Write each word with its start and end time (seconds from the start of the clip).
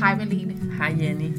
Hej 0.00 0.14
Malene. 0.16 0.54
Hej 0.76 0.96
Jenny. 1.00 1.36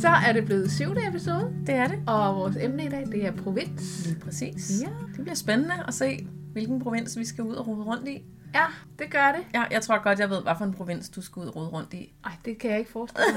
Så 0.00 0.08
er 0.08 0.32
det 0.32 0.44
blevet 0.44 0.72
syvende 0.72 1.08
episode, 1.08 1.52
Det 1.66 1.74
er 1.74 1.86
det. 1.86 1.98
og 2.06 2.36
vores 2.36 2.56
emne 2.60 2.84
i 2.84 2.88
dag, 2.88 3.06
det 3.12 3.26
er 3.26 3.32
provins. 3.32 4.06
Lige 4.06 4.20
præcis. 4.20 4.70
Ja. 4.82 4.88
Det 5.16 5.22
bliver 5.22 5.34
spændende 5.34 5.74
at 5.88 5.94
se, 5.94 6.26
hvilken 6.52 6.82
provins 6.82 7.18
vi 7.18 7.24
skal 7.24 7.44
ud 7.44 7.54
og 7.54 7.66
rode 7.66 7.82
rundt 7.82 8.08
i. 8.08 8.22
Ja, 8.54 8.64
det 8.98 9.10
gør 9.10 9.32
det. 9.36 9.40
Ja, 9.54 9.64
jeg 9.70 9.82
tror 9.82 10.02
godt, 10.02 10.18
jeg 10.18 10.30
ved, 10.30 10.42
hvad 10.42 10.52
for 10.58 10.64
en 10.64 10.72
provins 10.74 11.08
du 11.08 11.22
skal 11.22 11.40
ud 11.42 11.46
og 11.46 11.56
rode 11.56 11.68
rundt 11.68 11.94
i. 11.94 12.12
Ej, 12.24 12.32
det 12.44 12.58
kan 12.58 12.70
jeg 12.70 12.78
ikke 12.78 12.90
forestille 12.90 13.24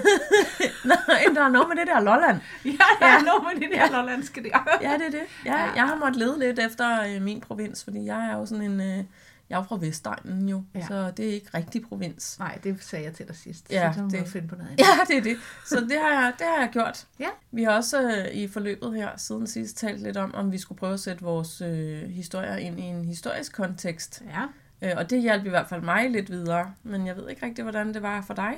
mig. 0.85 0.97
Nej, 1.07 1.23
der 1.35 1.41
er 1.43 1.49
noget 1.49 1.67
med 1.67 1.75
det 1.77 1.87
der 1.87 1.99
Lolland. 1.99 2.37
ja, 2.65 2.71
der 2.99 3.05
er 3.05 3.23
noget 3.25 3.43
med 3.53 3.61
det 3.67 3.77
der 3.77 3.91
lollandske 3.91 4.43
der. 4.43 4.77
Ja, 4.81 4.93
det 4.93 5.05
er 5.05 5.11
det. 5.11 5.21
Jeg, 5.45 5.71
jeg 5.75 5.83
har 5.87 5.95
måttet 5.95 6.15
lede 6.15 6.39
lidt 6.39 6.59
efter 6.59 6.87
øh, 7.15 7.21
min 7.21 7.41
provins, 7.41 7.83
fordi 7.83 8.05
jeg 8.05 8.29
er 8.31 8.37
jo 8.37 8.45
sådan 8.45 8.63
en... 8.71 8.81
Øh, 8.81 9.03
jeg 9.49 9.59
er 9.59 9.63
fra 9.63 9.77
Vestegnen 9.81 10.49
jo, 10.49 10.63
Ja. 10.75 10.87
så 10.87 11.11
det 11.17 11.29
er 11.29 11.33
ikke 11.33 11.49
rigtig 11.53 11.81
provins. 11.89 12.39
Nej, 12.39 12.59
det 12.63 12.83
sagde 12.83 13.05
jeg 13.05 13.13
til 13.13 13.27
dig 13.27 13.35
sidst. 13.35 13.71
Ja, 13.71 13.93
så 13.95 14.07
det... 14.17 14.27
finde 14.27 14.47
på 14.47 14.55
noget 14.55 14.69
andet. 14.71 14.79
Ja, 14.83 14.93
det 15.07 15.17
er 15.17 15.21
det. 15.21 15.37
Så 15.65 15.75
det 15.79 15.97
har 16.01 16.21
jeg, 16.21 16.33
det 16.37 16.45
har 16.55 16.61
jeg 16.61 16.69
gjort. 16.73 17.07
Ja. 17.19 17.29
Vi 17.51 17.63
har 17.63 17.71
også 17.71 18.01
øh, 18.01 18.35
i 18.35 18.47
forløbet 18.47 18.95
her 18.95 19.09
siden 19.17 19.47
sidst 19.47 19.77
talt 19.77 20.01
lidt 20.01 20.17
om, 20.17 20.35
om 20.35 20.51
vi 20.51 20.57
skulle 20.57 20.77
prøve 20.79 20.93
at 20.93 20.99
sætte 20.99 21.23
vores 21.23 21.61
øh, 21.61 22.09
historier 22.09 22.55
ind 22.55 22.79
i 22.79 22.83
en 22.83 23.05
historisk 23.05 23.53
kontekst. 23.55 24.23
Ja. 24.33 24.43
Øh, 24.81 24.93
og 24.97 25.09
det 25.09 25.21
hjalp 25.21 25.45
i 25.45 25.49
hvert 25.49 25.69
fald 25.69 25.81
mig 25.81 26.09
lidt 26.11 26.29
videre, 26.31 26.73
men 26.83 27.07
jeg 27.07 27.15
ved 27.17 27.29
ikke 27.29 27.45
rigtig, 27.45 27.63
hvordan 27.63 27.93
det 27.93 28.01
var 28.01 28.21
for 28.21 28.33
dig. 28.33 28.53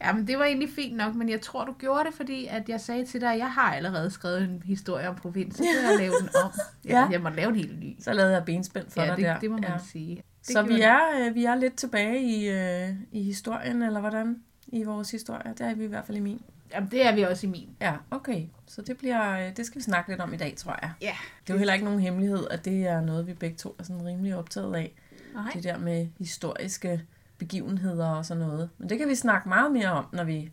Ja, 0.00 0.12
men 0.12 0.26
det 0.26 0.38
var 0.38 0.44
egentlig 0.44 0.68
fint 0.70 0.96
nok, 0.96 1.14
men 1.14 1.28
jeg 1.28 1.40
tror, 1.40 1.64
du 1.64 1.72
gjorde 1.72 2.04
det, 2.04 2.14
fordi 2.14 2.46
at 2.46 2.68
jeg 2.68 2.80
sagde 2.80 3.06
til 3.06 3.20
dig, 3.20 3.32
at 3.32 3.38
jeg 3.38 3.52
har 3.52 3.74
allerede 3.74 4.10
skrevet 4.10 4.42
en 4.42 4.62
historie 4.64 5.08
om 5.08 5.14
provins, 5.16 5.56
så 5.56 5.64
jeg 5.64 5.98
lave 5.98 6.12
den 6.20 6.28
om. 6.44 6.50
Ja. 6.88 6.98
Ja. 7.00 7.08
Jeg 7.10 7.20
må 7.22 7.28
lave 7.28 7.48
en 7.48 7.56
helt 7.56 7.80
ny. 7.80 7.96
Så 8.00 8.12
lavede 8.12 8.32
jeg 8.32 8.44
benspænd 8.44 8.90
for 8.90 9.02
Ja, 9.02 9.08
dig 9.08 9.16
det, 9.16 9.24
der. 9.24 9.38
det 9.38 9.50
må 9.50 9.56
man 9.56 9.70
ja. 9.70 9.78
sige. 9.92 10.16
Det 10.16 10.52
Så 10.52 10.62
vi 10.62 10.80
er, 10.80 10.98
øh, 11.20 11.34
vi 11.34 11.44
er 11.44 11.54
lidt 11.54 11.76
tilbage 11.76 12.22
i, 12.22 12.48
øh, 12.48 12.88
i 13.12 13.22
historien, 13.22 13.82
eller 13.82 14.00
hvordan? 14.00 14.36
I 14.68 14.82
vores 14.84 15.10
historie. 15.10 15.54
Det 15.58 15.60
er 15.60 15.74
vi 15.74 15.84
i 15.84 15.86
hvert 15.86 16.04
fald 16.06 16.16
i 16.16 16.20
min. 16.20 16.40
Jamen, 16.72 16.90
det 16.90 17.06
er 17.06 17.14
vi 17.14 17.22
også 17.22 17.46
i 17.46 17.50
min. 17.50 17.68
Ja, 17.80 17.94
okay. 18.10 18.42
Så 18.66 18.82
det, 18.82 18.96
bliver, 18.98 19.46
øh, 19.46 19.56
det 19.56 19.66
skal 19.66 19.78
vi 19.78 19.82
snakke 19.84 20.10
lidt 20.10 20.20
om 20.20 20.34
i 20.34 20.36
dag, 20.36 20.54
tror 20.56 20.78
jeg. 20.82 20.90
Ja. 21.02 21.14
Det 21.46 21.50
er 21.50 21.54
jo 21.54 21.58
heller 21.58 21.74
ikke 21.74 21.84
nogen 21.84 22.00
hemmelighed, 22.00 22.46
at 22.50 22.64
det 22.64 22.86
er 22.86 23.00
noget, 23.00 23.26
vi 23.26 23.34
begge 23.34 23.56
to 23.56 23.76
er 23.78 23.82
sådan 23.82 24.04
rimelig 24.06 24.36
optaget 24.36 24.74
af. 24.74 24.92
Nej. 25.34 25.50
Det 25.54 25.64
der 25.64 25.78
med 25.78 26.06
historiske 26.18 27.02
begivenheder 27.38 28.08
og 28.08 28.26
sådan 28.26 28.42
noget. 28.42 28.70
Men 28.78 28.88
det 28.88 28.98
kan 28.98 29.08
vi 29.08 29.14
snakke 29.14 29.48
meget 29.48 29.72
mere 29.72 29.92
om, 29.92 30.06
når 30.12 30.24
vi, 30.24 30.50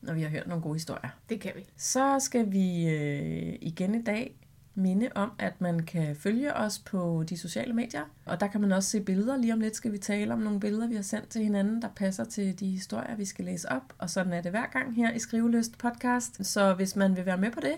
når 0.00 0.14
vi 0.14 0.22
har 0.22 0.28
hørt 0.28 0.46
nogle 0.46 0.62
gode 0.62 0.74
historier. 0.74 1.10
Det 1.28 1.40
kan 1.40 1.52
vi. 1.56 1.66
Så 1.76 2.16
skal 2.20 2.52
vi 2.52 2.88
øh, 2.88 3.58
igen 3.60 3.94
i 3.94 4.02
dag 4.02 4.36
minde 4.74 5.08
om, 5.14 5.32
at 5.38 5.60
man 5.60 5.80
kan 5.80 6.16
følge 6.16 6.56
os 6.56 6.78
på 6.78 7.24
de 7.28 7.38
sociale 7.38 7.72
medier. 7.72 8.04
Og 8.24 8.40
der 8.40 8.46
kan 8.46 8.60
man 8.60 8.72
også 8.72 8.90
se 8.90 9.00
billeder. 9.00 9.36
Lige 9.36 9.52
om 9.52 9.60
lidt 9.60 9.76
skal 9.76 9.92
vi 9.92 9.98
tale 9.98 10.32
om 10.32 10.38
nogle 10.38 10.60
billeder, 10.60 10.88
vi 10.88 10.94
har 10.94 11.02
sendt 11.02 11.28
til 11.28 11.42
hinanden, 11.42 11.82
der 11.82 11.88
passer 11.96 12.24
til 12.24 12.60
de 12.60 12.70
historier, 12.70 13.16
vi 13.16 13.24
skal 13.24 13.44
læse 13.44 13.72
op. 13.72 13.92
Og 13.98 14.10
sådan 14.10 14.32
er 14.32 14.40
det 14.40 14.50
hver 14.50 14.66
gang 14.72 14.96
her 14.96 15.12
i 15.12 15.18
Skriveløst 15.18 15.78
podcast. 15.78 16.46
Så 16.46 16.74
hvis 16.74 16.96
man 16.96 17.16
vil 17.16 17.26
være 17.26 17.38
med 17.38 17.50
på 17.50 17.60
det, 17.60 17.74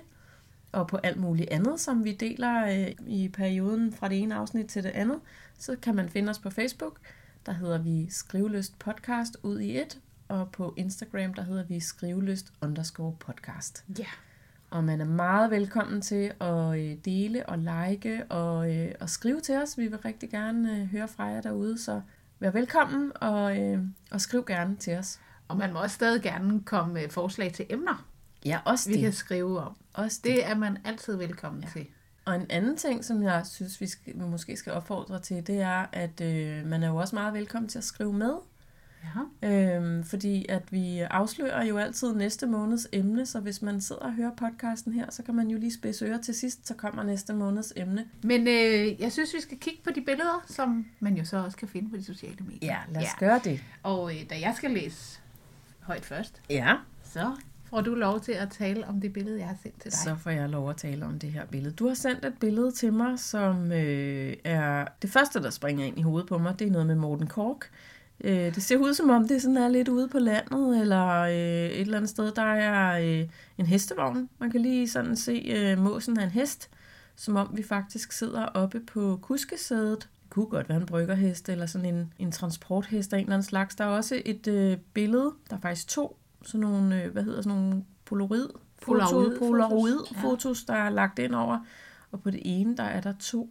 og 0.73 0.87
på 0.87 0.97
alt 0.97 1.17
muligt 1.17 1.51
andet, 1.51 1.81
som 1.81 2.05
vi 2.05 2.13
deler 2.13 2.67
øh, 2.67 2.93
i 3.07 3.29
perioden 3.29 3.93
fra 3.93 4.09
det 4.09 4.19
ene 4.19 4.35
afsnit 4.35 4.67
til 4.67 4.83
det 4.83 4.91
andet, 4.91 5.21
så 5.59 5.77
kan 5.83 5.95
man 5.95 6.09
finde 6.09 6.31
os 6.31 6.39
på 6.39 6.51
Facebook. 6.51 6.99
Der 7.47 7.53
hedder 7.53 7.79
vi 7.79 8.11
Skriveløst 8.11 8.79
podcast 8.79 9.37
ud 9.43 9.61
i 9.61 9.79
et. 9.81 9.99
Og 10.29 10.53
på 10.53 10.75
Instagram, 10.77 11.35
der 11.35 11.43
hedder 11.43 11.65
vi 11.65 11.81
Skriveløst 11.81 12.53
underscore 12.63 13.17
podcast. 13.21 13.85
Ja. 13.99 14.07
Og 14.71 14.85
man 14.85 15.01
er 15.01 15.05
meget 15.05 15.51
velkommen 15.51 16.01
til 16.03 16.33
at 16.41 16.79
øh, 16.79 16.97
dele 17.05 17.47
og 17.49 17.59
like 17.59 18.25
og, 18.25 18.75
øh, 18.77 18.93
og 19.01 19.11
skrive 19.11 19.41
til 19.41 19.57
os. 19.57 19.79
Vi 19.79 19.87
vil 19.87 19.99
rigtig 19.99 20.31
gerne 20.31 20.81
øh, 20.81 20.87
høre 20.87 21.09
fra 21.09 21.25
jer 21.25 21.41
derude, 21.41 21.79
så 21.79 22.01
vær 22.41 22.51
velkommen 22.51 23.13
og, 23.15 23.61
øh, 23.61 23.79
og 24.11 24.21
skriv 24.21 24.45
gerne 24.45 24.77
til 24.77 24.97
os. 24.97 25.21
Og 25.49 25.57
man 25.57 25.73
må 25.73 25.83
også 25.83 25.95
stadig 25.95 26.23
gerne 26.23 26.63
komme 26.63 26.95
med 26.95 27.09
forslag 27.09 27.53
til 27.53 27.67
emner, 27.71 28.07
Ja, 28.45 28.59
også 28.65 28.89
vi 28.89 28.95
det. 28.95 29.03
kan 29.03 29.13
skrive 29.13 29.61
om. 29.61 29.77
Også 29.95 30.21
det. 30.25 30.33
Det 30.33 30.47
er 30.47 30.55
man 30.55 30.79
altid 30.85 31.17
velkommen 31.17 31.63
ja. 31.63 31.69
til. 31.73 31.87
Og 32.25 32.35
en 32.35 32.47
anden 32.51 32.77
ting, 32.77 33.05
som 33.05 33.23
jeg 33.23 33.47
synes, 33.47 33.81
vi 33.81 33.87
skal, 33.87 34.17
måske 34.17 34.57
skal 34.57 34.73
opfordre 34.73 35.21
til, 35.21 35.47
det 35.47 35.61
er, 35.61 35.87
at 35.93 36.21
øh, 36.21 36.67
man 36.67 36.83
er 36.83 36.89
jo 36.89 36.97
også 36.97 37.17
meget 37.17 37.35
velkommen 37.35 37.69
til 37.69 37.79
at 37.79 37.85
skrive 37.85 38.13
med. 38.13 38.35
Ja. 39.43 39.49
Øhm, 39.77 40.05
fordi 40.05 40.47
at 40.49 40.73
vi 40.73 40.99
afslører 40.99 41.65
jo 41.65 41.79
altid 41.79 42.15
næste 42.15 42.47
måneds 42.47 42.87
emne, 42.93 43.27
så 43.27 43.41
hvis 43.41 43.63
man 43.63 43.81
sidder 43.81 44.03
og 44.03 44.13
hører 44.15 44.31
podcasten 44.37 44.93
her, 44.93 45.07
så 45.11 45.23
kan 45.23 45.35
man 45.35 45.49
jo 45.49 45.59
lige 45.59 45.75
spidse 45.75 46.05
ører 46.05 46.21
til 46.21 46.35
sidst, 46.35 46.67
så 46.69 46.75
kommer 46.75 47.03
næste 47.03 47.33
måneds 47.35 47.73
emne. 47.77 48.07
Men 48.23 48.41
øh, 48.49 49.01
jeg 49.01 49.13
synes, 49.13 49.35
vi 49.35 49.41
skal 49.41 49.59
kigge 49.59 49.81
på 49.85 49.91
de 49.95 50.01
billeder, 50.01 50.45
som 50.47 50.87
man 51.01 51.17
jo 51.17 51.25
så 51.25 51.37
også 51.45 51.57
kan 51.57 51.69
finde 51.69 51.91
på 51.91 51.97
de 51.97 52.05
sociale 52.05 52.37
medier. 52.45 52.73
Ja, 52.73 52.79
lad 52.93 53.03
os 53.03 53.09
ja. 53.21 53.27
gøre 53.27 53.41
det. 53.45 53.61
Og 53.83 54.15
øh, 54.15 54.21
da 54.31 54.41
jeg 54.41 54.55
skal 54.57 54.71
læse 54.71 55.21
højt 55.81 56.05
først, 56.05 56.43
Ja. 56.51 56.77
så 57.05 57.37
får 57.73 57.81
du 57.81 57.95
lov 57.95 58.21
til 58.21 58.33
at 58.33 58.49
tale 58.51 58.87
om 58.87 59.01
det 59.01 59.13
billede, 59.13 59.39
jeg 59.39 59.49
har 59.49 59.57
sendt 59.63 59.81
til 59.81 59.91
dig. 59.91 59.99
Så 59.99 60.17
får 60.17 60.31
jeg 60.31 60.49
lov 60.49 60.71
at 60.71 60.77
tale 60.77 61.07
om 61.07 61.19
det 61.19 61.33
her 61.33 61.47
billede. 61.47 61.75
Du 61.75 61.89
har 61.89 61.95
sendt 61.95 62.25
et 62.25 62.35
billede 62.41 62.71
til 62.71 62.93
mig, 62.93 63.19
som 63.19 63.73
øh, 63.73 64.37
er 64.45 64.87
det 65.03 65.11
første, 65.11 65.43
der 65.43 65.51
springer 65.51 65.85
ind 65.85 65.99
i 65.99 66.03
hovedet 66.03 66.29
på 66.29 66.39
mig. 66.39 66.59
Det 66.59 66.67
er 66.67 66.71
noget 66.71 66.87
med 66.87 66.95
Morten 66.95 67.27
Kork. 67.27 67.71
Øh, 68.25 68.55
det 68.55 68.63
ser 68.63 68.77
ud 68.77 68.95
som 68.95 69.11
om, 69.11 69.29
det 69.29 69.43
sådan 69.43 69.57
er 69.57 69.69
lidt 69.69 69.89
ude 69.89 70.09
på 70.09 70.19
landet, 70.19 70.81
eller 70.81 71.21
øh, 71.21 71.33
et 71.33 71.81
eller 71.81 71.97
andet 71.97 72.11
sted. 72.11 72.33
Der 72.33 72.43
er 72.43 73.01
øh, 73.01 73.29
en 73.59 73.67
hestevogn. 73.67 74.29
Man 74.39 74.51
kan 74.51 74.61
lige 74.61 74.89
sådan 74.89 75.17
se 75.17 75.53
øh, 75.57 75.79
måsen 75.79 76.19
af 76.19 76.25
en 76.25 76.31
hest, 76.31 76.71
som 77.17 77.37
om 77.37 77.51
vi 77.55 77.63
faktisk 77.63 78.13
sidder 78.13 78.45
oppe 78.45 78.81
på 78.81 79.19
kuskesædet. 79.23 79.99
Det 80.01 80.31
kunne 80.31 80.47
godt 80.47 80.69
være 80.69 80.79
en 80.79 80.87
bryggerhest, 80.87 81.49
eller 81.49 81.67
sådan 81.67 81.95
en, 81.95 82.13
en 82.19 82.33
transporthest 82.33 83.13
af 83.13 83.19
en 83.19 83.25
eller 83.25 83.35
anden 83.35 83.47
slags. 83.47 83.75
Der 83.75 83.85
er 83.85 83.89
også 83.89 84.23
et 84.25 84.47
øh, 84.47 84.77
billede, 84.95 85.33
der 85.51 85.57
er 85.57 85.61
faktisk 85.61 85.89
to, 85.89 86.17
sådan 86.45 86.61
nogle, 86.61 87.03
øh, 87.03 87.13
hvad 87.13 87.23
hedder 87.23 87.43
sådan 87.43 87.59
nogle 87.59 87.85
polaroid 88.05 88.49
Polaroid-fotos. 88.83 89.39
Polaroid-fotos, 89.39 90.65
der 90.65 90.75
er 90.75 90.91
lagt 90.91 91.19
ind 91.19 91.35
over. 91.35 91.59
Og 92.11 92.23
på 92.23 92.31
det 92.31 92.41
ene, 92.45 92.77
der 92.77 92.83
er 92.83 93.01
der 93.01 93.13
to 93.21 93.51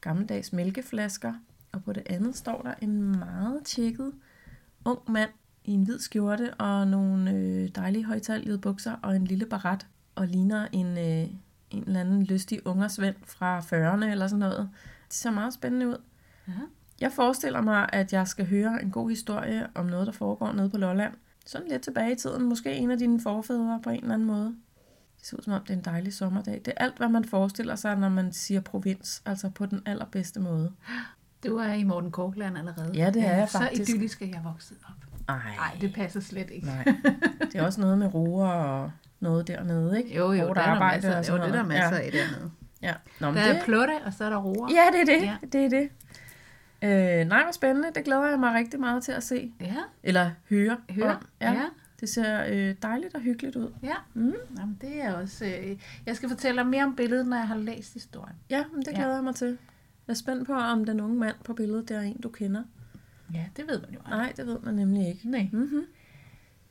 gammeldags 0.00 0.52
mælkeflasker. 0.52 1.34
Og 1.72 1.84
på 1.84 1.92
det 1.92 2.02
andet 2.06 2.36
står 2.36 2.62
der 2.62 2.74
en 2.80 3.18
meget 3.18 3.60
tjekket 3.64 4.12
ung 4.84 4.98
mand 5.08 5.30
i 5.64 5.70
en 5.72 5.84
hvid 5.84 5.98
skjorte 5.98 6.54
og 6.54 6.88
nogle 6.88 7.30
øh, 7.30 7.68
dejlige 7.74 8.04
højtaljede 8.04 8.58
bukser 8.58 8.96
og 9.02 9.16
en 9.16 9.24
lille 9.24 9.46
barat. 9.46 9.86
Og 10.14 10.26
ligner 10.26 10.68
en, 10.72 10.98
øh, 10.98 11.30
en 11.70 11.84
eller 11.86 12.00
anden 12.00 12.22
lystig 12.22 12.66
ungersvend 12.66 13.16
fra 13.26 13.60
40'erne 13.60 14.04
eller 14.04 14.26
sådan 14.26 14.38
noget. 14.38 14.70
Det 15.08 15.14
ser 15.14 15.30
meget 15.30 15.54
spændende 15.54 15.88
ud. 15.88 15.96
Ja. 16.48 16.52
Jeg 17.00 17.12
forestiller 17.12 17.60
mig, 17.60 17.88
at 17.92 18.12
jeg 18.12 18.28
skal 18.28 18.46
høre 18.46 18.82
en 18.82 18.90
god 18.90 19.10
historie 19.10 19.66
om 19.74 19.86
noget, 19.86 20.06
der 20.06 20.12
foregår 20.12 20.52
nede 20.52 20.70
på 20.70 20.76
Lolland. 20.76 21.14
Sådan 21.46 21.68
lidt 21.68 21.82
tilbage 21.82 22.12
i 22.12 22.16
tiden. 22.16 22.42
Måske 22.48 22.72
en 22.72 22.90
af 22.90 22.98
dine 22.98 23.20
forfædre 23.20 23.80
på 23.82 23.90
en 23.90 23.96
eller 24.00 24.14
anden 24.14 24.26
måde. 24.28 24.56
Det 25.18 25.26
ser 25.28 25.36
ud 25.36 25.42
som 25.42 25.52
om, 25.52 25.60
det 25.60 25.70
er 25.70 25.74
en 25.78 25.84
dejlig 25.84 26.14
sommerdag. 26.14 26.54
Det 26.64 26.68
er 26.76 26.84
alt, 26.84 26.96
hvad 26.96 27.08
man 27.08 27.24
forestiller 27.24 27.76
sig, 27.76 27.96
når 27.96 28.08
man 28.08 28.32
siger 28.32 28.60
provins. 28.60 29.22
Altså 29.26 29.50
på 29.50 29.66
den 29.66 29.82
allerbedste 29.86 30.40
måde. 30.40 30.72
Du 31.46 31.56
er 31.56 31.72
i 31.72 31.84
Morten 31.84 32.10
Korkland 32.10 32.58
allerede. 32.58 32.90
Ja, 32.94 33.10
det 33.10 33.22
er 33.26 33.36
jeg 33.36 33.48
faktisk. 33.48 33.86
Så 33.86 33.92
idyllisk 33.92 34.22
er 34.22 34.26
jeg 34.26 34.40
vokset 34.44 34.76
op. 34.88 35.08
Ej, 35.28 35.36
Nej, 35.56 35.76
det 35.80 35.94
passer 35.94 36.20
slet 36.20 36.50
ikke. 36.50 36.66
Nej. 36.66 36.84
Det 37.40 37.54
er 37.54 37.62
også 37.62 37.80
noget 37.80 37.98
med 37.98 38.14
roer 38.14 38.48
og 38.48 38.90
noget 39.20 39.48
dernede, 39.48 39.98
ikke? 39.98 40.16
Jo, 40.16 40.32
jo, 40.32 40.44
Hårdt 40.44 40.56
der 40.56 40.62
er 40.62 40.66
der 40.66 40.72
arbejde 40.74 40.94
masser, 40.96 41.10
og 41.12 41.18
jo, 41.18 41.24
sådan 41.24 41.40
det 41.40 41.48
er 41.48 41.52
der 41.52 41.62
noget. 41.62 41.68
masser 41.68 41.96
ja. 41.96 42.02
af 42.06 42.12
dernede. 42.12 42.50
Ja, 42.82 42.94
Nå, 43.20 43.26
men 43.30 43.36
Der 43.36 43.48
det... 43.52 43.60
er 43.60 43.64
plutte, 43.64 43.92
og 44.06 44.12
så 44.12 44.24
er 44.24 44.30
der 44.30 44.36
roer. 44.36 44.68
Ja, 44.70 44.98
det 44.98 45.00
er 45.10 45.18
det. 45.18 45.26
Ja. 45.26 45.36
Det 45.52 45.64
er 45.64 45.68
det. 45.68 45.88
Øh, 46.84 47.24
nej, 47.26 47.42
hvor 47.42 47.52
spændende. 47.52 47.88
Det 47.94 48.04
glæder 48.04 48.26
jeg 48.28 48.38
mig 48.40 48.54
rigtig 48.54 48.80
meget 48.80 49.02
til 49.02 49.12
at 49.12 49.22
se. 49.22 49.52
Ja, 49.60 49.76
Eller 50.02 50.30
høre. 50.50 50.76
hør. 50.90 51.10
om. 51.10 51.26
Ja. 51.40 51.52
ja. 51.52 51.64
Det 52.00 52.08
ser 52.08 52.44
øh, 52.48 52.74
dejligt 52.82 53.14
og 53.14 53.20
hyggeligt 53.20 53.56
ud. 53.56 53.72
Ja, 53.82 53.94
Mm. 54.14 54.34
Jamen, 54.58 54.78
det 54.80 55.02
er 55.02 55.12
også... 55.14 55.44
Øh, 55.44 55.78
jeg 56.06 56.16
skal 56.16 56.28
fortælle 56.28 56.58
dig 56.62 56.66
mere 56.66 56.84
om 56.84 56.96
billedet, 56.96 57.26
når 57.26 57.36
jeg 57.36 57.48
har 57.48 57.56
læst 57.56 57.92
historien. 57.94 58.36
Ja, 58.50 58.64
men 58.72 58.80
det 58.82 58.88
Ja. 58.92 58.96
glæder 58.96 59.14
jeg 59.14 59.24
mig 59.24 59.34
til. 59.34 59.58
Jeg 60.06 60.12
er 60.12 60.14
spændt 60.14 60.46
på, 60.46 60.52
om 60.54 60.84
den 60.84 61.00
unge 61.00 61.16
mand 61.16 61.36
på 61.44 61.52
billedet, 61.54 61.88
der 61.88 61.96
er 61.96 62.02
en, 62.02 62.20
du 62.20 62.28
kender. 62.28 62.62
Ja, 63.34 63.44
det 63.56 63.68
ved 63.68 63.80
man 63.80 63.90
jo 63.90 63.98
aldrig. 64.04 64.18
Nej, 64.18 64.32
det 64.36 64.46
ved 64.46 64.58
man 64.58 64.74
nemlig 64.74 65.08
ikke. 65.08 65.30
Nej. 65.30 65.48
Mm-hmm. 65.52 65.84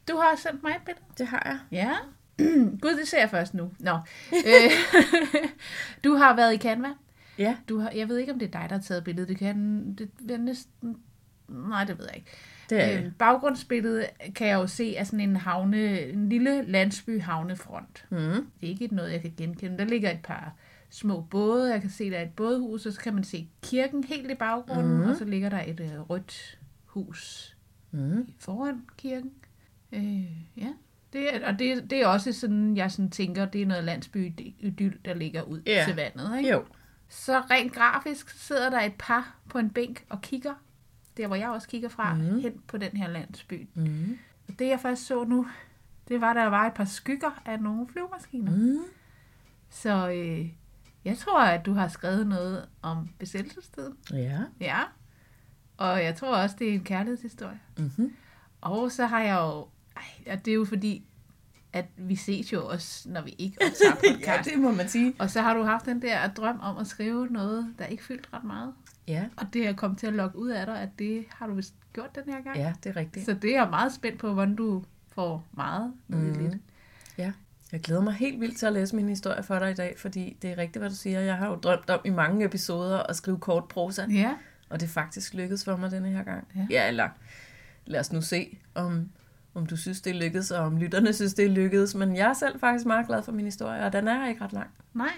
Du 0.07 0.16
har 0.18 0.36
sendt 0.38 0.63
mig 0.63 0.69
et 0.71 0.81
billede. 0.86 1.04
Det 1.18 1.27
har 1.27 1.44
jeg. 1.45 1.59
Ja. 1.71 1.92
Gud, 2.81 2.98
det 3.00 3.07
ser 3.07 3.19
jeg 3.19 3.30
først 3.30 3.54
nu. 3.54 3.71
Nå. 3.80 3.98
Øh, 4.33 4.71
du 6.04 6.16
har 6.16 6.36
været 6.36 6.54
i 6.54 6.57
Canva. 6.57 6.88
Ja. 7.38 7.57
Du 7.69 7.80
har, 7.80 7.91
jeg 7.91 8.09
ved 8.09 8.18
ikke, 8.18 8.33
om 8.33 8.39
det 8.39 8.45
er 8.56 8.59
dig, 8.59 8.69
der 8.69 8.75
har 8.75 8.81
taget 8.81 9.03
billedet. 9.03 9.30
Det 9.30 9.38
kan 9.38 9.94
det 9.94 10.31
er 10.31 10.38
næsten... 10.38 10.97
Nej, 11.50 11.83
det 11.83 11.97
ved 12.00 12.06
jeg 12.06 12.15
ikke. 12.15 12.31
Det 12.69 12.83
er 12.94 13.03
Øh, 13.06 13.12
baggrundsbilledet 13.19 14.06
kan 14.35 14.47
jeg 14.47 14.56
jo 14.56 14.68
se 14.68 14.95
er 14.95 15.03
sådan 15.03 15.19
en 15.19 15.35
havne, 15.35 16.01
en 16.01 16.30
lille 16.30 16.63
landsby 16.71 17.21
havnefront. 17.21 18.06
mm. 18.09 18.18
Det 18.18 18.45
er 18.62 18.68
ikke 18.68 18.88
noget, 18.95 19.12
jeg 19.12 19.21
kan 19.21 19.33
genkende. 19.38 19.77
Der 19.77 19.85
ligger 19.85 20.12
et 20.12 20.19
par 20.24 20.56
små 20.89 21.21
både. 21.21 21.71
Jeg 21.74 21.81
kan 21.81 21.89
se, 21.89 22.09
der 22.09 22.18
er 22.18 22.21
et 22.24 22.33
bådehus, 22.35 22.85
og 22.85 22.94
så 22.94 23.00
kan 23.00 23.13
man 23.13 23.24
se 23.24 23.50
kirken 23.63 24.03
helt 24.03 24.31
i 24.31 24.35
baggrunden, 24.35 24.97
Mhm. 24.97 25.09
og 25.09 25.15
så 25.15 25.25
ligger 25.25 25.50
der 25.50 25.62
et 25.68 25.80
øh, 25.80 26.00
rødt 26.09 26.59
hus 26.85 27.50
Mm. 27.91 28.27
foran 28.39 28.81
kirken. 28.97 29.31
Øh, 29.91 30.57
ja. 30.57 30.74
Det 31.13 31.35
er, 31.35 31.47
og 31.47 31.59
det, 31.59 31.89
det 31.89 32.01
er 32.01 32.07
også 32.07 32.33
sådan, 32.33 32.77
jeg 32.77 32.91
sådan 32.91 33.09
tænker, 33.12 33.45
det 33.45 33.62
er 33.62 33.65
noget 33.65 33.83
landsby-idyl, 33.83 34.94
der 35.06 35.13
ligger 35.13 35.41
ud 35.41 35.62
Ja. 35.68 35.83
til 35.88 35.95
vandet. 35.95 36.38
Ikke? 36.38 36.50
Jo. 36.51 36.63
Så 37.10 37.40
rent 37.52 37.74
grafisk 37.74 38.30
sidder 38.30 38.70
der 38.70 38.82
et 38.82 38.94
par 39.00 39.36
på 39.50 39.58
en 39.58 39.70
bænk 39.70 40.06
og 40.10 40.22
kigger, 40.22 40.54
der 41.18 41.28
hvor 41.28 41.36
jeg 41.36 41.50
også 41.50 41.68
kigger 41.68 41.90
fra, 41.90 42.14
Mhm. 42.14 42.40
hen 42.40 42.62
på 42.68 42.78
den 42.78 42.98
her 42.98 43.08
landsby. 43.08 43.68
Mm. 43.74 44.18
Og 44.48 44.60
det 44.60 44.68
jeg 44.68 44.80
først 44.80 45.06
så 45.06 45.24
nu, 45.24 45.48
det 46.08 46.22
var, 46.22 46.34
der 46.34 46.46
var 46.46 46.68
et 46.68 46.74
par 46.74 46.86
skygger 46.86 47.42
af 47.46 47.60
nogle 47.62 47.88
flyvemaskiner. 47.88 48.52
Mm. 48.52 48.78
Så 49.70 50.10
øh, 50.10 50.50
jeg 51.06 51.18
tror, 51.18 51.40
at 51.42 51.66
du 51.66 51.74
har 51.74 51.88
skrevet 51.88 52.28
noget 52.28 52.66
om 52.82 53.10
besættelsestiden. 53.20 53.98
Ja. 54.12 54.40
Ja. 54.60 54.80
Og 55.78 56.04
jeg 56.04 56.16
tror 56.16 56.36
også, 56.38 56.56
det 56.60 56.70
er 56.70 56.74
en 56.74 56.84
kærlighedshistorie. 56.84 57.60
Mm-hmm. 57.78 58.14
Og 58.62 58.92
så 58.92 59.06
har 59.06 59.22
jeg 59.22 59.36
jo... 59.42 59.68
Ej, 59.96 60.34
og 60.34 60.46
det 60.46 60.52
er 60.52 60.56
jo 60.56 60.66
fordi, 60.66 61.06
at 61.74 61.86
vi 61.98 62.16
ses 62.16 62.54
jo 62.54 62.68
også, 62.68 63.10
når 63.10 63.22
vi 63.22 63.36
ikke 63.38 63.58
optager 63.66 63.96
podcast. 64.14 64.28
ja, 64.28 64.42
det 64.52 64.60
må 64.60 64.72
man 64.72 64.90
sige. 64.90 65.14
Og 65.20 65.30
så 65.30 65.42
har 65.42 65.54
du 65.54 65.64
haft 65.64 65.86
den 65.86 66.02
der 66.02 66.28
drøm 66.28 66.60
om 66.60 66.78
at 66.78 66.88
skrive 66.88 67.28
noget, 67.28 67.74
der 67.80 67.86
ikke 67.86 68.04
fyldt 68.04 68.30
ret 68.34 68.44
meget. 68.44 68.74
Ja, 69.08 69.25
Og 69.38 69.48
det 69.54 69.68
er 69.68 69.74
kommet 69.74 70.00
til 70.00 70.08
at 70.08 70.14
lokke 70.14 70.38
ud 70.38 70.50
af 70.50 70.66
dig, 70.66 70.81
at 70.81 70.90
det 71.00 71.25
har 71.30 71.48
du 71.48 71.54
vist 71.54 71.74
gjort 71.94 72.16
den 72.16 72.34
her 72.34 72.42
gang. 72.42 72.58
ja 72.58 72.74
det 72.84 72.90
er 72.90 72.96
rigtigt. 72.96 73.25
Så 73.25 73.34
det 73.34 73.56
er 73.56 73.62
jeg 73.62 73.70
meget 73.70 73.94
spændt 73.94 74.20
på, 74.20 74.34
hvordan 74.34 74.56
du 74.56 74.84
får 75.16 75.46
meget 75.52 75.94
ud 76.10 76.16
mm. 76.16 76.44
lidt. 76.44 76.54
Ja, 77.18 77.31
jeg 77.72 77.81
glæder 77.81 78.02
mig 78.02 78.14
helt 78.14 78.40
vildt 78.42 78.58
til 78.58 78.66
at 78.66 78.74
læse 78.74 78.96
min 78.96 79.10
historie 79.10 79.44
for 79.44 79.60
dig 79.60 79.72
i 79.72 79.74
dag, 79.74 79.96
fordi 79.98 80.38
det 80.42 80.52
er 80.52 80.58
rigtigt, 80.58 80.81
hvad 80.81 80.90
du 80.90 80.96
siger. 80.96 81.19
Jeg 81.19 81.38
har 81.38 81.48
jo 81.48 81.56
drømt 81.56 81.90
om 81.90 82.00
i 82.06 82.10
mange 82.10 82.46
episoder 82.46 83.04
at 83.04 83.16
skrive 83.16 83.40
kort 83.40 83.68
prosa, 83.68 84.06
Ja, 84.10 84.34
og 84.69 84.80
det 84.80 84.86
er 84.86 84.92
faktisk 84.92 85.34
lykkedes 85.34 85.66
for 85.66 85.76
mig 85.76 85.92
denne 85.92 86.10
her 86.10 86.24
gang. 86.24 86.48
Ja. 86.56 86.68
ja 86.69 86.88
eller 86.88 87.10
lad 87.86 88.00
os 88.00 88.12
nu 88.12 88.22
se, 88.22 88.58
om, 88.76 89.10
om 89.54 89.66
du 89.66 89.78
synes, 89.78 90.02
det 90.02 90.16
er 90.16 90.20
lykkedes, 90.20 90.52
og 90.52 90.66
om 90.66 90.78
lytterne 90.78 91.14
synes, 91.14 91.34
det 91.34 91.46
er 91.46 91.50
lykkedes. 91.50 91.96
Men 91.96 92.16
jeg 92.16 92.30
er 92.30 92.34
selv 92.34 92.60
faktisk 92.60 92.86
meget 92.86 93.08
glad 93.08 93.24
for 93.24 93.32
min 93.32 93.46
historie, 93.46 93.86
og 93.86 93.94
den 93.94 94.08
er 94.08 94.28
ikke 94.30 94.42
ret 94.42 94.54
lang. 94.54 94.70
nej. 94.94 95.12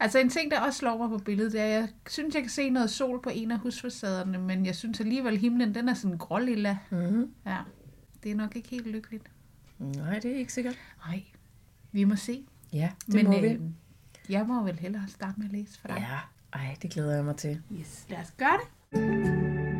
Altså 0.00 0.18
en 0.18 0.28
ting, 0.28 0.50
der 0.50 0.60
også 0.60 0.78
slår 0.78 0.98
mig 0.98 1.08
på 1.08 1.24
billedet, 1.24 1.52
det 1.52 1.60
er, 1.60 1.64
at 1.64 1.70
jeg 1.72 1.88
synes, 2.08 2.34
jeg 2.34 2.42
kan 2.42 2.50
se 2.50 2.70
noget 2.70 2.90
sol 2.90 3.22
på 3.22 3.30
en 3.34 3.50
af 3.50 3.58
husfacaderne, 3.58 4.38
men 4.38 4.66
jeg 4.66 4.74
synes 4.74 5.00
alligevel, 5.00 5.36
himlen 5.38 5.74
den 5.74 5.88
er 5.88 5.94
sådan 5.94 6.18
grålilla. 6.18 6.78
Mm-hmm. 6.90 7.30
Ja, 7.46 7.58
det 8.22 8.30
er 8.30 8.34
nok 8.34 8.56
ikke 8.56 8.68
helt 8.68 8.86
lykkeligt. 8.86 9.24
Nej, 9.78 10.18
det 10.18 10.32
er 10.32 10.36
ikke 10.36 10.52
sikkert. 10.52 10.76
Nej, 11.06 11.22
vi 11.92 12.04
må 12.04 12.16
se. 12.16 12.44
Ja, 12.72 12.90
det 13.06 13.14
men 13.14 13.26
må 13.26 13.40
vi. 13.40 13.46
øh, 13.46 13.60
jeg 14.28 14.46
må 14.46 14.62
vel 14.62 14.78
hellere 14.78 15.04
starte 15.08 15.40
med 15.40 15.46
at 15.46 15.52
læse 15.52 15.80
for 15.80 15.88
dig. 15.88 15.96
Ja, 15.98 16.18
ej, 16.58 16.76
det 16.82 16.90
glæder 16.90 17.14
jeg 17.14 17.24
mig 17.24 17.36
til. 17.36 17.62
Yes, 17.80 18.06
lad 18.08 18.18
os 18.18 18.32
gøre 18.38 18.58
det. 18.92 19.73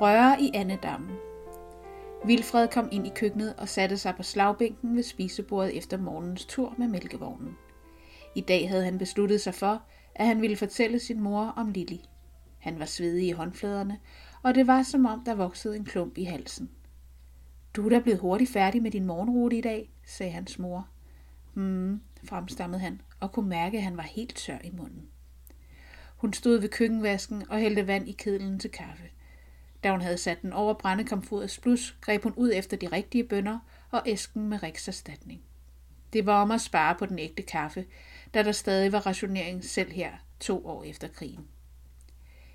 Røre 0.00 0.40
i 0.40 0.50
andedammen. 0.54 1.16
Vilfred 2.24 2.68
kom 2.68 2.88
ind 2.92 3.06
i 3.06 3.12
køkkenet 3.14 3.54
og 3.58 3.68
satte 3.68 3.98
sig 3.98 4.14
på 4.16 4.22
slagbænken 4.22 4.96
ved 4.96 5.02
spisebordet 5.02 5.76
efter 5.76 5.98
morgens 5.98 6.44
tur 6.44 6.74
med 6.78 6.88
mælkevognen. 6.88 7.56
I 8.34 8.40
dag 8.40 8.68
havde 8.68 8.84
han 8.84 8.98
besluttet 8.98 9.40
sig 9.40 9.54
for, 9.54 9.82
at 10.14 10.26
han 10.26 10.42
ville 10.42 10.56
fortælle 10.56 10.98
sin 10.98 11.20
mor 11.20 11.44
om 11.56 11.70
Lili. 11.70 12.08
Han 12.58 12.78
var 12.78 12.84
svedig 12.84 13.28
i 13.28 13.30
håndfladerne, 13.30 13.98
og 14.42 14.54
det 14.54 14.66
var 14.66 14.82
som 14.82 15.06
om, 15.06 15.24
der 15.24 15.34
voksede 15.34 15.76
en 15.76 15.84
klump 15.84 16.18
i 16.18 16.24
halsen. 16.24 16.70
Du 17.76 17.84
er 17.84 17.90
da 17.90 18.00
blevet 18.00 18.20
hurtigt 18.20 18.50
færdig 18.50 18.82
med 18.82 18.90
din 18.90 19.04
morgenrute 19.04 19.58
i 19.58 19.60
dag, 19.60 19.90
sagde 20.06 20.32
hans 20.32 20.58
mor. 20.58 20.88
Hmm, 21.54 22.00
fremstammede 22.24 22.80
han, 22.80 23.00
og 23.20 23.32
kunne 23.32 23.48
mærke, 23.48 23.76
at 23.76 23.84
han 23.84 23.96
var 23.96 24.02
helt 24.02 24.36
tør 24.36 24.58
i 24.64 24.70
munden. 24.70 25.02
Hun 26.16 26.32
stod 26.32 26.60
ved 26.60 26.68
køkkenvasken 26.68 27.50
og 27.50 27.58
hældte 27.58 27.86
vand 27.86 28.08
i 28.08 28.12
kedlen 28.12 28.58
til 28.58 28.70
kaffe. 28.70 29.04
Da 29.84 29.90
hun 29.90 30.00
havde 30.00 30.18
sat 30.18 30.42
den 30.42 30.52
over 30.52 30.74
brændekomfurets 30.74 31.58
blus, 31.58 31.96
greb 32.00 32.22
hun 32.22 32.34
ud 32.36 32.52
efter 32.54 32.76
de 32.76 32.86
rigtige 32.86 33.24
bønder 33.24 33.58
og 33.90 34.02
æsken 34.06 34.48
med 34.48 34.62
rikserstatning. 34.62 35.42
Det 36.12 36.26
var 36.26 36.42
om 36.42 36.50
at 36.50 36.60
spare 36.60 36.94
på 36.94 37.06
den 37.06 37.18
ægte 37.18 37.42
kaffe, 37.42 37.84
da 38.34 38.42
der 38.42 38.52
stadig 38.52 38.92
var 38.92 39.06
rationering 39.06 39.64
selv 39.64 39.92
her 39.92 40.12
to 40.40 40.66
år 40.66 40.84
efter 40.84 41.08
krigen. 41.08 41.48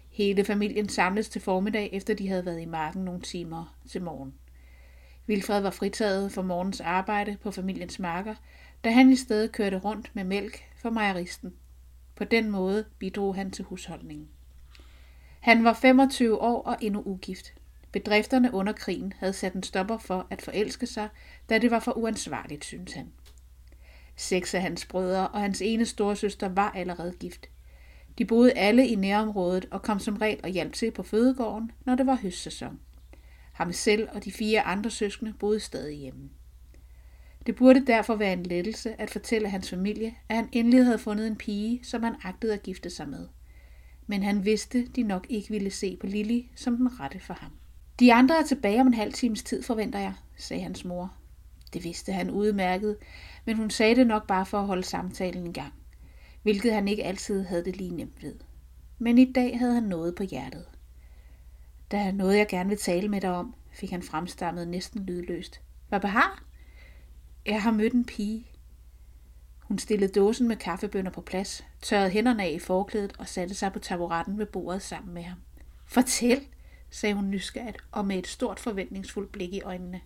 Hele 0.10 0.46
familien 0.46 0.90
samledes 0.90 1.30
til 1.30 1.42
formiddag, 1.42 1.90
efter 1.94 2.14
de 2.14 2.28
havde 2.28 2.46
været 2.46 2.62
i 2.62 2.66
marken 2.66 3.06
nogle 3.06 3.22
timer 3.22 3.78
til 3.90 4.02
morgen. 4.02 4.34
Vilfred 5.28 5.62
var 5.62 5.70
fritaget 5.70 6.32
for 6.32 6.42
morgens 6.42 6.82
arbejde 6.82 7.38
på 7.44 7.52
familiens 7.52 8.00
marker, 8.00 8.36
da 8.84 8.92
han 8.92 9.12
i 9.12 9.16
stedet 9.16 9.52
kørte 9.52 9.78
rundt 9.78 10.12
med 10.16 10.24
mælk 10.24 10.64
for 10.78 10.90
mejeristen. 10.90 11.54
På 12.16 12.24
den 12.24 12.52
måde 12.52 12.86
bidrog 13.00 13.36
han 13.36 13.52
til 13.52 13.66
husholdningen. 13.66 14.30
Han 15.46 15.64
var 15.64 15.74
25 15.74 16.42
år 16.42 16.62
og 16.62 16.78
endnu 16.82 17.02
ugift. 17.06 17.54
Bedrifterne 17.92 18.54
under 18.54 18.74
krigen 18.74 19.14
havde 19.18 19.34
sat 19.34 19.54
en 19.54 19.64
stopper 19.64 19.98
for 19.98 20.28
at 20.30 20.42
forelske 20.42 20.88
sig, 20.88 21.10
da 21.50 21.58
det 21.58 21.72
var 21.72 21.80
for 21.80 21.98
uansvarligt, 21.98 22.66
synes 22.66 22.94
han. 22.94 23.12
Seks 24.16 24.54
af 24.54 24.62
hans 24.62 24.86
brødre 24.86 25.28
og 25.28 25.42
hans 25.42 25.62
ene 25.62 25.86
storesøster 25.86 26.50
var 26.50 26.72
allerede 26.72 27.14
gift. 27.20 27.50
De 28.18 28.26
boede 28.26 28.52
alle 28.52 28.88
i 28.88 28.96
nærområdet 28.96 29.68
og 29.72 29.82
kom 29.82 30.00
som 30.00 30.18
regel 30.18 30.40
og 30.44 30.50
hjalp 30.50 30.74
til 30.74 30.92
på 30.92 31.04
fødegården, 31.04 31.72
når 31.86 31.96
det 31.96 32.06
var 32.06 32.16
høstsæson. 32.16 32.80
Ham 33.54 33.74
selv 33.74 34.08
og 34.14 34.26
de 34.26 34.32
fire 34.32 34.62
andre 34.62 34.92
søskende 34.92 35.34
boede 35.40 35.60
stadig 35.60 35.98
hjemme. 35.98 36.30
Det 37.46 37.56
burde 37.56 37.86
derfor 37.88 38.16
være 38.16 38.34
en 38.34 38.44
lettelse 38.44 39.02
at 39.02 39.10
fortælle 39.10 39.50
hans 39.50 39.70
familie, 39.70 40.16
at 40.30 40.36
han 40.36 40.50
endelig 40.52 40.86
havde 40.86 41.00
fundet 41.00 41.28
en 41.28 41.36
pige, 41.36 41.80
som 41.84 42.04
han 42.04 42.16
agtede 42.24 42.54
at 42.54 42.64
gifte 42.64 42.90
sig 42.90 43.10
med. 43.10 43.28
Men 44.08 44.24
han 44.24 44.46
vidste, 44.46 44.88
de 44.88 45.04
nok 45.04 45.26
ikke 45.30 45.50
ville 45.50 45.72
se 45.72 45.98
på 46.02 46.08
Lili 46.08 46.52
som 46.56 46.78
den 46.78 47.00
rette 47.00 47.20
for 47.20 47.34
ham. 47.34 47.52
De 48.00 48.14
andre 48.14 48.40
er 48.40 48.44
tilbage 48.44 48.82
om 48.82 48.88
en 48.88 48.94
halv 48.94 49.14
times 49.14 49.44
tid, 49.44 49.64
forventer 49.64 50.00
jeg, 50.00 50.14
sagde 50.38 50.64
hans 50.64 50.86
mor. 50.86 51.14
Det 51.74 51.84
vidste 51.84 52.12
han 52.12 52.30
udmærket, 52.30 52.98
men 53.46 53.56
hun 53.56 53.70
sagde 53.70 53.96
det 53.96 54.08
nok 54.08 54.28
bare 54.28 54.46
for 54.46 54.60
at 54.60 54.68
holde 54.68 54.84
samtalen 54.84 55.48
i 55.48 55.54
gang, 55.54 55.74
hvilket 56.44 56.74
han 56.74 56.88
ikke 56.88 57.04
altid 57.04 57.44
havde 57.44 57.66
det 57.66 57.78
lige 57.78 57.96
nemt 57.96 58.24
ved. 58.24 58.36
Men 59.00 59.18
i 59.18 59.32
dag 59.32 59.60
havde 59.60 59.74
han 59.74 59.84
noget 59.84 60.16
på 60.16 60.24
hjertet. 60.24 60.66
Der 61.92 61.98
er 61.98 62.12
noget, 62.12 62.38
jeg 62.38 62.48
gerne 62.48 62.70
vil 62.70 62.78
tale 62.78 63.10
med 63.10 63.22
dig 63.22 63.30
om, 63.30 63.56
fik 63.72 63.92
han 63.92 64.04
fremstammet 64.04 64.68
næsten 64.68 65.06
lydløst. 65.06 65.62
Hvad 65.90 66.00
har? 66.00 66.44
Jeg 67.46 67.64
har 67.64 67.72
mødt 67.72 67.94
en 67.94 68.06
pige. 68.06 68.48
Hun 69.68 69.80
stillede 69.80 70.20
dåsen 70.20 70.48
med 70.48 70.56
kaffebønner 70.56 71.12
på 71.12 71.22
plads, 71.22 71.66
tørrede 71.82 72.10
hænderne 72.10 72.44
af 72.44 72.52
i 72.52 72.60
forklædet 72.60 73.14
og 73.20 73.28
satte 73.28 73.56
sig 73.56 73.74
på 73.74 73.80
taburetten 73.80 74.38
ved 74.38 74.46
bordet 74.46 74.82
sammen 74.82 75.14
med 75.14 75.24
ham. 75.24 75.38
Fortæl, 75.86 76.48
sagde 76.90 77.16
hun 77.16 77.30
nysgerrigt 77.30 77.78
og 77.92 78.06
med 78.06 78.18
et 78.18 78.28
stort 78.28 78.60
forventningsfuldt 78.60 79.32
blik 79.32 79.54
i 79.54 79.62
øjnene. 79.62 80.02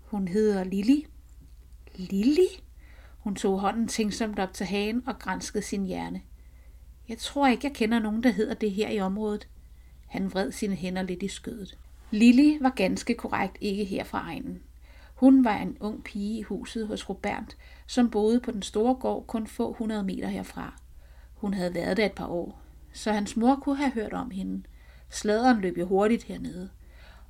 Hun 0.00 0.28
hedder 0.28 0.64
Lili. 0.64 1.06
Lili? 1.94 2.62
Hun 3.18 3.34
tog 3.34 3.60
hånden 3.60 3.88
tænksomt 3.88 4.38
op 4.38 4.52
til 4.52 4.66
hagen 4.66 5.02
og 5.06 5.18
granskede 5.18 5.64
sin 5.64 5.86
hjerne. 5.86 6.22
Jeg 7.08 7.18
tror 7.18 7.46
ikke, 7.46 7.66
jeg 7.66 7.74
kender 7.74 7.98
nogen, 7.98 8.22
der 8.22 8.30
hedder 8.30 8.54
det 8.54 8.70
her 8.70 8.90
i 8.90 9.00
området. 9.00 9.48
Han 10.06 10.32
vred 10.32 10.52
sine 10.52 10.74
hænder 10.74 11.02
lidt 11.02 11.22
i 11.22 11.28
skødet. 11.28 11.78
Lili 12.10 12.58
var 12.60 12.70
ganske 12.70 13.14
korrekt 13.14 13.58
ikke 13.60 13.84
her 13.84 14.04
fra 14.04 14.18
egnen. 14.18 14.62
Hun 15.14 15.44
var 15.44 15.56
en 15.56 15.76
ung 15.80 16.04
pige 16.04 16.38
i 16.38 16.42
huset 16.42 16.86
hos 16.86 17.08
Robert, 17.08 17.56
som 17.86 18.10
boede 18.10 18.40
på 18.40 18.50
den 18.50 18.62
store 18.62 18.94
gård 18.94 19.26
kun 19.26 19.46
få 19.46 19.72
hundrede 19.72 20.04
meter 20.04 20.28
herfra. 20.28 20.80
Hun 21.34 21.54
havde 21.54 21.74
været 21.74 21.96
der 21.96 22.06
et 22.06 22.12
par 22.12 22.26
år, 22.26 22.60
så 22.92 23.12
hans 23.12 23.36
mor 23.36 23.56
kunne 23.56 23.76
have 23.76 23.92
hørt 23.92 24.12
om 24.12 24.30
hende. 24.30 24.62
Sladeren 25.10 25.60
løb 25.60 25.78
jo 25.78 25.86
hurtigt 25.86 26.22
hernede, 26.22 26.70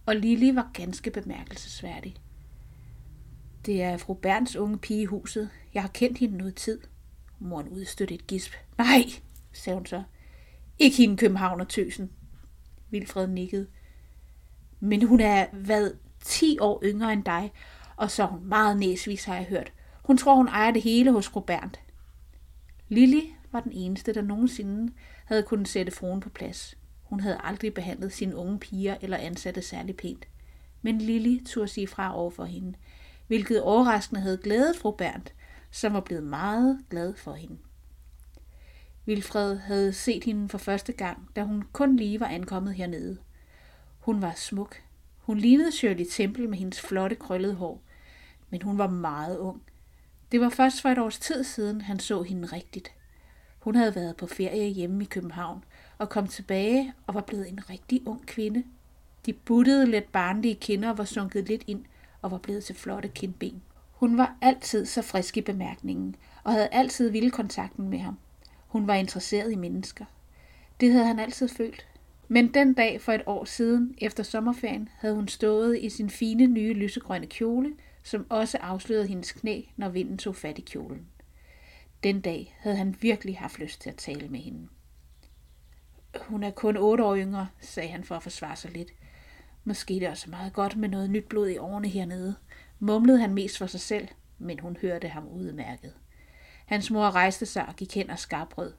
og 0.07 0.17
Lili 0.17 0.55
var 0.55 0.71
ganske 0.75 1.11
bemærkelsesværdig. 1.11 2.17
Det 3.67 3.83
er 3.83 3.97
fru 3.97 4.14
Berns 4.14 4.57
unge 4.57 4.79
pige 4.79 5.03
i 5.03 5.05
huset. 5.05 5.50
Jeg 5.75 5.83
har 5.83 5.88
kendt 5.88 6.19
hende 6.19 6.37
noget 6.37 6.55
tid. 6.55 6.81
Moren 7.38 7.69
udstødte 7.69 8.14
et 8.14 8.26
gisp. 8.26 8.53
Nej, 8.79 9.05
sagde 9.53 9.76
hun 9.76 9.87
så. 9.87 10.03
Ikke 10.79 10.97
hende 10.97 11.17
Københavner 11.17 11.64
tøsen. 11.64 12.11
Vilfred 12.91 13.26
nikkede. 13.26 13.67
Men 14.81 15.03
hun 15.03 15.21
er, 15.21 15.47
hvad, 15.53 15.91
10 16.21 16.59
år 16.59 16.81
yngre 16.85 17.12
end 17.12 17.25
dig, 17.25 17.53
og 17.97 18.11
så 18.11 18.23
er 18.23 18.27
hun 18.27 18.45
meget 18.45 18.79
næsvis, 18.79 19.25
har 19.25 19.35
jeg 19.35 19.45
hørt. 19.45 19.73
Hun 20.05 20.19
tror, 20.19 20.35
hun 20.35 20.49
ejer 20.49 20.71
det 20.71 20.83
hele 20.83 21.13
hos 21.13 21.37
Robert. 21.37 21.81
Lili 22.89 23.35
var 23.53 23.61
den 23.61 23.73
eneste, 23.73 24.15
der 24.15 24.23
nogensinde 24.23 24.93
havde 25.25 25.43
kunnet 25.43 25.69
sætte 25.69 25.93
fruen 25.93 26.21
på 26.21 26.29
plads. 26.29 26.75
Hun 27.03 27.21
havde 27.21 27.41
aldrig 27.45 27.75
behandlet 27.75 28.13
sine 28.13 28.37
unge 28.37 28.59
piger 28.59 28.97
eller 29.01 29.17
ansatte 29.17 29.63
særlig 29.63 29.97
pænt. 29.97 30.29
Men 30.83 30.99
Lili 30.99 31.43
turde 31.47 31.69
sige 31.69 31.87
fra 31.87 32.17
over 32.17 32.31
for 32.31 32.45
hende, 32.45 32.75
hvilket 33.27 33.63
overraskende 33.63 34.21
havde 34.21 34.39
glædet 34.39 34.77
fru 34.77 34.91
Berndt, 34.91 35.35
som 35.71 35.93
var 35.93 36.01
blevet 36.01 36.25
meget 36.25 36.79
glad 36.91 37.15
for 37.15 37.33
hende. 37.33 37.59
Vilfred 39.07 39.57
havde 39.57 39.93
set 39.93 40.25
hende 40.25 40.49
for 40.49 40.59
første 40.59 40.93
gang, 40.93 41.29
da 41.37 41.43
hun 41.43 41.65
kun 41.73 41.97
lige 41.97 42.21
var 42.21 42.27
ankommet 42.27 42.75
hernede. 42.75 43.19
Hun 43.99 44.23
var 44.23 44.33
smuk. 44.37 44.83
Hun 45.25 45.38
lignede 45.38 45.73
Shirley 45.73 46.07
Temple 46.11 46.49
med 46.49 46.59
hendes 46.59 46.81
flotte 46.81 47.16
krøllede 47.16 47.54
hår, 47.54 47.83
men 48.50 48.62
hun 48.62 48.78
var 48.78 48.88
meget 48.88 49.38
ung. 49.38 49.62
Det 50.33 50.40
var 50.40 50.49
først 50.49 50.83
for 50.83 50.88
et 50.88 50.99
års 50.99 51.19
tid 51.19 51.45
siden, 51.45 51.81
han 51.81 52.00
så 52.00 52.23
hende 52.23 52.47
rigtigt. 52.47 52.93
Hun 53.59 53.75
havde 53.75 53.95
været 53.95 54.16
på 54.16 54.26
ferie 54.26 54.69
hjemme 54.69 55.02
i 55.02 55.07
København 55.07 55.64
og 55.99 56.09
kom 56.09 56.26
tilbage 56.26 56.93
og 57.07 57.14
var 57.14 57.21
blevet 57.21 57.49
en 57.49 57.71
rigtig 57.71 58.07
ung 58.07 58.26
kvinde. 58.26 58.64
De 59.26 59.33
buttede 59.33 59.87
lidt 59.87 60.12
barnlige 60.12 60.54
kinder 60.54 60.93
var 60.93 61.04
sunket 61.04 61.49
lidt 61.49 61.64
ind 61.66 61.85
og 62.23 62.31
var 62.31 62.38
blevet 62.38 62.64
til 62.64 62.75
flotte 62.75 63.09
kindben. 63.09 63.62
Hun 63.93 64.19
var 64.19 64.37
altid 64.40 64.87
så 64.87 65.02
frisk 65.02 65.37
i 65.37 65.40
bemærkningen, 65.40 66.16
og 66.45 66.52
havde 66.52 66.69
altid 66.69 67.11
ville 67.11 67.31
kontakten 67.31 67.88
med 67.88 67.99
ham. 67.99 68.19
Hun 68.69 68.87
var 68.87 68.95
interesseret 68.95 69.52
i 69.52 69.57
mennesker. 69.57 70.04
Det 70.81 70.93
havde 70.93 71.07
han 71.07 71.19
altid 71.19 71.49
følt. 71.49 71.87
Men 72.35 72.55
den 72.55 72.75
dag 72.75 73.00
for 73.00 73.12
et 73.12 73.23
år 73.26 73.45
siden, 73.45 73.95
efter 73.99 74.23
sommerferien, 74.23 74.88
havde 74.99 75.14
hun 75.14 75.29
stået 75.29 75.79
i 75.79 75.88
sin 75.88 76.11
fine 76.11 76.47
nye 76.47 76.73
lysegrønne 76.73 77.26
kjole, 77.26 77.73
som 78.03 78.26
også 78.31 78.59
afslørede 78.59 79.07
hendes 79.07 79.33
knæ, 79.33 79.62
når 79.76 79.88
vinden 79.88 80.19
tog 80.19 80.37
fat 80.37 80.59
i 80.59 80.61
kjolen. 80.61 81.07
Den 82.03 82.21
dag 82.21 82.57
havde 82.59 82.76
han 82.76 82.97
virkelig 83.00 83.38
haft 83.38 83.59
lyst 83.59 83.81
til 83.81 83.91
at 83.91 83.97
tale 83.97 84.29
med 84.29 84.41
hende. 84.41 84.69
Hun 86.21 86.43
er 86.43 86.50
kun 86.50 86.76
otte 86.76 87.05
år 87.05 87.17
yngre, 87.17 87.49
sagde 87.61 87.88
han 87.88 88.05
for 88.05 88.14
at 88.14 88.23
forsvare 88.23 88.57
sig 88.57 88.71
lidt. 88.71 88.91
Måske 89.64 89.95
det 89.95 90.09
også 90.09 90.31
meget 90.31 90.53
godt 90.53 90.76
med 90.76 90.88
noget 90.88 91.11
nyt 91.11 91.29
blod 91.29 91.49
i 91.49 91.59
årene 91.59 91.88
hernede. 91.88 92.35
Mumlede 92.79 93.21
han 93.21 93.35
mest 93.35 93.59
for 93.59 93.67
sig 93.67 93.81
selv, 93.81 94.09
men 94.38 94.59
hun 94.59 94.76
hørte 94.81 95.09
ham 95.09 95.29
udmærket. 95.29 95.93
Hans 96.67 96.91
mor 96.91 97.11
rejste 97.11 97.47
sig 97.47 97.67
og 97.67 97.76
gik 97.76 97.95
hen 97.95 98.11
og 98.11 98.19
skarbrød. 98.19 98.73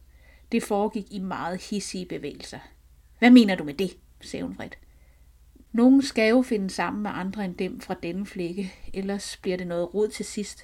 Det 0.51 0.63
foregik 0.63 1.05
i 1.11 1.19
meget 1.19 1.61
hissige 1.61 2.05
bevægelser. 2.05 2.59
Hvad 3.19 3.31
mener 3.31 3.55
du 3.55 3.63
med 3.63 3.73
det? 3.73 3.97
sagde 4.21 4.43
hun 4.43 4.57
vredt. 4.57 4.77
Nogen 5.71 6.01
skal 6.01 6.29
jo 6.29 6.41
finde 6.41 6.69
sammen 6.69 7.03
med 7.03 7.11
andre 7.13 7.45
end 7.45 7.55
dem 7.55 7.79
fra 7.79 7.95
denne 8.03 8.25
flække, 8.25 8.73
ellers 8.93 9.37
bliver 9.37 9.57
det 9.57 9.67
noget 9.67 9.93
rod 9.93 10.07
til 10.07 10.25
sidst. 10.25 10.63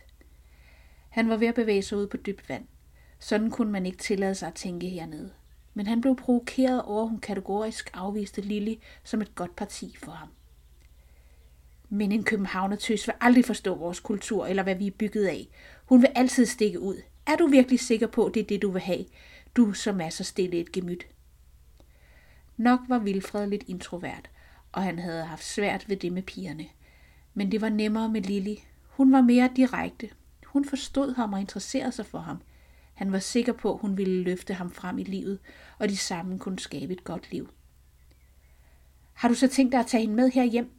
Han 1.09 1.29
var 1.29 1.37
ved 1.37 1.47
at 1.47 1.55
bevæge 1.55 1.81
sig 1.81 1.97
ud 1.97 2.07
på 2.07 2.17
dybt 2.17 2.49
vand. 2.49 2.65
Sådan 3.19 3.51
kunne 3.51 3.71
man 3.71 3.85
ikke 3.85 3.97
tillade 3.97 4.35
sig 4.35 4.47
at 4.47 4.53
tænke 4.53 4.89
hernede. 4.89 5.31
Men 5.73 5.87
han 5.87 6.01
blev 6.01 6.15
provokeret 6.15 6.81
over, 6.81 7.03
at 7.03 7.09
hun 7.09 7.19
kategorisk 7.19 7.89
afviste 7.93 8.41
Lilly 8.41 8.75
som 9.03 9.21
et 9.21 9.35
godt 9.35 9.55
parti 9.55 9.95
for 9.99 10.11
ham. 10.11 10.29
Men 11.89 12.11
en 12.11 12.23
københavnertøs 12.23 13.07
vil 13.07 13.15
aldrig 13.21 13.45
forstå 13.45 13.75
vores 13.75 13.99
kultur, 13.99 14.45
eller 14.45 14.63
hvad 14.63 14.75
vi 14.75 14.87
er 14.87 14.91
bygget 14.91 15.25
af. 15.25 15.47
Hun 15.85 16.01
vil 16.01 16.09
altid 16.15 16.45
stikke 16.45 16.79
ud. 16.79 17.01
Er 17.27 17.35
du 17.35 17.47
virkelig 17.47 17.79
sikker 17.79 18.07
på, 18.07 18.25
at 18.25 18.33
det 18.33 18.39
er 18.39 18.47
det, 18.47 18.61
du 18.61 18.71
vil 18.71 18.81
have? 18.81 19.05
Du, 19.55 19.73
som 19.73 20.01
er 20.01 20.09
så 20.09 20.23
stille 20.23 20.57
et 20.57 20.71
gemyt. 20.71 21.07
Nok 22.61 22.79
var 22.87 22.99
Vilfred 22.99 23.47
lidt 23.47 23.63
introvert, 23.67 24.29
og 24.71 24.83
han 24.83 24.99
havde 24.99 25.23
haft 25.23 25.43
svært 25.43 25.89
ved 25.89 25.97
det 25.97 26.13
med 26.13 26.23
pigerne. 26.23 26.65
Men 27.33 27.51
det 27.51 27.61
var 27.61 27.69
nemmere 27.69 28.09
med 28.09 28.21
Lilly. 28.21 28.55
Hun 28.87 29.11
var 29.11 29.21
mere 29.21 29.49
direkte. 29.55 30.09
Hun 30.45 30.65
forstod 30.65 31.15
ham 31.15 31.33
og 31.33 31.39
interesserede 31.39 31.91
sig 31.91 32.05
for 32.05 32.19
ham. 32.19 32.41
Han 32.93 33.11
var 33.11 33.19
sikker 33.19 33.53
på, 33.53 33.73
at 33.73 33.79
hun 33.79 33.97
ville 33.97 34.23
løfte 34.23 34.53
ham 34.53 34.71
frem 34.71 34.97
i 34.97 35.03
livet, 35.03 35.39
og 35.79 35.89
de 35.89 35.97
sammen 35.97 36.39
kunne 36.39 36.59
skabe 36.59 36.93
et 36.93 37.03
godt 37.03 37.31
liv. 37.31 37.49
Har 39.13 39.27
du 39.27 39.35
så 39.35 39.47
tænkt 39.47 39.71
dig 39.71 39.79
at 39.79 39.87
tage 39.87 40.01
hende 40.01 40.15
med 40.15 40.29
her 40.31 40.43
hjem? 40.43 40.71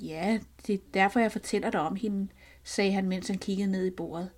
Ja, 0.00 0.38
det 0.66 0.74
er 0.74 0.78
derfor, 0.94 1.20
jeg 1.20 1.32
fortæller 1.32 1.70
dig 1.70 1.80
om 1.80 1.96
hende, 1.96 2.28
sagde 2.64 2.92
han, 2.92 3.08
mens 3.08 3.28
han 3.28 3.38
kiggede 3.38 3.70
ned 3.70 3.86
i 3.86 3.96
bordet. 3.96 4.30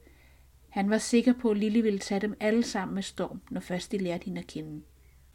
Han 0.68 0.90
var 0.90 0.98
sikker 0.98 1.32
på, 1.32 1.50
at 1.50 1.56
Lille 1.56 1.82
ville 1.82 1.98
tage 1.98 2.20
dem 2.20 2.34
alle 2.40 2.62
sammen 2.62 2.94
med 2.94 3.02
storm, 3.02 3.40
når 3.50 3.60
først 3.60 3.92
de 3.92 3.98
lærte 3.98 4.24
hende 4.24 4.40
at 4.40 4.46
kende. 4.46 4.82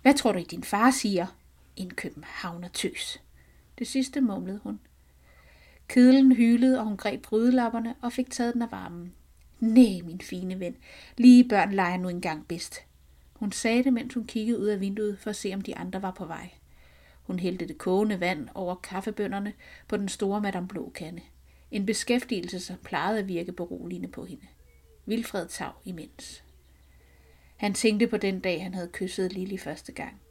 Hvad 0.07 0.15
tror 0.15 0.31
du, 0.31 0.39
din 0.39 0.63
far 0.63 0.91
siger? 0.91 1.27
En 1.75 1.91
københavner 1.91 2.67
tøs. 2.67 3.21
Det 3.79 3.87
sidste 3.87 4.21
mumlede 4.21 4.59
hun. 4.63 4.79
Kedlen 5.87 6.31
hylede, 6.31 6.79
og 6.79 6.85
hun 6.85 6.97
greb 6.97 7.21
brydelapperne 7.21 7.95
og 8.01 8.13
fik 8.13 8.29
taget 8.29 8.53
den 8.53 8.61
af 8.61 8.71
varmen. 8.71 9.13
Nej, 9.59 10.01
min 10.03 10.21
fine 10.21 10.59
ven, 10.59 10.75
lige 11.17 11.49
børn 11.49 11.73
leger 11.73 11.97
nu 11.97 12.09
engang 12.09 12.47
bedst. 12.47 12.75
Hun 13.33 13.51
sagde 13.51 13.83
det, 13.83 13.93
mens 13.93 14.13
hun 14.13 14.27
kiggede 14.27 14.59
ud 14.59 14.67
af 14.67 14.79
vinduet 14.79 15.19
for 15.19 15.29
at 15.29 15.35
se, 15.35 15.53
om 15.53 15.61
de 15.61 15.77
andre 15.77 16.01
var 16.01 16.11
på 16.11 16.25
vej. 16.25 16.49
Hun 17.23 17.39
hældte 17.39 17.67
det 17.67 17.77
kogende 17.77 18.19
vand 18.19 18.47
over 18.53 18.75
kaffebønderne 18.75 19.53
på 19.87 19.97
den 19.97 20.09
store 20.09 20.41
Madame 20.41 20.67
Blå 20.67 20.91
kande. 20.95 21.21
En 21.71 21.85
beskæftigelse, 21.85 22.59
som 22.59 22.77
plejede 22.83 23.19
at 23.19 23.27
virke 23.27 23.51
beroligende 23.51 24.07
på 24.07 24.25
hende. 24.25 24.47
Vilfred 25.05 25.47
tav 25.47 25.71
imens. 25.85 26.43
Han 27.57 27.73
tænkte 27.73 28.07
på 28.07 28.17
den 28.17 28.39
dag, 28.39 28.63
han 28.63 28.73
havde 28.73 28.89
kysset 28.93 29.33
Lili 29.33 29.57
første 29.57 29.91
gang. 29.91 30.21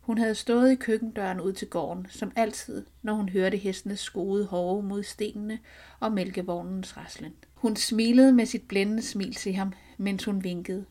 Hun 0.00 0.18
havde 0.18 0.34
stået 0.34 0.72
i 0.72 0.74
køkkendøren 0.74 1.40
ud 1.40 1.52
til 1.52 1.68
gården, 1.68 2.06
som 2.10 2.32
altid, 2.36 2.86
når 3.02 3.14
hun 3.14 3.28
hørte 3.28 3.56
hestenes 3.56 4.00
skode 4.00 4.46
hårde 4.46 4.82
mod 4.82 5.02
stenene 5.02 5.58
og 6.00 6.12
mælkevognens 6.12 6.96
raslen. 6.96 7.32
Hun 7.54 7.76
smilede 7.76 8.32
med 8.32 8.46
sit 8.46 8.68
blændende 8.68 9.02
smil 9.02 9.34
til 9.34 9.54
ham, 9.54 9.72
mens 9.98 10.24
hun 10.24 10.44
vinkede. 10.44 10.84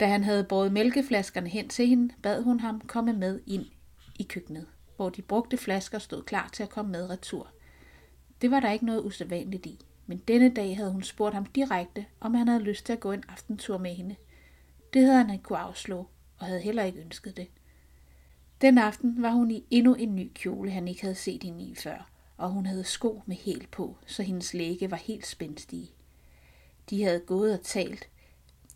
Da 0.00 0.06
han 0.06 0.24
havde 0.24 0.44
båret 0.44 0.72
mælkeflaskerne 0.72 1.48
hen 1.48 1.68
til 1.68 1.86
hende, 1.86 2.14
bad 2.22 2.42
hun 2.42 2.60
ham 2.60 2.80
komme 2.80 3.12
med 3.12 3.40
ind 3.46 3.66
i 4.18 4.22
køkkenet, 4.22 4.66
hvor 4.96 5.10
de 5.10 5.22
brugte 5.22 5.56
flasker 5.56 5.98
stod 5.98 6.22
klar 6.22 6.50
til 6.52 6.62
at 6.62 6.70
komme 6.70 6.92
med 6.92 7.10
retur. 7.10 7.48
Det 8.42 8.50
var 8.50 8.60
der 8.60 8.70
ikke 8.70 8.86
noget 8.86 9.04
usædvanligt 9.04 9.66
i, 9.66 9.78
men 10.06 10.18
denne 10.28 10.48
dag 10.48 10.76
havde 10.76 10.92
hun 10.92 11.02
spurgt 11.02 11.34
ham 11.34 11.46
direkte, 11.46 12.06
om 12.20 12.34
han 12.34 12.48
havde 12.48 12.62
lyst 12.62 12.86
til 12.86 12.92
at 12.92 13.00
gå 13.00 13.12
en 13.12 13.24
aftentur 13.28 13.78
med 13.78 13.94
hende. 13.94 14.16
Det 14.92 15.02
havde 15.02 15.16
han 15.16 15.30
ikke 15.30 15.42
kunne 15.42 15.58
afslå, 15.58 16.06
og 16.38 16.46
havde 16.46 16.60
heller 16.60 16.82
ikke 16.82 17.00
ønsket 17.00 17.36
det. 17.36 17.48
Den 18.60 18.78
aften 18.78 19.22
var 19.22 19.30
hun 19.30 19.50
i 19.50 19.64
endnu 19.70 19.94
en 19.94 20.16
ny 20.16 20.30
kjole, 20.34 20.70
han 20.70 20.88
ikke 20.88 21.02
havde 21.02 21.14
set 21.14 21.42
hende 21.42 21.64
i 21.64 21.74
før, 21.74 22.10
og 22.36 22.50
hun 22.50 22.66
havde 22.66 22.84
sko 22.84 23.22
med 23.26 23.36
hæl 23.36 23.66
på, 23.70 23.96
så 24.06 24.22
hendes 24.22 24.54
læge 24.54 24.90
var 24.90 24.96
helt 24.96 25.26
spændstige. 25.26 25.90
De 26.90 27.02
havde 27.02 27.20
gået 27.20 27.52
og 27.58 27.62
talt, 27.62 28.08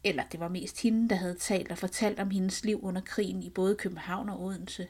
eller 0.05 0.23
det 0.33 0.41
var 0.41 0.49
mest 0.49 0.83
hende, 0.83 1.09
der 1.09 1.17
havde 1.17 1.35
talt 1.35 1.71
og 1.71 1.79
fortalt 1.79 2.21
om 2.21 2.31
hendes 2.31 2.65
liv 2.65 2.81
under 2.83 3.01
krigen 3.01 3.43
i 3.43 3.51
både 3.51 3.75
København 3.75 4.29
og 4.29 4.43
Odense. 4.43 4.89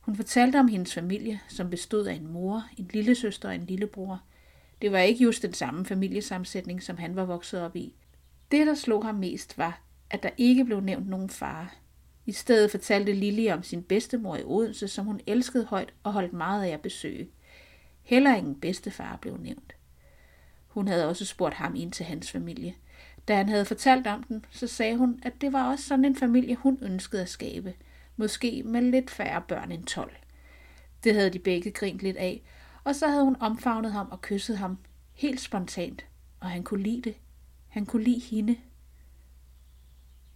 Hun 0.00 0.16
fortalte 0.16 0.60
om 0.60 0.68
hendes 0.68 0.94
familie, 0.94 1.40
som 1.48 1.70
bestod 1.70 2.06
af 2.06 2.14
en 2.14 2.26
mor, 2.26 2.64
en 2.76 2.90
lille 2.92 3.14
søster 3.14 3.48
og 3.48 3.54
en 3.54 3.66
lillebror. 3.66 4.22
Det 4.82 4.92
var 4.92 4.98
ikke 4.98 5.24
just 5.24 5.42
den 5.42 5.52
samme 5.52 5.86
familiesammensætning, 5.86 6.82
som 6.82 6.96
han 6.96 7.16
var 7.16 7.24
vokset 7.24 7.60
op 7.62 7.76
i. 7.76 7.94
Det, 8.50 8.66
der 8.66 8.74
slog 8.74 9.04
ham 9.04 9.14
mest, 9.14 9.58
var, 9.58 9.82
at 10.12 10.22
der 10.22 10.30
ikke 10.36 10.64
blev 10.64 10.80
nævnt 10.80 11.08
nogen 11.08 11.30
far. 11.30 11.74
I 12.26 12.32
stedet 12.32 12.70
fortalte 12.70 13.12
Lille 13.12 13.54
om 13.54 13.62
sin 13.62 13.82
bedstemor 13.82 14.36
i 14.36 14.42
Odense, 14.44 14.88
som 14.88 15.06
hun 15.06 15.20
elskede 15.26 15.64
højt 15.64 15.94
og 16.02 16.12
holdt 16.12 16.32
meget 16.32 16.64
af 16.64 16.68
at 16.68 16.80
besøge. 16.80 17.28
Heller 18.02 18.36
ingen 18.36 18.60
bedstefar 18.60 19.16
blev 19.16 19.36
nævnt. 19.36 19.72
Hun 20.66 20.88
havde 20.88 21.08
også 21.08 21.24
spurgt 21.24 21.54
ham 21.54 21.74
ind 21.76 21.92
til 21.92 22.06
hans 22.06 22.30
familie. 22.30 22.74
Da 23.28 23.36
han 23.36 23.48
havde 23.48 23.64
fortalt 23.64 24.06
om 24.06 24.22
den, 24.22 24.44
så 24.50 24.66
sagde 24.66 24.96
hun, 24.96 25.20
at 25.22 25.32
det 25.40 25.52
var 25.52 25.70
også 25.70 25.84
sådan 25.84 26.04
en 26.04 26.16
familie, 26.16 26.56
hun 26.56 26.78
ønskede 26.82 27.22
at 27.22 27.28
skabe. 27.28 27.74
Måske 28.16 28.62
med 28.62 28.82
lidt 28.82 29.10
færre 29.10 29.42
børn 29.48 29.72
end 29.72 29.84
12. 29.84 30.16
Det 31.04 31.14
havde 31.14 31.30
de 31.30 31.38
begge 31.38 31.70
grint 31.70 32.00
lidt 32.00 32.16
af, 32.16 32.42
og 32.84 32.94
så 32.94 33.08
havde 33.08 33.24
hun 33.24 33.36
omfavnet 33.40 33.92
ham 33.92 34.08
og 34.10 34.20
kysset 34.20 34.58
ham 34.58 34.78
helt 35.12 35.40
spontant, 35.40 36.04
og 36.40 36.50
han 36.50 36.62
kunne 36.62 36.82
lide 36.82 37.02
det. 37.02 37.14
Han 37.68 37.86
kunne 37.86 38.04
lide 38.04 38.20
hende. 38.20 38.56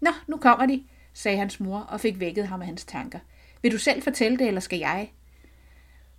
Nå, 0.00 0.10
nu 0.26 0.36
kommer 0.36 0.66
de, 0.66 0.84
sagde 1.12 1.38
hans 1.38 1.60
mor 1.60 1.78
og 1.78 2.00
fik 2.00 2.20
vækket 2.20 2.48
ham 2.48 2.60
af 2.60 2.66
hans 2.66 2.84
tanker. 2.84 3.18
Vil 3.62 3.72
du 3.72 3.78
selv 3.78 4.02
fortælle 4.02 4.38
det, 4.38 4.46
eller 4.46 4.60
skal 4.60 4.78
jeg? 4.78 5.12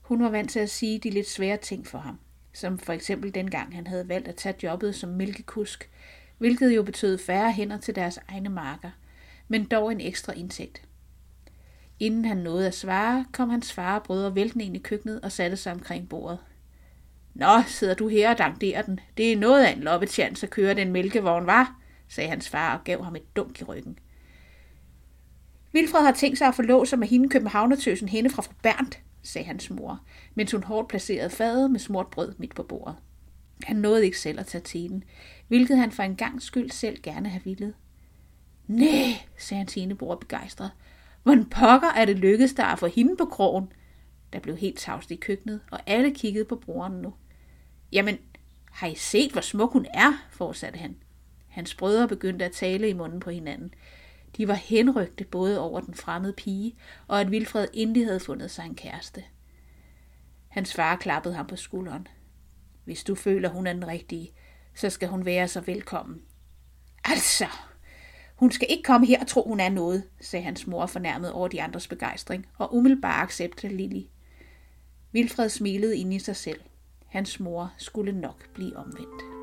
Hun 0.02 0.24
var 0.24 0.30
vant 0.30 0.50
til 0.52 0.60
at 0.60 0.70
sige 0.70 1.00
de 1.00 1.10
lidt 1.10 1.30
svære 1.30 1.58
ting 1.58 1.88
for 1.88 1.98
ham, 1.98 2.20
som 2.54 2.80
for 2.80 2.94
eksempel 2.94 3.34
dengang 3.34 3.76
han 3.76 3.88
havde 3.88 4.10
valgt 4.10 4.28
at 4.28 4.36
tage 4.36 4.56
jobbet 4.64 4.96
som 4.96 5.10
mælkekusk, 5.10 5.90
hvilket 6.38 6.76
jo 6.76 6.84
betød 6.84 7.18
færre 7.18 7.52
hænder 7.52 7.78
til 7.78 7.96
deres 7.96 8.20
egne 8.28 8.50
marker, 8.50 8.90
men 9.48 9.66
dog 9.66 9.92
en 9.92 10.02
ekstra 10.02 10.34
indtægt. 10.34 10.82
Inden 12.00 12.26
han 12.26 12.38
nåede 12.38 12.68
at 12.68 12.76
svare, 12.76 13.26
kom 13.32 13.50
hans 13.50 13.74
far 13.74 14.00
og 14.00 14.04
brødre 14.04 14.36
væltende 14.36 14.66
ind 14.66 14.76
i 14.76 14.80
køkkenet 14.80 15.22
og 15.22 15.32
satte 15.32 15.58
sig 15.58 15.74
omkring 15.74 16.10
bordet. 16.10 16.40
Nå, 17.34 17.62
sidder 17.68 17.94
du 17.94 18.08
her 18.08 18.30
og 18.32 18.38
dankderer 18.38 18.82
den. 18.82 19.00
Det 19.18 19.32
er 19.32 19.38
noget 19.38 19.66
af 19.66 19.72
en 19.72 19.84
loppetjans 19.84 20.44
at 20.44 20.50
køre 20.50 20.74
den 20.74 20.92
mælkevogn, 20.92 21.46
var, 21.46 21.80
sagde 22.08 22.30
hans 22.30 22.50
far 22.50 22.78
og 22.78 22.84
gav 22.84 23.04
ham 23.04 23.16
et 23.16 23.36
dunk 23.36 23.62
i 23.62 23.64
ryggen. 23.64 24.00
Vilfred 25.72 26.02
har 26.02 26.12
tænkt 26.12 26.38
sig 26.38 26.48
at 26.48 26.56
forlå 26.56 26.86
sig 26.86 27.00
med 27.00 27.08
hende 27.08 27.30
københavnertøsen 27.30 28.10
hende 28.10 28.30
fra 28.30 28.42
fru 28.42 28.54
Berndt, 28.64 29.00
sagde 29.24 29.48
hans 29.48 29.70
mor, 29.70 30.00
mens 30.36 30.52
hun 30.52 30.64
hårdt 30.64 30.88
placerede 30.88 31.30
fadet 31.30 31.72
med 31.72 31.80
smurt 31.80 32.08
brød 32.08 32.34
midt 32.38 32.56
på 32.56 32.64
bordet. 32.64 32.96
Han 33.64 33.76
nåede 33.76 34.06
ikke 34.06 34.20
selv 34.20 34.40
at 34.40 34.46
tage 34.46 34.62
tiden, 34.62 35.04
hvilket 35.48 35.78
han 35.78 35.92
for 35.92 36.04
en 36.04 36.16
gang 36.16 36.42
skyld 36.42 36.72
selv 36.72 37.02
gerne 37.04 37.30
have 37.30 37.44
ville. 37.44 37.74
Næh, 38.68 39.16
sagde 39.38 39.60
hans 39.60 39.78
enebror 39.78 40.16
begejstret. 40.16 40.72
Hvordan 41.24 41.46
pokker 41.46 41.88
er 41.88 42.06
det 42.06 42.18
lykkedes 42.18 42.54
der 42.54 42.66
at 42.66 42.80
få 42.80 42.88
hende 42.88 43.16
på 43.18 43.26
krogen? 43.26 43.72
Der 44.34 44.40
blev 44.40 44.58
helt 44.58 44.78
tavst 44.78 45.12
i 45.12 45.16
køkkenet, 45.16 45.62
og 45.72 45.80
alle 45.88 46.14
kiggede 46.14 46.46
på 46.46 46.56
broren 46.56 46.94
nu. 46.94 47.14
Jamen, 47.92 48.18
har 48.72 48.88
I 48.88 48.96
set, 48.96 49.32
hvor 49.32 49.42
smuk 49.42 49.74
hun 49.74 49.86
er? 49.94 50.14
fortsatte 50.32 50.80
han. 50.80 50.96
Hans 51.58 51.76
brødre 51.76 52.08
begyndte 52.08 52.46
at 52.46 52.52
tale 52.52 52.90
i 52.90 52.94
munden 52.94 53.20
på 53.20 53.30
hinanden. 53.30 53.74
De 54.38 54.48
var 54.48 54.54
henrygte 54.54 55.26
både 55.26 55.60
over 55.60 55.80
den 55.80 55.94
fremmede 55.94 56.34
pige, 56.34 56.76
og 57.08 57.22
at 57.22 57.32
Vilfred 57.32 57.68
endelig 57.74 58.06
havde 58.06 58.20
fundet 58.20 58.52
sig 58.52 58.66
en 58.66 58.76
kæreste. 58.76 59.24
Hans 60.48 60.74
far 60.74 60.96
klappede 60.96 61.36
ham 61.36 61.48
på 61.48 61.56
skulderen. 61.56 62.08
Hvis 62.86 63.04
du 63.04 63.16
føler, 63.16 63.50
hun 63.50 63.68
er 63.68 63.74
den 63.74 63.88
rigtige, 63.88 64.32
så 64.76 64.90
skal 64.90 65.10
hun 65.10 65.26
være 65.26 65.48
så 65.48 65.62
velkommen. 65.62 66.22
Altså, 67.04 67.48
hun 68.36 68.52
skal 68.52 68.68
ikke 68.70 68.84
komme 68.84 69.08
her 69.08 69.22
og 69.22 69.28
tro, 69.28 69.44
hun 69.48 69.60
er 69.60 69.70
noget, 69.70 70.04
sagde 70.22 70.46
hans 70.46 70.68
mor 70.68 70.86
fornærmet 70.86 71.32
over 71.32 71.48
de 71.48 71.62
andres 71.62 71.88
begejstring, 71.88 72.48
og 72.58 72.76
umiddelbart 72.76 73.24
accepterede 73.24 73.78
Lili. 73.78 74.10
Vilfred 75.12 75.50
smilede 75.50 75.98
ind 75.98 76.14
i 76.14 76.20
sig 76.20 76.36
selv. 76.36 76.60
Hans 77.06 77.40
mor 77.40 77.74
skulle 77.78 78.12
nok 78.12 78.54
blive 78.54 78.78
omvendt. 78.78 79.37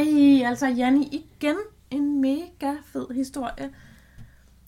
Ej, 0.00 0.42
altså, 0.48 0.66
Janni, 0.66 1.06
igen 1.06 1.56
en 1.90 2.20
mega 2.20 2.74
fed 2.84 3.14
historie. 3.14 3.70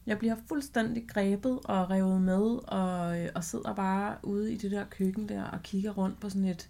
Jeg 0.06 0.18
bliver 0.18 0.36
fuldstændig 0.48 1.08
grebet 1.08 1.58
og 1.64 1.90
revet 1.90 2.22
med, 2.22 2.68
og, 2.68 3.20
øh, 3.20 3.28
og 3.34 3.44
sidder 3.44 3.74
bare 3.74 4.16
ude 4.22 4.52
i 4.52 4.56
det 4.56 4.70
der 4.70 4.84
køkken 4.84 5.28
der 5.28 5.44
og 5.44 5.62
kigger 5.62 5.90
rundt 5.90 6.20
på 6.20 6.28
sådan 6.28 6.48
et, 6.48 6.68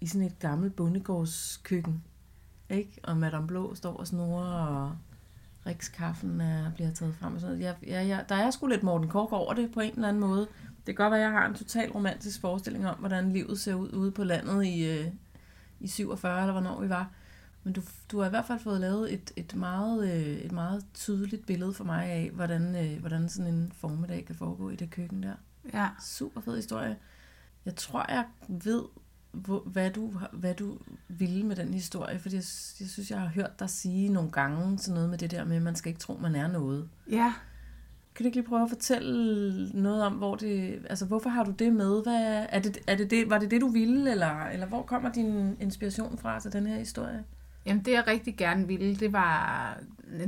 i 0.00 0.06
sådan 0.06 0.26
et 0.26 0.38
gammelt 0.38 0.76
bondegårdskøkken. 0.76 2.04
Ikke? 2.70 3.00
Og 3.02 3.16
Madame 3.16 3.46
Blå 3.46 3.74
står 3.74 3.96
og 3.96 4.06
snorer, 4.06 4.66
og 4.66 4.96
Rikskaffen 5.66 6.40
er, 6.40 6.72
bliver 6.74 6.90
taget 6.90 7.14
frem. 7.14 7.34
Og 7.34 7.40
sådan 7.40 7.58
noget. 7.58 7.66
Jeg, 7.66 7.90
jeg, 7.90 8.08
jeg, 8.08 8.24
der 8.28 8.34
er 8.34 8.50
sgu 8.50 8.66
lidt 8.66 8.82
Morten 8.82 9.08
Kork 9.08 9.32
over 9.32 9.52
det 9.52 9.72
på 9.72 9.80
en 9.80 9.92
eller 9.94 10.08
anden 10.08 10.20
måde. 10.20 10.46
Det 10.86 10.96
kan 10.96 11.04
godt 11.04 11.10
være, 11.10 11.20
at 11.20 11.24
jeg 11.24 11.32
har 11.32 11.46
en 11.48 11.54
total 11.54 11.90
romantisk 11.90 12.40
forestilling 12.40 12.88
om, 12.88 12.98
hvordan 12.98 13.32
livet 13.32 13.60
ser 13.60 13.74
ud 13.74 13.92
ude 13.92 14.10
på 14.10 14.24
landet 14.24 14.66
i, 14.66 14.84
øh, 14.84 15.06
i 15.80 15.88
47, 15.88 16.40
eller 16.40 16.52
hvornår 16.52 16.80
vi 16.80 16.88
var. 16.88 17.10
Men 17.68 17.72
du, 17.74 17.82
du 18.12 18.18
har 18.18 18.26
i 18.26 18.30
hvert 18.30 18.44
fald 18.44 18.58
fået 18.58 18.80
lavet 18.80 19.12
et, 19.14 19.32
et, 19.36 19.54
meget, 19.54 20.10
øh, 20.12 20.26
et 20.26 20.52
meget 20.52 20.84
tydeligt 20.94 21.46
billede 21.46 21.74
for 21.74 21.84
mig 21.84 22.04
af, 22.04 22.30
hvordan, 22.34 22.76
øh, 22.76 23.00
hvordan 23.00 23.28
sådan 23.28 23.54
en 23.54 23.72
formiddag 23.74 24.24
kan 24.24 24.34
foregå 24.34 24.70
i 24.70 24.76
det 24.76 24.90
køkken 24.90 25.22
der. 25.22 25.32
Ja. 25.72 25.88
Super 26.04 26.40
fed 26.40 26.56
historie. 26.56 26.96
Jeg 27.64 27.76
tror, 27.76 28.06
jeg 28.08 28.24
ved, 28.48 28.82
hvor, 29.32 29.60
hvad, 29.60 29.90
du, 29.90 30.12
hvad 30.32 30.54
du 30.54 30.78
ville 31.08 31.46
med 31.46 31.56
den 31.56 31.74
historie, 31.74 32.18
fordi 32.18 32.34
jeg, 32.34 32.44
jeg 32.80 32.88
synes, 32.88 33.10
jeg 33.10 33.20
har 33.20 33.28
hørt 33.28 33.60
dig 33.60 33.70
sige 33.70 34.08
nogle 34.08 34.30
gange 34.30 34.78
sådan 34.78 34.94
noget 34.94 35.10
med 35.10 35.18
det 35.18 35.30
der 35.30 35.44
med, 35.44 35.56
at 35.56 35.62
man 35.62 35.76
skal 35.76 35.88
ikke 35.88 36.00
tro, 36.00 36.18
man 36.22 36.34
er 36.34 36.48
noget. 36.48 36.88
Ja. 37.10 37.34
Kan 38.14 38.24
du 38.24 38.26
ikke 38.26 38.36
lige 38.36 38.48
prøve 38.48 38.62
at 38.62 38.68
fortælle 38.68 39.70
noget 39.82 40.02
om, 40.02 40.12
hvor 40.12 40.34
det, 40.34 40.86
altså 40.90 41.06
hvorfor 41.06 41.30
har 41.30 41.44
du 41.44 41.50
det 41.50 41.72
med? 41.72 42.02
Hvad, 42.02 42.46
er 42.48 42.60
det, 42.60 42.78
er 42.86 42.96
det 42.96 43.10
det, 43.10 43.30
var 43.30 43.38
det 43.38 43.50
det, 43.50 43.60
du 43.60 43.68
ville, 43.68 44.10
eller, 44.10 44.44
eller 44.44 44.66
hvor 44.66 44.82
kommer 44.82 45.12
din 45.12 45.56
inspiration 45.60 46.18
fra 46.18 46.40
til 46.40 46.52
den 46.52 46.66
her 46.66 46.78
historie? 46.78 47.24
Jamen, 47.66 47.84
det 47.84 47.92
jeg 47.92 48.06
rigtig 48.06 48.36
gerne 48.36 48.66
ville, 48.66 48.96
det 48.96 49.12
var, 49.12 49.78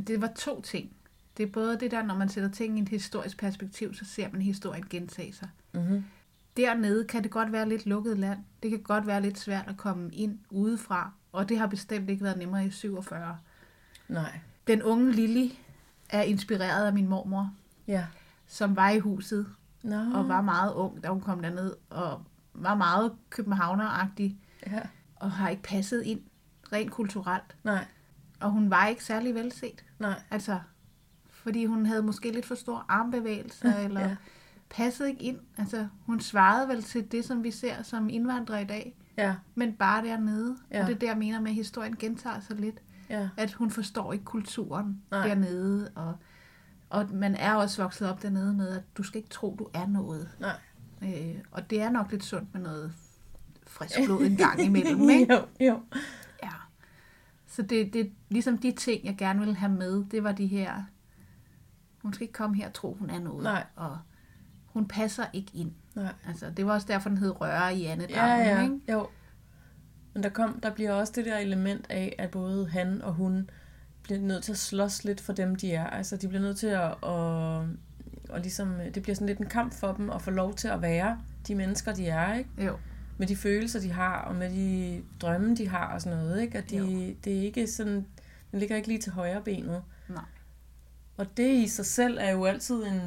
det 0.06 0.20
var 0.20 0.30
to 0.36 0.60
ting. 0.60 0.92
Det 1.36 1.42
er 1.48 1.52
både 1.52 1.80
det 1.80 1.90
der, 1.90 2.02
når 2.02 2.16
man 2.16 2.28
sætter 2.28 2.50
ting 2.50 2.78
i 2.78 2.82
et 2.82 2.88
historisk 2.88 3.38
perspektiv, 3.38 3.94
så 3.94 4.04
ser 4.04 4.28
man 4.32 4.42
historien 4.42 4.84
gentage 4.90 5.32
sig. 5.32 5.48
Mm-hmm. 5.72 6.04
Dernede 6.56 7.04
kan 7.04 7.22
det 7.22 7.30
godt 7.30 7.52
være 7.52 7.68
lidt 7.68 7.86
lukket 7.86 8.18
land. 8.18 8.38
Det 8.62 8.70
kan 8.70 8.80
godt 8.82 9.06
være 9.06 9.22
lidt 9.22 9.38
svært 9.38 9.68
at 9.68 9.76
komme 9.76 10.10
ind 10.12 10.38
udefra, 10.50 11.10
og 11.32 11.48
det 11.48 11.58
har 11.58 11.66
bestemt 11.66 12.10
ikke 12.10 12.24
været 12.24 12.38
nemmere 12.38 12.66
i 12.66 12.70
47. 12.70 13.38
Nej. 14.08 14.38
Den 14.66 14.82
unge 14.82 15.12
Lili 15.12 15.58
er 16.08 16.22
inspireret 16.22 16.86
af 16.86 16.92
min 16.92 17.08
mormor, 17.08 17.54
Ja. 17.86 18.06
som 18.46 18.76
var 18.76 18.90
i 18.90 18.98
huset 18.98 19.46
Nå. 19.82 19.96
og 20.14 20.28
var 20.28 20.40
meget 20.40 20.72
ung, 20.74 21.02
da 21.04 21.08
hun 21.08 21.20
kom 21.20 21.42
derned, 21.42 21.74
og 21.90 22.22
var 22.54 22.74
meget 22.74 23.12
københavneragtig, 23.30 24.36
Ja. 24.66 24.80
og 25.16 25.30
har 25.30 25.48
ikke 25.48 25.62
passet 25.62 26.02
ind 26.02 26.20
rent 26.72 26.90
kulturelt. 26.90 27.56
Nej. 27.64 27.84
Og 28.40 28.50
hun 28.50 28.70
var 28.70 28.86
ikke 28.86 29.04
særlig 29.04 29.34
velset. 29.34 29.84
Nej. 29.98 30.22
Altså, 30.30 30.58
fordi 31.30 31.66
hun 31.66 31.86
havde 31.86 32.02
måske 32.02 32.30
lidt 32.32 32.46
for 32.46 32.54
stor 32.54 32.84
armbevægelser, 32.88 33.76
eller 33.76 34.00
Ja. 34.00 34.16
passede 34.70 35.08
ikke 35.10 35.22
ind. 35.22 35.38
Altså, 35.58 35.88
hun 36.06 36.20
svarede 36.20 36.68
vel 36.68 36.82
til 36.82 37.12
det, 37.12 37.24
som 37.24 37.44
vi 37.44 37.50
ser 37.50 37.82
som 37.82 38.08
indvandrere 38.08 38.62
i 38.62 38.66
dag, 38.66 38.96
Ja. 39.18 39.34
men 39.54 39.72
bare 39.72 40.04
dernede. 40.04 40.56
Ja. 40.70 40.82
Og 40.82 40.86
det 40.88 40.94
er 40.94 40.98
der, 40.98 41.06
jeg 41.06 41.16
mener 41.18 41.40
med, 41.40 41.50
at 41.50 41.54
historien 41.54 41.96
gentager 41.96 42.40
sig 42.40 42.56
lidt. 42.56 42.82
Ja. 43.10 43.28
At 43.36 43.52
hun 43.52 43.70
forstår 43.70 44.12
ikke 44.12 44.24
kulturen. 44.24 45.02
Nej. 45.10 45.26
dernede, 45.28 45.90
og, 45.94 46.14
og 46.90 47.08
man 47.12 47.34
er 47.34 47.54
også 47.54 47.82
vokset 47.82 48.08
op 48.10 48.22
dernede 48.22 48.54
med, 48.54 48.68
at 48.76 48.82
du 48.96 49.02
skal 49.02 49.18
ikke 49.18 49.30
tro, 49.30 49.56
du 49.58 49.68
er 49.74 49.86
noget. 49.86 50.28
Nej. 50.40 50.56
Øh, 51.02 51.38
og 51.50 51.70
det 51.70 51.82
er 51.82 51.90
nok 51.90 52.10
lidt 52.10 52.24
sundt 52.24 52.54
med 52.54 52.62
noget 52.62 52.92
frisk 53.66 53.94
blod 54.04 54.20
en 54.22 54.36
gang 54.36 54.60
imellem, 54.60 55.10
ikke? 55.10 55.34
jo, 55.34 55.40
jo. 55.66 55.80
Så 57.50 57.62
det, 57.62 57.92
det 57.92 58.12
ligesom 58.28 58.58
de 58.58 58.72
ting, 58.72 59.04
jeg 59.04 59.16
gerne 59.16 59.38
ville 59.38 59.54
have 59.54 59.72
med, 59.72 60.04
det 60.10 60.24
var 60.24 60.32
de 60.32 60.46
her, 60.46 60.82
hun 62.02 62.12
skal 62.12 62.22
ikke 62.22 62.32
komme 62.32 62.56
her 62.56 62.66
og 62.66 62.74
tro, 62.74 62.96
hun 62.98 63.10
er 63.10 63.20
noget. 63.20 63.42
Nej. 63.42 63.64
Og 63.76 63.98
hun 64.64 64.88
passer 64.88 65.24
ikke 65.32 65.50
ind. 65.54 65.72
Nej. 65.94 66.12
Altså, 66.28 66.50
det 66.56 66.66
var 66.66 66.72
også 66.72 66.86
derfor, 66.86 67.08
den 67.08 67.18
hed 67.18 67.40
Røre 67.40 67.76
i 67.76 67.84
Anne 67.84 68.06
Ja, 68.10 68.26
ja, 68.26 68.62
ikke? 68.62 68.80
jo. 68.92 69.08
Men 70.14 70.22
der, 70.22 70.28
kom, 70.28 70.60
der 70.60 70.74
bliver 70.74 70.92
også 70.92 71.12
det 71.16 71.26
der 71.26 71.38
element 71.38 71.86
af, 71.90 72.14
at 72.18 72.30
både 72.30 72.68
han 72.68 73.02
og 73.02 73.14
hun 73.14 73.50
bliver 74.02 74.20
nødt 74.20 74.44
til 74.44 74.52
at 74.52 74.58
slås 74.58 75.04
lidt 75.04 75.20
for 75.20 75.32
dem, 75.32 75.56
de 75.56 75.72
er. 75.72 75.86
Altså, 75.86 76.16
de 76.16 76.28
bliver 76.28 76.42
nødt 76.42 76.58
til 76.58 76.66
at, 76.66 76.90
at, 76.90 77.66
og 78.28 78.40
ligesom, 78.40 78.74
det 78.94 79.02
bliver 79.02 79.14
sådan 79.14 79.26
lidt 79.26 79.38
en 79.38 79.46
kamp 79.46 79.72
for 79.72 79.92
dem 79.92 80.10
at 80.10 80.22
få 80.22 80.30
lov 80.30 80.54
til 80.54 80.68
at 80.68 80.82
være 80.82 81.18
de 81.48 81.54
mennesker, 81.54 81.94
de 81.94 82.06
er, 82.06 82.34
ikke? 82.34 82.50
Jo. 82.58 82.76
Med 83.20 83.26
de 83.28 83.36
følelser, 83.36 83.80
de 83.80 83.92
har, 83.92 84.18
og 84.22 84.34
med 84.34 84.50
de 84.50 85.02
drømme, 85.20 85.56
de 85.56 85.68
har 85.68 85.94
og 85.94 86.00
sådan 86.02 86.18
noget, 86.18 86.42
ikke? 86.42 86.58
At 86.58 86.70
de, 86.70 86.76
Jo. 86.76 86.86
det 87.24 87.38
er 87.38 87.42
ikke 87.42 87.66
sådan, 87.66 88.06
den 88.50 88.58
ligger 88.58 88.76
ikke 88.76 88.88
lige 88.88 89.00
til 89.00 89.12
højre 89.12 89.42
benet. 89.42 89.82
Nej. 90.08 90.24
Og 91.16 91.36
det 91.36 91.54
i 91.54 91.66
sig 91.68 91.86
selv 91.86 92.18
er 92.20 92.30
jo 92.30 92.44
altid 92.44 92.82
en, 92.84 93.00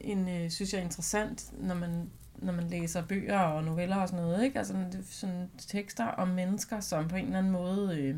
en 0.00 0.28
øh, 0.28 0.50
synes 0.50 0.72
jeg, 0.74 0.82
interessant, 0.82 1.52
når 1.58 1.74
man, 1.74 2.10
når 2.36 2.52
man 2.52 2.68
læser 2.68 3.02
bøger 3.06 3.38
og 3.38 3.64
noveller 3.64 3.96
og 3.96 4.08
sådan 4.08 4.24
noget, 4.24 4.44
ikke? 4.44 4.58
Altså 4.58 4.74
sådan 5.10 5.50
tekster 5.58 6.04
om 6.04 6.28
mennesker, 6.28 6.80
som 6.80 7.08
på 7.08 7.16
en 7.16 7.24
eller 7.24 7.38
anden 7.38 7.52
måde 7.52 7.98
øh, 8.00 8.16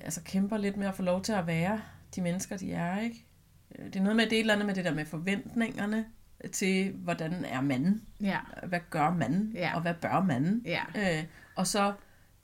altså 0.00 0.20
kæmper 0.24 0.56
lidt 0.56 0.76
med 0.76 0.86
at 0.86 0.94
få 0.94 1.02
lov 1.02 1.22
til 1.22 1.32
at 1.32 1.46
være 1.46 1.80
de 2.16 2.20
mennesker, 2.22 2.56
de 2.56 2.72
er, 2.72 3.00
ikke? 3.00 3.26
Øh, 3.78 3.84
Det 3.86 3.96
er 3.96 4.00
noget 4.02 4.16
med, 4.16 4.24
det 4.24 4.32
er 4.32 4.36
et 4.36 4.40
eller 4.40 4.54
andet 4.54 4.66
med 4.66 4.74
det 4.74 4.84
der 4.84 4.94
med 4.94 5.04
forventningerne 5.04 6.04
til, 6.52 6.92
hvordan 6.92 7.44
er 7.44 7.60
manden? 7.60 8.02
Ja. 8.20 8.38
Hvad 8.66 8.80
gør 8.90 9.10
manden? 9.14 9.52
Ja. 9.54 9.74
Og 9.74 9.82
hvad 9.82 9.94
bør 9.94 10.22
manden? 10.22 10.62
Ja. 10.64 10.82
Øh, 11.18 11.24
og 11.56 11.66
så 11.66 11.92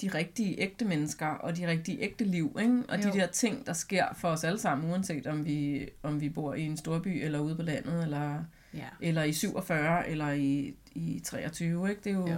de 0.01 0.09
rigtige 0.09 0.61
ægte 0.61 0.85
mennesker 0.85 1.27
og 1.27 1.57
de 1.57 1.67
rigtige 1.69 2.01
ægte 2.03 2.25
liv, 2.25 2.57
ikke? 2.61 2.83
Og 2.89 2.99
de 2.99 3.09
Jo. 3.09 3.15
der 3.15 3.27
ting, 3.27 3.67
der 3.67 3.73
sker 3.73 4.05
for 4.15 4.29
os 4.29 4.45
alle 4.45 4.59
sammen, 4.59 4.91
uanset 4.91 5.27
om 5.27 5.45
vi, 5.45 5.89
om 6.03 6.21
vi 6.21 6.29
bor 6.29 6.55
i 6.55 6.63
en 6.63 6.77
storby 6.77 7.25
eller 7.25 7.39
ude 7.39 7.57
på 7.57 7.63
landet, 7.63 8.03
eller, 8.03 8.45
Ja. 8.75 8.87
eller 9.01 9.23
i 9.23 9.33
47, 9.33 10.09
eller 10.09 10.31
i, 10.31 10.75
i 10.95 11.21
23, 11.25 11.91
ikke? 11.91 12.01
Det 12.05 12.11
er 12.11 12.15
jo, 12.15 12.29
Jo. 12.29 12.37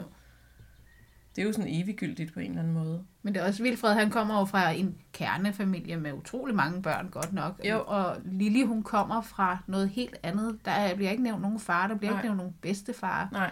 Det 1.38 1.44
er 1.44 1.46
jo 1.46 1.53
sådan 1.53 1.74
eviggyldigt 1.74 2.35
på 2.35 2.40
en 2.40 2.51
eller 2.51 2.62
anden 2.62 2.74
måde. 2.74 3.05
Men 3.22 3.35
det 3.35 3.42
er 3.42 3.46
også 3.46 3.62
Vilfred, 3.62 3.94
han 3.94 4.11
kommer 4.11 4.38
jo 4.38 4.44
fra 4.44 4.70
en 4.70 4.96
kernefamilie 5.12 5.96
med 5.96 6.12
utrolig 6.12 6.55
mange 6.57 6.83
børn, 6.83 7.09
godt 7.11 7.33
nok. 7.33 7.61
Jo. 7.64 7.83
Og 7.87 8.16
Lili, 8.24 8.62
hun 8.62 8.83
kommer 8.83 9.20
fra 9.20 9.59
noget 9.66 9.88
helt 9.88 10.16
andet. 10.22 10.59
Der 10.64 10.94
bliver 10.94 11.11
ikke 11.11 11.22
nævnt 11.22 11.42
nogen 11.42 11.61
far, 11.61 11.87
der 11.87 11.94
bliver 11.94 12.11
Nej. 12.11 12.20
ikke 12.20 12.27
nævnt 12.27 12.37
nogen 12.38 12.55
bedstefar. 12.62 13.29
Nej. 13.33 13.51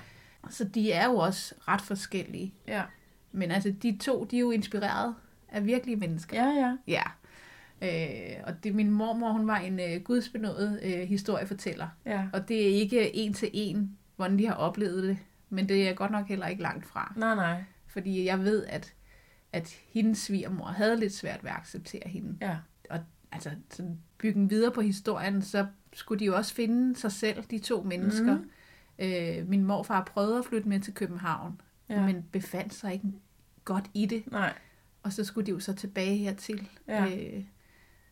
Så 0.50 0.64
de 0.64 0.92
er 0.92 1.06
jo 1.06 1.16
også 1.16 1.54
ret 1.68 1.80
forskellige. 1.80 2.54
Ja. 2.68 2.82
Men 3.32 3.50
altså, 3.50 3.74
de 3.82 3.98
to, 4.00 4.24
de 4.24 4.36
er 4.36 4.40
jo 4.40 4.50
inspireret 4.50 5.14
af 5.48 5.66
virkelige 5.66 5.96
mennesker. 5.96 6.44
Ja, 6.44 6.48
ja. 6.48 6.76
Ja. 6.86 7.02
Øh, 7.82 8.42
og 8.46 8.64
det, 8.64 8.74
min 8.74 8.90
mormor, 8.90 9.32
hun 9.32 9.46
var 9.46 9.58
en 9.58 9.80
øh, 9.80 10.02
gudsbenået 10.04 10.80
øh, 10.82 11.08
historiefortæller. 11.08 11.88
Ja. 12.06 12.24
Og 12.32 12.48
det 12.48 12.62
er 12.62 12.74
ikke 12.74 13.16
en 13.16 13.34
til 13.34 13.50
en, 13.52 13.96
hvordan 14.16 14.38
de 14.38 14.46
har 14.46 14.54
oplevet 14.54 15.02
det. 15.02 15.18
Men 15.50 15.68
det 15.68 15.88
er 15.88 15.94
godt 15.94 16.10
nok 16.10 16.28
heller 16.28 16.46
ikke 16.46 16.62
langt 16.62 16.86
fra. 16.86 17.12
Nej, 17.16 17.34
nej. 17.34 17.62
Fordi 17.96 18.24
jeg 18.24 18.38
ved, 18.38 18.66
at, 18.66 18.94
at 19.52 19.76
hendes 19.88 20.18
svigermor 20.18 20.64
havde 20.66 21.00
lidt 21.00 21.14
svært 21.14 21.42
ved 21.44 21.50
at 21.50 21.56
acceptere 21.56 22.02
hende. 22.08 22.36
Ja. 22.40 22.56
Og 22.90 22.98
altså, 23.32 23.50
sådan 23.70 23.98
bygge 24.18 24.48
videre 24.48 24.72
på 24.72 24.80
historien, 24.80 25.42
så 25.42 25.66
skulle 25.92 26.20
de 26.20 26.24
jo 26.24 26.36
også 26.36 26.54
finde 26.54 26.96
sig 26.96 27.12
selv, 27.12 27.44
de 27.50 27.58
to 27.58 27.82
mennesker. 27.82 28.34
Mhm. 28.36 28.50
Øh, 28.98 29.48
min 29.48 29.64
morfar 29.64 30.04
prøvede 30.04 30.38
at 30.38 30.44
flytte 30.44 30.68
med 30.68 30.80
til 30.80 30.94
København, 30.94 31.60
Ja. 31.88 32.06
men 32.06 32.24
befandt 32.32 32.74
sig 32.74 32.92
ikke 32.92 33.06
godt 33.64 33.90
i 33.94 34.06
det. 34.06 34.32
Nej. 34.32 34.52
Og 35.02 35.12
så 35.12 35.24
skulle 35.24 35.46
de 35.46 35.50
jo 35.50 35.58
så 35.60 35.74
tilbage 35.74 36.16
hertil. 36.16 36.68
Ja. 36.88 37.04
Øh, 37.16 37.44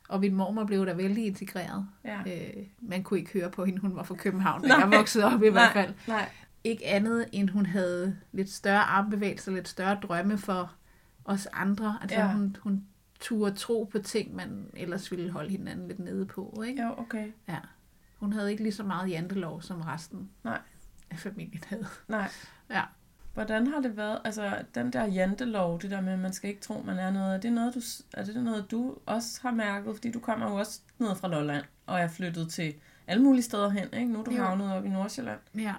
og 0.09 0.21
min 0.21 0.35
mormor 0.35 0.65
blev 0.65 0.87
da 0.87 0.93
vældig 0.93 1.27
integreret. 1.27 1.87
Ja. 2.05 2.19
Øh, 2.27 2.65
man 2.83 3.03
kunne 3.03 3.19
ikke 3.21 3.33
høre 3.33 3.51
på 3.51 3.65
hende, 3.65 3.81
hun 3.81 3.97
var 3.97 4.03
fra 4.03 4.15
København, 4.15 4.63
da 4.63 4.69
Nej. 4.69 4.77
jeg 4.79 4.91
voksede 4.99 5.25
op 5.25 5.43
i 5.43 5.49
hvert 5.49 5.73
fald. 5.73 5.95
Nej. 6.09 6.29
Ikke 6.65 6.87
andet, 6.87 7.27
end 7.33 7.51
hun 7.51 7.67
havde 7.67 8.17
lidt 8.33 8.51
større 8.51 8.81
armbevægelser, 8.83 9.53
lidt 9.53 9.69
større 9.69 9.99
drømme 10.03 10.39
for 10.39 10.73
os 11.25 11.49
andre. 11.53 11.99
Altså 12.03 12.17
Ja. 12.17 12.27
ja. 12.27 12.33
hun, 12.33 12.57
hun 12.61 12.85
turde 13.21 13.57
tro 13.57 13.85
på 13.93 13.99
ting, 13.99 14.35
man 14.35 14.67
ellers 14.75 15.11
ville 15.11 15.31
holde 15.31 15.51
hinanden 15.51 15.89
lidt 15.89 15.99
nede 15.99 16.27
på. 16.27 16.63
Ikke? 16.67 16.83
Jo, 16.83 16.95
okay. 16.99 17.33
Ja. 17.49 17.59
Hun 18.21 18.33
havde 18.33 18.51
ikke 18.51 18.63
lige 18.63 18.73
så 18.73 18.83
meget 18.83 19.11
jantelov, 19.11 19.63
som 19.63 19.81
resten 19.81 20.31
Nej. 20.45 20.61
af 21.11 21.19
familien 21.19 21.63
havde. 21.67 21.87
Nej. 22.09 22.29
Ja. 22.71 22.83
Hvordan 23.35 23.67
har 23.67 23.81
det 23.81 23.97
været, 23.97 24.19
altså 24.25 24.63
den 24.75 24.93
der 24.93 25.05
jantelov, 25.07 25.81
det 25.81 25.91
der 25.91 26.01
med, 26.01 26.13
at 26.13 26.19
man 26.19 26.33
skal 26.33 26.51
ikke 26.51 26.63
tro, 26.63 26.83
man 26.87 26.99
er 26.99 27.11
noget, 27.11 27.35
er 27.35 27.41
det 27.41 27.53
noget, 27.53 27.75
du, 27.75 27.81
er 28.15 28.25
det 28.25 28.37
noget, 28.45 28.71
du 28.71 28.97
også 29.07 29.39
har 29.43 29.51
mærket? 29.51 29.95
Fordi 29.95 30.11
du 30.13 30.21
kommer 30.21 30.51
jo 30.51 30.55
også 30.55 30.81
ned 30.99 31.15
fra 31.15 31.29
Lolland, 31.29 31.65
og 31.87 32.01
er 32.01 32.09
flyttet 32.09 32.49
til 32.49 32.75
alle 33.07 33.23
mulige 33.23 33.43
steder 33.43 33.69
hen, 33.69 33.89
ikke? 33.93 34.13
Nu 34.13 34.21
er 34.21 34.25
du 34.25 34.31
Jo. 34.31 34.43
havnet 34.43 34.73
op 34.73 34.85
i 34.85 34.89
Nordsjælland. 34.89 35.39
Ja, 35.55 35.75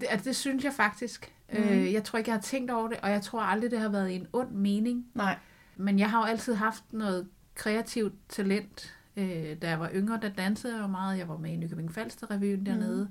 det, 0.00 0.06
altså, 0.10 0.24
det 0.28 0.36
synes 0.36 0.64
jeg 0.64 0.72
faktisk. 0.72 1.32
Mhm. 1.52 1.62
Mm. 1.62 1.68
Øh, 1.68 1.92
jeg 1.92 2.04
tror 2.04 2.18
ikke, 2.18 2.30
jeg 2.30 2.36
har 2.36 2.42
tænkt 2.42 2.70
over 2.70 2.88
det, 2.88 2.98
og 3.02 3.10
jeg 3.10 3.22
tror 3.22 3.40
aldrig, 3.42 3.70
det 3.70 3.80
har 3.80 3.88
været 3.88 4.14
en 4.16 4.26
ond 4.32 4.50
mening. 4.50 5.06
Nej. 5.14 5.38
Men 5.76 5.98
jeg 5.98 6.10
har 6.10 6.18
jo 6.18 6.24
altid 6.24 6.54
haft 6.54 6.84
noget 6.92 7.28
kreativt 7.54 8.14
talent. 8.28 8.94
Øh, 9.16 9.56
da 9.62 9.68
jeg 9.68 9.80
var 9.80 9.90
yngre, 9.94 10.18
der 10.22 10.28
dansede 10.28 10.74
jeg 10.76 10.82
jo 10.82 10.86
meget. 10.86 11.18
Jeg 11.18 11.28
var 11.28 11.36
med 11.36 11.50
i 11.52 11.56
Nykøbing 11.56 11.92
Falster 11.94 12.30
revyen 12.30 12.66
dernede. 12.66 13.08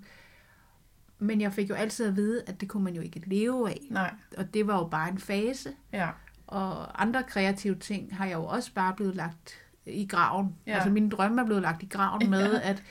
Men 1.19 1.41
jeg 1.41 1.53
fik 1.53 1.69
jo 1.69 1.75
altid 1.75 2.07
at 2.07 2.15
vide, 2.15 2.43
at 2.47 2.61
det 2.61 2.69
kunne 2.69 2.83
man 2.83 2.93
jo 2.95 3.01
ikke 3.01 3.21
leve 3.25 3.69
af. 3.69 3.81
Nej. 3.89 4.13
Og 4.37 4.53
det 4.53 4.67
var 4.67 4.77
jo 4.79 4.87
bare 4.87 5.09
en 5.09 5.17
fase. 5.17 5.69
Ja. 5.93 6.09
og 6.47 7.01
andre 7.01 7.23
kreative 7.23 7.75
ting 7.75 8.17
har 8.17 8.25
jeg 8.25 8.33
jo 8.33 8.45
også 8.45 8.73
bare 8.73 8.93
blevet 8.95 9.15
lagt 9.15 9.53
i 9.85 10.07
graven. 10.07 10.55
Ja. 10.67 10.73
Altså 10.75 10.89
mine 10.89 11.09
drømme 11.09 11.41
er 11.41 11.45
blevet 11.45 11.61
lagt 11.61 11.83
i 11.83 11.85
graven 11.85 12.29
med, 12.35 12.51
Ja. 12.53 12.69
at 12.69 12.83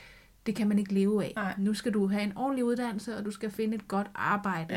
det 0.45 0.55
kan 0.55 0.67
man 0.67 0.79
ikke 0.79 0.93
leve 0.93 1.23
af. 1.23 1.33
Nej. 1.35 1.55
Nu 1.57 1.73
skal 1.73 1.93
du 1.93 2.07
have 2.07 2.23
en 2.23 2.37
ordentlig 2.37 2.65
uddannelse, 2.65 3.17
og 3.17 3.25
du 3.25 3.31
skal 3.31 3.51
finde 3.51 3.75
et 3.75 3.87
godt 3.87 4.07
arbejde. 4.15 4.73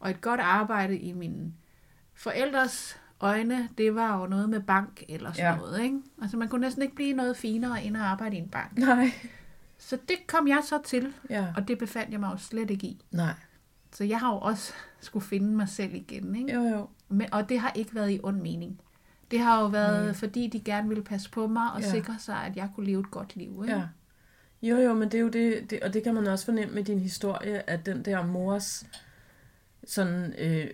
Og 0.00 0.10
et 0.10 0.20
godt 0.20 0.40
arbejde 0.40 0.98
i 0.98 1.12
mine 1.12 1.52
forældres 2.14 3.00
øjne, 3.20 3.68
det 3.78 3.94
var 3.94 4.20
jo 4.20 4.26
noget 4.26 4.48
med 4.50 4.60
bank 4.60 5.02
eller 5.08 5.32
sådan 5.32 5.44
Ja. 5.44 5.50
ja. 5.50 5.56
noget. 5.56 5.80
Ikke? 5.82 6.00
Altså 6.22 6.36
man 6.36 6.48
kunne 6.48 6.60
næsten 6.60 6.82
ikke 6.82 6.94
blive 6.94 7.12
noget 7.14 7.36
finere 7.36 7.84
end 7.84 7.96
at 7.96 8.02
arbejde 8.02 8.36
i 8.36 8.38
en 8.38 8.48
bank. 8.48 8.78
Nej. 8.78 9.12
Så 9.78 9.98
det 10.08 10.16
kom 10.26 10.48
jeg 10.48 10.60
så 10.64 10.78
til, 10.84 11.12
Ja. 11.30 11.46
og 11.56 11.68
det 11.68 11.78
befandt 11.78 12.12
jeg 12.12 12.20
mig 12.20 12.30
jo 12.32 12.36
slet 12.36 12.70
ikke 12.70 12.86
i. 12.86 13.04
Nej. 13.10 13.32
Så 13.92 14.04
jeg 14.04 14.18
har 14.20 14.32
jo 14.32 14.38
også 14.38 14.72
skulle 15.00 15.24
finde 15.26 15.56
mig 15.56 15.68
selv 15.68 15.94
igen. 15.94 16.36
Ikke? 16.36 16.54
Jo, 16.54 16.60
jo. 16.62 16.88
Men, 17.08 17.32
og 17.32 17.48
det 17.48 17.60
har 17.60 17.72
ikke 17.74 17.94
været 17.94 18.10
i 18.10 18.20
ond 18.22 18.40
mening. 18.40 18.80
Det 19.30 19.38
har 19.40 19.60
jo 19.60 19.66
været, 19.66 20.08
Mm. 20.08 20.14
fordi 20.14 20.46
de 20.46 20.60
gerne 20.60 20.88
ville 20.88 21.04
passe 21.04 21.30
på 21.30 21.46
mig 21.46 21.72
og 21.72 21.80
Ja. 21.80 21.86
ja. 21.86 21.92
sikre 21.92 22.16
sig, 22.18 22.36
at 22.36 22.56
jeg 22.56 22.70
kunne 22.74 22.86
leve 22.86 23.00
et 23.00 23.10
godt 23.10 23.36
liv. 23.36 23.60
Ikke? 23.64 23.76
Ja. 23.76 23.82
Jo, 24.62 24.76
jo, 24.76 24.94
men 24.94 25.08
det 25.08 25.18
er 25.18 25.22
jo 25.22 25.28
det, 25.28 25.70
det, 25.70 25.80
og 25.80 25.94
det 25.94 26.02
kan 26.04 26.14
man 26.14 26.26
også 26.26 26.44
fornemme 26.44 26.74
med 26.74 26.84
din 26.84 26.98
historie, 26.98 27.70
at 27.70 27.86
den 27.86 28.04
der 28.04 28.26
mors, 28.26 28.84
sådan, 29.86 30.34
øh, 30.38 30.66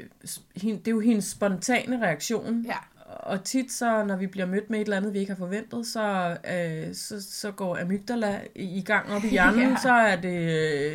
hin- 0.57 0.79
det 0.79 0.89
er 0.89 0.93
jo 0.93 1.01
hendes 1.01 1.25
spontane 1.25 2.03
reaktion. 2.03 2.63
Ja. 2.67 2.77
Og 3.07 3.45
tit 3.45 3.73
så, 3.73 4.05
når 4.05 4.17
vi 4.17 4.27
bliver 4.27 4.47
mødt 4.47 4.71
med 4.71 4.79
et 4.81 4.85
eller 4.85 4.97
andet, 4.97 5.13
vi 5.15 5.19
ikke 5.19 5.33
har 5.33 5.39
forventet, 5.39 5.87
så, 5.87 6.37
øh, 6.55 6.95
så, 6.95 7.23
så 7.33 7.51
går 7.51 7.79
amygdala 7.81 8.41
i 8.55 8.79
i 8.79 8.83
gang 8.83 9.11
op 9.13 9.25
i 9.25 9.29
hjernen. 9.29 9.61
Ja. 9.71 9.77
så 9.83 9.93
er 9.93 10.17
det 10.17 10.51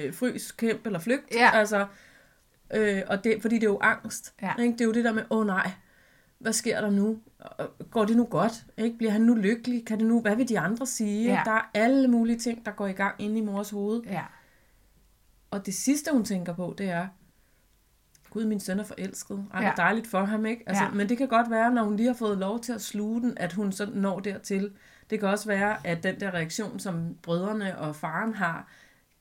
øh, 0.05 0.13
frys, 0.13 0.51
kæmp 0.51 0.85
eller 0.85 0.99
flygt. 0.99 1.35
Ja. 1.35 1.49
Altså, 1.53 1.85
øh, 2.73 3.01
og 3.07 3.23
det, 3.23 3.37
fordi 3.41 3.55
det 3.55 3.63
er 3.63 3.67
jo 3.69 3.79
angst. 3.81 4.33
Ja. 4.41 4.51
Ikke? 4.59 4.73
Det 4.73 4.81
er 4.81 4.85
jo 4.85 4.91
det 4.91 5.05
der 5.05 5.13
med, 5.13 5.23
åh 5.29 5.37
oh, 5.39 5.45
nej, 5.47 5.71
hvad 6.39 6.53
sker 6.53 6.81
der 6.81 6.89
nu? 6.89 7.19
Går 7.91 8.05
det 8.05 8.17
nu 8.17 8.25
godt? 8.25 8.65
Ikke? 8.77 8.97
Bliver 8.97 9.11
han 9.11 9.21
nu 9.21 9.35
lykkelig? 9.35 9.85
Kan 9.85 9.99
det 9.99 10.07
nu, 10.07 10.21
hvad 10.21 10.35
vil 10.35 10.49
de 10.49 10.59
andre 10.59 10.85
sige? 10.85 11.33
Ja. 11.33 11.41
Der 11.45 11.51
er 11.51 11.69
alle 11.73 12.07
mulige 12.07 12.39
ting, 12.39 12.65
der 12.65 12.71
går 12.71 12.87
i 12.87 12.91
gang 12.91 13.15
inde 13.19 13.37
i 13.37 13.41
mors 13.41 13.69
hoved. 13.69 14.01
Ja. 14.03 14.23
Og 15.51 15.65
det 15.65 15.73
sidste, 15.73 16.11
hun 16.11 16.25
tænker 16.25 16.53
på, 16.53 16.75
det 16.77 16.89
er, 16.89 17.07
Gud, 18.29 18.45
min 18.45 18.59
søn 18.59 18.79
er 18.79 18.83
forelsket. 18.83 19.45
Ej, 19.53 19.63
ja. 19.63 19.73
Dejligt 19.77 20.07
for 20.07 20.25
ham, 20.25 20.45
ikke? 20.45 20.63
Altså. 20.67 20.83
Ja. 20.83 20.89
Men 20.89 21.09
det 21.09 21.17
kan 21.17 21.27
godt 21.27 21.49
være, 21.49 21.73
når 21.73 21.83
hun 21.83 21.95
lige 21.95 22.07
har 22.07 22.13
fået 22.13 22.37
lov 22.37 22.59
til 22.59 22.73
at 22.73 22.81
sluge 22.81 23.21
den, 23.21 23.37
at 23.37 23.53
hun 23.53 23.71
så 23.71 23.89
når 23.93 24.19
dertil. 24.19 24.71
Det 25.09 25.19
kan 25.19 25.29
også 25.29 25.47
være, 25.47 25.87
at 25.87 26.03
den 26.03 26.19
der 26.19 26.33
reaktion, 26.33 26.79
som 26.79 27.15
brødrene 27.23 27.77
og 27.77 27.95
faren 27.95 28.33
har, 28.33 28.67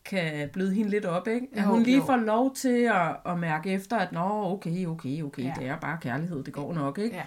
kan 0.09 0.49
bløde 0.53 0.75
hende 0.75 0.91
lidt 0.91 1.05
op, 1.05 1.29
ikke? 1.29 1.47
At 1.53 1.63
Jo, 1.65 1.69
hun 1.69 1.83
lige 1.83 1.97
jo. 1.97 2.05
får 2.05 2.17
lov 2.17 2.55
til 2.55 2.91
at, 2.95 3.17
at 3.27 3.39
mærke 3.39 3.71
efter, 3.71 3.97
at 3.97 4.13
nå, 4.13 4.53
okay, 4.53 4.87
okay, 4.87 5.23
okay, 5.23 5.45
ja. 5.45 5.53
Det 5.59 5.67
er 5.69 5.77
bare 5.77 5.99
kærlighed, 6.01 6.45
det 6.45 6.53
går 6.55 6.75
nok, 6.75 6.99
ikke? 6.99 7.17
ja. 7.17 7.23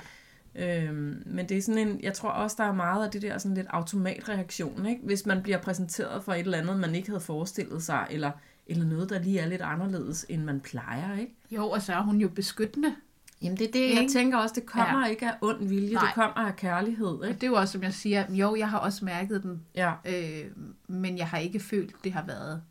Øhm, 0.56 1.24
men 1.26 1.50
det 1.50 1.58
er 1.58 1.62
sådan 1.62 1.88
en, 1.88 2.00
jeg 2.04 2.13
tror 2.13 2.30
også, 2.30 2.56
der 2.60 2.63
er 2.63 2.74
meget 2.74 3.06
af 3.06 3.12
det 3.12 3.22
der 3.22 3.38
sådan 3.38 3.56
lidt 3.56 3.67
automatreaktion, 3.70 4.86
ikke? 4.86 5.02
Hvis 5.04 5.26
man 5.26 5.41
bliver 5.44 5.58
præsenteret 5.58 6.24
for 6.24 6.34
et 6.34 6.39
eller 6.39 6.58
andet, 6.58 6.80
man 6.80 6.96
ikke 6.96 7.10
havde 7.10 7.22
forestillet 7.22 7.84
sig, 7.84 8.08
eller, 8.10 8.32
eller 8.67 8.86
noget, 8.86 9.10
der 9.10 9.20
lige 9.20 9.39
er 9.39 9.48
lidt 9.48 9.62
anderledes, 9.62 10.26
end 10.30 10.44
man 10.44 10.60
plejer, 10.60 11.17
ikke? 11.17 11.34
Jo, 11.52 11.70
og 11.70 11.82
så 11.82 11.94
er 11.94 12.02
hun 12.02 12.17
jo 12.17 12.28
beskyttende. 12.30 12.96
Jamen 13.41 13.58
det 13.58 13.67
er 13.67 13.72
det, 13.72 13.82
jeg 13.94 14.02
Ikke? 14.02 14.13
tænker 14.13 14.38
også, 14.38 14.56
det 14.56 14.65
kommer 14.65 15.06
ja. 15.06 15.10
Ikke 15.12 15.28
af 15.28 15.34
ond 15.41 15.67
vilje, 15.67 15.94
Nej. 15.94 16.06
Det 16.06 16.13
kommer 16.13 16.38
af 16.48 16.56
kærlighed, 16.56 17.08
Og 17.08 17.28
ikke? 17.28 17.36
det 17.39 17.44
er 17.44 17.48
jo 17.48 17.54
også, 17.56 17.72
som 17.72 17.84
jeg 17.84 17.94
siger, 17.94 18.26
jo, 18.34 18.56
jeg 18.56 18.70
har 18.70 18.78
også 18.78 19.06
mærket 19.06 19.44
den, 19.44 19.62
Ja. 19.76 19.91
øh, 20.06 20.46
men 20.88 21.17
jeg 21.17 21.28
har 21.28 21.38
ikke 21.38 21.60
følt, 21.60 21.96
det 22.04 22.13
har 22.13 22.26
været 22.26 22.62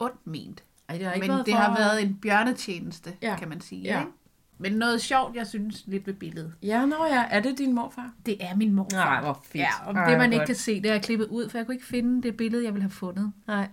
ondt 0.00 0.26
ment. 0.26 0.62
Ej, 0.88 0.96
det 0.96 1.06
har 1.06 1.12
ikke 1.12 1.26
Men 1.26 1.34
været 1.34 1.46
det 1.46 1.54
for... 1.54 1.58
har 1.60 1.76
været 1.76 2.02
en 2.02 2.14
bjørnetjeneste, 2.22 3.12
Ja. 3.22 3.36
kan 3.38 3.48
man 3.48 3.60
sige. 3.60 3.82
Ja. 3.82 4.00
Ikke? 4.00 4.12
Men 4.58 4.72
noget 4.72 5.00
sjovt, 5.00 5.36
jeg 5.36 5.46
synes 5.46 5.84
lidt 5.86 6.06
ved 6.06 6.14
billedet. 6.14 6.52
Ja, 6.62 6.86
nå 6.86 7.04
ja, 7.06 7.24
er 7.30 7.40
det 7.40 7.58
din 7.58 7.74
morfar? 7.74 8.10
Det 8.26 8.44
er 8.44 8.56
min 8.56 8.72
morfar. 8.72 8.96
Nej, 9.04 9.20
hvor 9.20 9.40
fedt. 9.44 9.54
Ja, 9.54 9.68
og 9.86 9.94
Ej, 9.94 10.10
det 10.10 10.18
man 10.18 10.32
ikke 10.32 10.40
godt. 10.40 10.46
kan 10.46 10.56
se, 10.56 10.82
det 10.82 10.88
er 10.88 10.92
jeg 10.94 11.02
klippet 11.02 11.26
ud, 11.26 11.48
for 11.48 11.58
jeg 11.58 11.66
kunne 11.66 11.74
ikke 11.74 11.86
finde 11.86 12.22
det 12.22 12.36
billede, 12.36 12.64
jeg 12.64 12.72
ville 12.74 12.82
have 12.82 12.90
fundet. 12.90 13.32
Nej. 13.46 13.68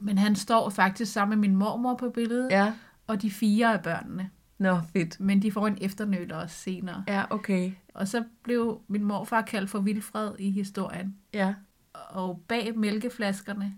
Men 0.00 0.18
han 0.18 0.36
står 0.36 0.70
faktisk 0.70 1.12
sammen 1.12 1.40
med 1.40 1.48
min 1.48 1.58
mormor 1.58 1.94
på 1.94 2.10
billedet, 2.10 2.50
Ja. 2.50 2.72
og 3.06 3.22
de 3.22 3.30
fire 3.30 3.72
af 3.72 3.82
børnene. 3.82 4.30
Nå, 4.58 4.80
fedt. 4.92 5.20
Men 5.20 5.42
de 5.42 5.52
får 5.52 5.66
en 5.66 5.78
efternøler 5.80 6.36
også 6.36 6.56
senere. 6.56 7.04
Ja, 7.08 7.22
okay. 7.30 7.72
Og 7.94 8.08
så 8.08 8.24
blev 8.42 8.80
min 8.88 9.04
morfar 9.04 9.42
kaldt 9.42 9.70
for 9.70 9.78
Vilfred 9.80 10.30
i 10.38 10.50
historien. 10.50 11.16
Ja. 11.34 11.54
Og 11.94 12.40
bag 12.48 12.78
mælkeflaskerne, 12.78 13.74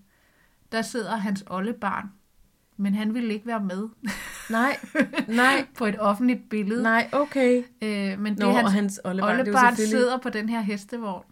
der 0.72 0.82
sidder 0.82 1.16
hans 1.16 1.44
oldebarn. 1.50 2.08
Men 2.76 2.94
han 2.94 3.14
ville 3.14 3.34
ikke 3.34 3.46
være 3.46 3.60
med 3.60 3.88
Nej, 4.50 4.76
nej, 5.28 5.66
på 5.78 5.86
et 5.86 5.96
offentligt 6.00 6.48
billede. 6.50 6.82
nej, 6.82 7.08
okay. 7.12 7.62
Øh, 7.82 8.18
men 8.18 8.32
det 8.32 8.38
Nå, 8.38 8.46
er 8.46 8.50
og 8.50 8.58
hans 8.58 8.72
hans 8.72 9.00
oldebarn, 9.04 9.30
det 9.32 9.40
oldebarn 9.40 9.76
selvfølgelig... 9.76 9.98
sidder 9.98 10.18
på 10.18 10.28
den 10.30 10.48
her 10.48 10.60
hestevogn 10.60 11.24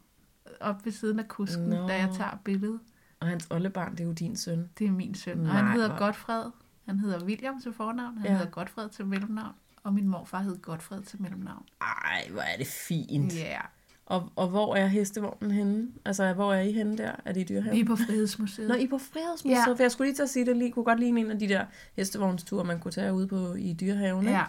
op 0.60 0.84
ved 0.84 0.92
siden 0.92 1.18
af 1.18 1.28
kusken, 1.28 1.64
Nå. 1.68 1.88
da 1.88 1.96
jeg 1.98 2.08
tager 2.16 2.38
billedet. 2.44 2.80
Og 3.20 3.26
hans 3.28 3.46
oldebarn, 3.50 3.92
det 3.92 4.00
er 4.00 4.04
jo 4.04 4.12
din 4.12 4.36
søn. 4.36 4.68
Det 4.78 4.86
er 4.86 4.90
min 4.90 5.14
søn. 5.14 5.38
Og 5.40 5.44
Nej, 5.46 5.52
han 5.62 5.72
hedder 5.72 5.88
hvor- 5.88 5.98
Godfred. 5.98 6.44
Han 6.86 6.98
hedder 6.98 7.24
William 7.24 7.60
til 7.62 7.72
fornavn. 7.72 8.16
Han 8.18 8.26
ja. 8.26 8.32
hedder 8.32 8.50
Godfred 8.50 8.88
til 8.88 9.06
mellemnavn. 9.06 9.54
Og 9.84 9.94
min 9.94 10.08
morfar 10.08 10.38
hed 10.38 10.62
Godfred 10.62 11.02
til 11.02 11.22
mellemnavn. 11.22 11.62
Ej, 11.80 12.28
hvor 12.30 12.40
er 12.40 12.56
det 12.58 12.66
fint. 12.66 13.34
Ja. 13.36 13.40
Yeah. 13.46 13.64
Og, 14.10 14.32
og 14.36 14.48
hvor 14.48 14.76
er 14.76 14.86
hestevognen 14.86 15.50
henne? 15.50 15.88
Altså, 16.04 16.32
hvor 16.32 16.54
er 16.54 16.60
I 16.60 16.72
henne 16.72 16.98
der? 16.98 17.12
Er 17.24 17.32
det 17.32 17.40
i 17.40 17.44
dyrehaven? 17.44 17.76
Vi 17.76 17.80
er 17.80 17.84
på 17.84 17.96
Frihedsmuseet. 17.96 18.68
Nå, 18.68 18.74
I 18.74 18.84
er 18.84 18.88
på 18.88 18.98
Frihedsmuseet, 18.98 19.66
Ja. 19.66 19.72
for 19.72 19.82
jeg 19.82 19.90
skulle 19.92 20.08
lige 20.08 20.16
til 20.16 20.22
at 20.22 20.28
sige, 20.30 20.46
det 20.46 20.56
lige, 20.56 20.72
kunne 20.72 20.84
godt 20.84 21.00
ligne 21.00 21.20
en 21.20 21.30
af 21.30 21.38
de 21.38 21.48
der 21.48 21.64
hestevognsture, 21.96 22.64
man 22.64 22.80
kunne 22.80 22.92
tage 22.92 23.12
ude 23.12 23.26
på 23.28 23.54
i 23.54 23.72
dyrehaven. 23.80 24.22
ikke? 24.22 24.32
Ja. 24.38 24.44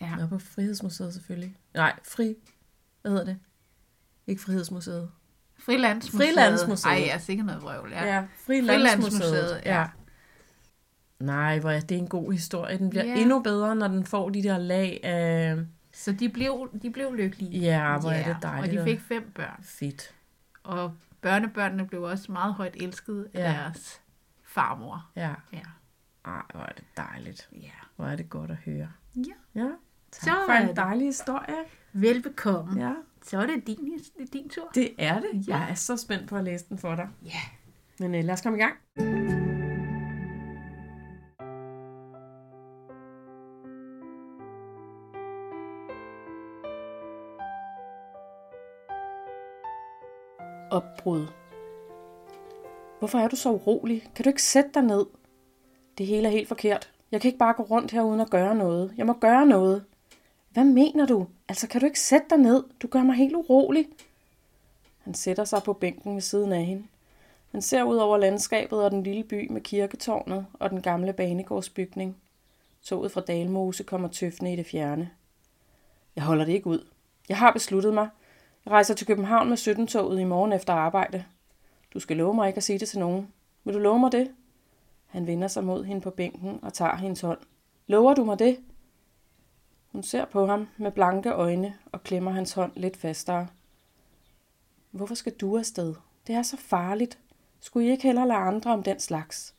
Ja. 0.00 0.16
Nå, 0.16 0.26
på 0.26 0.38
Frihedsmuseet 0.38 1.14
selvfølgelig. 1.14 1.56
Nej, 1.74 1.92
Fri... 2.04 2.34
Hvad 3.02 3.10
hedder 3.12 3.24
det? 3.24 3.36
Ikke 4.26 4.42
Frihedsmuseet. 4.42 5.10
Frilandsmuseet. 5.58 6.28
Frilandsmuseet. 6.28 6.92
Ej, 6.92 6.98
jeg 7.06 7.14
er 7.14 7.18
sikkert 7.18 7.46
noget 7.46 7.62
vrøvl, 7.62 7.90
ja. 7.92 8.04
Ja, 8.14 8.22
Frilandsmuseet, 8.46 9.12
Frilandsmuseet. 9.22 9.60
ja. 9.64 9.78
Ja. 9.80 9.86
Nej, 11.20 11.58
hvor 11.58 11.70
er 11.70 11.80
det 11.80 11.98
en 11.98 12.08
god 12.08 12.32
historie. 12.32 12.78
Den 12.78 12.90
bliver 12.90 13.04
Ja. 13.04 13.14
endnu 13.20 13.40
bedre, 13.42 13.76
når 13.76 13.88
den 13.88 14.04
får 14.04 14.28
de 14.30 14.42
der 14.42 14.58
lag 14.58 15.00
af... 15.04 15.56
Så 16.02 16.12
de 16.12 16.28
blev, 16.28 16.70
de 16.82 16.90
blev 16.90 17.14
lykkelige. 17.14 17.58
Ja, 17.60 17.98
hvor 17.98 18.10
er 18.10 18.32
det 18.34 18.42
dejligt. 18.42 18.80
Og 18.80 18.86
de 18.86 18.90
fik 18.90 19.00
fem 19.00 19.32
børn. 19.34 19.62
Fedt. 19.62 20.14
Og 20.62 20.94
børnebørnene 21.20 21.86
blev 21.86 22.02
også 22.02 22.32
meget 22.32 22.54
højt 22.54 22.74
elsket 22.76 23.28
af 23.34 23.38
Ja. 23.40 23.58
deres 23.62 24.00
farmor. 24.44 25.10
Ja. 25.16 25.34
Ja. 25.52 25.58
Ej, 26.24 26.42
hvor 26.54 26.60
er 26.60 26.72
det 26.72 26.84
dejligt. 26.96 27.48
ja. 27.52 27.68
Hvor 27.96 28.06
er 28.06 28.16
det 28.16 28.30
godt 28.30 28.50
at 28.50 28.56
høre. 28.56 28.88
Ja. 29.16 29.22
Ja. 29.54 29.68
Tak 30.12 30.22
Så 30.22 30.30
for 30.46 30.52
en 30.52 30.68
det. 30.68 30.76
dejlig 30.76 31.06
historie. 31.06 31.54
Velbekomme. 31.92 32.86
Ja. 32.86 32.94
Så 33.22 33.38
er 33.38 33.46
det 33.46 33.66
din, 33.66 33.76
det 34.18 34.22
er 34.22 34.26
din 34.32 34.48
tur. 34.48 34.70
Det 34.74 34.94
er 34.98 35.20
det. 35.20 35.48
Ja. 35.48 35.56
Jeg 35.58 35.70
er 35.70 35.74
så 35.74 35.96
spændt 35.96 36.28
på 36.28 36.36
at 36.36 36.44
læse 36.44 36.64
den 36.68 36.78
for 36.78 36.94
dig. 36.94 37.08
Ja. 37.24 37.40
Men 37.98 38.14
øh, 38.14 38.24
lad 38.24 38.34
os 38.34 38.40
komme 38.40 38.58
i 38.58 38.60
gang. 38.60 39.61
Opbrud. 50.72 51.26
Hvorfor 52.98 53.18
er 53.18 53.28
du 53.28 53.36
så 53.36 53.50
urolig? 53.50 54.10
Kan 54.14 54.22
du 54.22 54.28
ikke 54.30 54.42
sætte 54.42 54.70
dig 54.74 54.82
ned? 54.82 55.06
Det 55.98 56.06
hele 56.06 56.28
er 56.28 56.32
helt 56.32 56.48
forkert. 56.48 56.92
Jeg 57.10 57.20
kan 57.20 57.28
ikke 57.28 57.38
bare 57.38 57.54
gå 57.54 57.62
rundt 57.62 57.90
her 57.90 58.02
uden 58.02 58.20
at 58.20 58.30
gøre 58.30 58.54
noget. 58.54 58.94
Jeg 58.96 59.06
må 59.06 59.12
gøre 59.12 59.46
noget. 59.46 59.84
Hvad 60.50 60.64
mener 60.64 61.06
du? 61.06 61.26
Altså, 61.48 61.68
kan 61.68 61.80
du 61.80 61.86
ikke 61.86 62.00
sætte 62.00 62.26
dig 62.30 62.38
ned? 62.38 62.64
Du 62.82 62.86
gør 62.86 63.02
mig 63.02 63.16
helt 63.16 63.34
urolig. 63.34 63.88
Han 64.98 65.14
sætter 65.14 65.44
sig 65.44 65.62
på 65.62 65.72
bænken 65.72 66.14
ved 66.14 66.22
siden 66.22 66.52
af 66.52 66.64
hende. 66.64 66.84
Han 67.50 67.62
ser 67.62 67.82
ud 67.82 67.96
over 67.96 68.18
landskabet 68.18 68.84
og 68.84 68.90
den 68.90 69.02
lille 69.02 69.24
by 69.24 69.50
med 69.50 69.60
kirketårnet 69.60 70.46
og 70.52 70.70
den 70.70 70.82
gamle 70.82 71.12
banegårdsbygning. 71.12 72.16
Toget 72.82 73.12
fra 73.12 73.20
Dalmose 73.20 73.84
kommer 73.84 74.08
tøffende 74.08 74.52
i 74.52 74.56
det 74.56 74.66
fjerne. 74.66 75.10
Jeg 76.16 76.24
holder 76.24 76.44
det 76.44 76.52
ikke 76.52 76.66
ud. 76.66 76.86
Jeg 77.28 77.38
har 77.38 77.52
besluttet 77.52 77.94
mig. 77.94 78.08
Jeg 78.64 78.72
rejser 78.72 78.94
til 78.94 79.06
København 79.06 79.48
med 79.48 79.58
17-toget 79.58 80.20
i 80.20 80.24
morgen 80.24 80.52
efter 80.52 80.72
arbejde. 80.72 81.24
Du 81.94 82.00
skal 82.00 82.16
love 82.16 82.34
mig 82.34 82.48
ikke 82.48 82.56
at 82.56 82.62
sige 82.62 82.78
det 82.78 82.88
til 82.88 82.98
nogen. 82.98 83.32
Vil 83.64 83.74
du 83.74 83.78
love 83.78 83.98
mig 83.98 84.12
det? 84.12 84.34
Han 85.06 85.26
vender 85.26 85.48
sig 85.48 85.64
mod 85.64 85.84
hende 85.84 86.00
på 86.00 86.10
bænken 86.10 86.58
og 86.62 86.72
tager 86.72 86.96
hendes 86.96 87.20
hånd. 87.20 87.38
Lover 87.86 88.14
du 88.14 88.24
mig 88.24 88.38
det? 88.38 88.58
Hun 89.92 90.02
ser 90.02 90.24
på 90.24 90.46
ham 90.46 90.68
med 90.76 90.92
blanke 90.92 91.30
øjne 91.30 91.74
og 91.92 92.02
klemmer 92.02 92.30
hans 92.30 92.52
hånd 92.52 92.72
lidt 92.76 92.96
fastere. 92.96 93.46
Hvorfor 94.90 95.14
skal 95.14 95.32
du 95.32 95.58
afsted? 95.58 95.94
Det 96.26 96.34
er 96.34 96.42
så 96.42 96.56
farligt. 96.56 97.18
Skulle 97.60 97.86
I 97.86 97.90
ikke 97.90 98.02
heller 98.02 98.24
lade 98.24 98.38
andre 98.38 98.72
om 98.72 98.82
den 98.82 99.00
slags? 99.00 99.54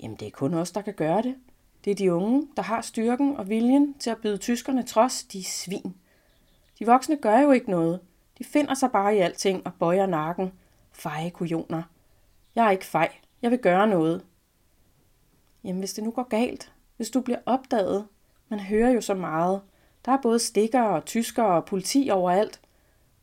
Jamen, 0.00 0.16
det 0.16 0.26
er 0.26 0.30
kun 0.30 0.54
os, 0.54 0.70
der 0.70 0.82
kan 0.82 0.94
gøre 0.94 1.22
det. 1.22 1.36
Det 1.84 1.90
er 1.90 1.94
de 1.94 2.12
unge, 2.12 2.48
der 2.56 2.62
har 2.62 2.80
styrken 2.80 3.36
og 3.36 3.48
viljen 3.48 3.94
til 3.94 4.10
at 4.10 4.18
byde 4.18 4.38
tyskerne 4.38 4.82
trods 4.82 5.24
de 5.24 5.38
er 5.38 5.42
svin. 5.42 5.96
De 6.78 6.86
voksne 6.86 7.16
gør 7.16 7.38
jo 7.38 7.50
ikke 7.50 7.70
noget. 7.70 8.00
De 8.38 8.44
finder 8.44 8.74
sig 8.74 8.90
bare 8.92 9.16
i 9.16 9.18
alting 9.18 9.66
og 9.66 9.74
bøjer 9.74 10.06
nakken. 10.06 10.52
Feje 10.92 11.30
kujoner. 11.30 11.82
Jeg 12.54 12.66
er 12.66 12.70
ikke 12.70 12.84
fej. 12.84 13.12
Jeg 13.42 13.50
vil 13.50 13.58
gøre 13.58 13.86
noget. 13.86 14.24
Jamen, 15.64 15.78
hvis 15.78 15.94
det 15.94 16.04
nu 16.04 16.10
går 16.10 16.28
galt. 16.28 16.72
Hvis 16.96 17.10
du 17.10 17.20
bliver 17.20 17.38
opdaget. 17.46 18.06
Man 18.48 18.60
hører 18.60 18.90
jo 18.90 19.00
så 19.00 19.14
meget. 19.14 19.60
Der 20.04 20.12
er 20.12 20.22
både 20.22 20.38
stikkere 20.38 20.90
og 20.90 21.04
tyskere 21.04 21.46
og 21.46 21.64
politi 21.64 22.08
overalt. 22.12 22.60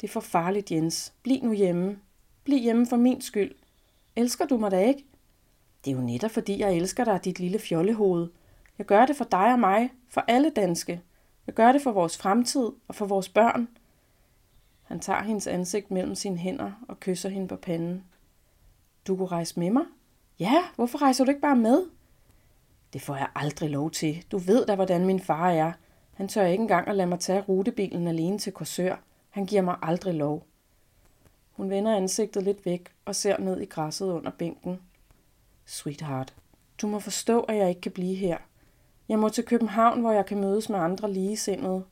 Det 0.02 0.08
er 0.08 0.12
for 0.12 0.20
farligt, 0.20 0.72
Jens. 0.72 1.14
Bliv 1.24 1.44
nu 1.44 1.54
hjemme. 1.54 2.00
Bliv 2.44 2.60
hjemme 2.60 2.88
for 2.88 2.98
min 2.98 3.22
skyld. 3.22 3.56
Elsker 4.16 4.46
du 4.46 4.58
mig 4.58 4.72
da 4.72 4.88
ikke? 4.88 5.06
Det 5.86 5.92
er 5.92 5.96
jo 5.96 6.02
netop 6.02 6.32
fordi, 6.32 6.60
jeg 6.60 6.74
elsker 6.74 7.04
dig, 7.04 7.26
dit 7.26 7.40
lille 7.40 7.60
fjollehoved. 7.60 8.30
Jeg 8.78 8.86
gør 8.86 9.06
det 9.06 9.16
for 9.16 9.24
dig 9.24 9.54
og 9.54 9.60
mig, 9.60 9.90
for 10.10 10.24
alle 10.28 10.50
danske. 10.50 11.02
Jeg 11.48 11.56
gør 11.56 11.72
det 11.72 11.82
for 11.82 11.92
vores 11.92 12.18
fremtid 12.18 12.72
og 12.88 12.96
for 12.96 13.06
vores 13.06 13.30
børn. 13.30 13.68
Han 14.94 15.00
tager 15.00 15.24
hendes 15.24 15.48
ansigt 15.48 15.92
mellem 15.92 16.16
sine 16.16 16.38
hænder 16.38 16.72
og 16.88 17.00
kysser 17.00 17.30
hende 17.30 17.48
på 17.48 17.56
panden. 17.56 18.04
Du 19.08 19.16
kunne 19.16 19.28
rejse 19.28 19.60
med 19.60 19.70
mig? 19.70 19.84
Ja, 20.40 20.64
hvorfor 20.76 21.02
rejser 21.02 21.26
du 21.26 21.30
ikke 21.32 21.42
bare 21.42 21.56
med? 21.56 21.86
Det 22.94 23.02
får 23.02 23.16
jeg 23.16 23.28
aldrig 23.36 23.70
lov 23.70 23.92
til. 23.92 24.26
Du 24.32 24.38
ved 24.38 24.66
da, 24.66 24.76
hvordan 24.76 25.06
min 25.06 25.20
far 25.20 25.50
er. 25.50 25.72
Han 26.14 26.28
tør 26.28 26.46
ikke 26.46 26.62
engang 26.62 26.88
at 26.88 26.96
lade 26.96 27.08
mig 27.08 27.20
tage 27.20 27.42
rutebilen 27.42 28.08
alene 28.08 28.38
til 28.38 28.54
Korsør. 28.54 28.96
Han 29.30 29.46
giver 29.46 29.62
mig 29.62 29.76
aldrig 29.82 30.14
lov. 30.14 30.46
Hun 31.52 31.70
vender 31.70 31.96
ansigtet 31.96 32.44
lidt 32.44 32.66
væk 32.66 32.92
og 33.06 33.16
ser 33.16 33.38
ned 33.38 33.62
i 33.62 33.66
græsset 33.66 34.12
under 34.12 34.32
bænken. 34.32 34.80
Sweetheart, 35.66 36.34
du 36.82 36.88
må 36.88 37.00
forstå, 37.00 37.40
at 37.40 37.58
jeg 37.58 37.70
ikke 37.70 37.82
kan 37.82 37.92
blive 37.92 38.16
her. 38.16 38.38
Jeg 39.10 39.20
må 39.20 39.30
til 39.30 39.46
København, 39.46 40.02
hvor 40.02 40.12
jeg 40.12 40.26
kan 40.26 40.42
mødes 40.42 40.70
med 40.70 40.80
andre 40.80 41.12
ligesindede. 41.14 41.84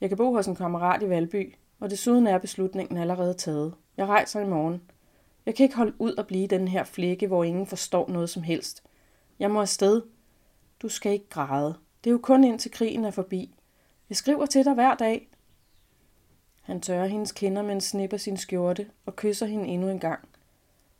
Jeg 0.00 0.08
kan 0.08 0.18
bo 0.18 0.32
hos 0.32 0.46
en 0.46 0.56
kammerat 0.56 1.02
i 1.02 1.08
Valby, 1.08 1.54
og 1.80 1.90
desuden 1.90 2.26
er 2.26 2.38
beslutningen 2.38 2.96
allerede 2.96 3.34
taget. 3.34 3.74
Jeg 3.96 4.06
rejser 4.06 4.40
i 4.40 4.48
morgen. 4.48 4.82
Jeg 5.46 5.54
kan 5.54 5.64
ikke 5.64 5.76
holde 5.76 5.94
ud 5.98 6.14
at 6.18 6.26
blive 6.26 6.46
den 6.46 6.68
her 6.68 6.84
flække, 6.84 7.26
hvor 7.26 7.44
ingen 7.44 7.66
forstår 7.66 8.08
noget 8.08 8.30
som 8.30 8.42
helst. 8.42 8.82
Jeg 9.38 9.50
må 9.50 9.60
afsted. 9.60 10.02
Du 10.82 10.88
skal 10.88 11.12
ikke 11.12 11.28
græde. 11.28 11.74
Det 12.04 12.10
er 12.10 12.12
jo 12.12 12.18
kun 12.18 12.44
indtil 12.44 12.70
krigen 12.70 13.04
er 13.04 13.10
forbi. 13.10 13.54
Jeg 14.08 14.16
skriver 14.16 14.46
til 14.46 14.64
dig 14.64 14.74
hver 14.74 14.94
dag. 14.94 15.28
Han 16.62 16.80
tørrer 16.80 17.06
hendes 17.06 17.32
kinder 17.32 17.62
med 17.62 17.72
en 17.72 17.80
snip 17.80 18.12
af 18.12 18.20
sin 18.20 18.36
skjorte 18.36 18.90
og 19.06 19.16
kysser 19.16 19.46
hende 19.46 19.68
endnu 19.68 19.88
en 19.88 19.98
gang. 19.98 20.28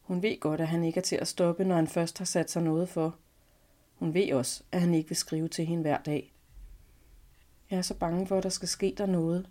Hun 0.02 0.22
ved 0.22 0.40
godt, 0.40 0.60
at 0.60 0.68
han 0.68 0.84
ikke 0.84 0.98
er 0.98 1.02
til 1.02 1.16
at 1.16 1.28
stoppe, 1.28 1.64
når 1.64 1.76
han 1.76 1.86
først 1.86 2.18
har 2.18 2.24
sat 2.24 2.50
sig 2.50 2.62
noget 2.62 2.88
for. 2.88 3.16
Hun 3.94 4.14
ved 4.14 4.32
også, 4.32 4.62
at 4.72 4.80
han 4.80 4.94
ikke 4.94 5.08
vil 5.08 5.16
skrive 5.16 5.48
til 5.48 5.66
hende 5.66 5.82
hver 5.82 5.98
dag. 5.98 6.32
Jeg 7.70 7.78
er 7.78 7.82
så 7.82 7.94
bange 7.94 8.26
for, 8.26 8.36
at 8.36 8.42
der 8.42 8.48
skal 8.48 8.68
ske 8.68 8.94
der 8.98 9.06
noget. 9.06 9.48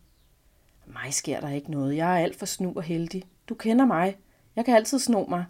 Mig 0.93 1.13
sker 1.13 1.39
der 1.39 1.49
ikke 1.49 1.71
noget. 1.71 1.95
Jeg 1.95 2.13
er 2.13 2.23
alt 2.23 2.35
for 2.35 2.45
snu 2.45 2.73
og 2.75 2.83
heldig. 2.83 3.23
Du 3.49 3.55
kender 3.55 3.85
mig. 3.85 4.17
Jeg 4.55 4.65
kan 4.65 4.75
altid 4.75 4.99
sno 4.99 5.25
mig. 5.25 5.45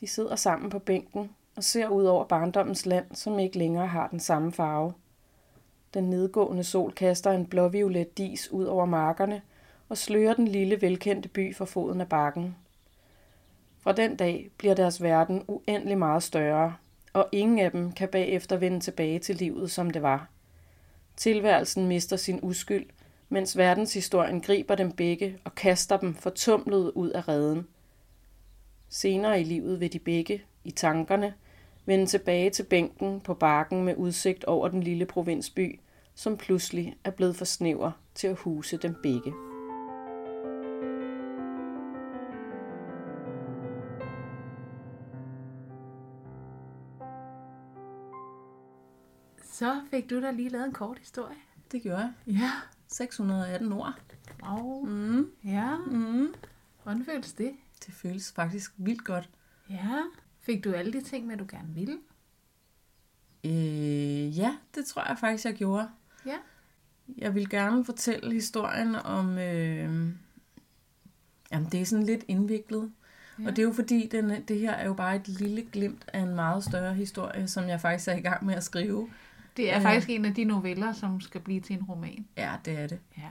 De 0.00 0.06
sidder 0.06 0.36
sammen 0.36 0.70
på 0.70 0.78
bænken 0.78 1.30
og 1.56 1.64
ser 1.64 1.88
ud 1.88 2.04
over 2.04 2.24
barndommens 2.24 2.86
land, 2.86 3.06
som 3.14 3.38
ikke 3.38 3.58
længere 3.58 3.86
har 3.86 4.08
den 4.08 4.20
samme 4.20 4.52
farve. 4.52 4.92
Den 5.94 6.10
nedgående 6.10 6.64
sol 6.64 6.92
kaster 6.92 7.30
en 7.30 7.46
blåviolet 7.46 8.18
dis 8.18 8.50
ud 8.50 8.64
over 8.64 8.84
markerne 8.84 9.42
og 9.88 9.98
slører 9.98 10.34
den 10.34 10.48
lille 10.48 10.82
velkendte 10.82 11.28
by 11.28 11.56
for 11.56 11.64
foden 11.64 12.00
af 12.00 12.08
bakken. 12.08 12.56
Fra 13.78 13.92
den 13.92 14.16
dag 14.16 14.50
bliver 14.58 14.74
deres 14.74 15.02
verden 15.02 15.44
uendelig 15.48 15.98
meget 15.98 16.22
større, 16.22 16.76
og 17.12 17.28
ingen 17.32 17.58
af 17.58 17.70
dem 17.70 17.92
kan 17.92 18.08
bagefter 18.08 18.56
vende 18.56 18.80
tilbage 18.80 19.18
til 19.18 19.36
livet, 19.36 19.70
som 19.70 19.90
det 19.90 20.02
var. 20.02 20.28
Tilværelsen 21.16 21.86
mister 21.86 22.16
sin 22.16 22.38
uskyld, 22.42 22.86
mens 23.32 23.56
verdenshistorien 23.56 24.40
griber 24.40 24.74
dem 24.74 24.92
begge 24.92 25.38
og 25.44 25.54
kaster 25.54 25.96
dem 25.96 26.14
fortumlet 26.14 26.92
ud 26.94 27.10
af 27.10 27.28
redden. 27.28 27.66
Senere 28.88 29.40
i 29.40 29.44
livet 29.44 29.80
vil 29.80 29.92
de 29.92 29.98
begge, 29.98 30.42
i 30.64 30.70
tankerne, 30.70 31.34
vende 31.86 32.06
tilbage 32.06 32.50
til 32.50 32.62
bænken 32.62 33.20
på 33.20 33.34
bakken 33.34 33.84
med 33.84 33.94
udsigt 33.96 34.44
over 34.44 34.68
den 34.68 34.82
lille 34.82 35.06
provinsby, 35.06 35.80
som 36.14 36.36
pludselig 36.36 36.96
er 37.04 37.10
blevet 37.10 37.36
for 37.36 37.44
snæver 37.44 37.90
til 38.14 38.26
at 38.26 38.36
huse 38.36 38.76
dem 38.76 38.94
begge. 39.02 39.32
Så 49.42 49.80
fik 49.90 50.10
du 50.10 50.22
da 50.22 50.30
lige 50.30 50.48
lavet 50.48 50.66
en 50.66 50.72
kort 50.72 50.98
historie. 50.98 51.36
Det 51.72 51.82
gjorde 51.82 51.98
jeg. 51.98 52.12
Ja. 52.26 52.50
618 52.90 53.72
ord. 53.72 53.94
Wow. 54.42 54.84
Mm. 54.84 55.30
Ja. 55.44 55.76
Mm. 55.76 56.34
Hvordan 56.82 57.04
føles 57.04 57.32
det? 57.32 57.52
Det 57.86 57.94
føles 57.94 58.32
faktisk 58.32 58.72
vildt 58.76 59.04
godt. 59.04 59.30
Ja. 59.70 60.02
Fik 60.40 60.64
du 60.64 60.72
alle 60.72 60.92
de 60.92 61.02
ting 61.02 61.26
med, 61.26 61.36
du 61.36 61.46
gerne 61.50 61.74
ville? 61.74 61.98
Øh, 63.44 64.38
ja, 64.38 64.56
det 64.74 64.86
tror 64.86 65.08
jeg 65.08 65.18
faktisk, 65.18 65.44
jeg 65.44 65.54
gjorde. 65.54 65.88
Ja. 66.26 66.36
Jeg 67.18 67.34
vil 67.34 67.50
gerne 67.50 67.84
fortælle 67.84 68.32
historien 68.32 68.94
om... 68.94 69.38
Øh, 69.38 70.14
jamen, 71.52 71.68
det 71.72 71.80
er 71.80 71.84
sådan 71.84 72.06
lidt 72.06 72.24
indviklet. 72.28 72.92
Ja. 73.38 73.46
Og 73.46 73.50
det 73.56 73.58
er 73.58 73.66
jo 73.66 73.72
fordi, 73.72 74.08
den, 74.12 74.42
det 74.42 74.58
her 74.58 74.72
er 74.72 74.86
jo 74.86 74.94
bare 74.94 75.16
et 75.16 75.28
lille 75.28 75.62
glimt 75.72 76.04
af 76.12 76.20
en 76.20 76.34
meget 76.34 76.64
større 76.64 76.94
historie, 76.94 77.48
som 77.48 77.68
jeg 77.68 77.80
faktisk 77.80 78.08
er 78.08 78.16
i 78.16 78.20
gang 78.20 78.44
med 78.44 78.54
at 78.54 78.64
skrive. 78.64 79.10
Det 79.56 79.70
er 79.72 79.76
Øh. 79.76 79.82
faktisk 79.82 80.10
en 80.10 80.24
af 80.24 80.34
de 80.34 80.44
noveller, 80.44 80.92
som 80.92 81.20
skal 81.20 81.40
blive 81.40 81.60
til 81.60 81.76
en 81.76 81.82
roman. 81.84 82.26
Ja, 82.36 82.52
det 82.64 82.78
er 82.78 82.86
det. 82.86 82.98
Ja. 83.18 83.22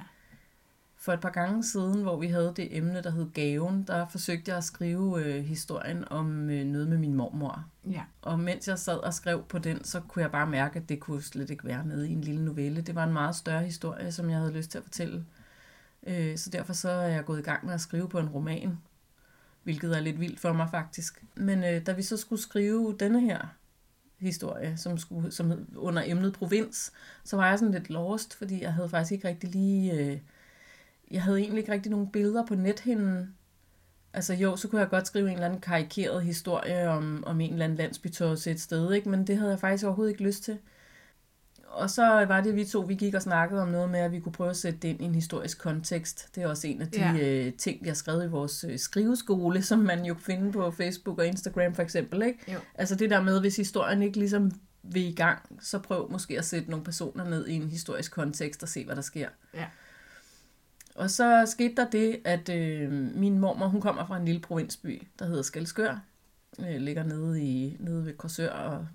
For 1.02 1.14
et 1.14 1.20
par 1.20 1.30
gange 1.30 1.64
siden, 1.64 2.02
hvor 2.02 2.18
vi 2.20 2.28
havde 2.28 2.54
det 2.56 2.78
emne, 2.78 3.02
der 3.04 3.12
hed 3.12 3.30
Gaven, 3.34 3.84
der 3.84 4.08
forsøgte 4.08 4.50
jeg 4.50 4.58
at 4.58 4.64
skrive 4.64 5.24
øh, 5.26 5.44
historien 5.46 6.04
om 6.12 6.50
øh, 6.50 6.66
noget 6.66 6.88
med 6.88 6.98
min 6.98 7.14
mormor. 7.14 7.66
Ja. 7.92 8.02
Og 8.22 8.40
mens 8.40 8.68
jeg 8.68 8.80
sad 8.80 8.98
og 8.98 9.14
skrev 9.14 9.44
på 9.44 9.60
den, 9.60 9.84
så 9.84 10.00
kunne 10.00 10.24
jeg 10.24 10.32
bare 10.32 10.48
mærke, 10.48 10.80
at 10.80 10.90
det 10.90 11.00
kunne 11.00 11.22
slet 11.22 11.50
ikke 11.50 11.66
være 11.66 11.86
nede 11.88 12.10
i 12.10 12.12
en 12.14 12.22
lille 12.22 12.46
novelle. 12.46 12.82
Det 12.82 12.96
var 12.96 13.04
en 13.04 13.14
meget 13.14 13.36
større 13.36 13.64
historie, 13.64 14.12
som 14.12 14.30
jeg 14.30 14.38
havde 14.40 14.54
lyst 14.54 14.72
til 14.72 14.78
at 14.78 14.84
fortælle. 14.84 15.26
Øh, 16.08 16.38
så 16.38 16.50
derfor 16.50 16.74
så 16.74 16.90
er 16.90 17.08
jeg 17.08 17.26
gået 17.26 17.40
i 17.40 17.44
gang 17.44 17.66
med 17.66 17.74
at 17.74 17.82
skrive 17.82 18.10
på 18.10 18.20
en 18.20 18.30
roman, 18.30 18.78
hvilket 19.64 19.98
er 19.98 20.00
lidt 20.02 20.20
vildt 20.20 20.40
for 20.40 20.54
mig 20.54 20.70
faktisk. 20.72 21.24
Men 21.36 21.64
øh, 21.64 21.86
da 21.86 21.92
vi 21.92 22.02
så 22.02 22.18
skulle 22.18 22.42
skrive 22.42 22.96
denne 23.00 23.22
her 23.22 23.48
historie, 24.20 24.78
som, 24.78 24.98
skulle, 24.98 25.32
som 25.32 25.50
hed 25.50 25.66
under 25.76 26.04
emnet 26.06 26.34
provins, 26.34 26.92
så 27.24 27.36
var 27.36 27.50
jeg 27.50 27.60
sådan 27.60 27.74
lidt 27.74 27.90
lost, 27.90 28.34
fordi 28.34 28.62
jeg 28.62 28.74
havde 28.74 28.90
faktisk 28.90 29.12
ikke 29.12 29.28
rigtig 29.28 29.50
lige... 29.50 29.94
Øh, 29.94 30.18
jeg 31.12 31.24
havde 31.24 31.40
egentlig 31.40 31.60
ikke 31.60 31.72
rigtig 31.72 31.92
nogen 31.92 32.08
billeder 32.08 32.46
på 32.46 32.56
nethinden. 32.56 33.36
Altså 34.14 34.34
jo, 34.34 34.56
så 34.56 34.68
kunne 34.68 34.82
jeg 34.82 34.90
godt 34.90 35.08
skrive 35.08 35.28
en 35.28 35.34
eller 35.34 35.46
anden 35.46 35.62
karikeret 35.62 36.24
historie 36.24 36.90
om, 36.90 37.24
om 37.28 37.42
en 37.42 37.52
eller 37.52 37.66
anden 37.66 37.78
landsbytosse 37.78 38.52
et 38.52 38.62
sted, 38.62 38.94
ikke? 38.94 39.10
men 39.10 39.28
det 39.28 39.38
havde 39.38 39.52
jeg 39.52 39.60
faktisk 39.60 39.86
overhovedet 39.86 40.12
ikke 40.12 40.24
lyst 40.24 40.44
til. 40.44 40.58
Og 41.72 41.90
så 41.90 42.26
var 42.26 42.42
det, 42.42 42.56
vi 42.56 42.66
to, 42.66 42.80
vi 42.80 42.96
gik 42.96 43.14
og 43.14 43.22
snakkede 43.22 43.62
om 43.62 43.68
noget 43.68 43.90
med, 43.90 44.00
at 44.00 44.12
vi 44.12 44.20
kunne 44.20 44.32
prøve 44.32 44.50
at 44.50 44.58
sætte 44.58 44.80
det 44.80 44.88
ind 44.88 45.02
i 45.02 45.06
en 45.06 45.16
historisk 45.16 45.60
kontekst. 45.60 46.36
Det 46.36 46.44
er 46.44 46.48
også 46.48 46.68
en 46.68 46.82
af 46.82 46.88
de 46.88 47.00
Ja. 47.00 47.46
øh, 47.48 47.54
ting, 47.54 47.84
vi 47.84 47.88
har 47.88 47.96
skrevet 47.96 48.26
i 48.26 48.28
vores 48.28 48.64
øh, 48.70 48.80
skriveskole, 48.80 49.62
som 49.70 49.80
man 49.80 50.06
jo 50.06 50.14
kan 50.14 50.24
finde 50.24 50.52
på 50.52 50.72
Facebook 50.72 51.18
og 51.20 51.26
Instagram 51.26 51.76
for 51.76 51.82
eksempel. 51.82 52.22
Ikke? 52.22 52.54
Jo. 52.54 52.60
Altså 52.76 52.96
det 52.96 53.10
der 53.10 53.22
med, 53.22 53.40
hvis 53.40 53.56
historien 53.56 54.02
ikke 54.02 54.20
ligesom 54.20 54.52
vil 54.84 55.04
i 55.08 55.12
gang, 55.16 55.40
så 55.62 55.80
prøv 55.80 56.12
måske 56.12 56.38
at 56.38 56.46
sætte 56.46 56.70
nogle 56.70 56.86
personer 56.86 57.30
ned 57.30 57.48
i 57.48 57.54
en 57.54 57.70
historisk 57.70 58.12
kontekst 58.12 58.64
og 58.64 58.70
se, 58.70 58.86
hvad 58.86 58.96
der 58.96 59.02
sker. 59.02 59.28
Ja. 59.54 59.66
Og 60.96 61.10
så 61.12 61.44
skete 61.48 61.76
der 61.76 61.90
det, 61.90 62.20
at 62.26 62.50
øh, 62.50 62.92
min 63.16 63.40
mormor, 63.40 63.68
hun 63.68 63.82
kommer 63.82 64.06
fra 64.06 64.18
en 64.18 64.26
lille 64.26 64.42
provinsby, 64.42 65.08
der 65.20 65.26
hedder 65.26 65.42
Skelskør. 65.42 66.00
Øh, 66.60 66.76
ligger 66.82 67.04
nede, 67.04 67.42
i, 67.44 67.78
nede 67.80 68.06
ved 68.06 68.14
Korsør 68.14 68.50
og 68.50 68.88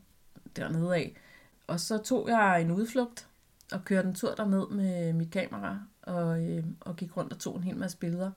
dernede 0.56 0.94
af. 0.94 1.16
Og 1.66 1.80
så 1.80 1.98
tog 1.98 2.28
jeg 2.28 2.60
en 2.60 2.70
udflugt 2.70 3.28
og 3.72 3.84
kørte 3.84 4.08
en 4.08 4.14
tur 4.14 4.34
derned 4.34 4.68
med 4.68 5.12
mit 5.12 5.30
kamera 5.30 5.78
og, 6.02 6.44
øh, 6.44 6.64
og 6.80 6.96
gik 6.96 7.16
rundt 7.16 7.32
og 7.32 7.38
tog 7.38 7.56
en 7.56 7.64
hel 7.64 7.76
masse 7.76 7.98
billeder. 7.98 8.30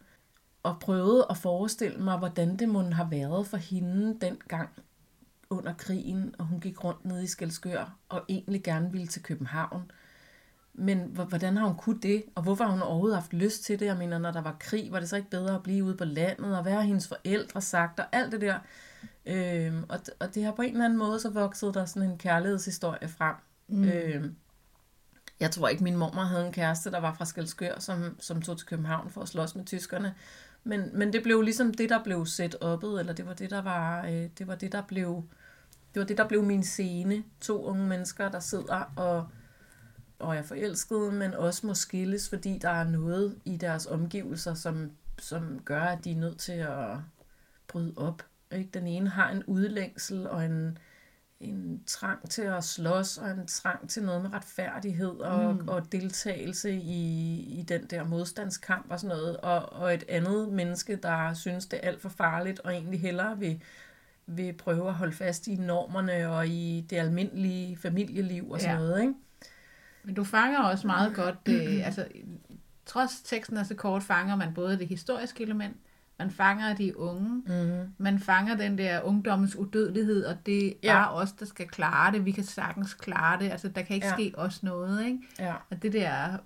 Og 0.63 0.79
prøvede 0.79 1.25
at 1.29 1.37
forestille 1.37 1.97
mig, 1.97 2.17
hvordan 2.17 2.57
det 2.57 2.69
måtte 2.69 2.93
have 2.93 3.11
været 3.11 3.47
for 3.47 3.57
hende 3.57 4.17
dengang 4.21 4.69
under 5.49 5.73
krigen, 5.73 6.35
og 6.37 6.45
hun 6.45 6.59
gik 6.59 6.83
rundt 6.83 7.05
nede 7.05 7.23
i 7.23 7.27
Skelskør 7.27 7.95
og 8.09 8.23
egentlig 8.29 8.63
gerne 8.63 8.91
ville 8.91 9.07
til 9.07 9.23
København. 9.23 9.91
Men 10.73 10.99
hvordan 10.99 11.57
har 11.57 11.67
hun 11.67 11.77
kunnet 11.77 12.03
det? 12.03 12.23
Og 12.35 12.43
hvorfor 12.43 12.63
har 12.63 12.71
hun 12.71 12.81
overhovedet 12.81 13.17
haft 13.17 13.33
lyst 13.33 13.63
til 13.63 13.79
det? 13.79 13.85
Jeg 13.85 13.97
mener, 13.97 14.17
når 14.17 14.31
der 14.31 14.41
var 14.41 14.55
krig, 14.59 14.91
var 14.91 14.99
det 14.99 15.09
så 15.09 15.15
ikke 15.15 15.29
bedre 15.29 15.55
at 15.55 15.63
blive 15.63 15.83
ude 15.83 15.97
på 15.97 16.05
landet? 16.05 16.57
Og 16.57 16.63
hvad 16.63 16.73
har 16.73 16.81
hendes 16.81 17.07
forældre 17.07 17.61
sagt? 17.61 17.99
Og 17.99 18.05
alt 18.11 18.31
det 18.31 18.41
der. 18.41 18.59
Øhm, 19.27 19.83
og, 19.89 19.99
og 20.19 20.35
det 20.35 20.43
har 20.43 20.51
på 20.51 20.61
en 20.61 20.71
eller 20.71 20.85
anden 20.85 20.99
måde 20.99 21.19
så 21.19 21.29
vokset 21.29 21.73
der 21.73 21.85
sådan 21.85 22.09
en 22.09 22.17
kærlighedshistorie 22.17 23.07
frem. 23.07 23.35
Mm. 23.67 23.83
Øhm, 23.83 24.35
jeg 25.39 25.51
tror 25.51 25.67
ikke, 25.67 25.83
min 25.83 25.95
mormor 25.95 26.21
havde 26.21 26.45
en 26.45 26.53
kæreste, 26.53 26.91
der 26.91 26.99
var 26.99 27.13
fra 27.13 27.25
Skelskør, 27.25 27.79
som, 27.79 28.15
som 28.19 28.41
tog 28.41 28.57
til 28.57 28.67
København 28.67 29.09
for 29.09 29.21
at 29.21 29.27
slås 29.27 29.55
med 29.55 29.65
tyskerne. 29.65 30.15
Men, 30.63 30.89
men 30.93 31.13
det 31.13 31.23
blev 31.23 31.41
ligesom 31.41 31.73
det, 31.73 31.89
der 31.89 32.03
blev 32.03 32.25
set 32.25 32.55
oppet, 32.61 32.99
eller 32.99 33.13
det 33.13 33.25
var 33.25 33.33
det, 33.33 33.49
der 33.49 33.61
var, 33.61 34.05
øh, 34.05 34.29
det 34.37 34.47
var 34.47 34.55
det, 34.55 34.71
der 34.71 34.81
blev, 34.81 35.23
det 35.93 35.99
var 35.99 36.05
det, 36.05 36.17
der 36.17 36.27
blev 36.27 36.43
min 36.43 36.63
scene. 36.63 37.23
To 37.41 37.65
unge 37.65 37.87
mennesker, 37.87 38.29
der 38.29 38.39
sidder 38.39 38.93
og, 38.95 39.27
og 40.19 40.35
er 40.35 40.41
forelskede, 40.41 41.11
men 41.11 41.33
også 41.33 41.67
må 41.67 41.73
skilles, 41.73 42.29
fordi 42.29 42.57
der 42.57 42.69
er 42.69 42.83
noget 42.83 43.37
i 43.45 43.57
deres 43.57 43.85
omgivelser, 43.85 44.53
som, 44.53 44.91
som 45.19 45.59
gør, 45.65 45.81
at 45.81 46.03
de 46.03 46.11
er 46.11 46.15
nødt 46.15 46.37
til 46.37 46.51
at 46.51 46.97
bryde 47.67 47.93
op. 47.97 48.23
Ikke? 48.51 48.69
Den 48.73 48.87
ene 48.87 49.09
har 49.09 49.29
en 49.29 49.43
udlængsel 49.43 50.27
og 50.27 50.45
en, 50.45 50.77
en 51.39 51.83
trang 51.85 52.29
til 52.29 52.41
at 52.41 52.63
slås, 52.63 53.17
og 53.17 53.31
en 53.31 53.47
trang 53.47 53.89
til 53.89 54.03
noget 54.03 54.21
med 54.21 54.33
retfærdighed 54.33 55.19
og, 55.19 55.55
mm. 55.55 55.67
og 55.67 55.91
deltagelse 55.91 56.71
i, 56.71 57.39
i 57.59 57.61
den 57.61 57.85
der 57.85 58.03
modstandskamp 58.03 58.85
og 58.89 58.99
sådan 58.99 59.17
noget, 59.17 59.37
og, 59.37 59.73
og 59.73 59.93
et 59.93 60.03
andet 60.09 60.49
menneske, 60.49 60.95
der 60.95 61.33
synes, 61.33 61.65
det 61.65 61.79
er 61.83 61.87
alt 61.87 62.01
for 62.01 62.09
farligt, 62.09 62.59
og 62.59 62.73
egentlig 62.73 63.01
hellere 63.01 63.39
vil, 63.39 63.61
vil 64.25 64.53
prøve 64.53 64.87
at 64.87 64.93
holde 64.93 65.13
fast 65.13 65.47
i 65.47 65.55
normerne 65.55 66.29
og 66.29 66.47
i 66.47 66.85
det 66.89 66.97
almindelige 66.97 67.77
familieliv 67.77 68.51
og 68.51 68.61
sådan 68.61 68.75
ja. 68.75 68.81
noget, 68.81 69.01
ikke? 69.01 69.13
Men 70.03 70.15
du 70.15 70.23
fanger 70.23 70.59
også 70.59 70.87
meget 70.87 71.15
godt, 71.15 71.45
det, 71.45 71.81
altså 71.81 72.07
trods 72.85 73.21
teksten 73.21 73.57
er 73.57 73.63
så 73.63 73.75
kort, 73.75 74.03
fanger 74.03 74.35
man 74.35 74.53
både 74.53 74.79
det 74.79 74.87
historiske 74.87 75.43
element, 75.43 75.77
man 76.19 76.31
fanger 76.31 76.75
de 76.75 76.99
unge, 76.99 77.29
mm-hmm. 77.29 77.93
man 77.97 78.19
fanger 78.19 78.55
den 78.55 78.77
der 78.77 79.01
ungdommens 79.01 79.55
udødelighed, 79.55 80.25
og 80.25 80.35
det 80.45 80.67
er 80.67 80.73
ja. 80.83 80.93
bare 80.93 81.11
os, 81.11 81.31
der 81.31 81.45
skal 81.45 81.67
klare 81.67 82.11
det. 82.11 82.25
Vi 82.25 82.31
kan 82.31 82.43
sagtens 82.43 82.93
klare 82.93 83.39
det. 83.39 83.51
Altså, 83.51 83.67
der 83.67 83.81
kan 83.81 83.95
ikke 83.95 84.07
ja. 84.07 84.13
ske 84.13 84.33
os 84.37 84.63
noget, 84.63 85.05
ikke? 85.05 85.19
Ja. 85.39 85.53
Og 85.69 85.83
det 85.83 85.93
der 85.93 86.37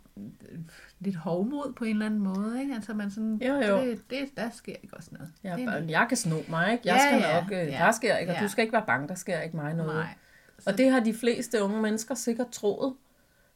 lidt 1.00 1.16
hovmod 1.16 1.74
på 1.74 1.84
en 1.84 1.92
eller 1.92 2.06
anden 2.06 2.20
måde, 2.20 2.62
ikke? 2.62 2.76
Altså, 2.76 2.94
man 2.94 3.12
sådan, 3.12 3.42
jo, 3.48 3.54
jo. 3.54 3.78
Det, 3.78 4.10
det, 4.10 4.38
der 4.38 4.50
sker 4.50 4.76
ikke 4.84 4.98
også 4.98 5.10
noget. 5.12 5.30
Ja, 5.44 5.56
det 5.56 5.64
er 5.64 5.84
jeg 6.00 6.06
kan 6.08 6.18
sno 6.18 6.36
mig, 6.48 6.72
ikke? 6.72 6.82
Jeg 6.86 6.96
ja, 6.96 7.18
skal 7.18 7.30
ja, 7.30 7.42
nok, 7.42 7.52
øh, 7.52 7.74
ja, 7.74 7.86
der 7.86 7.92
sker 7.92 8.18
ikke, 8.18 8.32
og 8.32 8.36
ja. 8.36 8.44
du 8.44 8.48
skal 8.50 8.62
ikke 8.62 8.74
være 8.74 8.86
bange, 8.88 9.08
der 9.08 9.16
sker 9.16 9.40
ikke 9.40 9.56
mig 9.56 9.74
noget. 9.74 9.96
Nej. 9.96 10.14
Så... 10.60 10.70
Og 10.70 10.78
det 10.78 10.92
har 10.92 11.00
de 11.00 11.14
fleste 11.14 11.64
unge 11.64 11.82
mennesker 11.82 12.16
sikkert 12.16 12.50
troet. 12.50 12.94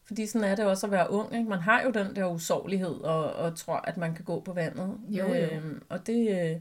Fordi 0.05 0.27
sådan 0.27 0.47
er 0.47 0.55
det 0.55 0.65
også 0.65 0.87
at 0.87 0.91
være 0.91 1.11
ung. 1.11 1.33
Ikke? 1.33 1.49
Man 1.49 1.59
har 1.59 1.81
jo 1.81 1.89
den 1.89 2.15
der 2.15 2.25
usårlighed 2.25 2.93
og, 2.93 3.33
og 3.33 3.55
tror, 3.57 3.75
at 3.75 3.97
man 3.97 4.15
kan 4.15 4.25
gå 4.25 4.39
på 4.39 4.53
vandet. 4.53 4.97
Jo, 5.07 5.27
jo. 5.27 5.33
Øhm, 5.33 5.81
og 5.89 6.07
det, 6.07 6.29
øh, 6.29 6.59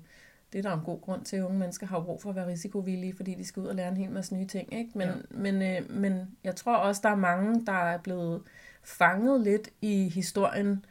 det 0.52 0.58
er 0.58 0.62
der 0.62 0.72
en 0.72 0.84
god 0.84 1.00
grund 1.00 1.24
til. 1.24 1.44
Unge 1.44 1.58
mennesker 1.58 1.86
har 1.86 1.96
jo 1.96 2.02
brug 2.04 2.22
for 2.22 2.30
at 2.30 2.36
være 2.36 2.46
risikovillige, 2.46 3.16
fordi 3.16 3.34
de 3.34 3.46
skal 3.46 3.62
ud 3.62 3.66
og 3.66 3.74
lære 3.74 3.88
en 3.88 3.96
hel 3.96 4.10
masse 4.10 4.34
nye 4.34 4.46
ting. 4.46 4.74
Ikke? 4.74 4.90
Men, 4.94 5.08
ja. 5.08 5.14
men, 5.30 5.62
øh, 5.62 5.90
men 5.90 6.36
jeg 6.44 6.56
tror 6.56 6.76
også, 6.76 7.00
der 7.04 7.08
er 7.08 7.16
mange, 7.16 7.66
der 7.66 7.72
er 7.72 7.98
blevet 7.98 8.42
fanget 8.82 9.40
lidt 9.40 9.68
i 9.82 10.08
historien. 10.08 10.84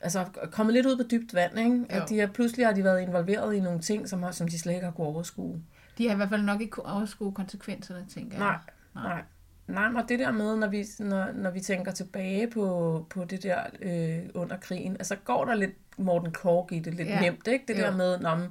Altså 0.00 0.24
kommet 0.52 0.74
lidt 0.74 0.86
ud 0.86 0.96
på 0.96 1.02
dybt 1.10 1.34
vand. 1.34 1.58
Ikke? 1.58 1.84
At 1.88 2.08
de 2.08 2.20
er, 2.20 2.26
pludselig 2.26 2.66
har 2.66 2.72
de 2.72 2.84
været 2.84 3.00
involveret 3.00 3.54
i 3.54 3.60
nogle 3.60 3.80
ting, 3.80 4.08
som, 4.08 4.22
har, 4.22 4.30
som 4.30 4.48
de 4.48 4.58
slet 4.58 4.72
ikke 4.72 4.84
har 4.84 4.92
kunnet 4.92 5.08
overskue. 5.08 5.62
De 5.98 6.06
har 6.06 6.14
i 6.14 6.16
hvert 6.16 6.28
fald 6.28 6.42
nok 6.42 6.60
ikke 6.60 6.70
kunnet 6.70 6.92
overskue 6.92 7.32
konsekvenserne, 7.32 8.06
tænker 8.08 8.38
jeg. 8.38 8.46
Nej, 8.46 8.58
nej. 8.94 9.14
nej. 9.14 9.22
Nej, 9.66 9.88
men 9.88 10.04
det 10.08 10.18
der 10.18 10.32
med, 10.32 10.56
når 10.56 10.66
vi, 10.66 10.86
når, 10.98 11.32
når 11.32 11.50
vi 11.50 11.60
tænker 11.60 11.92
tilbage 11.92 12.50
på, 12.50 13.06
på 13.10 13.24
det 13.24 13.42
der 13.42 13.60
øh, 13.82 14.30
under 14.34 14.56
krigen, 14.56 14.92
altså 14.92 15.16
går 15.16 15.44
der 15.44 15.54
lidt 15.54 15.74
Morten 15.96 16.32
Korg 16.32 16.72
i 16.72 16.78
det 16.78 16.94
lidt 16.94 17.08
ja. 17.08 17.20
nemt, 17.20 17.46
ikke? 17.46 17.64
Det 17.68 17.78
jo. 17.78 17.82
der 17.82 17.96
med, 17.96 18.18
når 18.18 18.48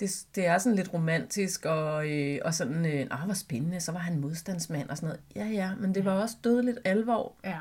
det, 0.00 0.26
det 0.34 0.46
er 0.46 0.58
sådan 0.58 0.76
lidt 0.76 0.94
romantisk, 0.94 1.64
og, 1.64 2.10
øh, 2.10 2.38
og 2.44 2.54
sådan, 2.54 2.86
øh, 2.86 3.06
åh, 3.12 3.24
hvor 3.24 3.34
spændende, 3.34 3.80
så 3.80 3.92
var 3.92 3.98
han 3.98 4.18
modstandsmand 4.18 4.88
og 4.88 4.96
sådan 4.96 5.06
noget. 5.06 5.22
Ja, 5.36 5.46
ja, 5.46 5.74
men 5.80 5.94
det 5.94 6.04
var 6.04 6.12
også 6.12 6.36
dødeligt 6.44 6.78
alvor. 6.84 7.32
Ja. 7.44 7.58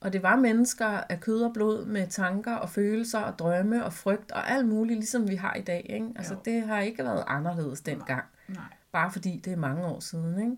Og 0.00 0.12
det 0.12 0.22
var 0.22 0.36
mennesker 0.36 0.86
af 0.86 1.20
kød 1.20 1.42
og 1.42 1.52
blod 1.54 1.84
med 1.86 2.06
tanker 2.06 2.54
og 2.54 2.70
følelser 2.70 3.18
og 3.18 3.38
drømme 3.38 3.84
og 3.84 3.92
frygt 3.92 4.32
og 4.32 4.50
alt 4.50 4.68
muligt, 4.68 4.98
ligesom 4.98 5.28
vi 5.28 5.34
har 5.34 5.54
i 5.54 5.62
dag. 5.62 5.86
Ikke? 5.88 6.06
Altså, 6.16 6.34
jo. 6.34 6.40
det 6.44 6.62
har 6.62 6.80
ikke 6.80 7.04
været 7.04 7.24
anderledes 7.26 7.80
dengang. 7.80 8.22
Nej. 8.48 8.56
Nej. 8.56 8.64
Bare 8.92 9.10
fordi 9.10 9.40
det 9.44 9.52
er 9.52 9.56
mange 9.56 9.86
år 9.86 10.00
siden. 10.00 10.38
Ikke? 10.40 10.56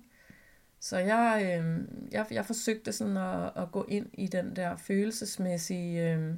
Så 0.80 0.98
jeg, 0.98 1.42
øh, 1.44 1.78
jeg, 2.12 2.26
jeg 2.30 2.46
forsøgte 2.46 2.92
sådan 2.92 3.16
at, 3.16 3.52
at 3.56 3.72
gå 3.72 3.86
ind 3.88 4.06
i 4.12 4.26
den 4.26 4.56
der 4.56 4.76
følelsesmæssige 4.76 6.12
øh, 6.12 6.34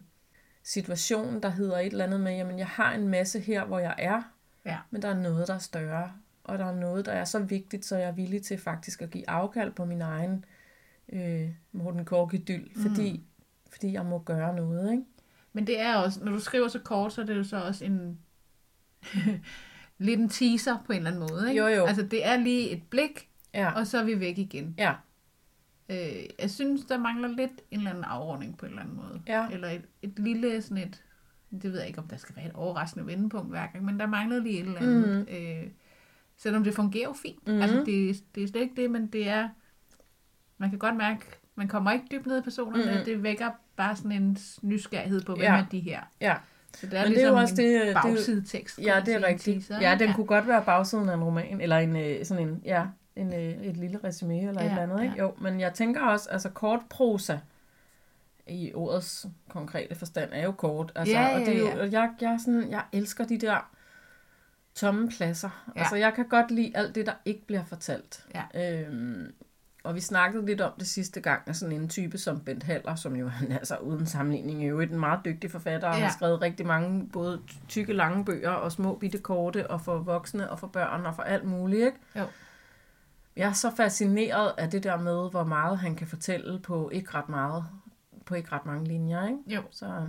situation, 0.63 1.43
der 1.43 1.49
hedder 1.49 1.79
et 1.79 1.87
eller 1.87 2.05
andet 2.05 2.21
med, 2.21 2.37
jamen 2.37 2.59
jeg 2.59 2.67
har 2.67 2.95
en 2.95 3.09
masse 3.09 3.41
her, 3.41 3.65
hvor 3.65 3.79
jeg 3.79 3.95
er, 3.99 4.23
ja. 4.65 4.79
men 4.91 5.03
der 5.03 5.09
er 5.09 5.21
noget, 5.21 5.49
der 5.49 5.55
er 5.55 5.59
større. 5.59 6.13
Og 6.45 6.59
der 6.59 6.65
er 6.65 6.75
noget, 6.75 7.07
der 7.07 7.13
er 7.13 7.25
så 7.25 7.39
vigtigt, 7.39 7.85
så 7.85 7.97
jeg 7.97 8.09
er 8.09 8.13
villig 8.13 8.43
til 8.43 8.59
faktisk 8.59 9.03
at 9.03 9.11
give 9.11 9.31
afkald 9.31 9.73
på 9.73 9.85
min 9.85 10.01
egen 10.01 10.45
øh, 11.13 11.51
Morten 11.73 12.05
Kork-idyl, 12.05 12.69
mm. 12.75 12.83
fordi, 12.83 13.25
fordi 13.71 13.93
jeg 13.93 14.07
må 14.07 14.19
gøre 14.19 14.57
noget. 14.57 14.93
Ikke? 14.93 15.05
Men 15.53 15.67
det 15.67 15.81
er 15.81 15.97
også, 15.97 16.25
når 16.25 16.33
du 16.33 16.41
skriver 16.41 16.69
så 16.69 16.79
kort, 16.79 17.13
så 17.13 17.21
er 17.21 17.27
det 17.27 17.37
jo 17.37 17.45
så 17.45 17.57
også 17.57 17.85
en 17.85 18.19
lidt 19.99 20.21
en 20.21 20.29
teaser 20.29 20.83
på 20.87 20.93
en 20.93 20.97
eller 20.99 21.11
anden 21.11 21.29
måde. 21.31 21.49
Ikke? 21.49 21.63
Jo, 21.63 21.69
jo. 21.69 21.87
Altså 21.87 22.03
det 22.03 22.27
er 22.27 22.37
lige 22.37 22.71
et 22.71 22.83
blik 22.91 23.29
ja. 23.55 23.73
og 23.73 23.87
så 23.87 23.99
er 23.99 24.05
vi 24.05 24.21
væk 24.21 24.39
igen. 24.39 24.75
Ja. 24.79 24.95
Øh, 25.89 26.25
jeg 26.41 26.51
synes, 26.51 26.85
der 26.85 26.99
mangler 26.99 27.29
lidt 27.29 27.61
en 27.71 27.79
eller 27.79 27.91
anden 27.91 28.05
afrunding 28.05 28.59
på 28.59 28.67
en 28.67 28.71
eller 28.71 28.83
anden 28.83 28.97
måde. 28.97 29.23
Ja. 29.27 29.49
Eller 29.49 29.69
et, 29.69 29.83
et 30.03 30.19
lille 30.19 30.63
sådan 30.63 30.79
et, 30.79 31.03
det 31.51 31.73
ved 31.73 31.79
jeg 31.79 31.89
ikke, 31.89 31.99
om 31.99 32.09
der 32.09 32.17
skal 32.17 32.37
være 32.37 32.47
et 32.47 32.53
overraskende 32.55 33.07
vendepunkt 33.07 33.51
hver 33.51 33.67
gang, 33.73 33.85
men 33.85 34.01
der 34.01 34.07
mangler 34.07 34.41
lige 34.41 34.61
et 34.61 34.67
eller 34.67 34.81
andet. 34.81 35.27
Mm. 35.29 35.35
Øh, 35.35 35.71
selvom 36.37 36.65
det 36.65 36.75
fungerer 36.75 37.05
jo 37.05 37.13
fint. 37.13 37.49
Mm. 37.49 37.61
Altså, 37.61 37.77
det, 37.77 38.25
det 38.35 38.43
er 38.43 38.49
slet 38.49 38.61
ikke 38.61 38.83
det, 38.83 38.91
men 38.91 39.07
det 39.07 39.29
er, 39.29 39.49
man 40.59 40.71
kan 40.71 40.79
godt 40.79 40.97
mærke, 40.97 41.21
man 41.55 41.69
kommer 41.69 41.93
ikke 41.93 42.07
dybt 42.11 42.27
ned 42.27 42.39
i 42.39 42.43
personerne, 42.43 42.99
mm. 42.99 43.05
det 43.05 43.23
vækker 43.23 43.51
bare 43.77 43.97
sådan 43.97 44.13
en 44.13 44.39
nysgerrighed 44.63 45.21
på, 45.21 45.35
hvem 45.35 45.45
ja. 45.45 45.59
er 45.59 45.67
de 45.71 45.81
her. 45.81 46.01
Ja. 46.21 46.37
Så 46.75 46.87
det 46.87 46.99
er 46.99 47.03
Men 47.03 47.13
ligesom 47.13 47.17
det 47.17 47.25
er 47.25 47.29
jo 47.29 47.37
også 47.37 47.55
det, 47.55 47.95
bagsidetekst. 47.95 48.79
Ja, 48.79 49.03
det 49.07 49.15
er 49.15 49.27
rigtigt. 49.27 49.71
ja, 49.71 49.97
den 49.99 50.09
ja. 50.09 50.15
kunne 50.15 50.27
godt 50.27 50.49
være 50.49 50.65
bagsiden 50.65 51.09
af 51.09 51.15
en 51.15 51.25
roman, 51.25 51.61
eller 51.61 51.79
en, 51.79 51.97
øh, 51.97 52.25
sådan 52.25 52.49
en, 52.49 52.61
ja, 52.65 52.87
en, 53.17 53.35
øh, 53.35 53.41
et 53.41 53.77
lille 53.77 54.01
resume 54.05 54.41
eller 54.41 54.63
ja, 54.63 54.67
et 54.67 54.71
eller 54.71 54.83
andet. 54.83 55.03
Ikke? 55.03 55.15
Ja. 55.17 55.23
Jo, 55.23 55.35
men 55.39 55.61
jeg 55.61 55.75
tænker 55.75 56.01
også, 56.01 56.31
altså 56.31 56.49
kort 56.49 56.81
prosa 56.91 57.39
i 58.47 58.73
ordets 58.75 59.27
konkrete 59.49 59.95
forstand 59.95 60.31
er 60.33 60.43
jo 60.45 60.53
kort. 60.53 60.93
Altså, 60.95 61.15
ja, 61.15 61.23
ja, 61.23 61.35
og 61.35 61.41
det 61.41 61.57
er 61.57 61.59
jo, 61.59 61.67
ja. 61.67 61.89
jeg, 62.01 62.11
jeg, 62.21 62.39
sådan, 62.45 62.71
jeg 62.71 62.85
elsker 62.93 63.25
de 63.25 63.39
der 63.39 63.71
tomme 64.75 65.09
pladser. 65.09 65.73
Ja. 65.77 65.81
Altså, 65.81 65.97
jeg 65.97 66.15
kan 66.15 66.29
godt 66.29 66.51
lide 66.51 66.73
alt 66.75 66.95
det, 66.95 67.07
der 67.07 67.15
ikke 67.25 67.47
bliver 67.47 67.65
fortalt. 67.65 68.27
Ja. 68.35 68.83
Øhm, 68.85 69.33
og 69.85 69.95
vi 69.95 70.01
snakkede 70.01 70.47
lidt 70.47 70.61
om 70.61 70.73
det 70.79 70.87
sidste 70.87 71.21
gang, 71.21 71.43
af 71.47 71.57
sådan 71.57 71.81
en 71.81 71.89
type 71.89 72.19
som 72.19 72.41
Bent 72.41 72.63
Haller, 72.63 72.95
som 72.95 73.17
jo 73.17 73.31
altså 73.51 73.77
uden 73.77 74.07
sammenligning 74.07 74.65
er 74.65 74.69
jo 74.69 74.81
en 74.81 75.01
meget 75.01 75.21
dygtig 75.25 75.51
forfatter, 75.51 75.89
og 75.89 75.99
ja. 75.99 76.05
har 76.05 76.13
skrevet 76.13 76.43
rigtig 76.43 76.67
mange 76.67 77.09
både 77.13 77.41
tykke, 77.69 77.93
lange 77.93 78.25
bøger 78.25 78.51
og 78.51 78.73
små 78.73 78.95
bitte 78.95 79.19
korte, 79.19 79.71
og 79.71 79.81
for 79.81 79.99
voksne 79.99 80.51
og 80.51 80.59
for 80.59 80.67
børn 80.67 81.07
og 81.07 81.15
for 81.15 81.23
alt 81.23 81.45
muligt. 81.45 81.87
Ikke? 81.87 81.99
Jo 82.17 82.25
jeg 83.37 83.49
er 83.49 83.53
så 83.53 83.71
fascineret 83.71 84.53
af 84.59 84.71
det 84.71 84.85
der 84.85 84.97
med, 84.97 85.31
hvor 85.31 85.45
meget 85.45 85.79
han 85.79 85.95
kan 85.95 86.07
fortælle 86.07 86.59
på 86.59 86.91
ikke 86.91 87.15
ret 87.15 87.29
meget, 87.29 87.65
på 88.27 88.35
ikke 88.35 88.53
ret 88.53 88.67
mange 88.67 88.89
linjer, 88.89 89.27
ikke? 89.27 89.39
Jo. 89.47 89.63
Så, 89.71 90.07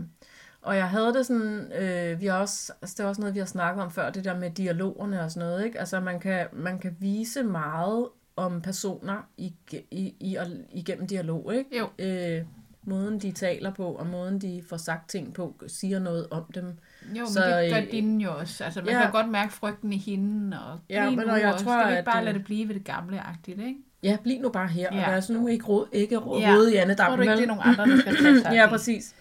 og 0.62 0.78
jeg 0.78 0.90
havde 0.90 1.14
det 1.14 1.26
sådan, 1.26 1.72
øh, 1.72 2.22
vi 2.22 2.26
har 2.26 2.38
også, 2.38 2.74
altså 2.82 2.96
det 2.98 3.04
er 3.04 3.08
også 3.08 3.22
noget, 3.22 3.34
vi 3.36 3.40
har 3.40 3.46
snakket 3.46 3.84
om 3.84 3.92
før, 3.92 4.10
det 4.10 4.24
der 4.24 4.40
med 4.40 4.52
dialogerne 4.52 5.22
og 5.22 5.32
sådan 5.32 5.50
noget, 5.50 5.66
ikke? 5.66 5.80
Altså 5.80 6.00
man 6.00 6.20
kan, 6.20 6.48
man 6.54 6.80
kan 6.80 6.98
vise 7.00 7.44
meget 7.44 8.08
om 8.36 8.62
personer 8.62 9.30
i, 9.38 9.56
i, 9.92 10.16
i, 10.20 10.38
igennem 10.72 11.08
dialog, 11.08 11.56
ikke? 11.56 11.78
Jo. 11.78 11.90
Øh, 12.00 12.46
måden 12.84 13.20
de 13.20 13.32
taler 13.32 13.74
på, 13.74 13.86
og 13.86 14.08
måden 14.08 14.42
de 14.42 14.64
får 14.70 14.78
sagt 14.78 15.10
ting 15.10 15.34
på, 15.34 15.56
siger 15.68 16.00
noget 16.00 16.28
om 16.32 16.44
dem. 16.56 16.78
Jo, 17.20 17.26
så, 17.26 17.40
men 17.40 17.64
det 17.64 17.72
gør 17.72 17.82
øh, 17.82 17.92
din 17.92 18.22
jo 18.22 18.38
også. 18.38 18.64
Altså, 18.64 18.82
man 18.82 18.94
ja. 18.94 19.02
kan 19.02 19.12
godt 19.12 19.30
mærke 19.30 19.54
frygten 19.54 19.94
i 19.94 19.98
hende, 19.98 20.60
og 20.66 20.80
ja, 20.90 21.10
men 21.10 21.20
og 21.20 21.40
jeg 21.40 21.54
også. 21.54 21.66
tror, 21.66 21.82
Skal 21.82 21.92
vi 21.92 21.98
ikke 21.98 22.06
bare 22.06 22.18
at, 22.18 22.24
lade 22.24 22.38
det 22.38 22.46
blive 22.46 22.68
ved 22.68 22.76
det 22.76 22.84
gamle-agtigt, 22.84 23.62
ikke? 23.62 23.76
Ja, 24.04 24.18
bliv 24.24 24.42
nu 24.42 24.50
bare 24.50 24.68
her, 24.68 24.90
ja. 24.92 25.06
og 25.06 25.12
lad 25.12 25.18
os 25.18 25.30
nu 25.30 25.48
ikke 25.48 25.66
råd, 25.66 25.88
ikke 25.92 26.18
råd 26.18 26.40
ja. 26.40 26.70
i 26.72 26.76
Anne 26.76 26.96
Tror 26.96 27.16
du 27.16 27.22
ikke, 27.22 27.34
det 27.34 27.44
er 27.44 27.48
nogle 27.48 27.64
andre, 27.64 27.86
der 27.88 27.98
skal 27.98 28.16
tage 28.18 28.42
sig 28.42 28.52
Ja, 28.60 28.68
præcis. 28.70 29.16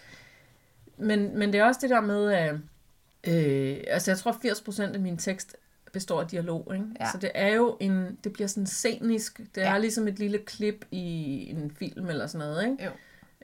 Men, 0.96 1.38
men 1.38 1.52
det 1.52 1.60
er 1.60 1.64
også 1.64 1.80
det 1.82 1.90
der 1.90 2.00
med, 2.00 2.32
at 2.32 2.54
øh, 3.26 3.76
altså 3.86 4.10
jeg 4.10 4.18
tror 4.18 4.32
80% 4.90 4.94
af 4.94 5.00
min 5.00 5.16
tekst 5.16 5.56
består 5.92 6.20
af 6.20 6.28
dialog, 6.28 6.70
ikke? 6.74 6.86
Ja. 7.00 7.10
Så 7.12 7.18
det 7.18 7.30
er 7.34 7.48
jo 7.48 7.76
en, 7.80 8.18
det 8.24 8.32
bliver 8.32 8.46
sådan 8.46 8.66
scenisk, 8.66 9.38
det 9.38 9.60
ja. 9.60 9.74
er 9.74 9.78
ligesom 9.78 10.08
et 10.08 10.18
lille 10.18 10.38
klip 10.38 10.84
i 10.90 11.06
en 11.50 11.70
film 11.78 12.08
eller 12.08 12.26
sådan 12.26 12.48
noget, 12.48 12.64
ikke? 12.64 12.84
Jo. 12.84 12.90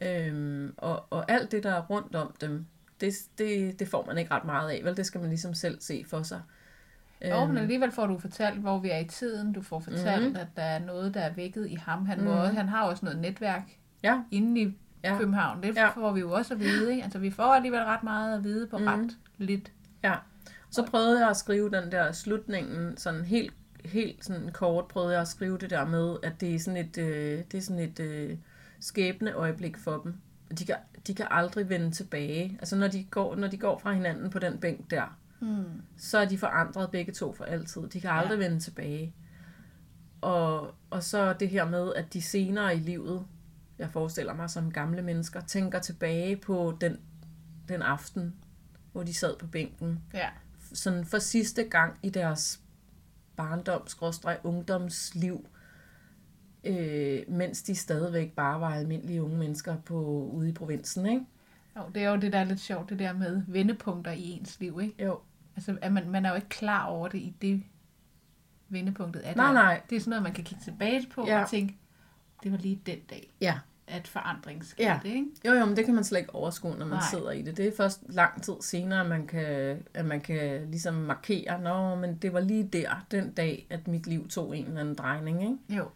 Øhm, 0.03 0.74
og, 0.77 1.05
og 1.11 1.31
alt 1.31 1.53
det, 1.53 1.62
der 1.62 1.70
er 1.70 1.82
rundt 1.82 2.14
om 2.14 2.34
dem, 2.41 2.66
det, 3.01 3.14
det, 3.38 3.78
det 3.78 3.88
får 3.88 4.07
man 4.07 4.18
ikke 4.18 4.30
ret 4.30 4.44
meget 4.44 4.70
af, 4.70 4.80
vel? 4.84 4.96
Det 4.96 5.07
skal 5.07 5.20
man 5.20 5.30
ligesom 5.30 5.55
selv 5.55 5.80
se 5.80 6.05
for 6.09 6.22
sig. 6.22 6.42
Jo, 7.24 7.40
men 7.40 7.49
øhm. 7.49 7.57
alligevel 7.57 7.92
får 7.92 8.07
du 8.07 8.18
fortalt, 8.18 8.61
hvor 8.61 8.78
vi 8.78 8.90
er 8.90 8.99
i 8.99 9.05
tiden. 9.05 9.53
Du 9.53 9.62
får 9.62 9.80
fortalt, 9.80 10.22
mm-hmm. 10.22 10.36
at 10.36 10.46
der 10.57 10.62
er 10.62 10.78
noget, 10.78 11.14
der 11.14 11.20
er 11.20 11.32
vækket 11.32 11.70
i 11.70 11.74
ham. 11.74 12.07
Han, 12.07 12.18
mm-hmm. 12.18 12.34
må, 12.34 12.44
mhm. 12.44 12.57
han 12.57 12.68
har 12.68 12.84
også 12.84 13.05
noget 13.05 13.20
netværk 13.20 13.62
ja. 14.03 14.20
inde 14.30 14.61
i 14.61 14.76
ja. 15.05 15.18
København. 15.18 15.62
Det 15.62 15.76
ja. 15.76 15.88
får 15.88 16.12
vi 16.12 16.20
jo 16.20 16.32
også 16.32 16.55
at 16.55 16.61
vide. 16.61 16.90
Ikke? 16.90 17.03
Altså, 17.03 17.18
vi 17.18 17.30
får 17.30 17.55
alligevel 17.55 17.80
ret 17.80 18.03
meget 18.03 18.36
at 18.36 18.44
vide 18.44 18.66
på 18.66 18.78
mm-hmm. 18.78 19.03
ret 19.03 19.18
lidt. 19.38 19.72
Ja. 20.05 20.14
Så 20.70 20.86
prøvede 20.86 21.20
jeg 21.20 21.30
at 21.30 21.36
skrive 21.36 21.70
den 21.70 21.92
der 21.92 22.12
slutningen, 22.12 22.96
sådan 22.96 23.24
helt, 23.24 23.55
helt 23.84 24.24
sådan 24.24 24.49
kort 24.53 24.88
prøvede 24.88 25.12
jeg 25.12 25.20
at 25.20 25.28
skrive 25.28 25.59
det 25.59 25.70
der 25.70 25.86
med, 25.86 26.16
at 26.22 26.40
det 26.40 26.55
er 26.55 26.59
sådan 26.59 26.76
et, 26.76 26.99
øh, 26.99 27.42
det 27.53 27.59
er 27.59 27.62
sådan 27.62 27.82
et 27.82 28.01
øh, 28.01 28.36
skæbne 28.80 29.32
øjeblik 29.32 29.76
for 29.76 30.01
dem. 30.05 30.14
De 30.59 30.66
kan, 30.66 30.76
de 31.07 31.14
kan 31.14 31.26
aldrig 31.30 31.68
vende 31.68 31.90
tilbage. 31.90 32.57
Altså 32.59 32.76
når 32.76 32.88
de 32.88 33.05
går, 33.05 33.36
når 33.36 33.49
de 33.49 33.59
går 33.59 33.78
fra 33.78 33.92
hinanden 33.92 34.30
på 34.30 34.38
den 34.38 34.59
bænk 34.59 34.90
der, 34.90 35.18
hmm. 35.40 35.82
så 35.96 36.18
er 36.18 36.24
de 36.24 36.38
forandret 36.38 36.90
begge 36.90 37.12
to 37.12 37.32
for 37.32 37.44
altid. 37.44 37.88
De 37.88 38.01
kan 38.01 38.11
aldrig 38.11 38.38
ja. 38.38 38.44
vende 38.44 38.61
tilbage. 38.61 39.14
Og, 40.20 40.74
og 40.90 41.03
så 41.03 41.32
det 41.32 41.49
her 41.49 41.64
med, 41.64 41.94
at 41.94 42.12
de 42.12 42.22
senere 42.22 42.76
i 42.76 42.78
livet, 42.78 43.26
jeg 43.78 43.90
forestiller 43.90 44.34
mig 44.34 44.51
som 44.51 44.72
gamle 44.72 45.03
mennesker, 45.03 45.40
tænker 45.40 45.78
tilbage 45.78 46.36
på 46.36 46.76
den, 46.80 47.01
den 47.68 47.82
aften, 47.82 48.34
hvor 48.92 49.03
de 49.03 49.14
sad 49.14 49.36
på 49.38 49.46
bænken. 49.46 50.03
Ja. 50.14 50.28
Sådan 50.72 51.05
for 51.05 51.18
sidste 51.18 51.64
gang 51.64 51.99
i 52.03 52.11
deres 52.11 52.61
barndoms, 53.36 53.99
ungdomsliv, 54.44 55.49
øh, 56.65 57.21
mens 57.29 57.63
de 57.63 57.75
stadigvæk 57.75 58.33
bare 58.33 58.61
var 58.61 58.75
almindelige 58.75 59.23
unge 59.23 59.37
mennesker 59.39 59.77
på, 59.77 59.95
ude 60.33 60.49
i 60.49 60.53
provinsen, 60.53 61.07
ikke? 61.07 61.25
Jo, 61.77 61.83
det 61.95 62.03
er 62.03 62.11
jo 62.11 62.17
det, 62.17 62.33
der 62.33 62.39
er 62.39 62.45
lidt 62.45 62.61
sjovt, 62.61 62.91
det 62.91 62.99
der 62.99 63.13
med 63.13 63.43
vendepunkter 63.49 64.13
i 64.13 64.23
ens 64.31 64.61
liv, 64.61 64.81
ikke? 64.83 65.05
Jo. 65.05 65.19
Altså, 65.57 65.77
at 65.83 65.93
man, 65.93 66.09
man 66.11 66.25
er 66.25 66.29
jo 66.31 66.35
ikke 66.37 66.49
klar 66.49 66.87
over 66.87 67.09
det 67.09 67.19
i 67.19 67.35
det 67.43 67.63
vendepunktet. 68.69 69.23
Er 69.29 69.35
Nej, 69.35 69.47
det, 69.47 69.55
nej. 69.55 69.81
Det 69.91 69.97
er 69.97 70.01
sådan 70.01 70.11
noget, 70.11 70.23
man 70.23 70.33
kan 70.33 70.45
kigge 70.45 70.65
tilbage 70.65 71.07
på 71.15 71.27
Ja. 71.27 71.43
og 71.43 71.51
tænke, 71.51 71.77
det 72.43 72.53
var 72.53 72.59
lige 72.59 72.81
den 72.87 72.99
dag, 73.11 73.31
Ja. 73.41 73.59
at 73.87 74.09
forandring 74.09 74.65
skete, 74.65 74.83
Ja. 74.89 75.01
ikke? 75.05 75.27
Jo, 75.47 75.53
jo, 75.53 75.65
men 75.67 75.77
det 75.77 75.85
kan 75.85 75.95
man 75.95 76.05
slet 76.05 76.19
ikke 76.19 76.35
overskue, 76.35 76.71
når 76.71 76.87
man 76.87 76.89
Nej. 76.89 77.03
Sidder 77.11 77.31
i 77.31 77.43
det. 77.43 77.57
Det 77.57 77.69
er 77.69 77.73
først 77.77 78.03
lang 78.09 78.43
tid 78.43 78.55
senere, 78.61 79.05
man 79.09 79.27
kan, 79.27 79.83
at 79.95 80.05
man 80.05 80.21
kan 80.21 80.71
ligesom 80.71 80.95
markere, 80.95 81.61
nå, 81.61 81.95
men 81.95 82.15
det 82.17 82.33
var 82.33 82.41
lige 82.41 82.69
der, 82.69 83.07
den 83.11 83.31
dag, 83.33 83.67
at 83.71 83.89
mit 83.89 84.07
liv 84.07 84.29
tog 84.29 84.57
en 84.57 84.65
eller 84.67 84.81
anden 84.81 84.95
drejning, 84.95 85.43
ikke? 85.43 85.57
Jo. 85.81 85.89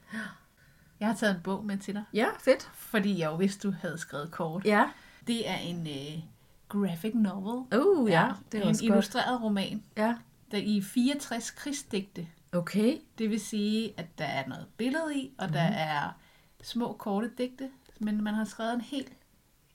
Jeg 1.03 1.11
har 1.11 1.17
taget 1.17 1.35
en 1.37 1.41
bog 1.43 1.65
med 1.65 1.79
til 1.79 1.95
dig, 1.95 2.05
Ja, 2.15 2.27
fedt. 2.41 2.71
fordi 2.75 3.19
jeg 3.19 3.27
jo 3.31 3.37
vidste, 3.37 3.69
du 3.69 3.75
havde 3.81 3.99
skrevet 3.99 4.31
kort. 4.31 4.65
Ja. 4.65 4.85
Det 5.27 5.49
er 5.51 5.57
en 5.57 5.87
øh, 5.87 6.23
graphic 6.69 7.13
novel. 7.15 7.81
Uh, 7.81 8.11
ja, 8.11 8.29
det 8.53 8.59
er 8.59 8.63
en 8.63 8.69
også 8.69 8.83
godt. 8.83 8.91
illustreret 8.93 9.43
roman, 9.43 9.83
Ja. 9.97 10.15
der 10.51 10.59
i 10.59 10.83
64 10.83 11.51
krigsdigte. 11.51 12.27
Okay. 12.53 12.99
Det 13.19 13.31
vil 13.31 13.41
sige, 13.41 13.95
at 13.97 14.07
der 14.19 14.25
er 14.25 14.49
noget 14.49 14.67
billede 14.77 15.17
i, 15.17 15.31
og 15.39 15.45
Mhm. 15.47 15.53
der 15.53 15.61
er 15.63 16.11
små 16.63 16.93
korte 16.93 17.31
digte, 17.39 17.71
men 17.99 18.25
man 18.25 18.35
har 18.35 18.45
skrevet 18.45 18.75
en 18.75 18.81
hel 18.81 19.07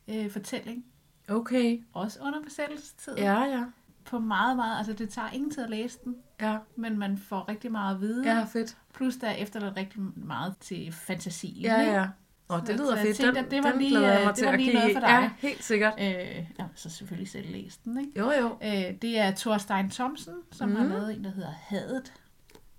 øh, 0.07 0.31
fortælling, 0.31 0.85
Okay. 1.29 1.83
også 1.93 2.19
under 2.21 2.41
besættelsestiden, 2.43 3.19
Ja, 3.19 3.43
ja. 3.43 3.63
På 4.07 4.19
meget, 4.19 4.55
meget, 4.55 4.77
altså 4.77 4.93
det 4.93 5.09
tager 5.09 5.29
ingen 5.29 5.51
tid 5.51 5.63
at 5.63 5.69
læse 5.69 5.99
den, 6.03 6.15
Ja, 6.41 6.57
men 6.75 6.97
man 6.99 7.17
får 7.17 7.49
rigtig 7.49 7.71
meget 7.71 7.95
at 7.95 8.01
vide, 8.01 8.33
ja 8.35 8.43
fedt. 8.43 8.77
plus 8.93 9.15
der 9.15 9.27
er 9.27 9.33
efterladt 9.35 9.77
rigtig 9.77 10.01
meget 10.15 10.55
til 10.59 10.91
fantasien. 10.91 11.61
Ja, 11.61 11.79
ikke? 11.81 11.91
ja. 11.93 12.07
Og 12.47 12.67
det 12.67 12.75
lyder 12.75 12.95
så 12.95 13.01
fedt. 13.01 13.17
tænkte, 13.17 13.41
den, 13.41 13.51
det 13.51 13.63
var 13.63 13.71
den 13.71 13.79
lige, 13.81 13.99
jeg 14.01 14.19
øh, 14.19 14.25
mig 14.25 14.29
det 14.29 14.35
til 14.37 14.45
var 14.45 14.53
at 14.53 14.59
lige 14.59 14.73
noget 14.73 14.93
for 14.93 14.99
dig. 14.99 15.07
Ja, 15.09 15.31
helt 15.37 15.63
sikkert. 15.63 15.93
Øh, 15.99 16.45
har 16.59 16.69
så 16.75 16.89
selvfølgelig 16.89 17.29
selv 17.29 17.51
læst 17.51 17.83
den, 17.85 17.99
ikke? 17.99 18.11
Jo, 18.19 18.31
jo. 18.31 18.57
Øh, 18.63 18.95
det 19.01 19.19
er 19.19 19.31
Thorstein 19.31 19.89
Thomsen, 19.89 20.33
som 20.51 20.75
har 20.75 20.83
Mhm. 20.83 20.91
lavet 20.91 21.15
en, 21.15 21.23
der 21.23 21.31
hedder 21.31 21.51
Hadet. 21.61 22.13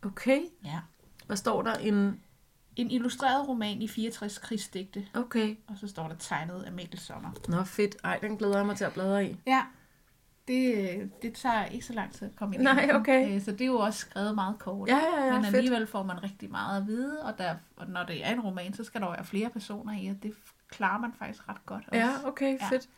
Okay. 0.04 0.40
Ja. 0.64 0.78
Hvad 1.26 1.36
står 1.36 1.62
der? 1.62 1.74
En... 1.74 2.20
En 2.76 2.90
illustreret 2.90 3.48
roman 3.48 3.82
i 3.82 3.88
64 3.88 4.38
krigsdigte, 4.38 5.06
Okay. 5.14 5.56
og 5.68 5.74
så 5.80 5.88
står 5.88 6.08
der 6.08 6.14
tegnet 6.18 6.62
af 6.62 6.72
Mikkel 6.72 6.98
Sommer. 7.00 7.30
Nå, 7.48 7.64
fedt. 7.64 7.96
Ej, 8.04 8.18
den 8.22 8.36
glæder 8.36 8.56
jeg 8.56 8.66
mig 8.66 8.76
til 8.76 8.84
at 8.84 8.92
bladre 8.92 9.26
i. 9.30 9.36
Ja, 9.46 9.62
det, 10.48 11.10
det 11.22 11.32
tager 11.34 11.64
ikke 11.64 11.86
så 11.86 11.92
lang 11.92 12.12
tid 12.12 12.26
at 12.28 12.36
komme 12.36 12.54
ind. 12.54 12.62
Nej, 12.62 12.90
okay. 12.94 13.34
Øh, 13.34 13.40
Så 13.42 13.52
det 13.52 13.60
er 13.60 13.66
jo 13.66 13.78
også 13.78 13.98
skrevet 13.98 14.34
meget 14.34 14.58
kort. 14.58 14.88
Ja, 14.88 14.96
ja, 15.16 15.26
ja, 15.26 15.32
Men 15.34 15.44
fedt. 15.44 15.56
alligevel 15.56 15.86
får 15.86 16.02
man 16.02 16.22
rigtig 16.22 16.50
meget 16.50 16.80
at 16.80 16.86
vide, 16.86 17.22
og, 17.22 17.32
der, 17.38 17.54
og 17.76 17.86
når 17.88 18.04
det 18.04 18.26
er 18.26 18.32
en 18.32 18.40
roman, 18.40 18.74
så 18.74 18.84
skal 18.84 19.00
der 19.00 19.06
jo 19.06 19.12
være 19.12 19.24
flere 19.24 19.50
personer 19.50 19.92
i, 20.02 20.06
og 20.08 20.16
det 20.22 20.32
klarer 20.70 21.00
man 21.00 21.10
faktisk 21.18 21.48
ret 21.48 21.66
godt 21.66 21.84
også. 21.88 22.00
Ja, 22.00 22.10
okay, 22.24 22.58
Ja. 22.60 22.68
fedt. 22.70 22.88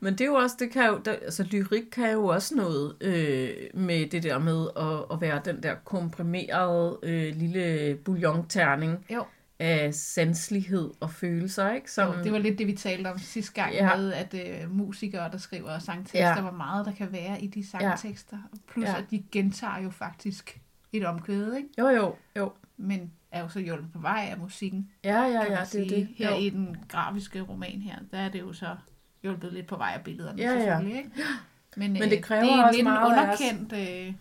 Men 0.00 0.12
det 0.12 0.20
er 0.20 0.24
jo 0.26 0.34
også, 0.34 0.56
det 0.58 0.70
kan 0.70 0.86
jo, 0.86 0.98
der, 1.04 1.12
altså 1.12 1.42
lyrik 1.42 1.82
kan 1.92 2.12
jo 2.12 2.26
også 2.26 2.54
noget 2.54 2.96
øh, 3.00 3.50
med 3.74 4.06
det 4.06 4.22
der 4.22 4.38
med 4.38 4.66
at, 4.76 5.14
at 5.14 5.20
være 5.20 5.40
den 5.44 5.62
der 5.62 5.74
komprimerede 5.84 6.98
øh, 7.02 7.36
lille 7.36 7.94
bouillonterning 8.04 9.06
Jo, 9.10 9.24
af 9.58 9.94
sanslighed 9.94 10.90
og 11.00 11.10
følelser, 11.10 11.72
ikke? 11.72 11.92
Som, 11.92 12.14
jo, 12.16 12.22
det 12.24 12.32
var 12.32 12.38
lidt 12.38 12.58
det, 12.58 12.66
vi 12.66 12.72
talte 12.72 13.08
om 13.08 13.18
sidste 13.18 13.52
gang 13.52 13.72
Ja. 13.74 13.86
ja. 13.90 13.96
med, 13.96 14.12
at 14.12 14.34
øh, 14.34 14.70
musikere, 14.70 15.30
der 15.30 15.38
skriver 15.38 15.78
sangtekster, 15.78 16.18
Ja. 16.28 16.34
ja. 16.34 16.40
hvor 16.40 16.50
meget 16.50 16.86
der 16.86 16.92
kan 16.92 17.12
være 17.12 17.42
i 17.42 17.46
de 17.46 17.66
sangtekster. 17.66 18.36
Ja. 18.52 18.58
Plus, 18.68 18.84
Ja. 18.86 18.90
ja. 18.92 18.98
at 18.98 19.04
de 19.10 19.24
gentager 19.32 19.78
jo 19.82 19.90
faktisk 19.90 20.60
et 20.92 21.04
omkvæde, 21.06 21.56
ikke? 21.56 21.68
Jo, 21.78 21.88
jo, 21.88 22.14
jo. 22.38 22.52
men 22.76 23.12
er 23.32 23.40
jo 23.40 23.48
så 23.48 23.60
hjulpet 23.60 23.92
på 23.92 23.98
vej 23.98 24.28
af 24.30 24.38
musikken. 24.38 24.90
Ja, 25.04 25.22
ja, 25.22 25.28
ja, 25.52 25.60
det 25.72 25.82
er 25.82 25.88
det. 25.88 26.08
Her 26.16 26.30
Jo. 26.30 26.36
i 26.36 26.50
den 26.50 26.76
grafiske 26.88 27.40
roman 27.40 27.80
her, 27.80 27.96
der 28.10 28.18
er 28.18 28.28
det 28.28 28.40
jo 28.40 28.52
så 28.52 28.76
hjulpet 29.22 29.52
lidt 29.52 29.66
på 29.66 29.76
vej 29.76 29.92
af 29.98 30.04
billederne, 30.04 30.42
Ja, 30.42 30.52
ja. 30.52 30.58
selvfølgelig. 30.60 30.96
Ikke? 30.96 31.10
Men, 31.76 31.92
Men 31.92 32.02
øh, 32.02 32.10
det 32.10 32.22
kræver 32.22 32.42
det 32.42 32.52
er 32.52 32.62
også 32.64 32.76
lidt 32.76 32.84
meget 32.84 33.06
en 33.06 33.12
underkendt 33.18 33.72
øh, 34.08 34.14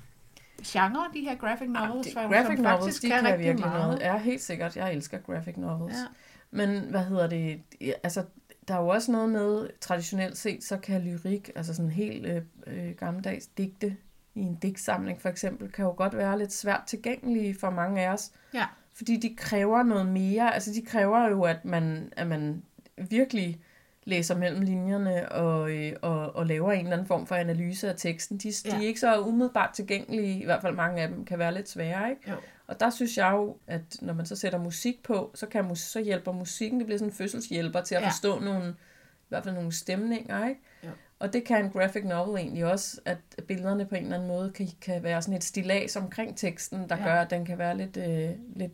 genre, 0.65 1.05
de 1.13 1.19
her 1.19 1.35
graphic 1.35 1.67
novels, 1.69 2.05
det, 2.05 2.13
som 2.13 2.31
graphic 2.31 2.59
novels, 2.59 2.83
faktisk 2.83 3.01
de 3.01 3.07
kan, 3.07 3.17
kan 3.23 3.25
rigtig 3.25 3.45
virkelig 3.45 3.67
meget. 3.67 3.83
noget. 3.83 3.99
Ja, 3.99 4.17
helt 4.17 4.41
sikkert. 4.41 4.77
Jeg 4.77 4.93
elsker 4.93 5.17
graphic 5.17 5.57
novels. 5.57 5.95
Ja. 5.95 6.05
Men 6.51 6.83
hvad 6.89 7.03
hedder 7.03 7.27
det? 7.27 7.61
Ja, 7.81 7.91
Altså, 8.03 8.23
der 8.67 8.73
er 8.73 8.79
jo 8.81 8.87
også 8.87 9.11
noget 9.11 9.29
med, 9.29 9.69
traditionelt 9.81 10.37
set, 10.37 10.63
så 10.63 10.77
kan 10.77 11.01
lyrik, 11.01 11.49
altså 11.55 11.73
sådan 11.73 11.91
helt 11.91 12.25
øh, 12.25 12.41
øh, 12.67 12.91
gammeldags 12.91 13.47
digte 13.47 13.97
i 14.35 14.39
en 14.41 14.55
digtsamling 14.55 15.21
for 15.21 15.29
eksempel, 15.29 15.71
kan 15.71 15.85
jo 15.85 15.93
godt 15.97 16.17
være 16.17 16.39
lidt 16.39 16.53
svært 16.53 16.83
tilgængelige 16.87 17.55
for 17.59 17.69
mange 17.69 18.01
af 18.01 18.09
os. 18.09 18.31
Ja. 18.53 18.65
Fordi 18.93 19.17
de 19.17 19.35
kræver 19.37 19.83
noget 19.83 20.05
mere. 20.05 20.53
Altså, 20.53 20.73
de 20.73 20.81
kræver 20.81 21.29
jo, 21.29 21.41
at 21.41 21.65
man, 21.65 22.13
at 22.17 22.27
man 22.27 22.63
virkelig 23.09 23.61
læser 24.05 24.37
mellem 24.37 24.61
linjerne 24.61 25.31
og, 25.31 25.71
øh, 25.71 25.93
og, 26.01 26.35
og 26.35 26.45
laver 26.45 26.71
en 26.71 26.79
eller 26.79 26.93
anden 26.93 27.07
form 27.07 27.27
for 27.27 27.35
analyse 27.35 27.89
af 27.89 27.95
teksten. 27.97 28.37
De, 28.37 28.47
ja. 28.65 28.69
Ja. 28.71 28.77
de 28.79 28.83
er 28.83 28.87
ikke 28.87 28.99
så 28.99 29.21
umiddelbart 29.21 29.73
tilgængelige, 29.73 30.41
i 30.41 30.45
hvert 30.45 30.61
fald 30.61 30.75
mange 30.75 31.01
af 31.01 31.07
dem 31.07 31.25
kan 31.25 31.39
være 31.39 31.53
lidt 31.53 31.69
svære, 31.69 32.09
ikke? 32.09 32.31
Jo. 32.31 32.35
Og 32.67 32.79
der 32.79 32.89
synes 32.89 33.17
jeg 33.17 33.31
jo, 33.31 33.57
at 33.67 33.81
når 34.01 34.13
man 34.13 34.25
så 34.25 34.35
sætter 34.35 34.59
musik 34.59 35.03
på, 35.03 35.31
så, 35.35 35.45
kan 35.47 35.65
mus- 35.65 35.79
så 35.79 36.01
hjælper 36.01 36.31
musikken, 36.31 36.79
det 36.79 36.85
bliver 36.85 36.97
sådan 36.99 37.11
en 37.11 37.15
fødselshjælper 37.15 37.81
til 37.81 37.95
at 37.95 38.01
ja. 38.01 38.05
Ja. 38.05 38.11
forstå 38.11 38.39
nogle, 38.39 38.69
i 38.69 39.29
hvert 39.29 39.43
fald 39.43 39.55
nogle 39.55 39.71
stemninger, 39.71 40.47
ikke? 40.47 40.61
Jo. 40.83 40.89
Og 41.19 41.33
det 41.33 41.43
kan 41.43 41.65
en 41.65 41.71
graphic 41.71 42.03
novel 42.03 42.41
egentlig 42.41 42.65
også, 42.65 43.01
at 43.05 43.17
billederne 43.47 43.85
på 43.85 43.95
en 43.95 44.03
eller 44.03 44.15
anden 44.15 44.27
måde 44.27 44.51
kan, 44.51 44.67
kan 44.81 45.03
være 45.03 45.21
sådan 45.21 45.37
et 45.37 45.43
stilas 45.43 45.95
omkring 45.95 46.37
teksten, 46.37 46.89
der 46.89 46.95
ja. 46.95 47.03
Ja. 47.03 47.09
gør, 47.09 47.21
at 47.21 47.29
den 47.29 47.45
kan 47.45 47.57
være 47.57 47.77
lidt, 47.77 47.97
øh, 47.97 48.29
lidt, 48.55 48.73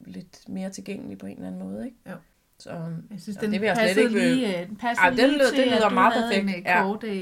lidt 0.00 0.48
mere 0.48 0.70
tilgængelig 0.70 1.18
på 1.18 1.26
en 1.26 1.36
eller 1.36 1.46
anden 1.46 1.62
måde, 1.62 1.84
ikke? 1.86 1.96
Jo. 2.10 2.14
Så, 2.62 2.70
Jeg 3.10 3.20
synes, 3.20 3.36
Ja, 3.36 3.40
den 3.40 3.52
det 3.52 3.60
vil 3.60 3.66
jeg 3.66 3.90
slet 3.94 4.02
ikke- 4.04 4.18
lige, 4.18 4.60
øh, 4.62 4.68
den 4.68 4.76
passede 4.76 5.02
Ej, 5.04 5.10
den 5.10 5.18
lige 5.18 5.38
lyder- 5.38 5.50
til, 5.50 5.58
det 5.58 5.66
lyder 5.72 5.90
meget 5.90 6.12
perfekt. 6.12 6.42
en 6.42 6.48
øh, 6.48 6.62
Ja. 6.64 6.82
kort, 6.82 7.04
øh, 7.04 7.12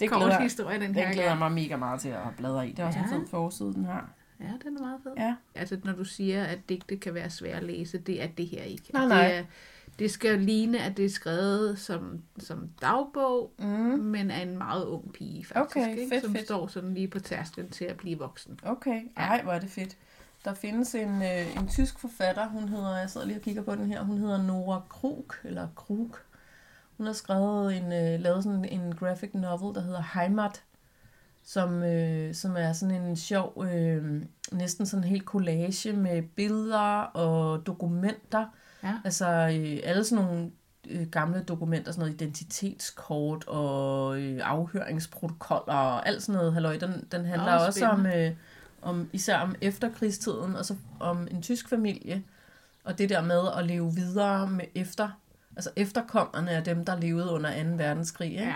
det 0.00 0.10
kort 0.10 0.22
glæder, 0.22 0.40
historie, 0.40 0.74
den 0.80 0.86
den 0.88 0.94
her 0.94 1.12
glæder 1.12 1.28
gang. 1.28 1.38
mig 1.38 1.52
mega 1.52 1.76
meget 1.76 2.00
til 2.00 2.08
at 2.08 2.16
bladre 2.36 2.68
i. 2.68 2.70
Det 2.70 2.78
er 2.78 2.86
også 2.86 2.98
ja. 2.98 3.04
en 3.04 3.10
Ja. 3.10 3.16
fed 3.16 3.26
forside, 3.26 3.74
den 3.74 3.84
har. 3.84 4.10
Ja, 4.40 4.44
den 4.64 4.76
er 4.76 4.80
meget 4.80 5.00
fed. 5.02 5.12
Ja. 5.18 5.34
Altså, 5.54 5.78
når 5.84 5.92
du 5.92 6.04
siger, 6.04 6.44
at 6.44 6.58
digte 6.68 6.96
kan 6.96 7.14
være 7.14 7.30
svære 7.30 7.56
at 7.56 7.62
læse, 7.62 7.98
det 7.98 8.22
er 8.22 8.26
det 8.26 8.46
her 8.46 8.62
ikke. 8.62 8.84
Nej, 8.92 9.06
nej. 9.08 9.28
Det, 9.28 9.36
er, 9.36 9.44
det 9.98 10.10
skal 10.10 10.38
ligne, 10.40 10.78
at 10.78 10.96
det 10.96 11.04
er 11.04 11.08
skrevet 11.10 11.78
som, 11.78 12.20
som 12.38 12.68
dagbog, 12.82 13.52
Mm. 13.58 13.66
men 13.98 14.30
af 14.30 14.42
en 14.42 14.58
meget 14.58 14.84
ung 14.84 15.12
pige, 15.12 15.44
faktisk. 15.44 15.76
Okay, 15.76 15.90
ikke? 15.90 16.08
fedt, 16.12 16.24
som 16.24 16.32
fedt. 16.34 16.44
står 16.44 16.66
sådan 16.66 16.94
lige 16.94 17.08
på 17.08 17.18
tærsklen 17.20 17.68
til 17.70 17.84
at 17.84 17.96
blive 17.96 18.18
voksen. 18.18 18.58
Okay, 18.62 19.00
ej, 19.16 19.42
hvor 19.42 19.52
er 19.52 19.58
det 19.60 19.70
fedt. 19.70 19.96
Der 20.44 20.54
findes 20.54 20.94
en, 20.94 21.22
øh, 21.22 21.56
en 21.56 21.68
tysk 21.68 21.98
forfatter, 21.98 22.48
hun 22.48 22.68
hedder, 22.68 22.98
jeg 22.98 23.10
sidder 23.10 23.26
lige 23.26 23.38
og 23.38 23.42
kigger 23.42 23.62
på 23.62 23.74
den 23.74 23.86
her, 23.86 24.02
hun 24.02 24.18
hedder 24.18 24.42
Nora 24.42 24.82
Krug, 24.88 25.32
eller 25.44 25.68
Krug. 25.74 26.16
Hun 26.96 27.06
har 27.06 27.12
skrevet 27.12 27.76
en, 27.76 27.92
øh, 27.92 28.20
lavet 28.20 28.44
sådan 28.44 28.64
en 28.64 28.94
graphic 28.94 29.30
novel, 29.34 29.74
der 29.74 29.80
hedder 29.80 30.02
Heimat, 30.14 30.62
som, 31.44 31.82
øh, 31.82 32.34
som 32.34 32.56
er 32.56 32.72
sådan 32.72 33.02
en 33.02 33.16
sjov, 33.16 33.64
øh, 33.72 34.22
næsten 34.52 34.86
sådan 34.86 35.04
en 35.04 35.08
helt 35.10 35.24
collage 35.24 35.92
med 35.92 36.22
billeder 36.22 37.00
og 37.00 37.66
dokumenter. 37.66 38.46
Ja. 38.82 38.94
Altså 39.04 39.26
øh, 39.26 39.80
alle 39.84 40.04
sådan 40.04 40.24
nogle 40.24 40.50
øh, 40.90 41.06
gamle 41.08 41.42
dokumenter, 41.42 41.92
sådan 41.92 42.00
noget 42.00 42.14
identitetskort 42.14 43.44
og 43.46 44.20
øh, 44.20 44.40
afhøringsprotokoller 44.42 45.74
og 45.74 46.08
alt 46.08 46.22
sådan 46.22 46.38
noget. 46.38 46.54
Halløj, 46.54 46.76
den, 46.76 47.08
den 47.12 47.24
handler 47.24 47.52
også 47.52 47.86
om, 47.86 48.06
øh, 48.06 48.32
om, 48.84 49.08
især 49.12 49.38
om 49.38 49.54
efterkrigstiden, 49.60 50.56
og 50.56 50.64
så 50.64 50.76
om 51.00 51.28
en 51.30 51.42
tysk 51.42 51.68
familie, 51.68 52.22
og 52.84 52.98
det 52.98 53.08
der 53.08 53.22
med 53.22 53.42
at 53.58 53.66
leve 53.66 53.94
videre 53.94 54.50
med 54.50 54.64
efter, 54.74 55.20
altså 55.56 55.70
efterkommerne 55.76 56.50
af 56.50 56.64
dem, 56.64 56.84
der 56.84 57.00
levede 57.00 57.30
under 57.30 57.64
2. 57.64 57.70
verdenskrig. 57.70 58.30
Ikke? 58.30 58.44
Ja. 58.44 58.54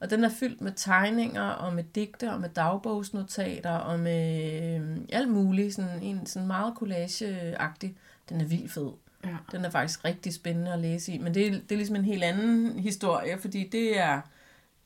Og 0.00 0.10
den 0.10 0.24
er 0.24 0.28
fyldt 0.28 0.60
med 0.60 0.72
tegninger, 0.76 1.42
og 1.42 1.74
med 1.74 1.84
digte, 1.94 2.32
og 2.32 2.40
med 2.40 2.48
dagbogsnotater, 2.48 3.70
og 3.70 4.00
med 4.00 4.52
øh, 4.80 4.98
alt 5.12 5.28
muligt. 5.28 5.74
Sådan 5.74 6.02
en 6.02 6.26
sådan 6.26 6.46
meget 6.46 6.74
collageagtig. 6.76 7.96
Den 8.28 8.40
er 8.40 8.44
vildt 8.44 8.72
fed. 8.72 8.90
Ja. 9.24 9.36
Den 9.52 9.64
er 9.64 9.70
faktisk 9.70 10.04
rigtig 10.04 10.34
spændende 10.34 10.72
at 10.72 10.78
læse 10.78 11.12
i. 11.12 11.18
Men 11.18 11.34
det 11.34 11.52
det 11.52 11.72
er 11.72 11.76
ligesom 11.76 11.96
en 11.96 12.04
helt 12.04 12.24
anden 12.24 12.78
historie, 12.78 13.38
fordi 13.38 13.68
det 13.72 13.98
er, 13.98 14.20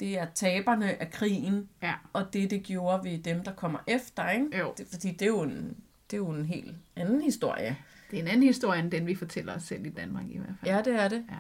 det 0.00 0.18
er 0.18 0.26
taberne 0.34 1.02
af 1.02 1.10
krigen, 1.10 1.68
Ja. 1.82 1.94
og 2.12 2.32
det, 2.32 2.50
det 2.50 2.62
gjorde 2.62 3.04
ved 3.04 3.18
dem, 3.18 3.44
der 3.44 3.52
kommer 3.52 3.78
efter. 3.86 4.30
Ikke? 4.30 4.58
Jo. 4.58 4.74
Det, 4.78 4.86
fordi 4.90 5.10
det 5.10 5.22
er, 5.22 5.26
jo 5.26 5.40
en, 5.42 5.76
det 6.10 6.16
er 6.16 6.18
jo 6.18 6.28
en 6.30 6.44
helt 6.44 6.76
anden 6.96 7.20
historie. 7.20 7.76
Det 8.10 8.18
er 8.18 8.22
en 8.22 8.28
anden 8.28 8.42
historie, 8.42 8.80
end 8.80 8.90
den 8.90 9.06
vi 9.06 9.14
fortæller 9.14 9.54
os 9.56 9.62
selv 9.62 9.86
i 9.86 9.90
Danmark 9.90 10.24
i 10.30 10.38
hvert 10.38 10.54
fald. 10.60 10.72
Ja, 10.72 10.82
det 10.82 10.94
er 11.00 11.08
det. 11.08 11.24
Ja. 11.30 11.36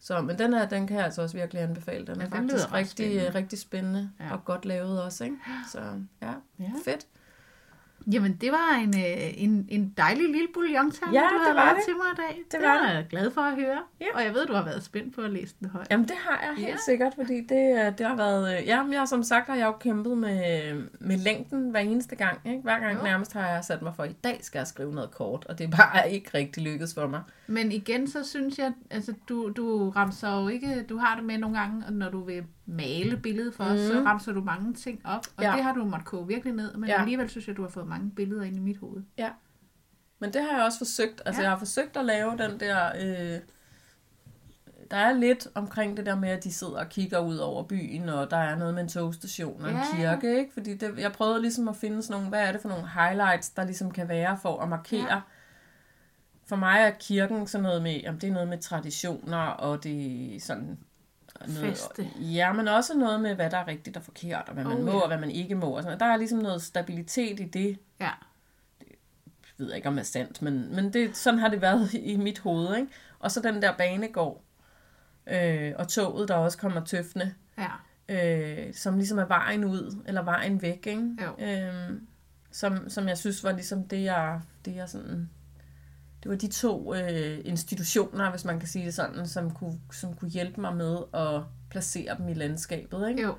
Så, 0.00 0.20
men 0.20 0.38
den, 0.38 0.54
er, 0.54 0.68
den 0.68 0.86
kan 0.86 0.96
jeg 0.96 1.04
altså 1.04 1.22
også 1.22 1.36
virkelig 1.36 1.62
anbefale. 1.62 2.06
Den 2.06 2.20
er 2.20 2.24
Ja, 2.24 2.40
den 2.40 2.50
faktisk 2.50 2.66
ret 2.66 2.72
rigtig, 2.72 2.90
spændende. 3.06 3.34
rigtig 3.34 3.58
spændende 3.58 4.10
Ja. 4.20 4.32
og 4.32 4.44
godt 4.44 4.64
lavet 4.64 5.02
også. 5.02 5.24
Ikke? 5.24 5.36
Så 5.72 5.80
ja, 6.22 6.32
Ja. 6.58 6.70
fedt. 6.84 7.06
Jamen, 8.12 8.36
det 8.36 8.52
var 8.52 8.74
en, 8.82 8.88
øh, 8.88 9.42
en, 9.44 9.66
en 9.68 9.94
dejlig 9.96 10.28
lille 10.28 10.48
bouillon 10.54 10.92
Ja, 11.12 11.20
du 11.20 11.38
har 11.46 11.54
lavet 11.54 11.76
det. 11.76 11.84
til 11.84 11.94
mig 11.96 12.06
i 12.12 12.16
dag. 12.16 12.38
Det, 12.44 12.52
Det 12.52 12.68
var 12.68 12.88
jeg 12.90 13.06
glad 13.10 13.30
for 13.30 13.40
at 13.40 13.54
høre. 13.54 13.78
Ja. 14.00 14.06
Og 14.14 14.24
jeg 14.24 14.34
ved, 14.34 14.46
du 14.46 14.52
har 14.52 14.64
været 14.64 14.84
spændt 14.84 15.14
på 15.14 15.20
at 15.20 15.30
læse 15.30 15.54
den 15.60 15.68
højt. 15.68 15.86
Jamen 15.90 16.08
det 16.08 16.16
har 16.16 16.40
jeg 16.46 16.56
helt 16.56 16.68
Ja. 16.68 16.76
sikkert, 16.84 17.12
fordi 17.14 17.34
det, 17.40 17.86
øh, 17.86 17.98
det 17.98 18.06
har 18.06 18.16
været... 18.16 18.58
øh, 18.58 18.66
Ja, 18.66 18.82
men 18.82 18.92
jeg 18.92 19.08
som 19.08 19.22
sagt 19.22 19.46
har 19.48 19.56
jeg 19.56 19.66
jo 19.66 19.72
kæmpet 19.72 20.18
med, 20.18 20.40
med 21.00 21.16
længden 21.18 21.70
hver 21.70 21.80
eneste 21.80 22.16
gang. 22.16 22.38
Ikke? 22.46 22.60
Hver 22.62 22.78
gang 22.78 22.98
Jo. 22.98 23.02
nærmest 23.04 23.32
har 23.32 23.48
jeg 23.48 23.64
sat 23.64 23.82
mig 23.82 23.92
for, 23.96 24.02
at 24.02 24.10
i 24.10 24.16
dag 24.24 24.38
skal 24.42 24.58
jeg 24.58 24.66
skrive 24.66 24.94
noget 24.94 25.10
kort, 25.10 25.46
og 25.48 25.58
det 25.58 25.64
er 25.64 25.76
bare 25.76 26.10
ikke 26.14 26.30
rigtig 26.34 26.62
lykkedes 26.62 26.94
for 26.94 27.06
mig. 27.06 27.20
Men 27.46 27.72
igen, 27.72 28.08
så 28.08 28.24
synes 28.24 28.58
jeg, 28.58 28.72
altså 28.90 29.14
du, 29.28 29.52
du 29.56 29.90
ramser 29.90 30.40
jo 30.42 30.48
ikke, 30.48 30.82
du 30.88 30.96
har 30.98 31.16
det 31.16 31.24
med 31.24 31.38
nogle 31.38 31.58
gange, 31.58 31.82
når 31.90 32.10
du 32.10 32.24
vil 32.24 32.42
male 32.70 33.16
billedet 33.16 33.54
for 33.54 33.64
os, 33.64 33.78
så 33.80 33.94
Mhm. 33.94 34.06
ramser 34.06 34.32
du 34.32 34.40
mange 34.40 34.74
ting 34.74 35.00
op, 35.04 35.22
og 35.36 35.42
Ja. 35.44 35.52
det 35.52 35.62
har 35.62 35.72
du 35.74 35.84
måttet 35.84 36.06
koge 36.06 36.26
virkelig 36.26 36.54
ned, 36.54 36.74
men 36.74 36.88
Ja. 36.88 37.00
alligevel 37.00 37.30
synes 37.30 37.48
jeg, 37.48 37.56
du 37.56 37.62
har 37.62 37.68
fået 37.68 37.86
mange 37.86 38.10
billeder 38.10 38.42
ind 38.42 38.56
i 38.56 38.60
mit 38.60 38.76
hoved. 38.78 39.02
Men 40.20 40.32
det 40.32 40.42
har 40.42 40.56
jeg 40.56 40.64
også 40.64 40.78
forsøgt. 40.78 41.22
Altså 41.26 41.40
Ja. 41.40 41.44
ja. 41.44 41.50
jeg 41.50 41.50
har 41.50 41.58
forsøgt 41.58 41.96
at 41.96 42.04
lave 42.04 42.30
den 42.38 42.60
der... 42.60 42.86
Øh, 43.00 43.40
der 44.90 44.96
er 44.96 45.12
lidt 45.12 45.48
omkring 45.54 45.96
det 45.96 46.06
der 46.06 46.16
med, 46.16 46.28
at 46.28 46.44
de 46.44 46.52
sidder 46.52 46.78
og 46.78 46.88
kigger 46.88 47.18
ud 47.18 47.36
over 47.36 47.62
byen, 47.62 48.08
og 48.08 48.30
der 48.30 48.36
er 48.36 48.56
noget 48.56 48.74
med 48.74 48.82
en 48.82 48.88
togstation 48.88 49.62
og 49.62 49.70
en 49.70 49.76
Ja, 49.76 49.82
ja. 50.00 50.16
kirke, 50.20 50.38
ikke? 50.38 50.52
Fordi 50.52 50.74
det, 50.76 50.98
jeg 50.98 51.12
prøvede 51.12 51.40
ligesom 51.42 51.68
at 51.68 51.76
finde 51.76 52.02
sådan 52.02 52.14
nogle, 52.14 52.28
hvad 52.28 52.48
er 52.48 52.52
det 52.52 52.60
for 52.60 52.68
nogle 52.68 52.88
highlights, 52.88 53.50
der 53.50 53.64
ligesom 53.64 53.90
kan 53.90 54.08
være 54.08 54.38
for 54.42 54.60
at 54.62 54.68
markere. 54.68 55.00
Ja. 55.08 55.14
Ja. 55.14 55.20
For 56.46 56.56
mig 56.56 56.78
er 56.80 56.90
kirken 56.90 57.46
sådan 57.46 57.62
noget 57.62 57.82
med, 57.82 58.00
jamen 58.00 58.20
det 58.20 58.28
er 58.28 58.32
noget 58.32 58.48
med 58.48 58.58
traditioner, 58.58 59.38
og 59.38 59.84
det 59.84 60.36
er 60.36 60.40
sådan 60.40 60.78
noget, 61.46 61.60
Feste. 61.60 62.08
Ja, 62.16 62.52
men 62.52 62.68
også 62.68 62.94
noget 62.98 63.20
med, 63.20 63.34
hvad 63.34 63.50
der 63.50 63.56
er 63.58 63.66
rigtigt 63.68 63.96
og 63.96 64.02
forkert, 64.02 64.44
og 64.48 64.54
hvad 64.54 64.64
man 64.64 64.76
Oh, 64.78 64.84
må, 64.84 64.90
ja. 64.90 65.00
og 65.00 65.06
hvad 65.08 65.18
man 65.18 65.30
ikke 65.30 65.54
må. 65.54 65.76
Og 65.76 65.82
sådan. 65.82 66.00
Der 66.00 66.06
er 66.06 66.16
ligesom 66.16 66.38
noget 66.38 66.62
stabilitet 66.62 67.40
i 67.40 67.44
det, 67.44 67.78
Ja. 68.00 68.10
jeg 68.80 68.86
ved 69.56 69.72
ikke, 69.74 69.88
om 69.88 69.94
det 69.94 70.00
er 70.00 70.04
sandt, 70.04 70.42
men, 70.42 70.74
men 70.76 70.92
det, 70.92 71.16
sådan 71.16 71.40
har 71.40 71.48
det 71.48 71.60
været 71.60 71.94
i 71.94 72.16
mit 72.16 72.38
hoved. 72.38 72.76
Ikke? 72.76 72.88
Og 73.18 73.30
så 73.30 73.40
den 73.40 73.62
der 73.62 73.76
banegård, 73.76 74.42
øh, 75.26 75.72
og 75.78 75.88
toget, 75.88 76.28
der 76.28 76.34
også 76.34 76.58
kommer 76.58 76.84
tøffende, 76.84 77.34
Ja. 77.58 77.70
øh, 78.68 78.74
som 78.74 78.96
ligesom 78.96 79.18
er 79.18 79.26
vejen 79.26 79.64
ud, 79.64 80.02
eller 80.06 80.22
vejen 80.22 80.62
væk. 80.62 80.86
Ikke? 80.86 81.16
Jo. 81.24 81.44
Øh, 81.46 82.00
som, 82.50 82.90
som 82.90 83.08
jeg 83.08 83.18
synes 83.18 83.44
var 83.44 83.52
ligesom 83.52 83.88
det, 83.88 84.02
jeg, 84.04 84.40
det 84.64 84.76
jeg 84.76 84.88
sådan... 84.88 85.30
Det 86.22 86.30
var 86.30 86.36
de 86.36 86.48
to 86.48 86.94
øh, 86.94 87.38
institutioner, 87.44 88.30
hvis 88.30 88.44
man 88.44 88.58
kan 88.58 88.68
sige 88.68 88.84
det 88.86 88.94
sådan, 88.94 89.26
som 89.26 89.50
kunne, 89.50 89.78
som 89.92 90.14
kunne 90.14 90.30
hjælpe 90.30 90.60
mig 90.60 90.76
med 90.76 90.96
at 91.14 91.42
placere 91.70 92.16
dem 92.18 92.28
i 92.28 92.34
landskabet. 92.34 93.08
Ikke? 93.08 93.22
Jo. 93.22 93.34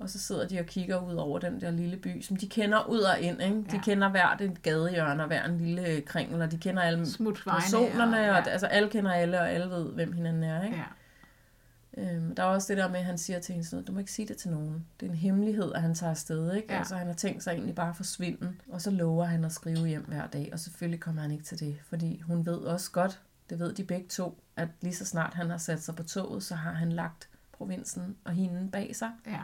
Og 0.00 0.10
så 0.10 0.18
sidder 0.18 0.48
de 0.48 0.58
og 0.60 0.66
kigger 0.66 1.10
ud 1.10 1.14
over 1.14 1.38
den 1.38 1.60
der 1.60 1.70
lille 1.70 1.96
by, 1.96 2.22
som 2.22 2.36
de 2.36 2.48
kender 2.48 2.88
ud 2.88 2.98
og 3.00 3.20
ind. 3.20 3.42
Ikke? 3.42 3.56
De 3.56 3.64
Ja. 3.72 3.80
kender 3.80 4.08
hvert 4.10 4.40
et 4.40 4.62
gadehjørne 4.62 5.22
og 5.22 5.26
hver 5.26 5.44
en 5.44 5.58
lille 5.58 6.00
kringel, 6.00 6.42
og 6.42 6.50
de 6.52 6.58
kender 6.58 6.82
alle 6.82 7.06
personerne, 7.60 8.16
og, 8.16 8.24
ja. 8.24 8.30
og 8.40 8.50
altså 8.50 8.66
alle 8.66 8.88
kender 8.90 9.12
alle, 9.12 9.40
og 9.40 9.50
alle 9.50 9.70
ved, 9.70 9.92
hvem 9.92 10.12
hinanden 10.12 10.42
er. 10.42 10.64
Ikke? 10.64 10.76
ja. 10.76 10.82
Øhm, 12.00 12.34
der 12.34 12.42
er 12.42 12.46
også 12.46 12.68
det 12.68 12.76
der 12.76 12.88
med, 12.88 12.98
at 13.00 13.04
han 13.04 13.18
siger 13.18 13.38
til 13.38 13.52
hende 13.52 13.66
sådan 13.66 13.76
noget, 13.76 13.88
du 13.88 13.92
må 13.92 13.98
ikke 13.98 14.12
sige 14.12 14.28
det 14.28 14.36
til 14.36 14.50
nogen. 14.50 14.86
Det 15.00 15.06
er 15.06 15.10
en 15.10 15.16
hemmelighed, 15.16 15.72
at 15.74 15.82
han 15.82 15.94
tager 15.94 16.10
afsted. 16.10 16.54
Ikke? 16.54 16.72
Ja. 16.72 16.78
Altså, 16.78 16.96
han 16.96 17.06
har 17.06 17.14
tænkt 17.14 17.42
sig 17.42 17.52
egentlig 17.52 17.74
bare 17.74 17.88
at 17.88 17.96
forsvinde, 17.96 18.54
og 18.68 18.82
så 18.82 18.90
lover 18.90 19.24
han 19.24 19.44
at 19.44 19.52
skrive 19.52 19.88
hjem 19.88 20.04
hver 20.04 20.26
dag, 20.26 20.50
og 20.52 20.60
selvfølgelig 20.60 21.00
kommer 21.00 21.22
han 21.22 21.30
ikke 21.30 21.44
til 21.44 21.60
det, 21.60 21.76
fordi 21.82 22.20
hun 22.20 22.46
ved 22.46 22.58
også 22.58 22.90
godt, 22.90 23.20
det 23.50 23.58
ved 23.58 23.74
de 23.74 23.84
begge 23.84 24.08
to, 24.08 24.42
at 24.56 24.68
lige 24.80 24.94
så 24.94 25.04
snart 25.04 25.34
han 25.34 25.50
har 25.50 25.58
sat 25.58 25.82
sig 25.82 25.96
på 25.96 26.02
toget, 26.02 26.42
så 26.42 26.54
har 26.54 26.72
han 26.72 26.92
lagt 26.92 27.28
provinsen 27.52 28.16
og 28.24 28.32
hende 28.32 28.68
bag 28.72 28.96
sig. 28.96 29.10
ja. 29.26 29.40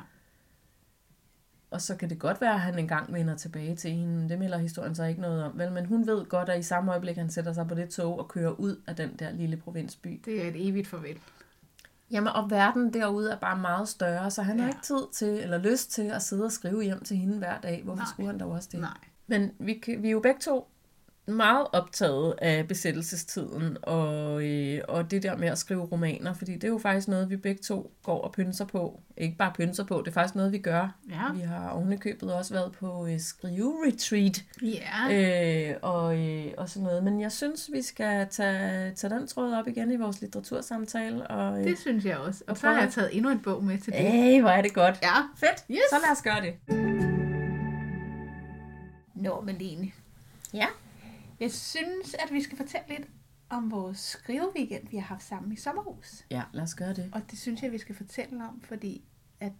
Og 1.70 1.80
så 1.80 1.96
kan 1.96 2.10
det 2.10 2.18
godt 2.18 2.40
være, 2.40 2.54
at 2.54 2.60
han 2.60 2.78
engang 2.78 3.12
vender 3.12 3.36
tilbage 3.36 3.76
til 3.76 3.90
hende. 3.90 4.28
Det 4.28 4.38
melder 4.38 4.58
historien 4.58 4.94
så 4.94 5.04
ikke 5.04 5.20
noget 5.20 5.44
om. 5.44 5.58
Vel, 5.58 5.72
men 5.72 5.86
hun 5.86 6.06
ved 6.06 6.24
godt, 6.24 6.48
at 6.48 6.58
i 6.58 6.62
samme 6.62 6.90
øjeblik, 6.90 7.16
han 7.16 7.30
sætter 7.30 7.52
sig 7.52 7.68
på 7.68 7.74
det 7.74 7.88
tog 7.88 8.18
og 8.18 8.28
kører 8.28 8.50
ud 8.50 8.80
af 8.86 8.96
den 8.96 9.16
der 9.18 9.32
lille 9.32 9.56
provinsby. 9.56 10.20
Det 10.24 10.44
er 10.44 10.48
et 10.48 10.68
evigt 10.68 10.88
farvel. 10.88 11.18
Jamen, 12.10 12.28
og 12.28 12.50
verden 12.50 12.92
derude 12.92 13.30
er 13.30 13.36
bare 13.36 13.58
meget 13.58 13.88
større, 13.88 14.30
så 14.30 14.42
han 14.42 14.56
ja. 14.56 14.62
Har 14.62 14.68
ikke 14.68 14.82
tid 14.82 15.06
til, 15.12 15.28
eller 15.28 15.58
lyst 15.58 15.90
til 15.90 16.02
at 16.02 16.22
sidde 16.22 16.44
og 16.44 16.52
skrive 16.52 16.82
hjem 16.82 17.04
til 17.04 17.16
hende 17.16 17.38
hver 17.38 17.60
dag. 17.60 17.82
Hvorfor 17.84 17.96
Nej. 17.96 18.06
Skulle 18.12 18.26
han 18.26 18.40
dog 18.40 18.50
også 18.50 18.68
det? 18.72 18.80
Nej. 18.80 18.98
Men 19.26 19.50
vi, 19.58 19.82
vi 19.98 20.08
er 20.08 20.12
jo 20.12 20.20
begge 20.20 20.40
to 20.40 20.68
meget 21.28 21.66
optaget 21.72 22.34
af 22.42 22.68
besættelsestiden 22.68 23.76
og, 23.82 24.44
øh, 24.44 24.80
og 24.88 25.10
det 25.10 25.22
der 25.22 25.36
med 25.36 25.48
at 25.48 25.58
skrive 25.58 25.82
romaner, 25.84 26.32
fordi 26.34 26.54
det 26.54 26.64
er 26.64 26.68
jo 26.68 26.78
faktisk 26.78 27.08
noget, 27.08 27.30
vi 27.30 27.36
begge 27.36 27.62
to 27.62 27.90
går 28.02 28.20
og 28.22 28.32
pynser 28.32 28.64
på. 28.64 29.00
Ikke 29.16 29.36
bare 29.36 29.52
pynser 29.56 29.84
på, 29.84 29.98
det 30.04 30.08
er 30.08 30.12
faktisk 30.12 30.34
noget, 30.34 30.52
vi 30.52 30.58
gør. 30.58 30.94
Ja. 31.10 31.32
Vi 31.34 31.40
har 31.40 31.68
ovenikøbet 31.70 32.34
også 32.34 32.54
været 32.54 32.72
på 32.72 33.06
øh, 33.06 33.20
skrive-retreat 33.20 34.44
Ja. 34.62 35.70
øh, 35.70 35.76
og, 35.82 36.18
øh, 36.28 36.46
og 36.58 36.68
sådan 36.68 36.84
noget. 36.86 37.04
Men 37.04 37.20
jeg 37.20 37.32
synes, 37.32 37.70
vi 37.72 37.82
skal 37.82 38.26
tage, 38.30 38.94
tage 38.94 39.14
den 39.14 39.26
tråd 39.26 39.52
op 39.52 39.68
igen 39.68 39.92
i 39.92 39.96
vores 39.96 40.20
litteratursamtale. 40.20 41.26
Og, 41.26 41.58
øh, 41.60 41.64
Det 41.64 41.78
synes 41.78 42.04
jeg 42.04 42.16
også. 42.18 42.44
Og 42.46 42.50
Og 42.50 42.56
så 42.56 42.66
har 42.68 42.80
jeg 42.80 42.92
taget 42.92 43.16
endnu 43.16 43.30
en 43.30 43.40
bog 43.40 43.64
med 43.64 43.78
til 43.78 43.92
det. 43.92 44.34
Ej, 44.34 44.40
hvor 44.40 44.50
er 44.50 44.62
det 44.62 44.74
godt. 44.74 44.98
Ja. 45.02 45.16
Fedt. 45.36 45.64
Yes. 45.70 45.78
Så 45.90 45.96
lad 46.06 46.12
os 46.12 46.22
gøre 46.22 46.40
det. 46.40 46.54
Nå, 49.14 49.40
Malene. 49.40 49.90
Ja. 50.54 50.66
Jeg 51.40 51.52
synes, 51.52 52.14
at 52.14 52.32
vi 52.32 52.42
skal 52.42 52.56
fortælle 52.56 52.88
lidt 52.88 53.08
om 53.48 53.70
vores 53.70 53.98
skriveweekend, 53.98 54.88
vi 54.88 54.96
har 54.96 55.04
haft 55.06 55.22
sammen 55.24 55.52
i 55.52 55.56
sommerhus. 55.56 56.24
Ja, 56.30 56.42
lad 56.52 56.62
os 56.62 56.74
gøre 56.74 56.94
det. 56.94 57.10
Og 57.12 57.22
det 57.30 57.38
synes 57.38 57.62
jeg, 57.62 57.72
vi 57.72 57.78
skal 57.78 57.94
fortælle 57.94 58.44
om, 58.48 58.60
fordi 58.60 59.04
at 59.40 59.52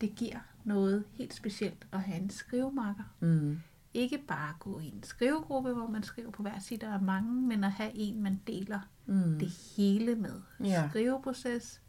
det 0.00 0.14
giver 0.16 0.38
noget 0.64 1.04
helt 1.12 1.34
specielt 1.34 1.86
at 1.92 2.00
have 2.00 2.18
en 2.18 2.30
skrivemarker. 2.30 3.14
Mm. 3.20 3.60
Ikke 3.94 4.18
bare 4.18 4.54
gå 4.60 4.80
i 4.80 4.86
en 4.86 5.02
skrivegruppe, 5.02 5.72
hvor 5.72 5.86
man 5.86 6.02
skriver 6.02 6.30
på 6.30 6.42
hver 6.42 6.58
sit 6.58 6.82
og 6.84 6.92
er 6.92 7.00
mange, 7.00 7.42
men 7.42 7.64
at 7.64 7.72
have 7.72 7.90
en, 7.94 8.22
man 8.22 8.40
deler 8.46 8.80
Mm. 9.06 9.38
det 9.38 9.50
hele 9.76 10.14
med. 10.14 10.40
Ja. 10.64 10.88
Skriveproces, 10.88 11.80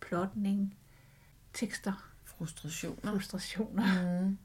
plotning, 0.00 0.76
tekster, 1.52 2.10
Frustrationer. 2.24 3.12
frustrationer. 3.12 4.20
Mm. 4.22 4.38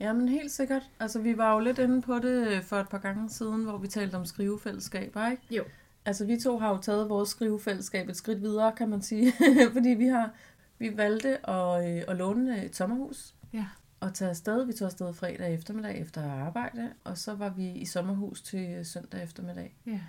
Ja. 0.00 0.06
Jamen 0.06 0.28
helt 0.28 0.50
sikkert. 0.52 0.82
Altså 1.00 1.18
vi 1.20 1.38
var 1.38 1.52
jo 1.54 1.58
lidt 1.60 1.78
inde 1.78 2.02
på 2.02 2.18
det 2.18 2.64
for 2.64 2.76
et 2.76 2.88
par 2.88 2.98
gange 2.98 3.30
siden, 3.30 3.64
hvor 3.64 3.78
vi 3.78 3.88
talte 3.88 4.14
om 4.14 4.24
skrivefællesskaber, 4.26 5.30
ikke? 5.30 5.42
Jo. 5.50 5.64
Altså 6.04 6.26
vi 6.26 6.36
to 6.40 6.58
har 6.58 6.68
jo 6.70 6.78
taget 6.78 7.08
vores 7.08 7.28
skrivefællesskab 7.28 8.08
et 8.08 8.16
skridt 8.16 8.42
videre, 8.42 8.72
kan 8.76 8.88
man 8.88 9.02
sige. 9.02 9.32
Fordi 9.72 9.88
vi 9.88 10.06
har 10.06 10.30
vi 10.78 10.96
valgte 10.96 11.50
at, 11.50 11.96
øh, 11.96 12.02
at 12.08 12.16
låne 12.16 12.64
et 12.64 12.76
sommerhus 12.76 13.34
Ja. 13.52 13.66
og 14.00 14.14
tage 14.14 14.28
afsted. 14.30 14.64
Vi 14.66 14.72
tog 14.72 14.86
afsted 14.86 15.12
fredag 15.14 15.54
eftermiddag 15.54 16.00
efter 16.00 16.30
arbejde, 16.32 16.88
og 17.04 17.18
så 17.18 17.34
var 17.34 17.48
vi 17.48 17.70
i 17.70 17.84
sommerhus 17.84 18.42
til 18.42 18.86
søndag 18.86 19.22
eftermiddag. 19.22 19.74
Ja. 19.86 20.00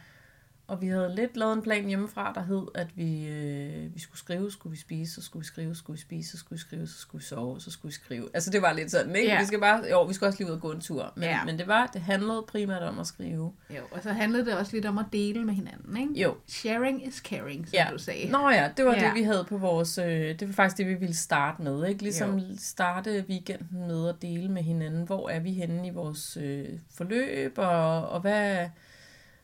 Og 0.73 0.81
vi 0.81 0.87
havde 0.87 1.15
lidt 1.15 1.37
lavet 1.37 1.53
en 1.53 1.61
plan 1.61 1.85
hjemmefra, 1.85 2.31
der 2.35 2.43
hed, 2.43 2.67
at 2.75 2.87
vi, 2.95 3.27
øh, 3.27 3.95
vi 3.95 3.99
skulle 3.99 4.17
skrive, 4.19 4.51
skulle 4.51 4.71
vi 4.71 4.77
spise, 4.77 5.13
så 5.15 5.21
skulle 5.21 5.41
vi 5.41 5.45
skrive, 5.47 5.75
skulle 5.75 5.95
vi 5.97 6.01
spise, 6.01 6.31
så 6.31 6.37
skulle 6.37 6.57
vi 6.57 6.59
skrive, 6.61 6.87
så 6.87 6.97
skulle 6.99 7.19
vi 7.21 7.25
sove, 7.25 7.61
så 7.61 7.71
skulle 7.71 7.89
vi 7.89 7.93
skrive. 7.93 8.29
Altså 8.33 8.49
det 8.51 8.61
var 8.61 8.73
lidt 8.73 8.91
sådan, 8.91 9.15
ikke? 9.15 9.27
Ja. 9.31 9.39
Vi 9.39 9.45
skal 9.45 9.59
bare, 9.59 9.83
jo, 9.91 10.03
vi 10.03 10.13
skal 10.13 10.25
også 10.27 10.39
lige 10.39 10.47
ud 10.49 10.55
og 10.55 10.61
gå 10.61 10.71
en 10.71 10.81
tur. 10.81 11.11
Men, 11.15 11.23
Ja. 11.23 11.43
men 11.45 11.57
det 11.59 11.67
var, 11.67 11.87
det 11.93 12.01
handlede 12.01 12.43
primært 12.47 12.81
om 12.81 12.99
at 12.99 13.07
skrive. 13.07 13.53
Jo, 13.69 13.81
og 13.91 14.03
så 14.03 14.09
handlede 14.13 14.45
det 14.45 14.57
også 14.57 14.71
lidt 14.75 14.85
om 14.85 14.97
at 14.97 15.05
dele 15.13 15.43
med 15.45 15.53
hinanden, 15.53 15.97
ikke? 15.97 16.21
Jo. 16.21 16.35
Sharing 16.47 17.07
is 17.07 17.15
caring, 17.15 17.67
som 17.67 17.73
Ja. 17.73 17.87
du 17.91 17.97
sagde. 17.97 18.29
Nå 18.31 18.49
ja, 18.49 18.69
det 18.77 18.85
var 18.85 18.93
Ja. 18.95 19.05
det, 19.05 19.13
vi 19.15 19.23
havde 19.23 19.45
på 19.49 19.57
vores, 19.57 19.97
øh, 19.97 20.05
det 20.39 20.47
var 20.47 20.53
faktisk 20.53 20.77
det, 20.77 20.87
vi 20.87 20.93
ville 20.93 21.15
starte 21.15 21.61
med, 21.61 21.87
ikke? 21.87 22.03
Ligesom 22.03 22.37
Jo. 22.37 22.45
starte 22.57 23.25
weekenden 23.29 23.87
med 23.87 24.09
at 24.09 24.15
dele 24.21 24.49
med 24.51 24.63
hinanden, 24.63 25.03
hvor 25.05 25.29
er 25.29 25.39
vi 25.39 25.53
henne 25.53 25.87
i 25.87 25.89
vores 25.89 26.37
øh, 26.41 26.69
forløb, 26.95 27.53
og, 27.57 28.09
og 28.09 28.21
hvad, 28.21 28.69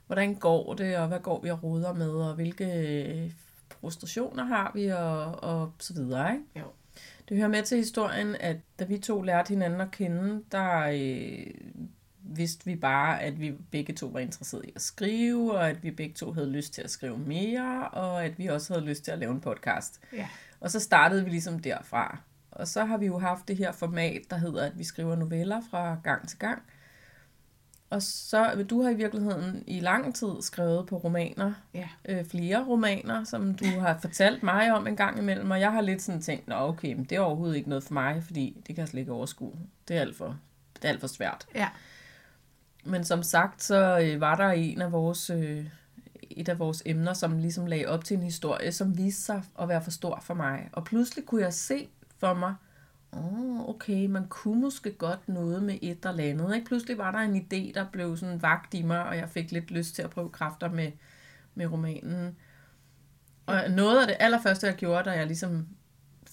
hvordan 0.09 0.35
går 0.35 0.73
det, 0.73 0.97
og 0.97 1.07
hvad 1.07 1.19
går 1.19 1.41
vi 1.41 1.49
og 1.49 1.63
roder 1.63 1.93
med, 1.93 2.09
og 2.09 2.35
hvilke 2.35 2.65
øh, 2.65 3.31
frustrationer 3.81 4.43
har 4.43 4.71
vi, 4.75 4.87
og, 4.87 5.43
og 5.43 5.71
så 5.79 5.93
videre, 5.93 6.33
ikke? 6.33 6.45
Jo. 6.55 6.65
Det 7.29 7.37
hører 7.37 7.47
med 7.47 7.63
til 7.63 7.77
historien, 7.77 8.35
at 8.39 8.57
da 8.79 8.83
vi 8.83 8.97
to 8.97 9.21
lærte 9.21 9.49
hinanden 9.49 9.81
at 9.81 9.91
kende, 9.91 10.43
der 10.51 10.89
øh, 10.93 11.47
vidste 12.21 12.65
vi 12.65 12.75
bare, 12.75 13.21
at 13.21 13.41
vi 13.41 13.51
begge 13.71 13.93
to 13.93 14.07
var 14.07 14.19
interesserede 14.19 14.67
i 14.67 14.71
at 14.75 14.81
skrive, 14.81 15.53
og 15.53 15.69
at 15.69 15.83
vi 15.83 15.91
begge 15.91 16.13
to 16.13 16.31
havde 16.31 16.51
lyst 16.51 16.73
til 16.73 16.81
at 16.81 16.89
skrive 16.89 17.17
mere, 17.17 17.89
og 17.89 18.25
at 18.25 18.39
vi 18.39 18.47
også 18.47 18.73
havde 18.73 18.85
lyst 18.85 19.03
til 19.03 19.11
at 19.11 19.19
lave 19.19 19.31
en 19.31 19.41
podcast. 19.41 19.99
Ja. 20.13 20.27
Og 20.59 20.71
så 20.71 20.79
startede 20.79 21.23
vi 21.23 21.29
ligesom 21.29 21.59
derfra. 21.59 22.17
Og 22.51 22.67
så 22.67 22.85
har 22.85 22.97
vi 22.97 23.05
jo 23.05 23.17
haft 23.17 23.47
det 23.47 23.57
her 23.57 23.71
format, 23.71 24.21
der 24.29 24.37
hedder, 24.37 24.65
at 24.65 24.77
vi 24.77 24.83
skriver 24.83 25.15
noveller 25.15 25.61
fra 25.71 25.97
gang 26.03 26.29
til 26.29 26.39
gang. 26.39 26.61
Og 27.89 28.01
så, 28.01 28.65
du 28.69 28.81
har 28.81 28.89
i 28.89 28.95
virkeligheden 28.95 29.63
i 29.67 29.79
lang 29.79 30.15
tid 30.15 30.27
skrevet 30.41 30.87
på 30.87 30.97
romaner, 30.97 31.53
Ja. 31.73 31.87
øh, 32.05 32.25
flere 32.25 32.65
romaner, 32.65 33.23
som 33.23 33.55
du 33.55 33.65
har 33.65 33.97
fortalt 34.01 34.43
mig 34.43 34.73
om 34.73 34.87
en 34.87 34.95
gang 34.95 35.17
imellem, 35.19 35.51
og 35.51 35.59
jeg 35.59 35.71
har 35.71 35.81
lidt 35.81 36.01
sådan 36.01 36.21
tænkt, 36.21 36.47
nå 36.47 36.55
okay, 36.55 36.93
men 36.93 37.03
det 37.03 37.15
er 37.15 37.19
overhovedet 37.21 37.55
ikke 37.55 37.69
noget 37.69 37.83
for 37.83 37.93
mig, 37.93 38.23
fordi 38.23 38.63
det 38.67 38.75
kan 38.75 38.81
jeg 38.81 38.87
slet 38.87 38.99
ikke 38.99 39.11
overskue. 39.11 39.53
Det 39.87 39.97
er 39.97 40.01
alt 40.01 40.17
for, 40.17 40.37
det 40.75 40.85
er 40.85 40.89
alt 40.89 40.99
for 40.99 41.07
svært. 41.07 41.45
Ja. 41.55 41.67
Men 42.83 43.03
som 43.03 43.23
sagt, 43.23 43.63
så 43.63 43.99
øh, 43.99 44.21
var 44.21 44.35
der 44.35 44.49
en 44.49 44.81
af 44.81 44.91
vores, 44.91 45.29
øh, 45.29 45.65
et 46.31 46.49
af 46.49 46.59
vores 46.59 46.83
emner, 46.85 47.13
som 47.13 47.37
ligesom 47.37 47.65
lagde 47.65 47.85
op 47.85 48.03
til 48.03 48.17
en 48.17 48.23
historie, 48.23 48.71
som 48.71 48.97
viste 48.97 49.21
sig 49.23 49.43
at 49.61 49.69
være 49.69 49.81
for 49.83 49.91
stor 49.91 50.19
for 50.23 50.33
mig. 50.33 50.69
Og 50.73 50.83
pludselig 50.83 51.25
kunne 51.25 51.41
jeg 51.41 51.53
se 51.53 51.87
for 52.17 52.33
mig, 52.33 52.55
oh, 53.11 53.69
okay, 53.69 54.05
man 54.05 54.27
kunne 54.27 54.61
måske 54.61 54.91
godt 54.91 55.29
noget 55.29 55.63
med 55.63 55.79
et 55.81 56.05
eller 56.05 56.23
andet. 56.23 56.55
Ikke? 56.55 56.67
Pludselig 56.67 56.97
var 56.97 57.11
der 57.11 57.19
en 57.19 57.35
idé, 57.35 57.73
der 57.73 57.85
blev 57.91 58.17
sådan 58.17 58.41
vagt 58.41 58.73
i 58.73 58.81
mig, 58.81 59.03
og 59.05 59.17
jeg 59.17 59.29
fik 59.29 59.51
lidt 59.51 59.71
lyst 59.71 59.95
til 59.95 60.01
at 60.01 60.09
prøve 60.09 60.29
kræfter 60.29 60.69
med, 60.71 60.91
med 61.55 61.65
romanen. 61.65 62.35
Og 63.45 63.61
noget 63.69 64.01
af 64.01 64.07
det 64.07 64.15
allerførste, 64.19 64.67
jeg 64.67 64.75
gjorde, 64.75 65.03
da 65.09 65.11
jeg 65.11 65.27
ligesom 65.27 65.67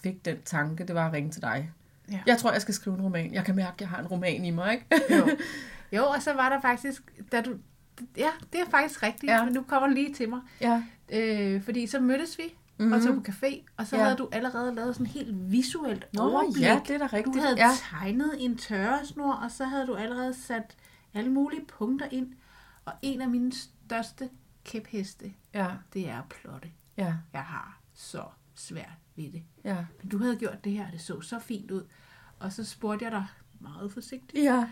fik 0.03 0.25
den 0.25 0.37
tanke, 0.45 0.85
det 0.85 0.95
var 0.95 1.07
at 1.07 1.13
ringe 1.13 1.31
til 1.31 1.43
dig. 1.43 1.71
Ja. 2.11 2.21
Jeg 2.27 2.39
tror, 2.39 2.53
jeg 2.53 2.63
skal 2.63 2.75
skrive 2.75 2.97
en 2.97 3.03
roman. 3.03 3.35
Jeg 3.35 3.45
kan 3.45 3.57
mærke, 3.57 3.75
at 3.75 3.81
jeg 3.81 3.89
har 3.89 3.99
en 4.01 4.07
roman 4.07 4.45
i 4.45 4.51
mig, 4.51 4.73
ikke? 4.73 4.87
Jo. 5.17 5.29
jo, 5.99 6.05
og 6.07 6.23
så 6.23 6.33
var 6.33 6.49
der 6.49 6.61
faktisk, 6.61 7.03
da 7.33 7.41
du, 7.41 7.55
ja, 8.17 8.29
det 8.53 8.61
er 8.61 8.71
faktisk 8.71 9.03
rigtigt, 9.03 9.33
Ja. 9.33 9.45
men 9.45 9.55
nu 9.55 9.63
kommer 9.63 9.89
lige 9.89 10.15
til 10.15 10.29
mig. 10.29 10.41
ja. 10.61 10.83
Øh, 11.13 11.63
fordi 11.63 11.87
så 11.87 12.01
mødtes 12.01 12.39
vi. 12.39 12.45
Mm-hmm. 12.79 12.93
og 12.93 13.03
tog 13.03 13.15
på 13.15 13.23
café, 13.31 13.63
og 13.77 13.87
så 13.87 13.97
Ja. 13.97 14.03
havde 14.05 14.17
du 14.17 14.29
allerede 14.33 14.75
lavet 14.75 14.95
sådan 14.95 15.07
helt 15.07 15.51
visuelt 15.53 16.07
Nå, 16.13 16.23
overblik. 16.23 16.63
ja, 16.63 16.81
det 16.89 16.95
er 16.95 16.99
da 16.99 17.07
rigtigt. 17.13 17.35
Du 17.37 17.41
havde 17.41 17.57
ja. 17.57 17.71
tegnet 17.91 18.45
en 18.45 18.57
tørresnor, 18.59 19.33
og 19.33 19.51
så 19.51 19.65
havde 19.65 19.87
du 19.87 19.95
allerede 19.95 20.35
sat 20.35 20.77
alle 21.15 21.31
mulige 21.31 21.65
punkter 21.67 22.07
ind. 22.11 22.33
Og 22.85 22.93
en 23.03 23.21
af 23.21 23.29
mine 23.31 23.53
største 23.53 24.29
kæpheste, 24.65 25.33
Ja, 25.55 25.69
det 25.93 26.09
er 26.09 26.19
at 26.19 26.25
plotte. 26.29 26.69
ja, 26.97 27.15
Jeg 27.33 27.43
har 27.43 27.81
så 27.95 28.25
svært 28.55 28.99
ved 29.17 29.33
det. 29.33 29.43
ja. 29.65 29.85
Men 30.03 30.09
du 30.11 30.19
havde 30.19 30.37
gjort 30.37 30.65
det 30.65 30.73
her, 30.73 30.87
og 30.87 30.93
det 30.93 31.01
så 31.01 31.21
så 31.21 31.39
fint 31.39 31.71
ud. 31.71 31.87
Og 32.39 32.53
så 32.53 32.65
spurgte 32.65 33.05
jeg 33.05 33.13
dig 33.13 33.27
meget 33.61 33.93
forsigtigt, 33.93 34.45
Ja, 34.45 34.69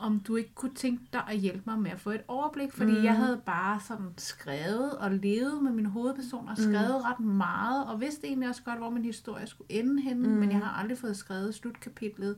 om 0.00 0.20
du 0.20 0.36
ikke 0.36 0.54
kunne 0.54 0.74
tænke 0.74 1.04
dig 1.12 1.22
at 1.28 1.36
hjælpe 1.38 1.62
mig 1.66 1.78
med 1.78 1.90
at 1.90 2.00
få 2.00 2.10
et 2.10 2.22
overblik, 2.28 2.72
fordi 2.72 2.92
mm. 2.98 3.04
jeg 3.04 3.16
havde 3.16 3.42
bare 3.46 3.80
sådan 3.80 4.14
skrevet 4.18 4.98
og 4.98 5.10
levet 5.10 5.62
med 5.62 5.72
min 5.72 5.86
hovedperson 5.86 6.48
og 6.48 6.56
skrevet 6.56 6.96
mm. 7.00 7.02
ret 7.10 7.20
meget, 7.20 7.86
og 7.86 8.00
vidste 8.00 8.26
egentlig 8.26 8.48
også 8.48 8.62
godt, 8.62 8.78
hvor 8.78 8.90
min 8.90 9.04
historie 9.04 9.46
skulle 9.46 9.72
ende 9.72 10.02
henne, 10.02 10.28
mm. 10.28 10.34
men 10.34 10.50
jeg 10.50 10.58
har 10.58 10.70
aldrig 10.82 10.98
fået 10.98 11.16
skrevet 11.16 11.54
slutkapitlet, 11.54 12.36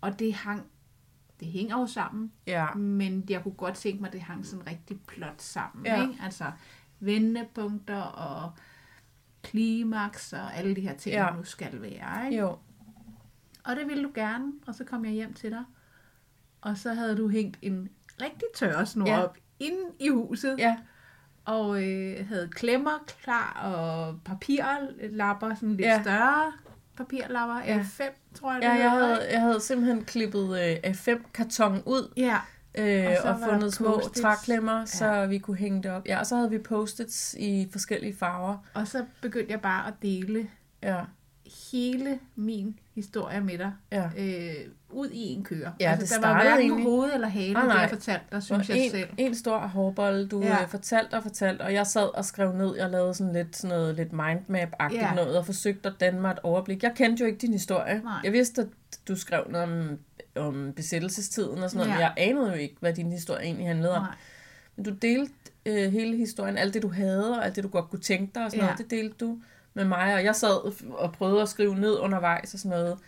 og 0.00 0.18
det 0.18 0.34
hang, 0.34 0.62
det 1.40 1.48
hænger 1.48 1.78
jo 1.80 1.86
sammen, 1.86 2.32
ja. 2.46 2.74
men 2.74 3.24
jeg 3.28 3.42
kunne 3.42 3.54
godt 3.54 3.74
tænke 3.74 4.00
mig, 4.00 4.06
at 4.06 4.12
det 4.12 4.20
hang 4.20 4.46
sådan 4.46 4.66
rigtig 4.66 5.00
plot 5.06 5.42
sammen, 5.42 5.86
Ja. 5.86 6.02
ikke? 6.02 6.22
Altså 6.22 6.44
vendepunkter 7.00 8.00
og 8.02 8.52
klimaks 9.42 10.32
og 10.32 10.56
alle 10.56 10.76
de 10.76 10.80
her 10.80 10.94
ting, 10.96 11.14
Ja. 11.14 11.24
ja. 11.24 11.36
nu 11.36 11.44
skal 11.44 11.82
være, 11.82 12.26
ikke? 12.26 12.38
Jo. 12.42 12.58
Og 13.64 13.76
det 13.76 13.88
ville 13.88 14.04
du 14.04 14.10
gerne, 14.14 14.52
og 14.66 14.74
så 14.74 14.84
kom 14.84 15.04
jeg 15.04 15.12
hjem 15.12 15.34
til 15.34 15.50
dig. 15.50 15.64
Og 16.64 16.78
så 16.78 16.94
havde 16.94 17.16
du 17.16 17.28
hængt 17.28 17.58
en 17.62 17.88
rigtig 18.22 18.48
tørresnor 18.56 19.06
Ja. 19.08 19.22
op 19.24 19.36
inde 19.60 19.78
i 20.00 20.08
huset. 20.08 20.56
Ja, 20.58 20.76
Og 21.44 21.82
øh, 21.84 22.28
havde 22.28 22.48
klemmer 22.52 23.04
klar 23.22 23.60
og 23.64 24.20
papirlapper, 24.24 25.54
sådan 25.54 25.68
lidt 25.70 25.80
Ja. 25.80 26.02
større 26.02 26.52
papirlapper. 26.96 27.60
Ja. 27.66 27.74
Ja. 27.76 27.80
F5, 27.80 28.02
tror 28.34 28.52
jeg, 28.52 28.62
det 28.62 28.68
ja 28.68 28.72
jeg, 28.74 28.90
havde, 28.90 29.32
jeg 29.32 29.40
havde 29.40 29.60
simpelthen 29.60 30.04
klippet 30.04 30.44
øh, 30.60 30.76
A5-karton 30.90 31.82
ud 31.86 32.12
Ja, 32.16 32.38
øh, 32.78 33.16
Og 33.24 33.30
og, 33.30 33.40
fundet 33.50 33.74
små 33.74 34.00
træklemmer, 34.16 34.78
ja. 34.78 34.86
så 34.86 35.26
vi 35.26 35.38
kunne 35.38 35.56
hænge 35.56 35.82
det 35.82 35.90
op. 35.90 36.06
Ja, 36.06 36.18
og 36.18 36.26
så 36.26 36.36
havde 36.36 36.50
vi 36.50 36.58
post-its 36.58 37.34
i 37.38 37.68
forskellige 37.72 38.16
farver. 38.16 38.56
og 38.74 38.88
så 38.88 39.04
begyndte 39.22 39.52
jeg 39.52 39.60
bare 39.60 39.86
at 39.88 39.94
dele 40.02 40.48
Ja, 40.82 41.00
hele 41.72 42.18
min 42.34 42.78
historie 42.94 43.40
med 43.40 43.58
dig 43.58 43.72
ja. 43.92 44.10
øh, 44.18 44.54
ud 44.94 45.08
i 45.10 45.20
en 45.32 45.44
køre. 45.44 45.72
Ja, 45.80 45.90
altså, 45.90 46.14
det 46.16 46.22
der 46.22 46.28
var 46.28 46.42
hverken 46.42 46.60
egentlig- 46.70 46.84
hoved 46.90 47.10
eller 47.14 47.28
hale, 47.28 47.52
Nej, 47.52 47.62
det 47.74 47.80
jeg 47.80 47.88
fortalte 47.90 48.24
dig, 48.32 48.42
synes 48.42 48.68
jeg 48.68 48.78
en, 48.78 48.90
selv. 48.90 49.08
en 49.18 49.34
stor 49.34 49.58
hårbold, 49.58 50.28
du 50.28 50.42
ja. 50.42 50.62
Øh, 50.62 50.68
fortalte 50.68 51.14
og 51.14 51.22
fortalte, 51.22 51.62
og 51.62 51.72
jeg 51.74 51.86
sad 51.86 52.14
og 52.16 52.24
skrev 52.24 52.52
ned, 52.52 52.76
jeg 52.76 52.90
lavede 52.90 53.14
sådan 53.14 53.32
lidt, 53.32 53.56
sådan 53.56 53.76
noget, 53.76 53.94
lidt 53.96 54.12
mindmap-agtigt 54.12 55.02
Ja. 55.02 55.14
noget, 55.14 55.38
og 55.38 55.46
forsøgte 55.46 55.88
at 55.88 55.94
danne 56.00 56.20
mig 56.20 56.30
et 56.30 56.38
overblik. 56.42 56.82
Jeg 56.82 56.92
kendte 56.96 57.20
jo 57.20 57.26
ikke 57.26 57.38
din 57.38 57.52
historie. 57.52 58.00
Nej. 58.04 58.12
Jeg 58.24 58.32
vidste, 58.32 58.60
at 58.62 58.68
du 59.08 59.16
skrev 59.16 59.44
noget 59.50 59.68
om, 59.68 59.98
om 60.36 60.72
besættelsestiden 60.76 61.62
og 61.62 61.70
sådan 61.70 61.86
noget, 61.86 61.88
Ja. 61.88 61.94
men 61.94 62.00
jeg 62.02 62.12
anede 62.30 62.46
jo 62.48 62.54
ikke, 62.56 62.76
hvad 62.80 62.92
din 62.94 63.12
historie 63.12 63.42
egentlig 63.44 63.66
handlede 63.66 63.92
om. 63.94 64.02
Nej. 64.02 64.14
Men 64.76 64.84
du 64.84 64.90
delte 64.90 65.32
øh, 65.66 65.92
hele 65.92 66.16
historien, 66.16 66.58
alt 66.58 66.74
det 66.74 66.82
du 66.82 66.88
havde, 66.88 67.38
og 67.38 67.44
alt 67.44 67.56
det 67.56 67.64
du 67.64 67.68
godt 67.68 67.90
kunne 67.90 68.00
tænke 68.00 68.32
dig 68.34 68.44
og 68.44 68.50
sådan 68.50 68.60
Ja. 68.60 68.66
noget, 68.66 68.78
det 68.78 68.90
delte 68.90 69.16
du 69.20 69.38
med 69.74 69.84
mig, 69.84 70.14
og 70.14 70.24
jeg 70.24 70.34
sad 70.36 70.72
og 70.90 71.12
prøvede 71.12 71.42
at 71.42 71.48
skrive 71.48 71.74
ned 71.74 71.98
undervejs 71.98 72.54
og 72.54 72.60
sådan 72.60 72.78
noget. 72.78 72.98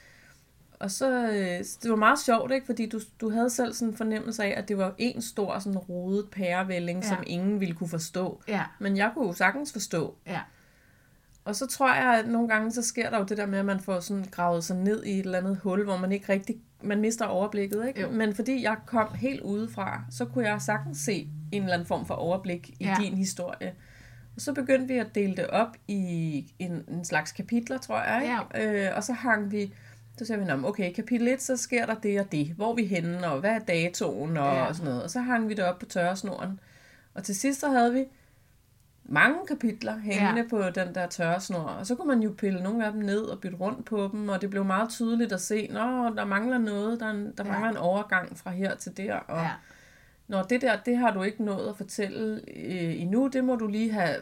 Og 0.80 0.90
så, 0.90 1.26
øh, 1.28 1.64
det 1.82 1.90
var 1.90 1.96
meget 1.96 2.18
sjovt, 2.18 2.52
ikke? 2.52 2.66
fordi 2.66 2.88
du, 2.88 3.00
du 3.20 3.30
havde 3.30 3.50
selv 3.50 3.72
sådan 3.72 3.88
en 3.92 3.96
fornemmelse 3.96 4.44
af, 4.44 4.54
at 4.58 4.68
det 4.68 4.78
var 4.78 4.94
en 4.98 5.22
stor 5.22 5.58
sådan 5.58 5.78
rodet 5.78 6.26
pærevælling, 6.32 6.98
ja. 7.02 7.08
Ja. 7.08 7.14
som 7.14 7.24
ingen 7.26 7.60
ville 7.60 7.74
kunne 7.74 7.88
forstå. 7.88 8.42
Ja, 8.48 8.62
Men 8.78 8.96
jeg 8.96 9.10
kunne 9.14 9.26
jo 9.26 9.32
sagtens 9.32 9.72
forstå. 9.72 10.14
ja. 10.26 10.40
Og 11.44 11.56
så 11.56 11.66
tror 11.66 11.94
jeg, 11.94 12.18
at 12.18 12.28
nogle 12.28 12.48
gange 12.48 12.70
så 12.72 12.82
sker 12.82 13.10
der 13.10 13.18
jo 13.18 13.24
det 13.24 13.36
der 13.36 13.46
med, 13.46 13.58
at 13.58 13.64
man 13.64 13.80
får 13.80 14.00
sådan 14.00 14.24
gravet 14.30 14.64
sig 14.64 14.76
ned 14.76 15.04
i 15.04 15.10
et 15.18 15.24
eller 15.24 15.38
andet 15.38 15.56
hul, 15.62 15.84
hvor 15.84 15.96
man 15.96 16.12
ikke 16.12 16.32
rigtig, 16.32 16.56
man 16.82 17.00
mister 17.00 17.24
overblikket, 17.26 17.86
ikke? 17.88 18.00
Jo. 18.00 18.10
Men 18.10 18.34
fordi 18.34 18.62
jeg 18.62 18.76
kom 18.86 19.14
helt 19.14 19.40
udefra, 19.40 20.02
så 20.10 20.24
kunne 20.24 20.48
jeg 20.48 20.60
sagtens 20.62 20.98
se 20.98 21.28
en 21.52 21.62
eller 21.62 21.74
anden 21.74 21.86
form 21.88 22.06
for 22.06 22.14
overblik 22.14 22.70
i 22.70 22.84
Ja. 22.84 22.96
din 23.00 23.16
historie. 23.16 23.74
Og 24.36 24.40
så 24.40 24.52
begyndte 24.52 24.94
vi 24.94 24.98
at 24.98 25.14
dele 25.14 25.36
det 25.36 25.46
op 25.46 25.76
i 25.88 26.52
en, 26.58 26.84
en 26.88 27.04
slags 27.04 27.32
kapitler, 27.32 27.78
tror 27.78 28.02
jeg, 28.02 28.22
ikke? 28.54 28.86
Øh, 28.88 28.96
og 28.96 29.04
så 29.04 29.12
hang 29.12 29.50
vi, 29.52 29.74
så 30.18 30.24
sagde 30.24 30.40
vi, 30.42 30.46
"Nå, 30.48 30.56
men 30.56 30.64
okay, 30.64 30.92
kapitel 30.92 31.28
1, 31.28 31.42
så 31.42 31.56
sker 31.56 31.86
der 31.86 31.94
det 31.94 32.20
og 32.20 32.32
det. 32.32 32.46
Hvor 32.46 32.70
er 32.70 32.74
vi 32.74 32.84
henne, 32.84 33.26
og 33.30 33.40
hvad 33.40 33.50
er 33.50 33.58
datoen, 33.58 34.36
og, 34.36 34.54
Ja. 34.54 34.64
og 34.66 34.74
sådan 34.74 34.88
noget. 34.88 35.02
Og 35.02 35.10
så 35.10 35.20
hang 35.20 35.48
vi 35.48 35.54
det 35.54 35.64
op 35.64 35.78
på 35.78 35.86
tørresnoren. 35.86 36.60
Og 37.14 37.24
til 37.24 37.36
sidst 37.36 37.60
så 37.60 37.68
havde 37.68 37.92
vi 37.92 38.04
mange 39.04 39.36
kapitler 39.48 39.98
hængende 39.98 40.40
ja. 40.42 40.48
på 40.50 40.62
den 40.74 40.94
der 40.94 41.06
tørresnor, 41.06 41.58
og 41.58 41.86
så 41.86 41.94
kunne 41.94 42.08
man 42.08 42.20
jo 42.22 42.34
pille 42.38 42.62
nogle 42.62 42.86
af 42.86 42.92
dem 42.92 43.00
ned 43.02 43.20
og 43.22 43.40
bytte 43.40 43.56
rundt 43.56 43.84
på 43.84 44.08
dem, 44.12 44.28
og 44.28 44.40
det 44.40 44.50
blev 44.50 44.64
meget 44.64 44.88
tydeligt 44.90 45.32
at 45.32 45.40
se, 45.40 45.68
når 45.72 46.10
der 46.16 46.24
mangler 46.24 46.58
noget, 46.58 47.00
der, 47.00 47.06
er 47.06 47.10
en- 47.10 47.32
der 47.38 47.44
Ja. 47.44 47.50
mangler 47.52 47.70
en 47.70 47.76
overgang 47.76 48.38
fra 48.38 48.50
her 48.50 48.74
til 48.74 48.96
der, 48.96 49.14
og 49.14 49.42
ja. 49.42 49.50
når 50.28 50.42
det 50.42 50.60
der, 50.60 50.76
det 50.86 50.96
har 50.96 51.10
du 51.10 51.22
ikke 51.22 51.44
nået 51.44 51.68
at 51.68 51.76
fortælle 51.76 52.40
øh, 52.56 53.00
endnu, 53.02 53.26
det 53.32 53.44
må 53.44 53.56
du 53.56 53.66
lige 53.66 53.92
have, 53.92 54.14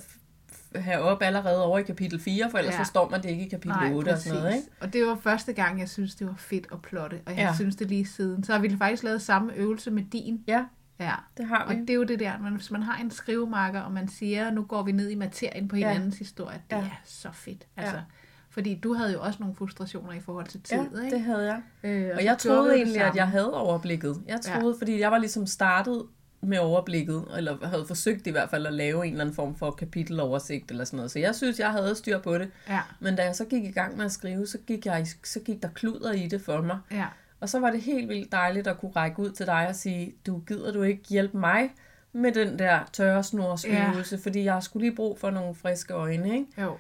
have 0.77 1.01
op 1.01 1.23
allerede 1.23 1.65
over 1.65 1.79
i 1.79 1.83
kapitel 1.83 2.21
4, 2.21 2.51
for 2.51 2.59
ellers 2.59 2.73
ja. 2.73 2.77
Ja. 2.77 2.81
forstår 2.83 3.09
man 3.11 3.23
det 3.23 3.29
ikke 3.31 3.47
i 3.47 3.49
kapitel 3.49 3.77
Nej, 3.77 3.93
8 3.93 4.09
og 4.09 4.19
sådan 4.19 4.39
noget, 4.39 4.55
ikke? 4.57 4.69
Og 4.81 4.93
det 4.93 5.07
var 5.07 5.15
første 5.17 5.53
gang, 5.53 5.81
jeg 5.81 5.89
synes, 5.89 6.15
det 6.15 6.27
var 6.27 6.35
fedt 6.39 6.67
at 6.73 6.83
plotte. 6.83 7.15
Og 7.27 7.33
jeg 7.33 7.39
Ja. 7.39 7.47
ja. 7.47 7.55
synes 7.55 7.77
det 7.77 7.89
lige 7.89 8.07
siden. 8.07 8.45
Så 8.45 8.53
har 8.53 8.59
vi 8.61 8.77
faktisk 8.79 9.03
lavet 9.03 9.23
samme 9.23 9.53
øvelse 9.57 9.91
med 9.91 10.03
din. 10.13 10.45
Ja, 10.47 10.65
Ja. 11.01 11.13
det 11.37 11.47
har 11.47 11.59
Og 11.65 11.75
vi. 11.75 11.81
det 11.81 11.91
er 11.91 11.95
jo 11.95 12.03
det 12.05 12.19
der, 12.21 12.39
man, 12.39 12.55
hvis 12.55 12.71
man 12.71 12.83
har 12.83 13.01
en 13.03 13.11
skrivemarker, 13.11 13.81
og 13.81 13.93
man 13.93 14.09
siger, 14.09 14.51
nu 14.51 14.63
går 14.63 14.83
vi 14.83 14.93
ned 14.93 15.11
i 15.11 15.15
materien 15.15 15.69
på 15.69 15.77
Ja. 15.77 15.89
hinandens 15.89 16.19
historie, 16.19 16.63
det 16.71 16.77
Ja. 16.77 16.83
er 16.83 17.01
så 17.05 17.29
fedt. 17.33 17.67
Altså, 17.77 17.97
Ja. 17.97 18.03
Fordi 18.51 18.75
du 18.75 18.95
havde 18.95 19.13
jo 19.13 19.21
også 19.23 19.37
nogle 19.41 19.55
frustrationer 19.55 20.13
i 20.13 20.21
forhold 20.21 20.47
til 20.47 20.61
tid, 20.63 20.77
Ja, 20.77 21.01
ikke? 21.05 21.17
det 21.17 21.25
havde 21.25 21.45
jeg. 21.53 21.63
Øh, 21.91 22.11
Og 22.13 22.19
så 22.21 22.25
jeg 22.25 22.39
troede 22.39 22.75
egentlig, 22.77 23.01
at 23.03 23.17
jeg 23.17 23.29
havde 23.29 23.55
overblikket. 23.55 24.23
Jeg 24.29 24.41
troede, 24.41 24.77
ja. 24.77 24.81
fordi 24.85 25.01
jeg 25.01 25.11
var 25.11 25.19
ligesom 25.19 25.47
startet 25.47 26.03
med 26.47 26.59
overblikket, 26.59 27.25
eller 27.37 27.67
havde 27.67 27.85
forsøgt 27.87 28.27
i 28.27 28.31
hvert 28.31 28.51
fald 28.51 28.67
at 28.67 28.73
lave 28.75 29.07
en 29.07 29.13
eller 29.13 29.25
anden 29.25 29.35
form 29.35 29.57
for 29.57 29.71
kapiteloversigt 29.71 30.71
eller 30.71 30.85
sådan 30.85 30.97
noget. 30.97 31.11
Så 31.11 31.19
jeg 31.19 31.35
synes, 31.35 31.59
jeg 31.59 31.71
havde 31.71 31.95
styr 31.95 32.19
på 32.19 32.39
det. 32.39 32.51
Ja, 32.69 32.81
Men 33.01 33.17
da 33.17 33.25
jeg 33.25 33.37
så 33.37 33.45
gik 33.45 33.65
i 33.65 33.71
gang 33.71 33.97
med 33.97 34.05
at 34.05 34.13
skrive, 34.13 34.47
så 34.47 34.59
gik, 34.67 34.87
jeg, 34.87 35.07
så 35.25 35.41
gik 35.41 35.63
der 35.63 35.69
kluder 35.69 36.13
i 36.13 36.27
det 36.27 36.41
for 36.41 36.61
mig. 36.61 36.79
ja, 36.91 37.07
Og 37.41 37.49
så 37.49 37.61
var 37.61 37.71
det 37.71 37.81
helt 37.81 38.09
vildt 38.09 38.33
dejligt 38.33 38.67
at 38.67 38.79
kunne 38.79 38.93
række 38.97 39.19
ud 39.21 39.31
til 39.31 39.47
dig 39.47 39.67
og 39.69 39.75
sige, 39.77 40.15
du 40.27 40.39
gider 40.47 40.73
du 40.73 40.83
ikke 40.83 41.03
hjælpe 41.09 41.37
mig 41.39 41.71
med 42.13 42.33
den 42.33 42.59
der 42.59 42.79
tørresnorsøvelse, 42.93 44.17
ja. 44.17 44.21
fordi 44.31 44.45
jeg 44.45 44.63
skulle 44.63 44.87
lige 44.87 44.97
brug 44.97 45.19
for 45.19 45.31
nogle 45.31 45.55
friske 45.55 45.95
øjne, 45.95 46.35
ikke? 46.35 46.47
jo. 46.63 46.77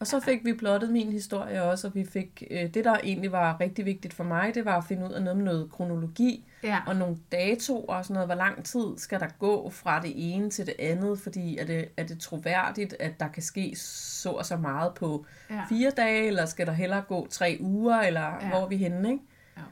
Og 0.00 0.06
så 0.06 0.20
fik 0.20 0.44
vi 0.44 0.52
plottet 0.52 0.90
min 0.90 1.12
historie 1.12 1.62
også, 1.62 1.86
og 1.88 1.94
vi 1.94 2.04
fik, 2.04 2.42
øh, 2.50 2.74
det 2.74 2.84
der 2.84 2.96
egentlig 3.04 3.32
var 3.32 3.60
rigtig 3.60 3.84
vigtigt 3.84 4.14
for 4.14 4.24
mig, 4.24 4.54
det 4.54 4.64
var 4.64 4.76
at 4.78 4.84
finde 4.84 5.06
ud 5.06 5.12
af 5.12 5.22
noget 5.22 5.36
med 5.36 5.44
noget 5.44 5.70
kronologi, 5.70 6.44
Ja, 6.62 6.78
og 6.86 6.96
nogle 6.96 7.16
datoer 7.32 7.94
og 7.94 8.04
sådan 8.04 8.14
noget. 8.14 8.28
Hvor 8.28 8.34
lang 8.34 8.64
tid 8.64 8.86
skal 8.96 9.20
der 9.20 9.28
gå 9.38 9.70
fra 9.70 10.00
det 10.02 10.12
ene 10.14 10.50
til 10.50 10.66
det 10.66 10.74
andet? 10.78 11.18
Fordi 11.20 11.58
er 11.58 11.64
det, 11.64 11.88
er 11.96 12.04
det 12.06 12.20
troværdigt, 12.20 12.94
at 13.00 13.20
der 13.20 13.28
kan 13.28 13.42
ske 13.42 13.74
så 13.76 14.30
og 14.30 14.46
så 14.46 14.56
meget 14.56 14.94
på 14.94 15.26
ja. 15.50 15.64
fire 15.68 15.90
dage, 15.90 16.26
eller 16.26 16.46
skal 16.46 16.66
der 16.66 16.72
hellere 16.72 17.02
gå 17.02 17.26
tre 17.30 17.56
uger, 17.60 18.00
eller 18.00 18.20
ja. 18.20 18.34
Ja. 18.42 18.48
hvor 18.48 18.58
er 18.64 18.68
vi 18.68 18.76
henne, 18.76 19.10
ikke? 19.12 19.24
Jo. 19.56 19.62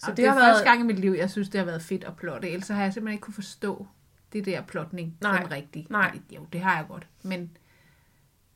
Så 0.00 0.06
det 0.10 0.16
det, 0.16 0.24
er 0.24 0.30
har 0.30 0.38
første 0.40 0.52
været- 0.54 0.64
gang 0.64 0.80
i 0.80 0.84
mit 0.92 0.98
liv, 0.98 1.10
jeg 1.18 1.30
synes, 1.30 1.48
det 1.48 1.58
har 1.58 1.64
været 1.66 1.82
fedt 1.82 2.04
at 2.04 2.16
plotte. 2.16 2.50
Ellers 2.50 2.68
har 2.68 2.82
jeg 2.82 2.92
simpelthen 2.92 3.14
ikke 3.14 3.22
kunne 3.24 3.34
forstå 3.34 3.86
det 4.32 4.44
der 4.46 4.62
plotning 4.62 5.16
Nej, 5.20 5.46
rigtigt. 5.50 5.90
nej. 5.90 6.18
Jo, 6.30 6.46
det 6.52 6.60
har 6.60 6.76
jeg 6.76 6.84
godt. 6.88 7.06
Men, 7.22 7.50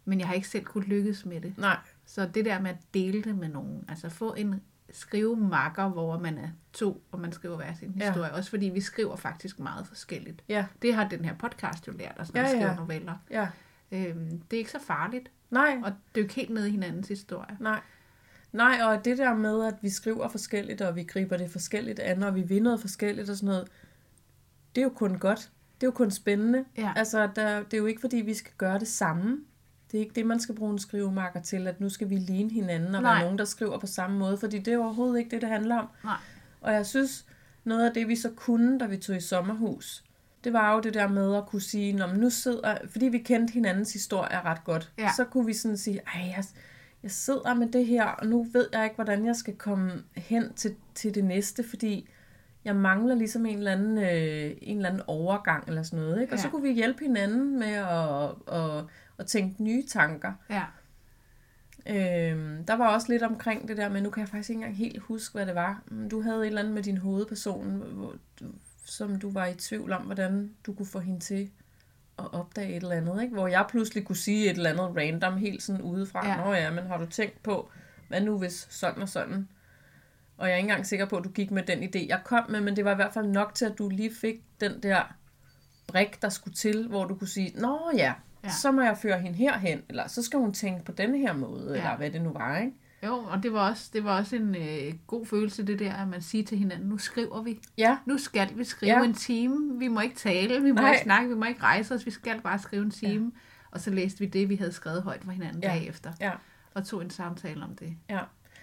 men 0.08 0.20
jeg 0.20 0.28
har 0.28 0.34
ikke 0.34 0.48
selv 0.48 0.64
kunne 0.64 0.84
lykkes 0.84 1.26
med 1.26 1.40
det. 1.40 1.58
Nej, 1.58 1.76
Så 2.06 2.26
det 2.34 2.44
der 2.44 2.60
med 2.60 2.70
at 2.70 2.76
dele 2.94 3.22
det 3.22 3.36
med 3.38 3.48
nogen, 3.48 3.84
altså 3.88 4.08
få 4.08 4.34
en 4.34 4.60
skrivemarker, 4.90 5.88
hvor 5.88 6.18
man 6.18 6.38
er 6.38 6.48
to, 6.72 7.02
og 7.12 7.20
man 7.20 7.32
skriver 7.32 7.56
hver 7.56 7.74
sin 7.74 7.94
Ja. 8.00 8.06
historie. 8.08 8.32
Også 8.32 8.50
fordi 8.50 8.66
vi 8.66 8.80
skriver 8.80 9.16
faktisk 9.16 9.58
meget 9.58 9.86
forskelligt. 9.86 10.42
ja, 10.48 10.66
Det 10.82 10.94
har 10.94 11.08
den 11.08 11.24
her 11.24 11.34
podcast 11.34 11.86
jo 11.88 11.92
lært 11.92 12.14
os, 12.18 12.34
når 12.34 12.40
Ja, 12.40 12.46
vi 12.46 12.50
skriver 12.50 12.70
ja. 12.70 12.76
noveller. 12.76 13.14
ja. 13.30 13.48
Øhm, 13.92 14.40
det 14.50 14.56
er 14.56 14.58
ikke 14.58 14.70
så 14.70 14.80
farligt 14.86 15.30
Nej, 15.50 15.80
at 15.86 15.92
dykke 16.14 16.34
helt 16.34 16.50
ned 16.50 16.64
i 16.66 16.70
hinandens 16.70 17.08
historie. 17.08 17.56
nej. 17.60 17.80
Nej, 18.52 18.80
og 18.84 19.04
det 19.04 19.18
der 19.18 19.34
med, 19.34 19.64
at 19.64 19.74
vi 19.82 19.88
skriver 19.90 20.28
forskelligt, 20.28 20.80
og 20.80 20.96
vi 20.96 21.02
griber 21.02 21.36
det 21.36 21.50
forskelligt 21.50 21.98
an, 22.00 22.22
og 22.22 22.34
vi 22.34 22.42
vil 22.42 22.62
noget 22.62 22.80
forskelligt 22.80 23.30
og 23.30 23.36
sådan 23.36 23.46
noget, 23.46 23.68
det 24.74 24.80
er 24.80 24.84
jo 24.84 24.92
kun 24.94 25.18
godt. 25.18 25.50
Det 25.80 25.82
er 25.82 25.86
jo 25.86 25.90
kun 25.90 26.10
spændende. 26.10 26.64
Ja. 26.76 26.92
Altså, 26.96 27.28
der, 27.36 27.62
det 27.62 27.74
er 27.74 27.78
jo 27.78 27.86
ikke, 27.86 28.00
fordi 28.00 28.16
vi 28.16 28.34
skal 28.34 28.52
gøre 28.58 28.78
det 28.78 28.88
samme. 28.88 29.38
Det 29.92 29.98
er 29.98 30.02
ikke 30.02 30.14
det, 30.14 30.26
man 30.26 30.40
skal 30.40 30.54
bruge 30.54 30.72
en 30.72 30.78
skrivemarker 30.78 31.40
til, 31.42 31.66
at 31.66 31.80
nu 31.80 31.88
skal 31.88 32.10
vi 32.10 32.14
ligne 32.16 32.50
hinanden 32.50 32.94
og 32.94 33.02
Nej. 33.02 33.12
være 33.14 33.22
nogen, 33.22 33.38
der 33.38 33.44
skriver 33.44 33.78
på 33.78 33.86
samme 33.86 34.18
måde, 34.18 34.36
fordi 34.38 34.58
det 34.58 34.74
er 34.74 34.78
overhovedet 34.78 35.18
ikke 35.18 35.30
det, 35.30 35.40
det 35.42 35.48
handler 35.50 35.76
om. 35.78 35.88
Nej. 36.04 36.16
Og 36.60 36.72
jeg 36.72 36.86
synes, 36.86 37.24
noget 37.64 37.86
af 37.88 37.94
det, 37.94 38.08
vi 38.08 38.16
så 38.16 38.30
kunne, 38.36 38.78
da 38.78 38.86
vi 38.86 38.96
tog 38.96 39.16
i 39.16 39.20
sommerhus, 39.20 40.04
det 40.44 40.52
var 40.52 40.74
jo 40.74 40.80
det 40.80 40.94
der 40.94 41.08
med 41.08 41.36
at 41.36 41.46
kunne 41.46 41.62
sige, 41.62 41.92
når 41.92 42.12
nu 42.12 42.30
sidder, 42.30 42.74
fordi 42.90 43.06
vi 43.06 43.18
kendte 43.18 43.52
hinandens 43.52 43.92
historie 43.92 44.40
ret 44.44 44.64
godt, 44.64 44.92
Ja. 44.98 45.10
så 45.16 45.24
kunne 45.24 45.46
vi 45.46 45.52
sådan 45.52 45.76
sige, 45.76 46.00
ej, 46.14 46.22
jeg, 46.36 46.44
jeg 47.02 47.10
sidder 47.10 47.54
med 47.54 47.68
det 47.68 47.86
her, 47.86 48.04
og 48.04 48.26
nu 48.26 48.46
ved 48.52 48.66
jeg 48.72 48.84
ikke, 48.84 48.94
hvordan 48.94 49.26
jeg 49.26 49.36
skal 49.36 49.54
komme 49.56 49.92
hen 50.16 50.52
til, 50.52 50.74
til 50.94 51.14
det 51.14 51.24
næste, 51.24 51.64
fordi 51.68 52.08
jeg 52.64 52.76
mangler 52.76 53.14
ligesom 53.14 53.46
en 53.46 53.58
eller 53.58 53.72
anden, 53.72 53.98
øh, 53.98 54.56
en 54.62 54.76
eller 54.76 54.88
anden 54.88 55.02
overgang 55.06 55.64
eller 55.68 55.82
sådan 55.82 55.98
noget. 55.98 56.20
Ikke? 56.22 56.32
Og 56.32 56.38
så 56.38 56.48
kunne 56.48 56.62
vi 56.62 56.72
hjælpe 56.72 57.04
hinanden 57.04 57.58
med 57.58 57.72
at, 57.72 58.54
at, 58.58 58.84
at 59.18 59.26
tænke 59.26 59.62
nye 59.62 59.86
tanker. 59.86 60.32
Ja. 60.50 60.64
Øhm, 61.86 62.64
der 62.64 62.74
var 62.74 62.88
også 62.88 63.12
lidt 63.12 63.22
omkring 63.22 63.68
det 63.68 63.76
der, 63.76 63.88
men 63.88 64.02
nu 64.02 64.10
kan 64.10 64.20
jeg 64.20 64.28
faktisk 64.28 64.50
ikke 64.50 64.58
engang 64.58 64.76
helt 64.76 65.02
huske, 65.02 65.32
hvad 65.32 65.46
det 65.46 65.54
var. 65.54 65.82
Men 65.86 66.08
Du 66.08 66.22
havde 66.22 66.40
et 66.40 66.46
eller 66.46 66.60
andet 66.60 66.74
med 66.74 66.82
din 66.82 66.98
hovedperson, 66.98 67.82
hvor 67.92 68.14
som 68.84 69.18
du 69.18 69.30
var 69.30 69.46
i 69.46 69.54
tvivl 69.54 69.92
om, 69.92 70.02
hvordan 70.02 70.54
du 70.66 70.72
kunne 70.72 70.86
få 70.86 70.98
hende 70.98 71.20
til 71.20 71.50
at 72.18 72.32
opdage 72.32 72.76
et 72.76 72.82
eller 72.82 72.96
andet. 72.96 73.22
Ikke? 73.22 73.34
Hvor 73.34 73.46
jeg 73.46 73.66
pludselig 73.68 74.04
kunne 74.04 74.16
sige 74.16 74.50
et 74.50 74.56
eller 74.56 74.70
andet 74.70 74.96
random, 74.96 75.36
helt 75.36 75.62
sådan 75.62 75.82
udefra. 75.82 76.28
Ja. 76.28 76.44
Nå 76.44 76.52
ja, 76.52 76.70
men 76.70 76.86
har 76.86 76.98
du 76.98 77.06
tænkt 77.06 77.42
på, 77.42 77.70
hvad 78.08 78.20
nu 78.20 78.38
hvis 78.38 78.66
sådan 78.70 79.02
og 79.02 79.08
sådan? 79.08 79.48
Og 80.36 80.46
jeg 80.46 80.52
er 80.52 80.56
ikke 80.56 80.66
engang 80.66 80.86
sikker 80.86 81.06
på, 81.06 81.16
at 81.16 81.24
du 81.24 81.30
gik 81.30 81.50
med 81.50 81.62
den 81.62 81.82
idé, 81.82 82.08
jeg 82.08 82.20
kom 82.24 82.50
med, 82.50 82.60
men 82.60 82.76
det 82.76 82.84
var 82.84 82.92
i 82.92 82.94
hvert 82.94 83.14
fald 83.14 83.26
nok 83.26 83.54
til, 83.54 83.64
at 83.64 83.78
du 83.78 83.88
lige 83.88 84.14
fik 84.14 84.42
den 84.60 84.82
der 84.82 85.14
brik, 85.86 86.22
der 86.22 86.28
skulle 86.28 86.54
til, 86.54 86.88
hvor 86.88 87.04
du 87.04 87.14
kunne 87.14 87.28
sige, 87.28 87.60
nå 87.60 87.90
ja, 87.96 88.14
Ja. 88.44 88.48
så 88.50 88.72
må 88.72 88.82
jeg 88.82 88.98
føre 88.98 89.18
hende 89.20 89.36
herhen, 89.38 89.82
eller 89.88 90.06
så 90.08 90.22
skal 90.22 90.38
hun 90.38 90.52
tænke 90.52 90.84
på 90.84 90.92
denne 90.92 91.18
her 91.18 91.32
måde, 91.32 91.70
Ja. 91.70 91.76
eller 91.76 91.96
hvad 91.96 92.10
det 92.10 92.22
nu 92.22 92.30
var, 92.32 92.58
ikke? 92.58 92.72
Jo, 93.06 93.14
og 93.14 93.42
det 93.42 93.52
var 93.52 93.70
også, 93.70 93.90
det 93.92 94.04
var 94.04 94.18
også 94.18 94.36
en 94.36 94.54
øh, 94.54 94.94
god 95.06 95.26
følelse, 95.26 95.66
det 95.66 95.78
der, 95.78 95.92
at 95.94 96.08
man 96.08 96.22
siger 96.22 96.44
til 96.44 96.58
hinanden, 96.58 96.88
nu 96.88 96.98
skriver 96.98 97.42
vi. 97.42 97.58
Ja, 97.78 97.98
Nu 98.06 98.18
skal 98.18 98.48
vi 98.58 98.64
skrive 98.64 98.92
ja. 98.98 99.04
En 99.04 99.14
time. 99.14 99.78
Vi 99.78 99.88
må 99.88 100.00
ikke 100.00 100.16
tale, 100.16 100.62
vi 100.62 100.70
må 100.72 100.80
Nej. 100.80 100.90
ikke 100.90 101.02
snakke, 101.02 101.28
vi 101.28 101.34
må 101.34 101.44
ikke 101.44 101.62
rejse 101.62 101.94
os. 101.94 102.06
Vi 102.06 102.10
skal 102.10 102.40
bare 102.40 102.58
skrive 102.58 102.82
en 102.84 102.90
time. 102.90 103.24
Ja. 103.34 103.40
Og 103.70 103.80
så 103.80 103.90
læste 103.90 104.18
vi 104.20 104.26
det, 104.26 104.48
vi 104.48 104.56
havde 104.56 104.72
skrevet 104.72 105.02
højt 105.02 105.24
for 105.24 105.30
hinanden 105.32 105.62
ja. 105.62 105.68
Ja. 105.74 105.78
bagefter. 105.78 106.12
ja, 106.20 106.32
Og 106.74 106.86
tog 106.86 107.02
en 107.02 107.10
samtale 107.10 107.64
om 107.64 107.76
det. 107.76 107.96
ja. 108.10 108.20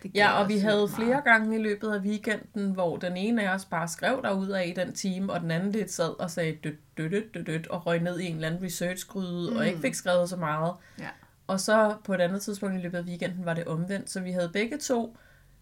Det 0.10 0.20
Ja, 0.20 0.32
og 0.42 0.50
vi 0.50 0.58
havde 0.58 0.78
meget. 0.78 0.90
flere 0.90 1.22
gange 1.22 1.60
i 1.60 1.62
løbet 1.62 1.92
af 1.92 2.00
weekenden, 2.00 2.72
hvor 2.72 2.98
den 2.98 3.18
ene 3.18 3.50
af 3.50 3.56
os 3.56 3.66
bare 3.66 3.88
skrev 3.88 4.22
derud 4.24 4.50
af 4.50 4.68
i 4.68 4.74
den 4.82 4.94
time, 4.94 5.34
og 5.34 5.40
den 5.40 5.52
anden 5.52 5.72
lidt 5.72 5.92
sad 5.92 6.20
og 6.20 6.32
sagde 6.32 6.58
dødt, 6.64 6.98
dødt, 6.98 7.34
dødt, 7.34 7.48
dødt, 7.48 7.68
og 7.68 7.86
røg 7.86 8.00
ned 8.00 8.20
i 8.20 8.26
en 8.26 8.36
eller 8.36 8.48
anden 8.48 8.64
researchgryde, 8.64 9.52
mm. 9.52 9.58
og 9.58 9.68
ikke 9.68 9.80
fik 9.80 9.94
skrevet 9.94 10.30
så 10.30 10.38
meget. 10.38 10.74
Ja. 11.00 11.10
Og 11.48 11.60
så 11.60 11.96
på 12.04 12.14
et 12.14 12.22
andet 12.22 12.42
tidspunkt 12.42 12.76
i 12.76 12.82
løbet 12.82 12.98
af 12.98 13.04
weekenden 13.04 13.46
var 13.46 13.54
det 13.54 13.66
omvendt, 13.66 14.10
så 14.10 14.20
vi 14.20 14.32
havde 14.32 14.50
begge 14.50 14.78
to 14.78 15.18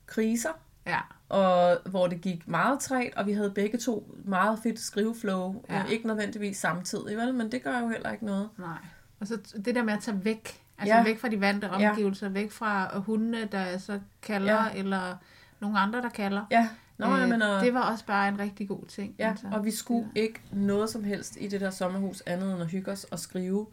kriser, 0.06 0.50
Ja, 0.88 1.00
og 1.30 1.78
hvor 1.86 2.08
det 2.08 2.22
gik 2.22 2.48
meget 2.48 2.80
træt, 2.80 3.14
og 3.16 3.26
vi 3.26 3.34
havde 3.34 3.52
begge 3.52 3.78
to 3.78 4.16
meget 4.26 4.60
fedt 4.64 4.80
skriveflow. 4.80 5.64
Ja. 5.70 5.84
Ikke 5.86 6.08
nødvendigvis 6.08 6.58
samtidig, 6.58 7.18
vel? 7.18 7.34
men 7.34 7.52
det 7.52 7.64
gør 7.64 7.80
jo 7.80 7.88
heller 7.88 8.12
ikke 8.12 8.26
noget. 8.26 8.50
nej. 8.58 8.78
Og 9.20 9.28
så 9.28 9.38
det 9.66 9.76
der 9.76 9.84
med 9.84 9.94
at 9.94 10.00
tage 10.04 10.26
væk. 10.26 10.63
Altså 10.84 10.96
Ja. 10.98 11.04
væk 11.04 11.20
fra 11.20 11.28
de 11.28 11.42
vante 11.42 11.70
omgivelser, 11.70 12.30
væk 12.30 12.52
fra 12.52 13.00
hundene, 13.00 13.46
der 13.46 13.78
så 13.78 14.00
kalder, 14.22 14.54
Ja. 14.54 14.80
eller 14.80 15.16
nogle 15.60 15.80
andre, 15.80 16.02
der 16.02 16.10
kalder. 16.10 16.46
Ja, 16.52 16.70
Nå, 16.98 17.18
øh, 17.18 17.30
men, 17.30 17.42
og, 17.42 17.62
Det 17.62 17.74
var 17.74 17.82
også 17.92 18.06
bare 18.06 18.28
en 18.28 18.40
rigtig 18.40 18.68
god 18.68 18.86
ting. 18.88 19.16
ja, 19.20 19.30
altså. 19.30 19.48
og 19.52 19.66
vi 19.66 19.72
skulle 19.72 20.10
ikke 20.16 20.42
noget 20.52 20.90
som 20.90 21.04
helst 21.04 21.38
i 21.42 21.48
det 21.48 21.62
der 21.62 21.70
sommerhus 21.70 22.22
andet 22.26 22.54
end 22.54 22.62
at 22.62 22.68
hygge 22.68 22.92
os 22.92 23.04
og 23.04 23.20
skrive 23.20 23.68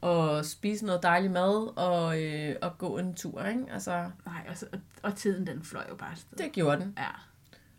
og 0.00 0.44
spise 0.44 0.86
noget 0.86 1.02
dejlig 1.02 1.30
mad 1.30 1.78
og, 1.78 2.22
øh, 2.22 2.54
og 2.62 2.78
gå 2.78 2.98
en 2.98 3.14
tur, 3.14 3.44
ikke? 3.44 3.64
Altså, 3.72 3.90
Nej, 4.26 4.44
altså, 4.48 4.66
og, 4.72 4.78
og 5.02 5.14
tiden 5.14 5.46
den 5.46 5.62
fløj 5.62 5.82
jo 5.90 5.94
bare 5.94 6.10
afsted. 6.10 6.38
det 6.38 6.52
gjorde 6.52 6.80
den. 6.80 6.94
Ja. 6.98 7.08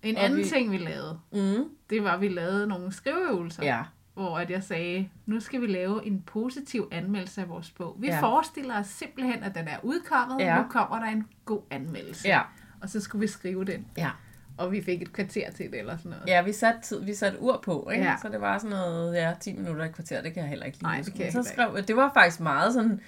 En 0.04 0.18
Og 0.18 0.24
anden 0.24 0.40
vi- 0.40 0.46
ting, 0.46 0.72
vi 0.72 0.78
lavede, 0.78 1.20
Mm. 1.32 1.70
det 1.90 2.04
var, 2.04 2.12
at 2.12 2.22
vi 2.22 2.28
lavede 2.28 2.68
nogle 2.68 2.92
skriveøvelser. 2.92 3.64
Ja, 3.64 3.84
hvor 4.18 4.38
at 4.38 4.49
jeg 4.51 4.63
sagde, 4.63 5.09
nu 5.26 5.39
skal 5.39 5.61
vi 5.61 5.68
lave 5.68 6.05
en 6.05 6.22
positiv 6.22 6.88
anmeldelse 6.91 7.41
af 7.41 7.49
vores 7.49 7.72
bog. 7.72 7.95
Vi 7.99 8.07
ja. 8.07 8.22
Forestiller 8.22 8.80
os 8.80 8.88
simpelthen, 8.88 9.43
at 9.43 9.55
den 9.55 9.68
er 9.68 9.78
udkommet. 9.84 10.39
Ja. 10.39 10.57
Nu 10.61 10.68
kommer 10.70 10.99
der 10.99 11.05
en 11.05 11.28
god 11.45 11.61
anmeldelse. 11.72 12.28
ja, 12.28 12.41
Og 12.82 12.89
så 12.89 12.99
skulle 13.01 13.20
vi 13.20 13.28
skrive 13.28 13.65
den. 13.65 13.86
ja. 13.97 14.09
Og 14.57 14.72
vi 14.72 14.82
fik 14.84 15.01
et 15.01 15.13
kvarter 15.13 15.51
til 15.51 15.72
det 15.72 15.80
eller 15.80 15.97
sådan 15.97 16.11
noget. 16.11 16.28
Ja, 16.28 16.41
vi 16.41 16.53
satte 16.53 16.82
tid, 16.82 17.03
vi 17.03 17.13
satte 17.13 17.41
ur 17.41 17.59
på, 17.65 17.89
ikke? 17.93 18.05
Ja. 18.05 18.15
Så 18.22 18.30
det 18.30 18.41
var 18.41 18.57
sådan 18.57 18.70
noget, 18.70 19.15
ja, 19.15 19.34
10 19.39 19.53
minutter 19.53 19.84
i 19.84 19.88
et 19.88 19.95
kvarter, 19.95 20.22
det 20.22 20.34
kan 20.34 20.41
jeg 20.41 20.49
heller 20.49 20.65
ikke 20.65 20.78
lide. 20.78 20.84
Nej, 20.91 21.01
det 21.01 21.13
kan 21.13 21.26
jeg 21.26 21.34
så 21.34 21.43
skrev, 21.43 21.84
det 21.88 21.95
var 21.95 22.11
faktisk 22.13 22.39
meget 22.39 22.74
sådan, 22.74 23.01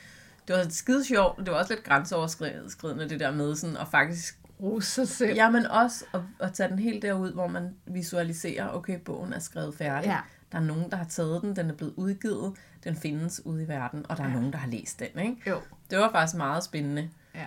det 0.48 0.56
var 0.56 0.66
skide 0.70 1.06
sjovt, 1.06 1.38
det 1.38 1.48
var 1.52 1.54
også 1.60 1.74
lidt 1.74 1.84
grænseoverskridende, 1.84 3.10
det 3.10 3.20
der 3.20 3.32
med 3.32 3.56
sådan, 3.56 3.78
og 3.78 3.88
faktisk, 3.88 4.40
Rose 4.62 4.92
sig 4.92 5.08
selv. 5.08 5.36
ja, 5.36 5.50
men 5.50 5.66
også 5.66 6.06
at, 6.14 6.22
at 6.40 6.54
tage 6.54 6.70
den 6.70 6.80
helt 6.80 7.02
derud, 7.02 7.34
hvor 7.34 7.48
man 7.48 7.76
visualiserer, 7.86 8.70
okay, 8.70 9.00
bogen 9.00 9.34
er 9.34 9.40
skrevet 9.40 9.76
færdig. 9.76 10.08
Ja. 10.08 10.18
Der 10.52 10.58
er 10.58 10.64
nogen, 10.64 10.92
der 10.92 10.98
har 10.98 11.06
taget 11.06 11.42
den, 11.42 11.56
den 11.56 11.70
er 11.70 11.74
blevet 11.74 11.94
udgivet, 11.96 12.54
den 12.84 12.96
findes 12.96 13.42
ude 13.46 13.64
i 13.64 13.68
verden, 13.68 14.06
og 14.10 14.18
der 14.18 14.24
er 14.24 14.28
Ja. 14.28 14.34
nogen, 14.34 14.52
der 14.52 14.58
har 14.58 14.68
læst 14.70 15.00
den, 15.00 15.22
ikke? 15.24 15.50
Jo, 15.50 15.62
Det 15.90 15.98
var 15.98 16.12
faktisk 16.12 16.38
meget 16.38 16.64
spændende. 16.64 17.10
ja. 17.36 17.46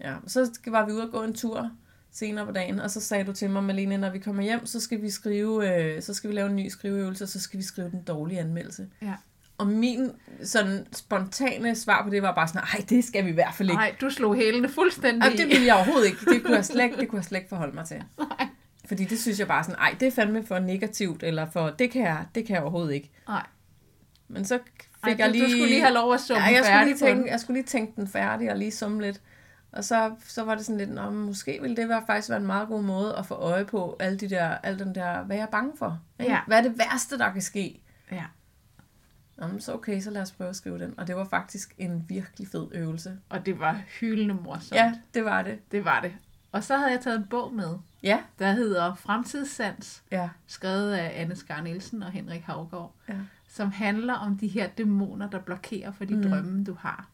Ja, 0.00 0.14
så 0.26 0.50
var 0.66 0.86
vi 0.86 0.92
ude 0.92 1.02
og 1.02 1.10
gå 1.10 1.22
en 1.22 1.34
tur 1.34 1.70
senere 2.10 2.46
på 2.46 2.52
dagen, 2.52 2.80
og 2.80 2.90
så 2.90 3.00
sagde 3.00 3.24
du 3.24 3.32
til 3.32 3.50
mig, 3.50 3.64
Malene, 3.64 3.98
når 3.98 4.10
vi 4.10 4.18
kommer 4.18 4.42
hjem, 4.42 4.66
så 4.66 4.80
skal 4.80 5.02
vi 5.02 5.10
skrive, 5.10 5.74
øh, 5.96 6.02
så 6.02 6.14
skal 6.14 6.30
vi 6.30 6.34
lave 6.34 6.50
en 6.50 6.56
ny 6.56 6.68
skriveøvelse, 6.68 7.24
og 7.24 7.28
så 7.28 7.40
skal 7.40 7.58
vi 7.58 7.64
skrive 7.64 7.90
den 7.90 8.02
dårlige 8.02 8.40
anmeldelse. 8.40 8.86
Ja. 9.02 9.14
Og 9.58 9.66
min 9.66 10.10
sådan 10.44 10.86
spontane 10.92 11.74
svar 11.76 12.02
på 12.04 12.10
det 12.10 12.22
var 12.22 12.34
bare 12.34 12.48
sådan, 12.48 12.62
nej, 12.74 12.84
det 12.88 13.04
skal 13.04 13.24
vi 13.24 13.30
i 13.30 13.34
hvert 13.34 13.54
fald 13.54 13.68
ikke. 13.70 13.76
Nej, 13.78 13.94
du 14.00 14.10
slog 14.10 14.34
hælene 14.36 14.68
fuldstændig 14.68 15.22
Jamen, 15.24 15.38
det 15.38 15.46
ville 15.48 15.66
jeg 15.66 15.74
overhovedet 15.74 16.06
ikke. 16.06 16.18
Det 16.30 16.42
kunne 16.42 16.54
jeg 16.56 16.64
slet, 16.64 16.90
det 16.98 17.08
kunne 17.08 17.16
jeg 17.18 17.24
slet 17.24 17.38
ikke 17.38 17.48
forholde 17.48 17.74
mig 17.74 17.84
til. 17.86 17.96
Nej. 18.38 18.48
Fordi 18.92 19.04
det 19.04 19.20
synes 19.20 19.38
jeg 19.38 19.48
bare 19.48 19.64
sådan, 19.64 19.78
nej, 19.78 19.96
det 20.00 20.08
er 20.08 20.12
fandme 20.12 20.46
for 20.46 20.58
negativt, 20.58 21.22
eller 21.22 21.50
for, 21.50 21.70
det 21.70 21.90
kan 21.90 22.02
jeg, 22.02 22.26
det 22.34 22.46
kan 22.46 22.54
jeg 22.54 22.62
overhovedet 22.62 22.94
ikke. 22.94 23.10
Nej. 23.28 23.46
Men 24.28 24.44
så 24.44 24.58
fik 25.04 25.12
Ej, 25.12 25.16
jeg 25.18 25.30
lige... 25.30 25.44
du 25.44 25.50
skulle 25.50 25.66
lige 25.66 25.80
have 25.80 25.94
lov 25.94 26.14
at 26.14 26.20
summe 26.20 26.42
Ja, 26.42 26.50
jeg 26.50 26.64
skulle, 26.64 26.84
lige 26.84 26.96
tænke, 26.96 27.30
jeg 27.30 27.40
skulle 27.40 27.60
lige 27.60 27.66
tænke 27.66 27.92
den 27.96 28.08
færdig 28.08 28.50
og 28.50 28.56
lige 28.56 28.70
summe 28.70 29.02
lidt. 29.02 29.20
Og 29.72 29.84
så, 29.84 30.14
så 30.26 30.44
var 30.44 30.54
det 30.54 30.66
sådan 30.66 30.78
lidt, 30.78 30.90
Nå, 30.90 31.10
måske 31.10 31.58
ville 31.60 31.76
det 31.76 31.88
være, 31.88 32.02
faktisk 32.06 32.28
være 32.28 32.38
en 32.38 32.46
meget 32.46 32.68
god 32.68 32.82
måde 32.82 33.16
at 33.16 33.26
få 33.26 33.34
øje 33.34 33.64
på 33.64 33.96
alle 34.00 34.18
de 34.18 34.30
der, 34.30 34.48
al 34.48 34.78
den 34.78 34.94
der, 34.94 35.22
hvad 35.22 35.36
jeg 35.36 35.42
er 35.42 35.50
bange 35.50 35.72
for. 35.78 36.00
Ikke? 36.20 36.32
Ja. 36.32 36.40
Hvad 36.46 36.58
er 36.58 36.62
det 36.62 36.78
værste, 36.78 37.18
der 37.18 37.32
kan 37.32 37.42
ske? 37.42 37.82
Ja. 38.10 38.24
Jamen, 39.40 39.60
så 39.60 39.74
okay, 39.74 40.00
så 40.00 40.10
lad 40.10 40.22
os 40.22 40.32
prøve 40.32 40.50
at 40.50 40.56
skrive 40.56 40.78
den. 40.78 40.94
Og 40.98 41.06
det 41.06 41.16
var 41.16 41.24
faktisk 41.24 41.74
en 41.78 42.04
virkelig 42.08 42.48
fed 42.48 42.68
øvelse. 42.72 43.18
Og 43.28 43.46
det 43.46 43.58
var 43.58 43.80
hyldende 44.00 44.34
morsomt. 44.34 44.74
Ja, 44.74 44.92
det 45.14 45.24
var 45.24 45.42
det. 45.42 45.58
Det 45.72 45.84
var 45.84 46.00
det. 46.00 46.12
Og 46.52 46.64
så 46.64 46.76
havde 46.76 46.90
jeg 46.90 47.00
taget 47.00 47.18
en 47.18 47.26
bog 47.30 47.54
med, 47.54 47.78
Ja, 48.02 48.18
der 48.38 48.52
hedder 48.52 48.94
Fremtidssans, 48.94 50.02
ja, 50.10 50.28
skrevet 50.46 50.92
af 50.92 51.20
Anne 51.20 51.36
Skar 51.36 51.60
Nielsen 51.60 52.02
og 52.02 52.10
Henrik 52.10 52.42
Havgaard. 52.42 52.94
ja. 53.08 53.14
som 53.48 53.70
handler 53.70 54.14
om 54.14 54.38
de 54.38 54.48
her 54.48 54.66
dæmoner, 54.68 55.30
der 55.30 55.38
blokerer 55.38 55.92
for 55.92 56.04
de 56.04 56.14
mm. 56.16 56.20
Mm. 56.24 56.30
drømme, 56.30 56.64
du 56.64 56.76
har. 56.80 57.08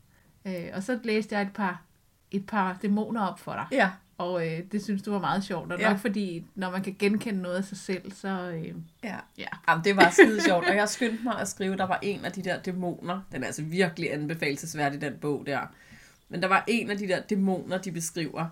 Øh, 0.47 0.64
og 0.74 0.82
så 0.82 0.99
læste 1.05 1.34
jeg 1.34 1.43
et 1.43 1.53
par, 1.53 1.82
et 2.30 2.47
par 2.47 2.78
dæmoner 2.82 3.26
op 3.26 3.39
for 3.39 3.53
dig, 3.53 3.66
Ja, 3.72 3.91
og 4.18 4.47
øh, 4.47 4.61
det 4.72 4.84
synes 4.84 5.03
du 5.03 5.11
var 5.12 5.18
meget 5.18 5.45
sjovt, 5.45 5.72
og 5.72 5.78
Ja. 5.80 5.89
nok 5.91 5.99
fordi, 5.99 6.47
når 6.55 6.70
man 6.70 6.82
kan 6.82 6.97
genkende 6.99 7.43
noget 7.43 7.57
af 7.57 7.64
sig 7.64 7.78
selv, 7.78 8.12
så 8.12 8.28
øh, 8.51 8.74
ja. 9.05 9.16
ja. 9.39 9.47
Jamen, 9.68 9.84
det 9.84 9.97
var 9.97 10.11
skide 10.11 10.41
sjovt, 10.43 10.68
og 10.68 10.76
jeg 10.76 10.89
skyndte 10.89 11.24
mig 11.24 11.39
at 11.41 11.49
skrive, 11.49 11.76
der 11.76 11.84
var 11.84 11.99
en 12.03 12.24
af 12.24 12.32
de 12.32 12.43
der 12.45 12.61
dæmoner, 12.62 13.20
den 13.32 13.43
er 13.43 13.47
altså 13.47 13.62
virkelig 13.62 14.12
anbefalesværdig, 14.14 15.01
den 15.01 15.14
bog 15.20 15.43
der, 15.47 15.61
men 16.28 16.43
der 16.43 16.49
var 16.49 16.64
en 16.66 16.91
af 16.91 16.99
de 16.99 17.09
der 17.09 17.20
dæmoner, 17.20 17.78
de 17.78 17.93
beskriver, 17.93 18.47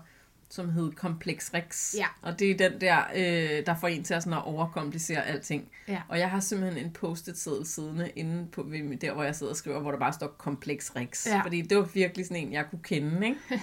som 0.49 0.69
hed 0.69 0.91
Kompleks 0.91 1.53
Rex. 1.53 1.95
Ja. 1.97 2.05
Og 2.21 2.39
det 2.39 2.51
er 2.51 2.69
den 2.69 2.81
der, 2.81 2.97
øh, 3.15 3.65
der 3.65 3.75
får 3.75 3.87
en 3.87 4.03
til 4.03 4.13
at, 4.13 4.23
sådan 4.23 4.37
at 4.37 4.43
overkomplicere 4.45 5.25
alting. 5.25 5.69
Ja. 5.87 6.01
Og 6.09 6.19
jeg 6.19 6.29
har 6.31 6.39
simpelthen 6.39 6.85
en 6.85 6.91
post-it 6.91 7.37
seddel 7.37 7.65
siddende 7.65 8.09
inde 8.15 8.47
på, 8.51 8.63
der, 9.01 9.13
hvor 9.13 9.23
jeg 9.23 9.35
sidder 9.35 9.51
og 9.51 9.55
skriver, 9.57 9.79
hvor 9.79 9.91
der 9.91 9.99
bare 9.99 10.13
står 10.13 10.27
Kompleks 10.27 10.95
Rex. 10.95 11.27
Ja. 11.27 11.41
Fordi 11.41 11.61
det 11.61 11.77
var 11.77 11.83
virkelig 11.93 12.25
sådan 12.25 12.43
en, 12.47 12.53
jeg 12.53 12.65
kunne 12.69 12.83
kende, 12.83 13.27
ikke? 13.27 13.39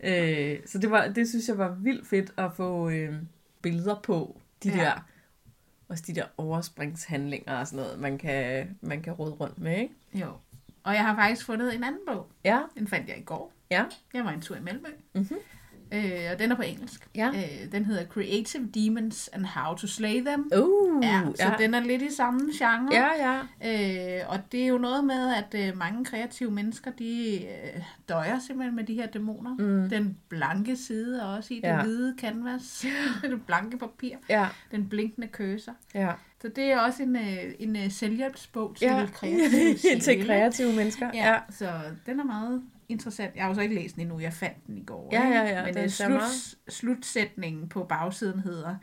Øh, 0.00 0.58
så 0.66 0.78
det, 0.78 0.90
var, 0.90 1.08
det 1.08 1.28
synes 1.28 1.48
jeg 1.48 1.58
var 1.58 1.70
vildt 1.70 2.06
fedt 2.08 2.32
at 2.36 2.50
få 2.56 2.90
øh, 2.90 3.14
billeder 3.62 4.00
på, 4.02 4.40
de 4.62 4.68
Ja. 4.68 4.76
ja. 4.76 4.84
der, 4.84 4.92
også 5.88 6.04
de 6.06 6.14
der 6.14 6.24
overspringshandlinger 6.36 7.56
og 7.58 7.66
sådan 7.66 7.84
noget, 7.84 8.00
man 8.00 8.18
kan, 8.18 8.68
man 8.80 9.02
kan 9.02 9.12
råde 9.12 9.32
rundt 9.32 9.58
med, 9.58 9.78
ikke? 9.78 9.94
Jo. 10.14 10.26
Og 10.82 10.94
jeg 10.94 11.04
har 11.06 11.14
faktisk 11.16 11.46
fundet 11.46 11.74
en 11.74 11.84
anden 11.84 12.00
bog. 12.06 12.26
Ja, 12.44 12.60
Den 12.78 12.88
fandt 12.88 13.08
jeg 13.08 13.18
i 13.18 13.22
går. 13.22 13.52
ja, 13.70 13.84
Jeg 14.14 14.24
var 14.24 14.30
en 14.30 14.40
tur 14.40 14.56
i 14.56 14.60
Malmø. 14.60 14.88
Mhm. 15.14 15.36
Øh, 15.92 16.20
og 16.32 16.38
den 16.38 16.52
er 16.52 16.56
på 16.56 16.62
engelsk. 16.62 17.08
Ja. 17.14 17.28
Øh, 17.28 17.72
den 17.72 17.84
hedder 17.84 18.04
Creative 18.06 18.68
Demons 18.74 19.28
and 19.32 19.44
How 19.44 19.74
to 19.76 19.86
Slay 19.86 20.20
Them. 20.24 20.50
uh, 20.56 21.04
Ja, 21.04 21.22
så 21.34 21.54
den 21.58 21.74
er 21.74 21.80
lidt 21.80 22.02
i 22.02 22.14
samme 22.14 22.40
genre. 22.58 22.88
ja, 22.92 23.08
ja, 23.32 23.38
Øh, 23.64 24.20
og 24.28 24.38
det 24.52 24.62
er 24.62 24.66
jo 24.66 24.78
noget 24.78 25.04
med, 25.04 25.34
at 25.34 25.68
øh, 25.68 25.76
mange 25.78 26.04
kreative 26.04 26.50
mennesker, 26.50 26.90
de 26.90 27.36
øh, 27.44 27.82
døjer 28.08 28.38
simpelthen 28.46 28.76
med 28.76 28.84
de 28.84 28.94
her 28.94 29.06
dæmoner. 29.06 29.54
Mm. 29.58 29.88
Den 29.90 30.16
blanke 30.28 30.76
side 30.76 31.20
er 31.20 31.24
også 31.24 31.54
i 31.54 31.56
det 31.56 31.62
Ja. 31.68 31.82
hvide 31.82 32.14
canvas, 32.20 32.86
det 33.22 33.42
blanke 33.46 33.78
papir, 33.78 34.16
ja, 34.28 34.46
den 34.70 34.88
blinkende 34.88 35.28
cursor. 35.32 35.72
ja, 35.94 36.12
Så 36.42 36.48
det 36.56 36.64
er 36.64 36.78
også 36.78 37.02
en, 37.02 37.16
øh, 37.16 37.22
en 37.58 37.76
øh, 37.76 37.90
selvhjælpsbog 37.90 38.76
til 38.76 38.84
Ja, 38.86 39.06
kreative 39.14 40.00
til 40.00 40.26
kreative 40.26 40.72
mennesker. 40.72 41.10
Ja, 41.14 41.28
ja, 41.32 41.38
så 41.50 41.68
den 42.06 42.20
er 42.20 42.24
meget 42.24 42.62
interessant. 42.88 43.34
Jeg 43.34 43.42
har 43.44 43.48
jo 43.48 43.54
så 43.54 43.60
ikke 43.60 43.74
læst 43.74 43.94
den 43.94 44.02
endnu, 44.02 44.20
jeg 44.20 44.32
fandt 44.32 44.66
den 44.66 44.78
i 44.78 44.84
går. 44.84 45.08
Ja, 45.12 45.28
ja, 45.28 45.42
ja, 45.42 45.64
Men 45.64 45.74
den 45.74 45.84
øh, 45.84 45.90
slut, 45.90 46.20
slutsætningen 46.68 47.68
på 47.68 47.84
bagsiden 47.84 48.40
hedder 48.40 48.76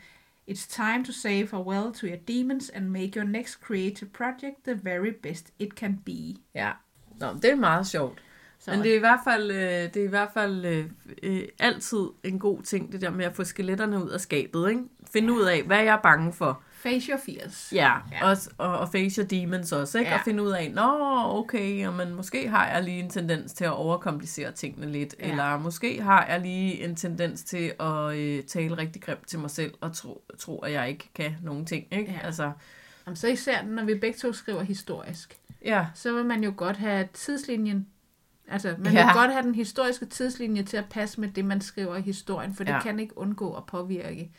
It's 0.51 0.67
time 0.69 1.05
to 1.05 1.11
say 1.11 1.47
farewell 1.47 1.93
to 1.93 2.07
your 2.07 2.17
demons 2.27 2.69
and 2.69 2.87
make 2.87 3.11
your 3.15 3.25
next 3.25 3.53
creative 3.53 4.09
project 4.09 4.63
the 4.63 4.79
very 4.83 5.13
best 5.23 5.53
it 5.59 5.69
can 5.69 5.97
be. 6.05 6.35
ja. 6.55 6.71
Nå, 7.19 7.33
det 7.33 7.45
er 7.45 7.55
meget 7.55 7.87
sjovt. 7.87 8.21
Så 8.59 8.71
Men 8.71 8.79
det 8.79 8.91
er 8.91 8.95
i 8.95 8.99
hvert 8.99 9.19
fald, 9.23 9.51
øh, 9.51 9.57
det 9.93 9.97
er 9.97 10.03
i 10.03 10.07
hvert 10.07 10.29
fald 10.33 10.65
øh, 10.65 10.89
øh, 11.23 11.43
altid 11.59 12.07
en 12.23 12.39
god 12.39 12.61
ting, 12.61 12.91
det 12.91 13.01
der 13.01 13.09
med 13.09 13.25
at 13.25 13.35
få 13.35 13.43
skeletterne 13.43 14.03
ud 14.03 14.09
af 14.09 14.21
skabet. 14.21 14.69
Ikke? 14.69 14.81
Finde 15.13 15.33
ud 15.33 15.41
af, 15.41 15.63
hvad 15.63 15.77
jeg 15.77 15.93
er 15.93 16.01
bange 16.01 16.33
for. 16.33 16.61
Face 16.85 17.11
your 17.11 17.19
fears. 17.25 17.69
Ja, 17.75 17.93
Ja. 18.11 18.27
Også, 18.29 18.49
og, 18.57 18.77
og 18.79 18.89
face 18.89 19.21
your 19.21 19.27
demons 19.27 19.71
også. 19.71 19.99
Ikke? 19.99 20.11
Ja. 20.11 20.17
Og 20.17 20.21
finde 20.25 20.43
ud 20.43 20.51
af, 20.51 20.71
nå, 20.71 20.91
okay, 21.39 21.85
men 21.85 22.15
måske 22.15 22.49
har 22.49 22.67
jeg 22.67 22.83
lige 22.83 22.99
en 23.03 23.09
tendens 23.09 23.53
til 23.53 23.65
at 23.65 23.71
overkomplicere 23.73 24.51
tingene 24.51 24.91
lidt. 24.91 25.15
Ja. 25.19 25.31
Eller 25.31 25.57
måske 25.59 26.01
har 26.01 26.25
jeg 26.29 26.39
lige 26.41 26.83
en 26.83 26.95
tendens 26.95 27.43
til 27.43 27.71
at 27.79 28.15
øh, 28.15 28.43
tale 28.43 28.77
rigtig 28.77 29.01
grimt 29.01 29.27
til 29.27 29.39
mig 29.39 29.49
selv 29.51 29.73
og 29.81 29.93
tro, 29.95 30.23
tro, 30.39 30.59
at 30.59 30.71
jeg 30.71 30.89
ikke 30.89 31.09
kan 31.15 31.35
nogen 31.43 31.65
ting. 31.65 31.85
Ikke? 31.91 32.11
Ja. 32.11 32.25
Altså, 32.25 32.51
Jamen, 33.07 33.15
så 33.15 33.27
især 33.27 33.63
når 33.63 33.83
vi 33.83 33.95
begge 33.95 34.17
to 34.19 34.33
skriver 34.33 34.63
historisk, 34.63 35.37
ja, 35.65 35.85
så 35.93 36.13
vil 36.13 36.25
man 36.25 36.43
jo 36.43 36.53
godt 36.57 36.77
have 36.77 37.07
tidslinjen, 37.13 37.87
altså 38.47 38.75
man 38.77 38.93
Ja. 38.93 39.05
vil 39.05 39.13
godt 39.13 39.31
have 39.31 39.43
den 39.43 39.55
historiske 39.55 40.05
tidslinje 40.05 40.63
til 40.63 40.77
at 40.77 40.85
passe 40.89 41.21
med 41.21 41.29
det, 41.29 41.45
man 41.45 41.61
skriver 41.61 41.95
i 41.95 42.01
historien, 42.01 42.53
for 42.55 42.63
det 42.63 42.71
Ja. 42.71 42.81
kan 42.81 42.99
ikke 42.99 43.17
undgå 43.17 43.53
at 43.53 43.65
påvirke. 43.65 44.31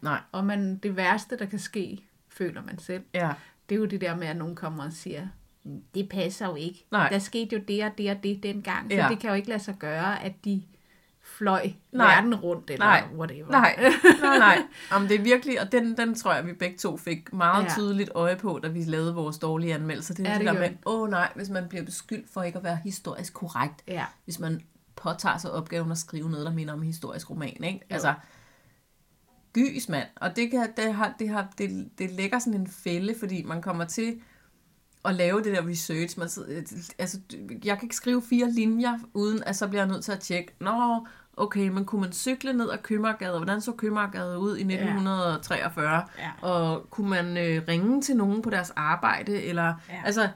Nej, 0.00 0.20
Og 0.32 0.44
man, 0.44 0.76
det 0.76 0.96
værste, 0.96 1.38
der 1.38 1.46
kan 1.46 1.58
ske, 1.58 2.04
føler 2.28 2.62
man 2.62 2.78
selv, 2.78 3.02
ja, 3.14 3.32
det 3.68 3.74
er 3.74 3.78
jo 3.78 3.84
det 3.84 4.00
der 4.00 4.16
med, 4.16 4.26
at 4.26 4.36
nogen 4.36 4.56
kommer 4.56 4.84
og 4.84 4.92
siger, 4.92 5.28
"Mm, 5.64 5.82
det 5.94 6.08
passer 6.08 6.46
jo 6.46 6.54
ikke. 6.54 6.86
Nej. 6.90 7.08
Der 7.08 7.18
skete 7.18 7.56
jo 7.56 7.62
det 7.68 7.84
og 7.84 7.90
det 7.98 8.10
og 8.10 8.22
det 8.22 8.42
dengang, 8.42 8.90
så 8.90 8.96
Ja. 8.96 9.08
det 9.08 9.18
kan 9.18 9.30
jo 9.30 9.36
ikke 9.36 9.48
lade 9.48 9.62
sig 9.62 9.74
gøre, 9.78 10.22
at 10.24 10.32
de 10.44 10.62
fløj 11.22 11.70
Nej. 11.92 12.14
verden 12.14 12.34
rundt, 12.34 12.70
eller 12.70 12.86
Nej. 12.86 13.04
whatever. 13.16 13.50
nej, 13.50 13.76
nej, 14.22 14.38
nej. 14.38 14.58
Jamen, 14.92 15.08
det 15.08 15.18
er 15.18 15.22
virkelig, 15.22 15.60
og 15.60 15.72
den, 15.72 15.96
den 15.96 16.14
tror 16.14 16.34
jeg, 16.34 16.46
vi 16.46 16.52
begge 16.52 16.76
to 16.78 16.96
fik 16.96 17.32
meget 17.32 17.64
Ja. 17.64 17.68
tydeligt 17.68 18.10
øje 18.14 18.36
på, 18.36 18.60
da 18.62 18.68
vi 18.68 18.84
lavede 18.84 19.14
vores 19.14 19.38
dårlige 19.38 19.74
anmeldelser. 19.74 20.14
Det 20.14 20.26
er 20.26 20.30
Ja, 20.32 20.38
det, 20.38 20.46
det 20.46 20.54
der 20.54 20.60
med, 20.60 20.70
åh 20.86 21.00
oh, 21.02 21.10
nej, 21.10 21.32
hvis 21.34 21.48
man 21.50 21.68
bliver 21.68 21.84
beskyldt 21.84 22.30
for 22.32 22.42
ikke 22.42 22.58
at 22.58 22.64
være 22.64 22.78
historisk 22.84 23.34
korrekt, 23.34 23.82
Ja, 23.88 24.04
hvis 24.24 24.38
man 24.38 24.60
påtager 24.96 25.38
sig 25.38 25.50
opgaven 25.52 25.90
at 25.92 25.98
skrive 25.98 26.30
noget, 26.30 26.46
der 26.46 26.52
minder 26.52 26.72
om 26.74 26.80
en 26.80 26.86
historisk 26.86 27.30
roman, 27.30 27.64
ikke? 27.64 27.80
Altså, 27.90 28.14
gys 29.56 29.88
mand. 29.88 30.08
Og 30.16 30.36
det, 30.36 30.50
kan, 30.50 30.68
det, 30.76 30.94
har, 30.94 31.14
det, 31.18 31.28
har, 31.28 31.48
det, 31.58 31.88
det 31.98 32.10
lægger 32.10 32.38
sådan 32.38 32.60
en 32.60 32.66
fælde, 32.68 33.14
fordi 33.18 33.42
man 33.42 33.62
kommer 33.62 33.84
til 33.84 34.20
at 35.04 35.14
lave 35.14 35.42
det 35.42 35.56
der 35.56 35.68
research. 35.68 36.18
Man, 36.18 36.28
sidder- 36.28 36.92
altså, 36.98 37.20
jeg 37.64 37.78
kan 37.78 37.84
ikke 37.86 37.96
skrive 37.96 38.22
fire 38.22 38.50
linjer, 38.50 38.98
uden 39.14 39.42
at 39.46 39.56
så 39.56 39.68
bliver 39.68 39.82
jeg 39.82 39.88
nødt 39.92 40.04
til 40.04 40.12
at 40.12 40.20
tjekke, 40.20 40.52
nå, 40.60 41.06
okay, 41.36 41.68
men 41.68 41.84
kunne 41.84 42.00
man 42.00 42.12
cykle 42.12 42.52
ned 42.52 42.70
ad 42.70 42.78
Købmagergade? 42.82 43.36
Hvordan 43.36 43.60
så 43.60 43.72
Købmagergade 43.72 44.38
ud 44.38 44.56
i 44.56 44.60
1943? 44.60 46.04
Ja. 46.18 46.30
Og 46.48 46.90
kunne 46.90 47.10
man 47.10 47.36
øh, 47.36 47.62
ringe 47.68 48.02
til 48.02 48.16
nogen 48.16 48.42
på 48.42 48.50
deres 48.50 48.72
arbejde? 48.76 49.42
Eller, 49.42 49.64
Ja. 49.88 50.02
Altså, 50.04 50.28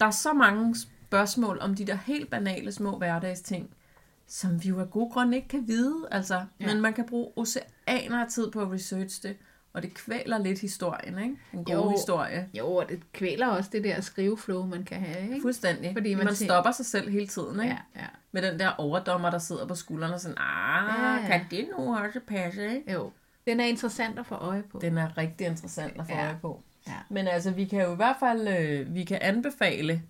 der 0.00 0.06
er 0.06 0.10
så 0.10 0.32
mange 0.32 0.76
spørgsmål 0.76 1.58
om 1.60 1.74
de 1.74 1.84
der 1.86 1.94
helt 1.94 2.30
banale 2.30 2.72
små 2.72 2.98
hverdagsting, 2.98 3.70
som 4.26 4.62
vi 4.64 4.68
jo 4.68 4.80
af 4.80 4.90
gode 4.90 5.10
grunde 5.12 5.36
ikke 5.36 5.48
kan 5.48 5.68
vide. 5.68 5.96
Altså, 6.10 6.34
ja. 6.60 6.66
Men 6.66 6.80
man 6.80 6.92
kan 6.92 7.06
bruge 7.06 7.28
oceaner 7.36 7.68
af 7.90 8.26
tid 8.30 8.50
på 8.50 8.60
at 8.62 8.72
researche 8.72 9.28
det, 9.28 9.36
og 9.72 9.82
det 9.82 9.94
kvæler 9.94 10.38
lidt 10.38 10.60
historien, 10.60 11.18
ikke? 11.18 11.36
En 11.52 11.64
god 11.64 11.74
Jo. 11.74 11.90
historie. 11.90 12.48
Jo, 12.54 12.66
og 12.74 12.88
det 12.88 13.12
kvæler 13.12 13.46
også 13.46 13.70
det 13.72 13.84
der 13.84 14.00
skriveflow, 14.00 14.66
man 14.66 14.84
kan 14.84 15.00
have, 15.00 15.22
ikke? 15.22 15.42
Fuldstændig. 15.42 15.92
Fordi 15.92 16.14
man 16.14 16.24
man, 16.24 16.34
tænker- 16.34 16.54
stopper 16.54 16.70
sig 16.70 16.86
selv 16.86 17.10
hele 17.10 17.26
tiden, 17.26 17.60
ikke? 17.60 17.76
Ja, 17.96 18.00
ja. 18.00 18.06
Med 18.32 18.42
den 18.42 18.58
der 18.58 18.68
overdommer, 18.78 19.30
der 19.30 19.38
sidder 19.38 19.66
på 19.66 19.74
skuldrene 19.74 20.14
og 20.14 20.20
sådan, 20.20 20.38
ah, 20.38 21.22
Ja, 21.22 21.26
kan 21.26 21.46
det 21.50 21.68
nu 21.78 21.96
også 21.96 22.20
passe, 22.26 22.74
ikke? 22.76 22.92
Jo. 22.92 23.10
Den 23.46 23.60
er 23.60 23.64
interessant 23.64 24.18
at 24.18 24.26
få 24.26 24.34
øje 24.34 24.62
på. 24.62 24.78
Den 24.82 24.98
er 24.98 25.18
rigtig 25.18 25.46
interessant 25.46 26.00
at 26.00 26.06
få 26.06 26.12
Ja. 26.12 26.24
øje 26.26 26.38
på. 26.42 26.62
Ja. 26.86 26.92
Men 27.10 27.26
altså, 27.28 27.50
vi 27.50 27.64
kan 27.64 27.82
jo 27.82 27.92
i 27.92 27.96
hvert 27.96 28.16
fald, 28.20 28.48
øh, 28.48 28.94
vi 28.94 29.04
kan 29.04 29.18
anbefale 29.22 30.02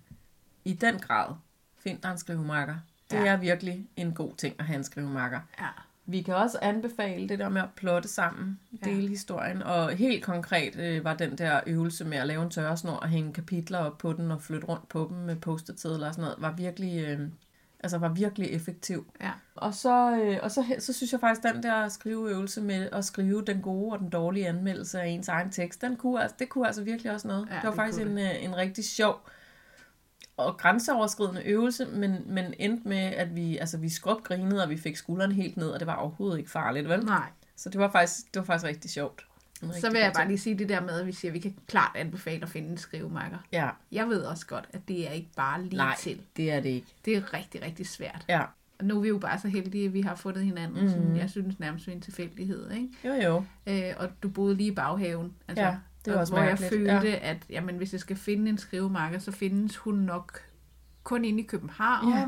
i 0.65 0.73
den 0.73 0.99
grad, 0.99 1.35
find 1.83 1.97
dig 2.01 2.11
en 2.11 2.17
skrivemarker. 2.17 2.75
Det 3.11 3.17
ja. 3.17 3.25
er 3.25 3.37
virkelig 3.37 3.87
en 3.95 4.13
god 4.13 4.33
ting 4.37 4.55
at 4.59 4.65
have 4.65 4.77
en 4.77 4.83
skrivemarker. 4.83 5.39
Ja. 5.59 5.67
Vi 6.05 6.21
kan 6.21 6.35
også 6.35 6.59
anbefale 6.61 7.29
det 7.29 7.39
der 7.39 7.49
med 7.49 7.61
at 7.61 7.69
plotte 7.75 8.09
sammen, 8.09 8.59
Ja. 8.85 8.89
dele 8.89 9.07
historien. 9.07 9.63
Og 9.63 9.89
helt 9.91 10.23
konkret 10.23 10.75
øh, 10.79 11.03
var 11.03 11.13
den 11.13 11.37
der 11.37 11.59
øvelse 11.67 12.05
med 12.05 12.17
at 12.17 12.27
lave 12.27 12.43
en 12.43 12.49
tørresnor 12.49 12.93
og 12.93 13.09
hænge 13.09 13.33
kapitler 13.33 13.79
op 13.79 13.97
på 13.97 14.13
den 14.13 14.31
og 14.31 14.41
flytte 14.41 14.67
rundt 14.67 14.89
på 14.89 15.07
dem 15.09 15.17
med 15.17 15.35
post-it-sedler 15.35 16.07
og 16.07 16.13
sådan 16.13 16.21
noget, 16.23 16.41
var 16.41 16.51
virkelig, 16.51 17.03
øh, 17.05 17.19
altså 17.79 17.97
var 17.97 18.09
virkelig 18.09 18.49
effektiv. 18.51 19.05
Ja. 19.21 19.31
Og 19.55 19.73
så, 19.73 20.17
øh, 20.17 20.37
og 20.43 20.51
så, 20.51 20.65
så 20.79 20.93
synes 20.93 21.11
jeg 21.11 21.19
faktisk, 21.19 21.53
den 21.53 21.63
der 21.63 21.87
skriveøvelse 21.89 22.61
med 22.61 22.89
at 22.91 23.05
skrive 23.05 23.43
den 23.45 23.61
gode 23.61 23.91
og 23.93 23.99
den 23.99 24.09
dårlige 24.09 24.47
anmeldelse 24.47 25.01
af 25.01 25.07
ens 25.07 25.27
egen 25.27 25.51
tekst, 25.51 25.81
den 25.81 25.95
kunne, 25.95 26.21
altså, 26.21 26.35
det 26.39 26.49
kunne 26.49 26.67
altså 26.67 26.83
virkelig 26.83 27.11
også 27.11 27.27
noget. 27.27 27.47
Ja, 27.49 27.55
det 27.55 27.63
var 27.63 27.69
det 27.69 27.75
faktisk 27.75 27.99
kunne 28.03 28.21
en, 28.21 28.35
øh, 28.35 28.43
en 28.43 28.55
rigtig 28.55 28.85
sjov 28.85 29.29
og 30.37 30.57
grænseoverskridende 30.57 31.43
øvelse, 31.43 31.85
men, 31.85 32.15
men 32.25 32.53
endte 32.59 32.87
med, 32.87 32.97
at 32.97 33.35
vi, 33.35 33.57
altså, 33.57 33.77
vi 33.77 33.89
skrubgrinede, 33.89 34.63
og 34.63 34.69
vi 34.69 34.77
fik 34.77 34.95
skulderen 34.95 35.31
helt 35.31 35.57
ned, 35.57 35.69
og 35.69 35.79
det 35.79 35.87
var 35.87 35.95
overhovedet 35.95 36.37
ikke 36.37 36.51
farligt, 36.51 36.89
vel? 36.89 37.05
Nej. 37.05 37.29
Så 37.55 37.69
det 37.69 37.79
var 37.81 37.91
faktisk, 37.91 38.33
det 38.33 38.39
var 38.39 38.45
faktisk 38.45 38.65
rigtig 38.69 38.91
sjovt. 38.91 39.25
En 39.63 39.67
Så 39.67 39.73
rigtig 39.75 39.91
vil 39.93 39.99
jeg 40.01 40.11
bare 40.15 40.27
lige 40.27 40.37
sige 40.39 40.57
det 40.57 40.69
der 40.69 40.81
med, 40.81 40.99
at 40.99 41.07
vi 41.07 41.11
siger, 41.11 41.29
at 41.31 41.33
vi 41.33 41.39
kan 41.39 41.55
klart 41.67 41.91
anbefale 41.95 42.43
at 42.43 42.49
finde 42.49 42.69
en 42.69 42.77
skrivemarker. 42.77 43.37
Ja, 43.51 43.69
Jeg 43.91 44.07
ved 44.07 44.21
også 44.23 44.45
godt, 44.47 44.65
at 44.73 44.79
det 44.87 45.07
er 45.07 45.11
ikke 45.11 45.29
bare 45.35 45.63
lige 45.63 45.75
nej, 45.77 45.95
til. 45.99 46.21
det 46.37 46.51
er 46.51 46.59
det 46.59 46.69
ikke. 46.69 46.87
Det 47.05 47.17
er 47.17 47.33
rigtig, 47.33 47.61
rigtig 47.61 47.87
svært. 47.87 48.25
Ja, 48.29 48.41
Og 48.79 48.85
nu 48.85 48.97
er 48.97 49.01
vi 49.01 49.07
jo 49.07 49.17
bare 49.17 49.39
så 49.39 49.47
heldige, 49.47 49.85
at 49.85 49.93
vi 49.93 50.01
har 50.01 50.15
fundet 50.15 50.43
hinanden. 50.43 50.83
Mm. 50.83 50.89
Sådan, 50.89 51.15
jeg 51.17 51.29
synes 51.29 51.59
nærmest 51.59 51.87
ved 51.87 51.93
en 51.93 52.01
tilfældighed. 52.01 52.71
Ikke? 52.71 52.89
jo 53.05 53.13
jo. 53.13 53.43
Øh, 53.67 53.93
og 53.97 54.09
du 54.23 54.29
boede 54.29 54.55
lige 54.55 54.71
i 54.71 54.75
baghaven. 54.75 55.33
Altså, 55.47 55.63
Ja, 55.65 55.75
det 56.05 56.11
var 56.13 56.17
og 56.17 56.21
også 56.21 56.33
Hvor 56.33 56.41
mærkeligt, 56.43 56.71
jeg 56.71 57.01
følte, 57.01 57.09
ja. 57.17 57.29
at 57.29 57.37
jamen, 57.49 57.77
hvis 57.77 57.91
jeg 57.91 57.99
skal 57.99 58.15
finde 58.15 58.49
en 58.49 58.57
skrivemarker, 58.57 59.19
så 59.19 59.31
findes 59.31 59.77
hun 59.77 59.95
nok 59.95 60.39
kun 61.03 61.25
inde 61.25 61.39
i 61.39 61.45
København. 61.45 62.13
Ja. 62.13 62.27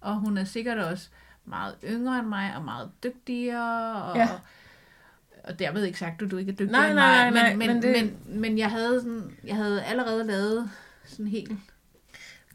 Og 0.00 0.14
hun 0.16 0.38
er 0.38 0.44
sikkert 0.44 0.78
også 0.78 1.08
meget 1.44 1.74
yngre 1.84 2.18
end 2.18 2.26
mig, 2.26 2.56
og 2.56 2.64
meget 2.64 2.90
dygtigere. 3.04 4.02
Og, 4.02 4.16
Ja. 4.16 4.28
og 5.44 5.58
dermed 5.58 5.84
ikke 5.84 5.98
sagt, 5.98 6.22
at 6.22 6.30
du 6.30 6.36
ikke 6.36 6.52
er 6.52 6.56
dygtigere 6.56 6.80
Nej, 6.80 6.86
end 6.86 6.94
nej, 6.94 7.30
mig. 7.30 7.42
nej, 7.42 7.56
men, 7.56 7.66
nej, 7.68 7.74
men, 7.74 7.82
men 7.82 7.94
det- 8.04 8.14
men, 8.26 8.40
men 8.40 8.58
jeg, 8.58 8.70
havde 8.70 9.00
sådan, 9.00 9.36
jeg 9.44 9.56
havde 9.56 9.82
allerede 9.84 10.24
lavet 10.24 10.70
sådan 11.04 11.26
helt 11.26 11.52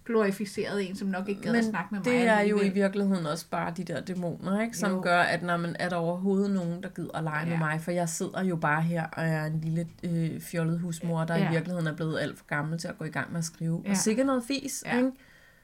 glorificeret 0.08 0.90
en, 0.90 0.96
som 0.96 1.08
nok 1.08 1.30
ikke 1.30 1.42
gad 1.42 1.50
at 1.50 1.56
Men 1.56 1.64
snakke 1.64 1.88
med 1.92 2.00
mig. 2.00 2.06
det 2.06 2.28
er 2.28 2.40
jo 2.42 2.62
i 2.62 2.70
virkeligheden 2.70 3.26
også 3.26 3.46
bare 3.50 3.74
de 3.78 3.84
der 3.84 4.02
dæmoner, 4.02 4.62
ikke? 4.62 4.78
som 4.78 4.92
Jo. 4.92 5.02
gør, 5.02 5.20
at 5.20 5.44
når 5.44 5.58
man 5.58 5.76
er 5.80 5.90
der 5.90 5.96
overhovedet 5.96 6.52
nogen, 6.52 6.84
der 6.84 6.90
gider 6.90 7.18
at 7.18 7.24
lege 7.24 7.44
Ja. 7.44 7.50
med 7.50 7.58
mig, 7.58 7.82
for 7.82 7.92
jeg 7.92 8.10
sidder 8.10 8.44
jo 8.44 8.56
bare 8.56 8.82
her 8.82 9.06
og 9.08 9.24
er 9.24 9.46
en 9.46 9.62
lille 9.62 9.88
øh, 10.04 10.42
fjollet 10.42 10.80
husmor, 10.80 11.24
der 11.24 11.36
Ja. 11.38 11.50
i 11.50 11.52
virkeligheden 11.52 11.88
er 11.88 11.96
blevet 11.96 12.20
alt 12.20 12.38
for 12.38 12.46
gammel 12.46 12.80
til 12.80 12.88
at 12.88 12.98
gå 12.98 13.06
i 13.06 13.10
gang 13.10 13.32
med 13.32 13.38
at 13.40 13.46
skrive. 13.46 13.82
Ja. 13.86 13.90
Og 13.92 13.98
sikkert 13.98 14.26
noget 14.26 14.44
fis, 14.48 14.84
Ja. 14.86 14.98
ikke? 14.98 15.12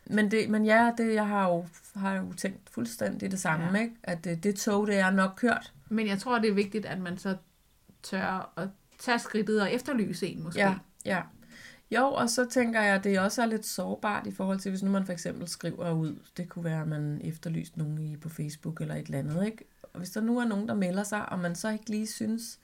Men, 0.10 0.32
det, 0.32 0.50
men 0.50 0.66
ja, 0.66 0.92
det, 0.98 1.14
jeg 1.14 1.28
har 1.28 1.48
jo, 1.50 1.66
har 1.96 2.16
jo 2.16 2.34
tænkt 2.38 2.70
fuldstændig 2.72 3.32
det 3.32 3.40
samme, 3.40 3.66
Ja. 3.66 3.72
ja. 3.78 3.82
ikke? 3.82 3.96
at 4.04 4.24
det, 4.24 4.44
det 4.44 4.56
tog, 4.56 4.88
det 4.88 4.98
er 5.00 5.12
nok 5.12 5.34
kørt. 5.38 5.74
Men 5.90 6.08
jeg 6.08 6.20
tror, 6.20 6.40
det 6.40 6.50
er 6.50 6.54
vigtigt, 6.54 6.86
at 6.86 7.00
man 7.00 7.18
så 7.18 7.36
tør 8.04 8.54
at 8.58 8.68
tage 9.00 9.20
skridtet 9.20 9.62
og 9.62 9.74
efterlyse 9.74 10.28
en 10.28 10.44
måske. 10.44 10.60
Ja, 10.60 10.74
ja. 11.06 11.22
Jo, 11.96 12.06
og 12.14 12.30
så 12.30 12.46
tænker 12.46 12.82
jeg, 12.82 12.96
at 12.96 13.04
det 13.04 13.20
også 13.20 13.42
er 13.42 13.46
lidt 13.46 13.66
sårbart 13.66 14.28
i 14.28 14.32
forhold 14.32 14.60
til, 14.60 14.70
hvis 14.72 14.84
nu 14.84 14.92
man 14.92 15.06
for 15.06 15.14
eksempel 15.14 15.48
skriver 15.48 15.92
ud, 15.92 16.16
det 16.38 16.50
kunne 16.50 16.66
være, 16.66 16.82
at 16.82 16.88
man 16.88 17.22
efterlyst 17.24 17.78
nogen 17.78 17.98
i 17.98 18.18
på 18.18 18.30
Facebook 18.30 18.82
eller 18.82 18.96
et 18.96 19.06
eller 19.06 19.20
andet, 19.20 19.46
ikke? 19.46 19.64
Og 19.94 19.98
hvis 20.00 20.10
der 20.10 20.22
nu 20.22 20.40
er 20.40 20.46
nogen, 20.46 20.68
der 20.68 20.74
melder 20.76 21.04
sig, 21.04 21.30
og 21.30 21.40
man 21.40 21.56
så 21.56 21.70
ikke 21.70 21.90
lige 21.90 22.08
synes, 22.08 22.60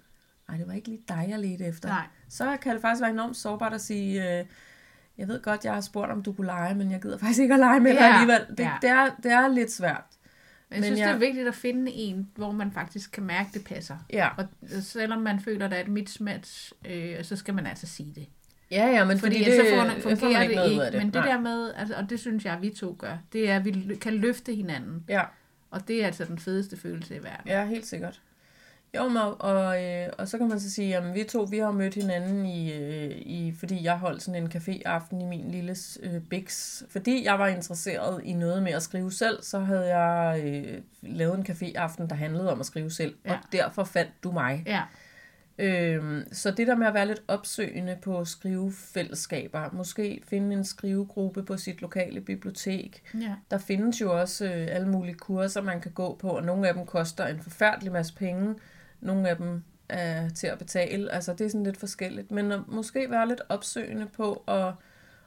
nej, 0.48 0.58
det 0.58 0.68
var 0.68 0.74
ikke 0.74 0.88
lige 0.88 1.02
dig, 1.08 1.26
jeg 1.30 1.40
ledte 1.40 1.66
efter, 1.66 1.90
Nej. 1.90 2.08
så 2.30 2.58
kan 2.62 2.74
det 2.74 2.82
faktisk 2.82 3.02
være 3.02 3.12
enormt 3.12 3.38
sårbart 3.38 3.74
at 3.74 3.82
sige, 3.82 4.40
øh, 4.40 4.46
jeg 5.18 5.28
ved 5.28 5.42
godt, 5.42 5.66
jeg 5.66 5.74
har 5.74 5.82
spurgt, 5.82 6.12
om 6.12 6.24
du 6.24 6.34
kunne 6.34 6.46
lege, 6.48 6.76
men 6.76 6.92
jeg 6.92 7.02
gider 7.02 7.18
faktisk 7.18 7.40
ikke 7.40 7.54
at 7.54 7.60
lege 7.60 7.80
med 7.80 7.92
dig 7.92 8.00
Ja, 8.00 8.14
alligevel. 8.14 8.58
Det, 8.58 8.64
ja. 8.64 8.74
det, 8.82 8.90
er, 8.90 9.10
det 9.24 9.32
er 9.32 9.48
lidt 9.48 9.72
svært. 9.72 10.04
Men 10.70 10.76
jeg 10.76 10.80
Men 10.80 10.84
synes, 10.84 11.00
jeg- 11.00 11.08
det 11.08 11.16
er 11.16 11.20
vigtigt 11.20 11.48
at 11.48 11.56
finde 11.56 11.92
en, 11.92 12.30
hvor 12.36 12.52
man 12.52 12.72
faktisk 12.72 13.12
kan 13.12 13.24
mærke, 13.24 13.50
det 13.54 13.64
passer. 13.66 13.98
Ja, 14.14 14.30
Og 14.38 14.46
selvom 14.82 15.22
man 15.22 15.40
føler, 15.40 15.68
der 15.68 15.76
er 15.76 15.82
et 15.82 15.88
mismatch, 15.88 16.72
øh, 16.86 17.24
så 17.24 17.36
skal 17.36 17.54
man 17.54 17.66
altså 17.68 17.88
sige 17.88 18.12
det. 18.16 18.28
Ja, 18.72 18.88
ja 18.88 19.06
men 19.06 19.20
Fordi, 19.20 19.38
fordi, 19.38 19.52
det, 19.52 19.68
så 19.68 19.76
får, 19.76 20.02
får 20.02 20.16
fungerer 20.16 20.40
man 20.40 20.50
det 20.50 20.66
ud 20.66 20.72
ikke. 20.72 20.84
af 20.84 20.94
Men 20.94 21.06
det 21.06 21.14
Nej. 21.14 21.28
der 21.28 21.40
med, 21.40 21.74
altså, 21.78 21.96
og 21.96 22.10
det 22.10 22.20
synes 22.20 22.46
jeg, 22.46 22.58
vi 22.62 22.70
to 22.70 22.96
gør, 23.00 23.18
det 23.34 23.50
er, 23.50 23.56
at 23.56 23.66
vi 23.66 23.96
kan 24.02 24.14
løfte 24.14 24.56
hinanden. 24.56 25.04
Ja. 25.10 25.22
Og 25.72 25.88
det 25.88 26.02
er 26.02 26.06
altså 26.06 26.26
den 26.26 26.40
fedeste 26.40 26.78
følelse 26.78 27.16
i 27.16 27.24
verden. 27.24 27.48
Ja, 27.48 27.66
helt 27.66 27.88
sikkert. 27.88 28.22
Jo, 28.96 29.08
men, 29.08 29.22
og, 29.40 29.84
øh, 29.84 30.10
og 30.18 30.28
så 30.28 30.38
kan 30.38 30.48
man 30.50 30.60
så 30.60 30.72
sige, 30.72 30.98
at 30.98 31.16
vi 31.16 31.24
to 31.24 31.42
vi 31.42 31.58
har 31.58 31.72
mødt 31.72 31.96
hinanden, 31.96 32.46
i, 32.46 32.74
øh, 32.74 33.12
i, 33.12 33.54
fordi 33.60 33.84
jeg 33.84 33.98
holdt 33.98 34.24
sådan 34.24 34.44
en 34.44 34.52
caféaften 34.56 35.22
i 35.22 35.26
min 35.26 35.52
lille 35.52 35.76
øh, 36.04 36.22
Bix. 36.22 36.82
Fordi 36.90 37.26
jeg 37.26 37.40
var 37.40 37.48
interesseret 37.48 38.22
i 38.24 38.34
noget 38.34 38.64
med 38.64 38.72
at 38.72 38.84
skrive 38.84 39.12
selv, 39.12 39.44
så 39.44 39.60
havde 39.60 39.98
jeg 39.98 40.42
øh, 40.44 40.82
lavet 41.02 41.38
en 41.38 41.46
caféaften, 41.50 42.08
der 42.08 42.16
handlede 42.16 42.52
om 42.52 42.60
at 42.60 42.66
skrive 42.66 42.92
selv. 42.92 43.16
Ja. 43.26 43.34
Og 43.34 43.40
derfor 43.52 43.84
fandt 43.84 44.12
du 44.24 44.32
mig. 44.32 44.64
Ja, 44.66 44.82
Øhm, 45.60 46.24
så 46.32 46.52
det 46.52 46.68
der 46.68 46.76
med 46.76 46.88
at 46.88 46.94
være 46.94 47.08
lidt 47.08 47.24
opsøgende 47.28 47.98
på 48.02 48.26
skrivefællesskaber, 48.26 49.70
måske 49.74 50.22
finde 50.28 50.56
en 50.56 50.64
skrivegruppe 50.64 51.44
på 51.44 51.58
sit 51.58 51.82
lokale 51.82 52.22
bibliotek. 52.22 53.04
Ja. 53.14 53.36
Der 53.52 53.58
findes 53.58 54.02
jo 54.02 54.20
også 54.20 54.46
øh, 54.46 54.68
alle 54.70 54.88
mulige 54.90 55.16
kurser, 55.16 55.62
man 55.62 55.82
kan 55.82 55.92
gå 55.92 56.16
på, 56.16 56.30
og 56.30 56.44
nogle 56.44 56.68
af 56.68 56.74
dem 56.74 56.86
koster 56.86 57.28
en 57.28 57.40
forfærdelig 57.40 57.92
masse 57.92 58.16
penge. 58.16 58.56
Nogle 59.02 59.30
af 59.30 59.38
dem 59.38 59.64
er 59.90 60.30
til 60.30 60.48
at 60.48 60.58
betale. 60.58 61.12
Altså 61.12 61.34
det 61.34 61.46
er 61.46 61.50
sådan 61.50 61.64
lidt 61.64 61.78
forskelligt. 61.78 62.32
Men 62.32 62.52
at 62.52 62.60
måske 62.68 63.12
være 63.12 63.28
lidt 63.28 63.42
opsøgende 63.50 64.08
på 64.18 64.44
og, 64.46 64.74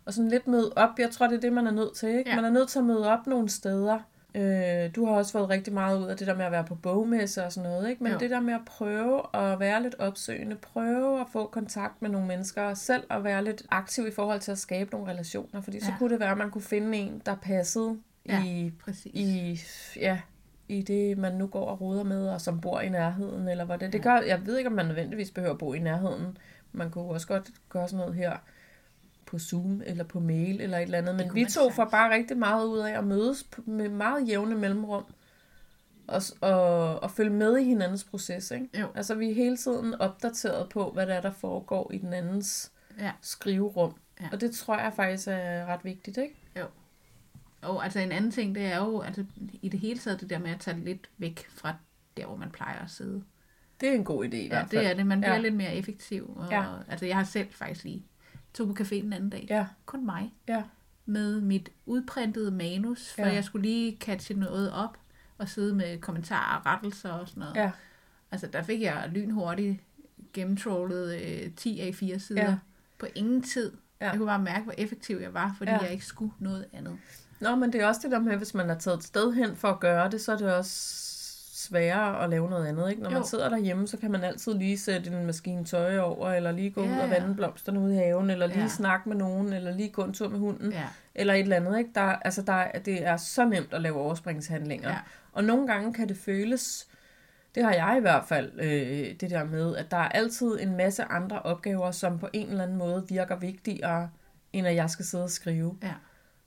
og 0.05 0.15
sådan 0.15 0.31
lidt 0.31 0.47
møde 0.47 0.73
op. 0.77 0.99
Jeg 0.99 1.11
tror, 1.11 1.27
det 1.27 1.37
er 1.37 1.41
det, 1.41 1.53
man 1.53 1.67
er 1.67 1.71
nødt 1.71 1.97
til. 1.97 2.09
Ikke? 2.09 2.31
Ja. 2.31 2.37
Man 2.37 2.45
er 2.45 2.51
nødt 2.51 2.69
til 2.69 2.79
at 2.79 2.85
møde 2.85 3.09
op 3.09 3.27
nogle 3.27 3.49
steder. 3.49 3.99
Øh, 4.35 4.91
du 4.97 5.07
har 5.07 5.13
også 5.15 5.33
fået 5.33 5.49
rigtig 5.51 5.73
meget 5.73 5.99
ud 5.99 6.07
af 6.07 6.17
det 6.17 6.27
der 6.27 6.35
med 6.35 6.45
at 6.45 6.53
være 6.53 6.65
på 6.65 6.75
bogmesse 6.75 7.45
og 7.45 7.53
sådan 7.53 7.71
noget. 7.71 7.91
Ikke? 7.91 8.03
Men 8.03 8.13
Jo. 8.13 8.19
det 8.19 8.31
der 8.31 8.41
med 8.41 8.55
at 8.55 8.61
prøve 8.67 9.37
at 9.37 9.61
være 9.61 9.83
lidt 9.83 9.95
opsøgende, 9.99 10.57
prøve 10.57 11.21
at 11.21 11.27
få 11.33 11.47
kontakt 11.47 12.03
med 12.03 12.11
nogle 12.11 12.27
mennesker, 12.27 12.63
og 12.63 12.77
selv 12.77 13.03
at 13.11 13.25
være 13.25 13.45
lidt 13.45 13.63
aktiv 13.71 14.07
i 14.07 14.11
forhold 14.11 14.41
til 14.41 14.53
at 14.53 14.59
skabe 14.59 14.91
nogle 14.91 15.11
relationer. 15.11 15.61
Fordi 15.61 15.81
så 15.81 15.91
Ja. 15.91 15.95
kunne 15.99 16.11
det 16.11 16.21
være, 16.21 16.31
at 16.31 16.39
man 16.39 16.51
kunne 16.51 16.63
finde 16.63 16.99
en, 16.99 17.23
der 17.27 17.35
passede 17.35 17.99
Ja. 18.29 18.45
i 18.45 18.73
Præcis. 18.85 19.11
i, 19.15 19.61
ja, 20.01 20.19
i 20.69 20.83
det, 20.83 21.19
man 21.19 21.33
nu 21.35 21.47
går 21.47 21.67
og 21.67 21.81
roder 21.81 22.03
med, 22.05 22.29
og 22.29 22.41
som 22.41 22.61
bor 22.61 22.81
i 22.81 22.89
nærheden, 22.89 23.49
eller 23.49 23.65
hvordan. 23.65 23.93
Det 23.93 24.03
gør, 24.03 24.21
jeg 24.27 24.47
ved 24.47 24.59
ikke, 24.59 24.69
om 24.71 24.77
man 24.77 24.87
nødvendigvis 24.87 25.31
behøver 25.31 25.53
at 25.53 25.59
bo 25.59 25.73
i 25.73 25.79
nærheden. 25.79 26.39
Man 26.73 26.91
kunne 26.91 27.05
også 27.05 27.27
godt 27.27 27.51
gøre 27.69 27.89
sådan 27.89 27.99
noget 27.99 28.15
her 28.15 28.33
på 29.33 29.39
Zoom, 29.39 29.83
eller 29.87 30.05
på 30.05 30.21
mail, 30.21 30.61
eller 30.61 30.79
et 30.79 30.83
eller 30.83 30.99
andet. 30.99 31.15
Men 31.17 31.35
vi 31.35 31.45
to 31.45 31.71
får 31.71 31.85
bare 31.85 32.15
rigtig 32.15 32.37
meget 32.37 32.67
ud 32.67 32.79
af 32.79 32.99
at 32.99 33.05
mødes 33.05 33.47
med 33.67 33.89
meget 33.89 34.29
jævne 34.29 34.55
mellemrum, 34.55 35.05
og, 36.07 36.23
og, 36.41 37.03
og 37.03 37.11
følge 37.11 37.31
med 37.31 37.59
i 37.59 37.65
hinandens 37.65 38.05
proces. 38.05 38.51
Ikke? 38.51 38.81
Jo. 38.81 38.87
Altså, 38.95 39.15
vi 39.15 39.31
er 39.31 39.35
hele 39.35 39.57
tiden 39.57 39.95
opdateret 39.95 40.69
på, 40.69 40.91
hvad 40.91 41.07
der 41.07 41.15
er, 41.15 41.21
der 41.21 41.31
foregår 41.33 41.91
i 41.93 41.99
den 41.99 42.13
andens 42.13 42.73
Ja. 42.99 43.13
skriverum. 43.21 43.95
Ja. 44.21 44.29
Og 44.33 44.41
det 44.41 44.55
tror 44.55 44.79
jeg 44.79 44.93
faktisk 44.97 45.29
er 45.31 45.67
ret 45.67 45.85
vigtigt, 45.85 46.17
ikke? 46.19 46.35
Og 47.63 47.85
altså 47.85 47.99
en 48.01 48.13
anden 48.13 48.31
ting, 48.31 48.55
det 48.55 48.65
er 48.67 48.77
jo 48.77 49.01
altså, 49.01 49.25
i 49.63 49.69
det 49.69 49.81
hele 49.81 49.99
taget 49.99 50.21
det 50.21 50.31
der 50.31 50.39
med 50.39 50.51
at 50.51 50.61
tage 50.61 50.81
lidt 50.85 51.11
væk 51.19 51.47
fra 51.49 51.75
der, 52.17 52.27
hvor 52.27 52.37
man 52.37 52.51
plejer 52.51 52.79
at 52.85 52.91
sidde. 52.91 53.23
Det 53.81 53.89
er 53.89 53.93
en 53.93 54.05
god 54.05 54.25
idé 54.25 54.35
i 54.37 54.43
Ja, 54.43 54.49
hvert 54.49 54.71
fald. 54.71 54.81
det 54.83 54.91
er 54.91 54.95
det. 54.95 55.07
Man 55.07 55.21
bliver 55.21 55.35
Ja. 55.35 55.41
lidt 55.41 55.55
mere 55.55 55.75
effektiv. 55.75 56.35
Og, 56.37 56.51
Ja. 56.51 56.65
Altså 56.89 57.07
jeg 57.07 57.17
har 57.17 57.25
selv 57.25 57.49
faktisk 57.51 57.85
lige 57.85 58.05
tog 58.55 58.69
på 58.69 58.83
café 58.83 58.95
den 58.95 59.13
anden 59.13 59.31
dag. 59.31 59.47
Ja, 59.51 59.67
Kun 59.87 60.07
mig. 60.07 60.35
ja, 60.49 60.63
Med 61.07 61.41
mit 61.41 61.69
udprintede 61.87 62.51
manus, 62.51 63.13
for 63.15 63.23
Ja. 63.23 63.35
jeg 63.35 63.45
skulle 63.45 63.63
lige 63.69 63.97
catche 64.01 64.35
noget 64.35 64.73
op 64.73 64.99
og 65.39 65.49
sidde 65.49 65.75
med 65.75 65.99
kommentarer 65.99 66.59
og 66.59 66.67
rettelser 66.67 67.11
og 67.11 67.29
sådan 67.29 67.41
noget. 67.41 67.57
ja. 67.57 67.71
Altså 68.31 68.47
der 68.47 68.63
fik 68.63 68.83
jeg 68.83 69.11
lynhurtigt 69.13 69.81
gennemtrollet 70.33 71.21
øh, 71.23 71.51
10 71.57 71.81
af 71.81 71.95
4 71.95 72.19
sider 72.19 72.43
Ja. 72.51 72.57
på 72.99 73.07
ingen 73.15 73.43
tid. 73.43 73.73
Ja. 74.01 74.09
Jeg 74.11 74.17
kunne 74.17 74.27
bare 74.27 74.39
mærke, 74.39 74.65
hvor 74.65 74.75
effektiv 74.79 75.17
jeg 75.21 75.35
var, 75.35 75.55
fordi 75.59 75.71
Ja. 75.71 75.79
jeg 75.79 75.93
ikke 75.93 76.07
skulle 76.07 76.33
noget 76.39 76.67
andet. 76.73 76.99
Nå, 77.41 77.57
men 77.57 77.73
det 77.73 77.81
er 77.81 77.87
også 77.87 78.01
det 78.05 78.11
der 78.11 78.19
med, 78.19 78.37
hvis 78.37 78.55
man 78.55 78.71
er 78.71 78.79
taget 78.79 78.97
et 78.99 79.05
sted 79.05 79.33
hen 79.33 79.57
for 79.57 79.69
at 79.69 79.81
gøre 79.81 80.11
det, 80.11 80.21
så 80.21 80.33
er 80.33 80.37
det 80.37 80.55
også 80.55 80.73
sværere 81.63 82.25
at 82.25 82.31
lave 82.31 82.51
noget 82.51 82.67
andet. 82.67 82.91
Ikke? 82.91 83.03
Når 83.03 83.11
jo. 83.11 83.19
man 83.19 83.27
sidder 83.27 83.49
derhjemme, 83.49 83.89
så 83.89 83.97
kan 83.97 84.11
man 84.11 84.25
altid 84.25 84.55
lige 84.55 84.79
sætte 84.79 85.11
en 85.11 85.27
maskine 85.27 85.65
tøj 85.65 85.99
over, 85.99 86.29
eller 86.33 86.53
lige 86.53 86.71
gå 86.71 86.83
Ja, 86.85 86.89
ud 86.89 86.93
og 87.01 87.09
ja. 87.09 87.21
vande 87.21 87.35
blomsterne 87.35 87.81
ude 87.81 87.95
i 87.95 87.97
haven, 87.97 88.31
eller 88.31 88.47
lige 88.47 88.61
Ja. 88.61 88.69
snakke 88.69 89.09
med 89.09 89.17
nogen, 89.17 89.53
eller 89.53 89.73
lige 89.73 89.89
gå 89.89 90.05
en 90.05 90.13
tur 90.13 90.29
med 90.29 90.39
hunden, 90.39 90.73
Ja. 90.73 90.85
eller 91.15 91.35
et 91.35 91.41
eller 91.41 91.57
andet. 91.57 91.79
Ikke? 91.79 91.91
Der, 91.95 92.01
altså, 92.03 92.43
der, 92.43 92.53
er- 92.53 92.79
det 92.79 93.07
er 93.07 93.17
så 93.17 93.45
nemt 93.45 93.75
at 93.75 93.81
lave 93.83 93.97
overspringshandlinger. 93.97 94.89
Ja. 94.91 94.99
Og 95.33 95.45
nogle 95.45 95.67
gange 95.67 95.95
kan 95.95 96.09
det 96.09 96.17
føles, 96.17 96.89
det 97.55 97.65
har 97.65 97.73
jeg 97.73 97.95
i 97.99 98.01
hvert 98.01 98.25
fald, 98.29 98.61
øh, 98.61 99.15
det 99.21 99.31
der 99.31 99.45
med, 99.45 99.77
at 99.77 99.91
der 99.91 99.97
er 99.97 100.09
altid 100.09 100.59
en 100.61 100.77
masse 100.77 101.05
andre 101.05 101.43
opgaver, 101.43 101.91
som 101.91 102.19
på 102.19 102.29
en 102.33 102.49
eller 102.49 102.63
anden 102.65 102.79
måde 102.79 103.05
virker 103.09 103.37
vigtigere, 103.37 104.11
end 104.53 104.67
at 104.67 104.75
jeg 104.75 104.91
skal 104.91 105.05
sidde 105.05 105.25
og 105.25 105.31
skrive. 105.31 105.77
Ja. 105.83 105.93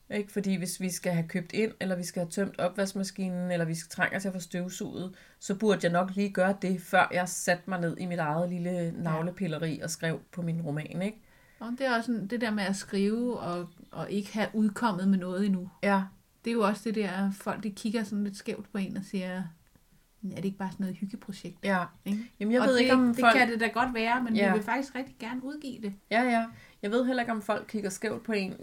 Ikke? 0.09 0.31
Fordi 0.31 0.55
hvis 0.55 0.81
vi 0.81 0.89
skal 0.91 1.11
have 1.13 1.27
købt 1.27 1.53
ind, 1.53 1.71
eller 1.79 1.95
vi 1.95 2.03
skal 2.03 2.19
have 2.21 2.29
tømt 2.31 2.59
opvaskemaskinen, 2.59 3.51
eller 3.51 3.65
vi 3.65 3.75
skal 3.75 3.89
trænger 3.89 4.19
til 4.19 4.27
at 4.27 4.33
få 4.33 4.39
støvsuget, 4.39 5.15
så 5.39 5.55
burde 5.55 5.79
jeg 5.83 5.91
nok 5.91 6.11
lige 6.15 6.29
gøre 6.29 6.55
det, 6.61 6.81
før 6.81 7.09
jeg 7.13 7.29
satte 7.29 7.63
mig 7.69 7.79
ned 7.81 7.97
i 7.97 8.05
mit 8.05 8.19
eget 8.19 8.49
lille 8.49 8.91
navlepilleri 9.03 9.79
og 9.79 9.89
skrev 9.89 10.19
på 10.31 10.41
min 10.41 10.61
roman. 10.61 11.01
Ikke? 11.01 11.21
Og 11.59 11.71
det 11.77 11.85
er 11.87 11.95
også 11.95 12.05
sådan, 12.13 12.27
det 12.27 12.41
der 12.41 12.51
med 12.51 12.63
at 12.63 12.75
skrive 12.75 13.39
og, 13.39 13.69
og 13.91 14.11
ikke 14.11 14.33
have 14.33 14.47
udkommet 14.53 15.07
med 15.07 15.17
noget 15.17 15.45
endnu. 15.45 15.69
Ja, 15.83 16.01
Det 16.45 16.49
er 16.51 16.53
jo 16.53 16.61
også 16.61 16.81
det 16.85 16.95
der, 16.95 17.31
folk 17.31 17.63
de 17.63 17.71
kigger 17.71 18.03
sådan 18.03 18.23
lidt 18.23 18.37
skævt 18.37 18.71
på 18.71 18.77
en 18.77 18.97
og 18.97 19.03
siger, 19.05 19.43
er 20.31 20.35
det 20.35 20.45
ikke 20.45 20.57
bare 20.57 20.71
sådan 20.71 20.83
noget 20.83 20.97
hyggeprojekt? 20.97 21.57
ja. 21.63 21.83
Ikke? 22.05 22.31
Jamen, 22.39 22.51
jeg 22.53 22.61
og 22.61 22.67
ved 22.67 22.73
det, 22.73 22.81
ikke, 22.81 22.93
om 22.93 23.07
det 23.07 23.19
folk... 23.19 23.35
kan 23.37 23.51
det 23.51 23.59
da 23.59 23.67
godt 23.67 23.93
være, 23.93 24.23
men 24.23 24.35
Ja. 24.35 24.47
vi 24.47 24.53
vil 24.57 24.63
faktisk 24.63 24.95
rigtig 24.95 25.15
gerne 25.19 25.43
udgive 25.43 25.81
det. 25.81 25.93
Ja, 26.11 26.21
ja. 26.23 26.45
Jeg 26.81 26.91
ved 26.91 27.05
heller 27.05 27.23
ikke, 27.23 27.31
om 27.31 27.41
folk 27.41 27.65
kigger 27.67 27.89
skævt 27.89 28.23
på 28.23 28.31
en. 28.31 28.53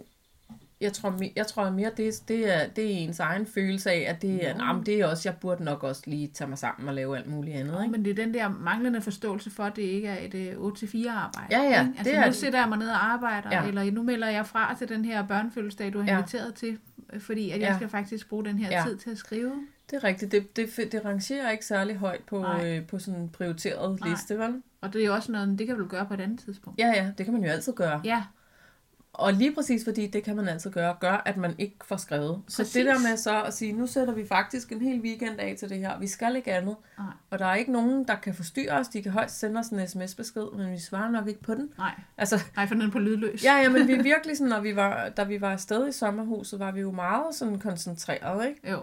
Jeg 0.83 0.93
tror, 0.93 1.15
jeg 1.37 1.47
tror 1.47 1.71
mere, 1.71 1.91
det, 1.97 2.15
det, 2.29 2.55
er, 2.55 2.69
det 2.69 2.85
er 2.85 2.89
ens 2.99 3.21
egen 3.21 3.47
følelse 3.47 3.91
af, 3.91 4.05
at 4.09 4.23
det 4.23 4.49
er, 4.49 4.53
Nå. 4.59 4.65
nah, 4.65 4.77
men 4.77 4.87
det 4.87 5.01
er 5.01 5.07
også, 5.07 5.29
jeg 5.29 5.37
burde 5.41 5.65
nok 5.65 5.83
også 5.83 6.03
lige 6.07 6.29
tage 6.35 6.49
mig 6.49 6.59
sammen 6.59 6.89
og 6.89 6.95
lave 6.95 7.17
alt 7.19 7.27
muligt 7.27 7.57
andet. 7.57 7.83
Ikke? 7.83 7.93
men 7.93 8.05
det 8.05 8.11
er 8.11 8.25
den 8.25 8.35
der 8.35 8.49
manglende 8.49 9.01
forståelse 9.01 9.51
for, 9.51 9.63
at 9.65 9.77
det 9.77 9.83
ikke 9.83 10.09
er 10.09 10.17
et 10.27 10.35
øh, 10.35 10.53
8-4 10.53 11.09
arbejde. 11.11 11.47
Ja, 11.57 11.63
ja, 11.63 11.69
Ikke? 11.69 11.93
Altså, 11.99 12.13
det 12.13 12.21
nu 12.21 12.27
er- 12.27 12.31
sætter 12.31 12.59
jeg 12.59 12.69
mig 12.69 12.79
ned 12.79 12.89
og 12.89 13.05
arbejder, 13.13 13.49
Ja. 13.53 13.67
eller 13.69 13.91
nu 13.91 14.03
melder 14.03 14.29
jeg 14.29 14.47
fra 14.47 14.75
til 14.79 14.89
den 14.89 15.05
her 15.05 15.27
børnefødselsdag, 15.27 15.93
du 15.93 15.99
har 16.01 16.07
Ja. 16.07 16.19
inviteret 16.19 16.55
til, 16.55 16.79
øh, 17.13 17.21
fordi 17.21 17.51
at 17.51 17.61
jeg 17.61 17.69
Ja. 17.69 17.77
skal 17.77 17.89
faktisk 17.89 18.29
bruge 18.29 18.45
den 18.45 18.59
her 18.59 18.69
Ja. 18.71 18.85
tid 18.87 18.97
til 18.97 19.11
at 19.11 19.19
skrive. 19.19 19.53
Det 19.91 19.97
er 19.97 20.05
rigtigt. 20.05 20.33
Det, 20.33 20.57
det, 20.57 20.93
det 20.93 21.05
rangerer 21.05 21.51
ikke 21.51 21.67
særlig 21.67 21.97
højt 21.97 22.21
på, 22.27 22.39
Nej. 22.41 22.77
øh, 22.79 22.87
på 22.87 22.99
sådan 22.99 23.21
en 23.21 23.29
prioriteret 23.29 24.01
Nej. 24.01 24.09
liste, 24.11 24.39
vel? 24.39 24.63
Og 24.81 24.93
det 24.93 25.03
er 25.03 25.07
jo 25.07 25.15
også 25.15 25.33
noget, 25.33 25.59
det 25.59 25.67
kan 25.67 25.79
du 25.79 25.87
gøre 25.87 26.07
på 26.07 26.15
et 26.15 26.21
andet 26.21 26.41
tidspunkt. 26.41 26.79
Ja, 26.81 26.89
ja, 26.97 27.11
det 27.19 27.27
kan 27.27 27.33
man 27.35 27.45
jo 27.45 27.51
altid 27.51 27.73
gøre. 27.73 28.01
Ja, 28.05 28.23
Og 29.15 29.33
lige 29.33 29.55
præcis 29.55 29.85
fordi 29.85 30.07
det 30.07 30.23
kan 30.25 30.37
man 30.37 30.49
altid 30.49 30.71
gøre, 30.71 30.97
gør, 31.01 31.23
at 31.27 31.37
man 31.37 31.55
ikke 31.59 31.77
får 31.85 31.97
skrevet. 31.97 32.43
Så 32.49 32.57
Præcis. 32.57 32.73
det 32.73 32.87
der 32.87 32.99
med 32.99 33.17
så 33.17 33.43
at 33.43 33.55
sige, 33.55 33.73
nu 33.73 33.87
sætter 33.87 34.15
vi 34.15 34.27
faktisk 34.27 34.73
en 34.73 34.81
hel 34.81 35.01
weekend 35.01 35.41
af 35.41 35.55
til 35.59 35.69
det 35.69 35.79
her, 35.79 35.99
vi 35.99 36.07
skal 36.07 36.37
ikke 36.37 36.53
andet. 36.53 36.77
Nej. 36.99 37.07
Og 37.31 37.39
der 37.39 37.47
er 37.47 37.55
ikke 37.55 37.73
nogen, 37.73 38.05
der 38.09 38.15
kan 38.15 38.35
forstyrre 38.35 38.73
os, 38.79 38.89
de 38.89 39.03
kan 39.03 39.13
højst 39.13 39.39
sende 39.39 39.61
os 39.61 39.67
en 39.69 39.89
sms-besked, 39.89 40.57
men 40.57 40.73
vi 40.73 40.79
svarer 40.79 41.11
nok 41.11 41.29
ikke 41.29 41.43
på 41.43 41.55
den. 41.55 41.73
nej. 41.79 41.95
Altså, 42.19 42.43
Nej, 42.57 42.67
for 42.67 42.75
den 42.75 42.83
er 42.83 42.91
på 42.91 42.99
lydløs. 42.99 43.45
ja, 43.45 43.55
ja, 43.57 43.69
men 43.69 43.89
vi 43.89 43.95
virkelig 44.13 44.37
sådan, 44.37 44.49
når 44.49 44.61
vi 44.61 44.77
var, 44.77 45.09
da 45.09 45.25
vi 45.25 45.41
var 45.41 45.53
afsted 45.53 45.89
i 45.89 45.93
sommerhuset, 45.93 46.59
var 46.61 46.71
vi 46.73 46.81
jo 46.81 46.91
meget 46.91 47.35
sådan 47.35 47.59
koncentreret, 47.59 48.47
ikke? 48.49 48.71
Jo, 48.71 48.83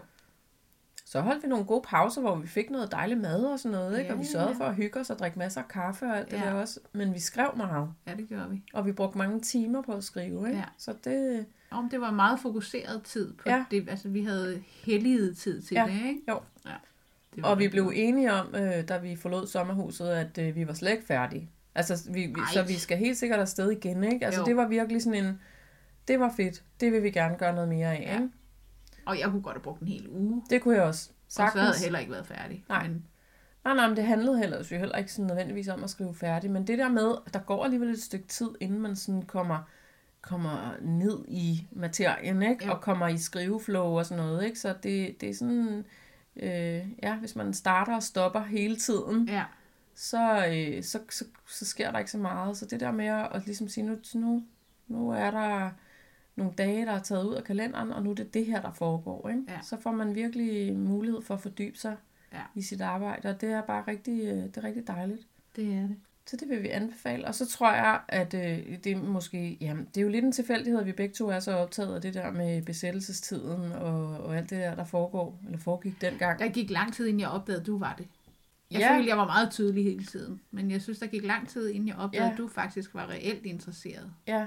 Så 1.12 1.22
holdt 1.22 1.44
vi 1.44 1.48
nogle 1.48 1.66
gode 1.66 1.82
pauser, 1.88 2.22
hvor 2.22 2.36
vi 2.36 2.48
fik 2.48 2.70
noget 2.70 2.92
dejlig 2.92 3.18
mad 3.18 3.44
og 3.46 3.60
sådan 3.60 3.78
noget, 3.78 3.98
ikke? 4.00 4.08
Ja, 4.08 4.14
og 4.14 4.20
vi 4.20 4.26
sørgede 4.26 4.52
ja. 4.52 4.58
for 4.58 4.64
at 4.66 4.76
hygge 4.76 5.00
os 5.00 5.10
og 5.10 5.20
drikke 5.20 5.40
masser 5.40 5.62
af 5.62 5.68
kaffe 5.68 6.06
og 6.06 6.18
alt 6.18 6.32
det 6.32 6.38
Ja. 6.38 6.46
der 6.46 6.54
også. 6.54 6.80
Men 6.94 7.14
vi 7.14 7.20
skrev 7.20 7.52
meget, 7.58 7.90
ja, 8.08 8.14
det 8.14 8.30
gør 8.30 8.48
vi. 8.48 8.64
og 8.74 8.86
vi 8.86 8.92
brugte 8.92 9.18
mange 9.18 9.40
timer 9.42 9.82
på 9.82 9.92
at 9.94 10.04
skrive, 10.04 10.48
ikke? 10.48 10.58
Ja. 10.60 10.64
Så 10.78 10.94
det, 11.04 11.46
Om 11.72 11.90
det 11.90 12.02
var 12.02 12.12
meget 12.12 12.40
fokuseret 12.40 13.04
tid 13.04 13.34
på 13.34 13.44
Ja. 13.50 13.66
det. 13.72 13.90
Altså, 13.90 14.08
vi 14.10 14.24
havde 14.24 14.62
helliget 14.86 15.38
tid 15.38 15.62
til 15.62 15.76
Ja. 15.76 15.86
det, 15.88 15.94
ikke? 16.08 16.22
Jo. 16.30 16.40
Ja. 16.66 16.72
Det 17.36 17.46
Og 17.46 17.60
vi 17.60 17.68
blev 17.68 17.84
godt. 17.84 17.96
enige 17.98 18.34
om, 18.34 18.56
øh, 18.56 18.88
da 18.88 18.98
vi 18.98 19.16
forlod 19.16 19.48
sommerhuset, 19.48 20.10
at 20.10 20.38
øh, 20.38 20.56
vi 20.56 20.68
var 20.68 20.74
slet 20.74 20.92
ikke 20.92 21.06
færdige. 21.06 21.50
Altså, 21.76 22.10
vi, 22.12 22.20
vi, 22.26 22.34
Ej. 22.40 22.46
så 22.54 22.64
vi 22.64 22.74
skal 22.74 22.98
helt 22.98 23.18
sikkert 23.18 23.40
afsted 23.40 23.72
igen, 23.72 24.04
ikke? 24.04 24.26
Altså, 24.26 24.42
Jo. 24.42 24.46
det 24.46 24.56
var 24.58 24.68
virkelig 24.68 25.02
sådan 25.04 25.26
en... 25.26 25.40
Det 26.08 26.20
var 26.20 26.34
fedt. 26.38 26.64
Det 26.80 26.92
vil 26.92 27.04
vi 27.04 27.12
gerne 27.12 27.36
gøre 27.38 27.54
noget 27.54 27.70
mere 27.70 27.98
af, 27.98 28.02
Ja. 28.02 28.14
ikke? 28.14 28.30
Og 29.10 29.20
jeg 29.20 29.30
kunne 29.30 29.42
godt 29.42 29.56
have 29.56 29.62
brugt 29.64 29.82
en 29.82 29.88
hel 29.88 30.08
uge. 30.10 30.44
Det 30.50 30.62
kunne 30.62 30.76
jeg 30.76 30.84
også. 30.84 31.10
Og 31.10 31.16
så 31.28 31.42
havde 31.42 31.54
Sagtens. 31.54 31.78
jeg 31.78 31.86
heller 31.86 32.00
ikke 32.00 32.12
været 32.12 32.28
færdig. 32.28 32.66
Nej. 32.70 32.88
Men, 32.88 33.06
Nej, 33.64 33.74
nej, 33.76 33.88
men 33.88 33.98
det 33.98 34.06
handlede 34.06 34.40
heller, 34.40 34.58
jo 34.72 34.78
heller 34.78 34.96
ikke 34.96 35.12
sådan 35.12 35.28
nødvendigvis 35.28 35.68
om 35.68 35.84
at 35.84 35.90
skrive 35.90 36.16
færdig. 36.16 36.52
Men 36.52 36.68
det 36.68 36.78
der 36.78 36.90
med, 36.90 37.16
at 37.26 37.34
der 37.34 37.40
går 37.40 37.64
alligevel 37.64 37.90
et 37.90 38.02
stykke 38.02 38.28
tid, 38.28 38.50
inden 38.60 38.80
man 38.80 38.96
sådan 38.96 39.22
kommer, 39.22 39.60
kommer 40.22 40.74
ned 40.82 41.26
i 41.28 41.68
materien, 41.72 42.42
ikke? 42.42 42.66
Jo. 42.66 42.72
Og 42.72 42.82
kommer 42.82 43.08
i 43.08 43.18
skriveflow 43.18 43.98
og 43.98 44.06
sådan 44.06 44.24
noget, 44.24 44.46
ikke? 44.46 44.60
Så 44.60 44.76
det, 44.84 45.22
det 45.22 45.30
er 45.30 45.34
sådan... 45.34 45.86
Øh, 46.36 46.86
ja, 47.04 47.16
hvis 47.16 47.36
man 47.36 47.54
starter 47.54 47.96
og 47.96 48.04
stopper 48.04 48.44
hele 48.44 48.76
tiden, 48.76 49.28
ja. 49.28 49.44
så, 49.96 50.46
øh, 50.48 50.84
så, 50.84 51.00
så, 51.10 51.26
så 51.48 51.66
sker 51.66 51.92
der 51.92 52.00
ikke 52.00 52.12
så 52.12 52.18
meget. 52.18 52.58
Så 52.58 52.66
det 52.66 52.80
der 52.80 52.92
med 52.92 53.06
at, 53.06 53.28
at 53.32 53.46
ligesom 53.46 53.68
sige, 53.68 53.86
nu, 53.86 53.98
nu, 54.14 54.44
nu 54.88 55.10
er 55.12 55.32
der 55.32 55.70
nogle 56.40 56.54
dage, 56.58 56.86
der 56.86 56.92
er 56.92 57.00
taget 57.02 57.26
ud 57.26 57.34
af 57.36 57.44
kalenderen, 57.44 57.92
og 57.92 58.04
nu 58.04 58.10
er 58.12 58.16
det 58.16 58.34
det 58.34 58.46
her, 58.46 58.62
der 58.62 58.72
foregår. 58.72 59.30
Ikke? 59.30 59.42
Ja. 59.48 59.60
Så 59.64 59.78
får 59.82 59.92
man 59.92 60.16
virkelig 60.16 60.78
mulighed 60.78 61.22
for 61.22 61.34
at 61.34 61.42
fordybe 61.42 61.78
sig 61.78 61.96
Ja. 62.34 62.42
i 62.56 62.62
sit 62.62 62.82
arbejde, 62.82 63.30
og 63.30 63.42
det 63.42 63.50
er 63.52 63.62
bare 63.62 63.84
rigtig, 63.88 64.20
øh, 64.22 64.36
det 64.44 64.58
er 64.58 64.64
rigtig 64.64 64.88
dejligt. 64.88 65.22
Det 65.56 65.74
er 65.74 65.82
det. 65.82 65.96
Så 66.26 66.38
det 66.38 66.50
vil 66.50 66.64
vi 66.64 66.68
anbefale. 66.68 67.28
Og 67.28 67.36
så 67.36 67.46
tror 67.48 67.72
jeg, 67.74 68.00
at 68.08 68.34
øh, 68.34 68.78
det 68.84 68.92
er 68.92 68.98
måske, 68.98 69.58
jamen, 69.62 69.86
det 69.96 69.98
er 69.98 70.02
jo 70.02 70.10
lidt 70.10 70.26
en 70.26 70.32
tilfældighed, 70.32 70.80
at 70.80 70.86
vi 70.86 70.92
begge 70.92 71.14
to 71.14 71.28
er 71.30 71.40
så 71.40 71.52
optaget 71.52 71.96
af 71.96 72.02
det 72.02 72.14
der 72.14 72.32
med 72.32 72.62
besættelsestiden 72.62 73.72
og, 73.72 74.18
og 74.18 74.38
alt 74.38 74.50
det 74.50 74.58
der, 74.60 74.76
der 74.76 74.84
foregår, 74.84 75.40
eller 75.46 75.58
foregik 75.60 76.02
dengang. 76.02 76.40
Der 76.40 76.48
gik 76.48 76.70
lang 76.70 76.94
tid, 76.94 77.06
inden 77.08 77.20
jeg 77.20 77.30
opdagede, 77.30 77.62
at 77.62 77.68
du 77.68 77.78
var 77.78 77.96
det. 77.98 78.08
Jeg 78.72 78.80
Ja. 78.80 78.96
følte, 78.96 79.10
jeg 79.10 79.18
var 79.18 79.26
meget 79.26 79.52
tydelig 79.52 79.84
hele 79.84 80.04
tiden. 80.06 80.42
Men 80.52 80.72
jeg 80.72 80.82
synes, 80.82 81.00
der 81.00 81.08
gik 81.08 81.24
lang 81.26 81.48
tid, 81.50 81.70
inden 81.70 81.88
jeg 81.88 81.96
opdagede, 81.96 82.26
Ja. 82.28 82.32
at 82.32 82.38
du 82.38 82.48
faktisk 82.48 82.94
var 82.96 83.10
reelt 83.10 83.46
interesseret. 83.46 84.12
Ja. 84.28 84.46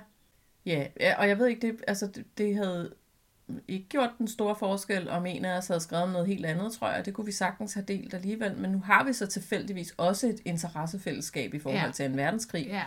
Ja, 0.67 0.87
og 1.19 1.29
jeg 1.29 1.39
ved 1.39 1.47
ikke, 1.47 1.67
det, 1.67 1.77
altså, 1.89 2.07
det, 2.07 2.25
det 2.39 2.57
havde 2.57 2.95
ikke 3.69 3.89
gjort 3.89 4.11
den 4.19 4.29
store 4.29 4.57
forskel, 4.57 5.09
om 5.09 5.27
en 5.27 5.45
af 5.45 5.57
os 5.59 5.67
havde 5.67 5.81
skrevet 5.81 6.13
noget 6.13 6.27
helt 6.27 6.47
andet, 6.47 6.73
tror 6.73 6.91
jeg. 6.91 7.05
Det 7.07 7.15
kunne 7.15 7.25
vi 7.27 7.33
sagtens 7.33 7.75
have 7.75 7.85
delt 7.89 8.15
alligevel. 8.15 8.57
Men 8.59 8.71
nu 8.71 8.79
har 8.85 9.05
vi 9.05 9.13
så 9.13 9.27
tilfældigvis 9.27 9.95
også 9.97 10.27
et 10.27 10.41
interessefællesskab 10.45 11.55
i 11.55 11.59
forhold 11.59 11.81
Ja. 11.81 11.91
til 11.93 12.05
en 12.05 12.17
verdenskrig. 12.17 12.67
Ja. 12.67 12.83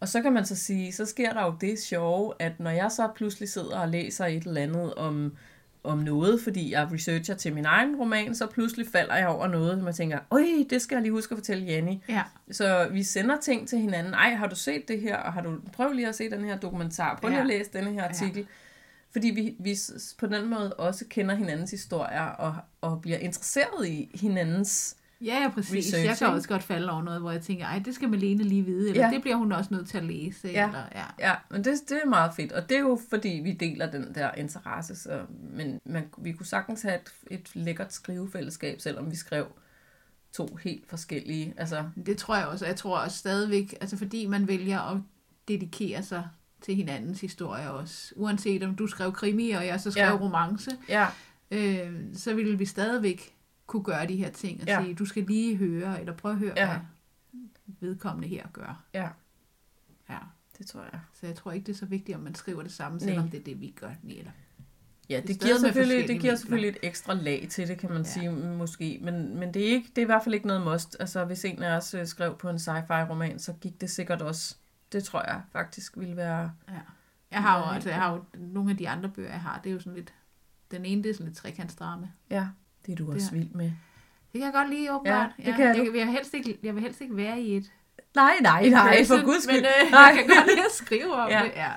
Og 0.00 0.08
så 0.08 0.22
kan 0.22 0.32
man 0.32 0.44
så 0.46 0.56
sige, 0.56 0.92
så 0.92 1.06
sker 1.06 1.32
der 1.32 1.44
jo 1.44 1.54
det 1.60 1.78
sjove, 1.78 2.32
at 2.38 2.60
når 2.60 2.70
jeg 2.70 2.92
så 2.92 3.08
pludselig 3.16 3.48
sidder 3.48 3.78
og 3.78 3.88
læser 3.88 4.26
et 4.26 4.42
eller 4.46 4.62
andet 4.62 4.94
om, 4.94 5.36
om 5.84 5.98
noget, 5.98 6.40
fordi 6.40 6.72
jeg 6.72 6.88
researcher 6.92 7.34
til 7.34 7.54
min 7.54 7.64
egen 7.64 7.96
roman, 7.96 8.34
så 8.34 8.46
pludselig 8.46 8.86
falder 8.92 9.16
jeg 9.16 9.28
over 9.28 9.46
noget, 9.48 9.78
som 9.78 9.86
jeg 9.86 9.94
tænker, 9.94 10.18
øj, 10.30 10.44
det 10.70 10.82
skal 10.82 10.96
jeg 10.96 11.02
lige 11.02 11.12
huske 11.12 11.32
at 11.32 11.38
fortælle 11.38 11.66
Jenny. 11.72 11.94
Ja. 12.08 12.22
Så 12.50 12.88
vi 12.92 13.02
sender 13.02 13.36
ting 13.40 13.68
til 13.68 13.78
hinanden. 13.78 14.14
Ej, 14.14 14.34
har 14.34 14.46
du 14.46 14.56
set 14.56 14.88
det 14.88 15.00
her? 15.00 15.16
Og 15.16 15.32
har 15.32 15.40
du 15.42 15.56
prøv 15.72 15.92
lige 15.92 16.08
at 16.08 16.14
se 16.14 16.30
den 16.30 16.44
her 16.44 16.58
dokumentar? 16.58 17.18
Prøv 17.20 17.28
lige 17.28 17.36
Ja. 17.38 17.42
at 17.42 17.48
læse 17.48 17.70
denne 17.72 17.92
her 17.92 18.04
artikel. 18.08 18.46
Fordi 19.12 19.28
vi, 19.28 19.56
vi 19.58 19.76
på 20.18 20.26
den 20.26 20.46
måde 20.48 20.72
også 20.74 21.04
kender 21.08 21.34
hinandens 21.34 21.70
historier 21.70 22.22
og, 22.22 22.54
og 22.80 23.00
bliver 23.02 23.18
interesseret 23.18 23.88
i 23.88 24.10
hinandens... 24.20 24.96
Ja, 25.24 25.50
præcis. 25.54 25.76
Research, 25.76 26.04
jeg 26.06 26.16
kan 26.18 26.26
også 26.26 26.48
godt 26.48 26.62
falde 26.62 26.90
over 26.92 27.02
noget, 27.02 27.20
hvor 27.20 27.30
jeg 27.30 27.42
tænker, 27.42 27.64
ej, 27.66 27.78
det 27.84 27.94
skal 27.94 28.08
Malene 28.08 28.42
lige 28.44 28.62
vide, 28.64 28.90
eller 28.90 29.06
Ja. 29.06 29.10
det 29.14 29.22
bliver 29.22 29.36
hun 29.36 29.52
også 29.52 29.74
nødt 29.74 29.88
til 29.88 29.98
at 29.98 30.04
læse. 30.04 30.48
Ja. 30.48 30.66
Eller, 30.66 30.82
ja. 30.94 31.04
Ja, 31.18 31.34
men 31.50 31.64
det, 31.64 31.74
det 31.88 32.00
er 32.04 32.08
meget 32.08 32.32
fedt. 32.36 32.52
Og 32.52 32.68
det 32.68 32.76
er 32.76 32.80
jo 32.80 33.00
fordi, 33.10 33.28
vi 33.28 33.52
deler 33.52 33.90
den 33.90 34.14
der 34.14 34.34
interesse. 34.34 34.96
Så, 34.96 35.20
men 35.52 35.80
man, 35.84 36.04
vi 36.18 36.32
kunne 36.32 36.46
sagtens 36.46 36.82
have 36.82 36.94
et, 36.94 37.12
et 37.30 37.50
lækkert 37.54 37.92
skrivefællesskab, 37.92 38.80
selvom 38.80 39.10
vi 39.10 39.16
skrev 39.16 39.46
to 40.32 40.58
helt 40.62 40.88
forskellige. 40.88 41.54
Altså, 41.56 41.84
Det 42.06 42.16
tror 42.18 42.36
jeg 42.36 42.46
også. 42.46 42.66
Jeg 42.66 42.76
tror 42.76 42.98
også 42.98 43.16
stadigvæk, 43.18 43.74
altså 43.80 43.96
fordi 43.96 44.26
man 44.26 44.48
vælger 44.48 44.80
at 44.80 44.96
dedikere 45.48 46.02
sig 46.02 46.28
til 46.62 46.74
hinandens 46.74 47.20
historie 47.20 47.70
også. 47.70 48.12
Uanset 48.16 48.62
om 48.62 48.74
du 48.74 48.86
skrev 48.86 49.12
krimi, 49.12 49.50
og 49.50 49.66
jeg 49.66 49.80
så 49.80 49.90
skrev 49.90 50.04
ja. 50.04 50.16
romance, 50.20 50.70
ja, 50.88 51.06
øh, 51.50 51.92
så 52.14 52.34
ville 52.34 52.58
vi 52.58 52.64
stadigvæk 52.64 53.34
kunne 53.70 53.82
gøre 53.84 54.06
de 54.06 54.16
her 54.16 54.30
ting 54.30 54.60
og 54.60 54.66
Ja. 54.66 54.82
sige, 54.82 54.94
du 54.94 55.04
skal 55.04 55.24
lige 55.24 55.56
høre, 55.56 56.00
eller 56.00 56.12
prøv 56.16 56.32
at 56.32 56.38
høre, 56.38 56.52
Ja. 56.56 56.66
hvad 56.66 56.78
vedkommende 57.80 58.28
her 58.28 58.46
gør. 58.52 58.84
ja, 58.94 59.08
Ja. 60.10 60.18
det 60.58 60.66
tror 60.66 60.80
jeg. 60.92 61.00
Så 61.20 61.26
jeg 61.26 61.34
tror 61.36 61.52
ikke, 61.52 61.66
det 61.66 61.72
er 61.72 61.76
så 61.76 61.86
vigtigt, 61.86 62.16
om 62.16 62.22
man 62.22 62.34
skriver 62.34 62.62
det 62.62 62.72
samme, 62.72 62.98
Nej. 62.98 63.06
selvom 63.06 63.28
det 63.28 63.40
er 63.40 63.44
det, 63.44 63.60
vi 63.60 63.74
gør. 63.80 63.90
Eller. 64.08 64.30
Ja, 65.10 65.16
det, 65.26 65.34
stadig 65.34 65.40
giver 65.40 65.58
selvfølgelig, 65.58 66.08
det 66.08 66.20
giver 66.20 66.36
selvfølgelig 66.36 66.68
et 66.68 66.76
ekstra 66.82 67.14
lag 67.14 67.46
til 67.50 67.68
det, 67.68 67.78
kan 67.78 67.88
man 67.90 67.98
ja. 68.02 68.08
Sige, 68.08 68.30
måske. 68.32 68.98
Men, 69.02 69.38
men 69.38 69.54
det, 69.54 69.62
er 69.62 69.66
ikke, 69.72 69.88
det 69.88 69.98
er 69.98 70.02
i 70.02 70.06
hvert 70.06 70.24
fald 70.24 70.34
ikke 70.34 70.46
noget 70.46 70.62
must. 70.64 70.96
Altså, 71.00 71.24
hvis 71.24 71.44
en 71.44 71.62
af 71.62 71.76
os 71.76 71.94
øh, 71.94 72.06
skrev 72.06 72.36
på 72.38 72.48
en 72.50 72.58
sci-fi-roman, 72.58 73.38
så 73.38 73.52
gik 73.52 73.80
det 73.80 73.90
sikkert 73.90 74.22
også. 74.22 74.56
Det 74.92 75.04
tror 75.04 75.22
jeg 75.22 75.42
faktisk 75.52 75.96
ville 75.98 76.16
være... 76.16 76.52
Ja. 76.68 76.74
Jeg 77.30 77.42
har 77.42 77.58
jo, 77.58 77.64
altså, 77.74 77.88
jeg 77.88 77.98
har 77.98 78.12
jo 78.14 78.24
nogle 78.38 78.70
af 78.70 78.76
de 78.76 78.88
andre 78.88 79.08
bøger, 79.08 79.30
jeg 79.30 79.40
har, 79.40 79.60
det 79.64 79.70
er 79.70 79.74
jo 79.74 79.80
sådan 79.80 79.94
lidt, 79.94 80.14
den 80.70 80.84
ene, 80.84 81.02
det 81.02 81.10
er 81.10 81.14
sådan 81.14 81.26
lidt 81.26 81.36
trekantsdrama. 81.36 82.08
Ja, 82.30 82.48
det 82.86 82.92
er 82.92 82.96
du 82.96 83.12
også 83.12 83.18
Det 83.18 83.26
er- 83.26 83.32
vild 83.38 83.50
med. 83.54 83.64
Det 84.32 84.40
kan 84.40 84.42
jeg 84.42 84.52
godt 84.52 84.70
lide, 84.70 84.94
åbenbart. 84.94 85.30
Ja, 85.38 85.44
det 85.46 85.54
kan 85.54 85.64
jeg, 85.66 85.76
du. 85.76 85.82
jeg, 85.84 85.92
vil 85.92 86.04
helst 86.06 86.34
ikke, 86.34 86.58
jeg 86.62 86.74
vil 86.74 86.82
helst 86.82 87.00
ikke 87.00 87.16
være 87.16 87.40
i 87.40 87.56
et 87.56 87.72
Nej, 88.14 88.32
nej, 88.42 88.60
et 88.60 88.72
nej, 88.72 88.96
person, 88.98 89.18
for 89.18 89.24
guds 89.24 89.42
skyld. 89.42 89.56
Men 89.56 89.64
øh, 89.84 89.90
Nej. 89.90 90.00
jeg 90.00 90.14
kan 90.14 90.26
godt 90.36 90.46
lide 90.46 90.60
at 90.60 90.72
skrive 90.72 91.12
om 91.14 91.30
Ja. 91.34 91.42
det. 91.44 91.52
Ja. 91.56 91.70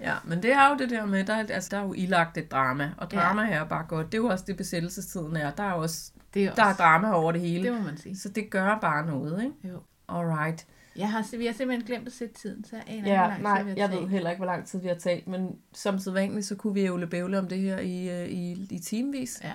Ja, 0.00 0.14
men 0.24 0.42
det 0.42 0.52
er 0.52 0.68
jo 0.70 0.76
det 0.76 0.90
der 0.90 1.06
med, 1.06 1.24
der, 1.24 1.34
er- 1.34 1.46
altså, 1.50 1.68
der 1.70 1.78
er 1.78 1.82
jo 1.82 1.92
ilagt 1.92 2.38
et 2.38 2.50
drama, 2.50 2.90
og 2.98 3.08
Ja. 3.12 3.18
drama 3.20 3.44
her 3.44 3.60
er 3.60 3.64
bare 3.68 3.84
godt. 3.88 4.06
Det 4.12 4.18
er 4.18 4.22
jo 4.22 4.28
også 4.28 4.44
det, 4.46 4.56
besættelsestiden 4.56 5.36
er. 5.36 5.50
Der 5.50 5.62
er 5.62 5.72
også 5.72 6.12
Det 6.34 6.44
er, 6.44 6.54
der 6.54 6.62
er 6.62 6.66
også, 6.68 6.82
drama 6.82 7.10
over 7.12 7.32
det 7.32 7.40
hele. 7.40 7.64
det 7.68 7.72
må 7.78 7.82
man 7.82 7.96
sige. 7.96 8.18
Så 8.18 8.28
det 8.28 8.50
gør 8.50 8.78
bare 8.80 9.06
noget, 9.06 9.42
ikke? 9.44 9.54
Jo. 9.74 9.80
Alright. 10.08 10.66
Jeg 10.96 11.10
har, 11.10 11.36
vi 11.38 11.46
har 11.46 11.52
simpelthen 11.52 11.86
glemt 11.86 12.06
at 12.06 12.12
sætte 12.12 12.34
tiden, 12.34 12.64
så 12.64 12.76
jeg 12.76 12.84
aner 12.86 12.96
ikke, 12.96 13.02
hvor 13.08 13.12
Ja, 13.14 13.26
lang 13.26 13.36
tid 13.36 13.42
nej, 13.42 13.62
vi 13.62 13.70
har 13.70 13.76
jeg 13.76 13.88
talt. 13.90 14.00
ved 14.02 14.08
heller 14.08 14.30
ikke, 14.30 14.38
hvor 14.38 14.46
lang 14.46 14.66
tid 14.66 14.80
vi 14.80 14.88
har 14.88 14.94
talt, 14.94 15.28
men 15.28 15.48
som 15.74 15.98
sædvanligt, 15.98 16.46
så 16.46 16.54
kunne 16.56 16.74
vi 16.74 16.86
jo 16.86 17.06
bævle 17.10 17.38
om 17.38 17.48
det 17.48 17.58
her 17.58 17.78
i, 17.78 18.22
øh, 18.22 18.28
i, 18.28 18.66
i 18.70 18.78
timevis. 18.78 19.40
Ja. 19.44 19.52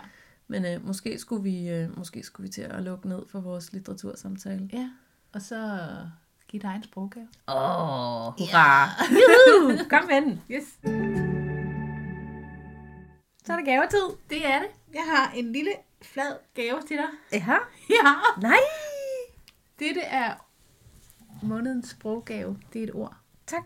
Men 0.51 0.65
øh, 0.65 0.87
måske, 0.87 1.17
skulle 1.19 1.43
vi, 1.43 1.69
øh, 1.69 1.97
måske 1.97 2.23
skulle 2.23 2.47
vi 2.47 2.51
til 2.51 2.61
at 2.61 2.83
lukke 2.83 3.07
ned 3.07 3.25
for 3.31 3.39
vores 3.39 3.73
litteratursamtale. 3.73 4.69
ja, 4.73 4.89
og 5.33 5.41
så 5.41 5.79
giv 6.47 6.61
dig 6.61 6.75
en 6.75 6.83
sproggave. 6.83 7.27
Åh, 7.47 7.55
oh, 7.55 8.33
hurra! 8.33 8.89
Yeah. 9.11 9.89
Kom 9.89 10.05
med 10.07 10.21
den. 10.21 10.41
Yes. 10.51 10.63
Så 13.45 13.53
er 13.53 13.57
det 13.57 13.65
gavetid. 13.65 14.07
Det 14.29 14.47
er 14.47 14.59
det. 14.59 14.69
Jeg 14.93 15.03
har 15.15 15.31
en 15.31 15.51
lille 15.51 15.71
flad 16.01 16.37
gave 16.53 16.81
til 16.87 16.97
dig. 16.97 17.07
Ja. 17.31 17.57
Ja. 17.89 18.15
Nej. 18.41 18.59
Dette 19.79 20.01
er 20.01 20.33
månedens 21.43 21.89
sproggave. 21.89 22.59
Det 22.73 22.79
er 22.79 22.83
et 22.83 22.95
ord. 22.95 23.15
Tak. 23.47 23.63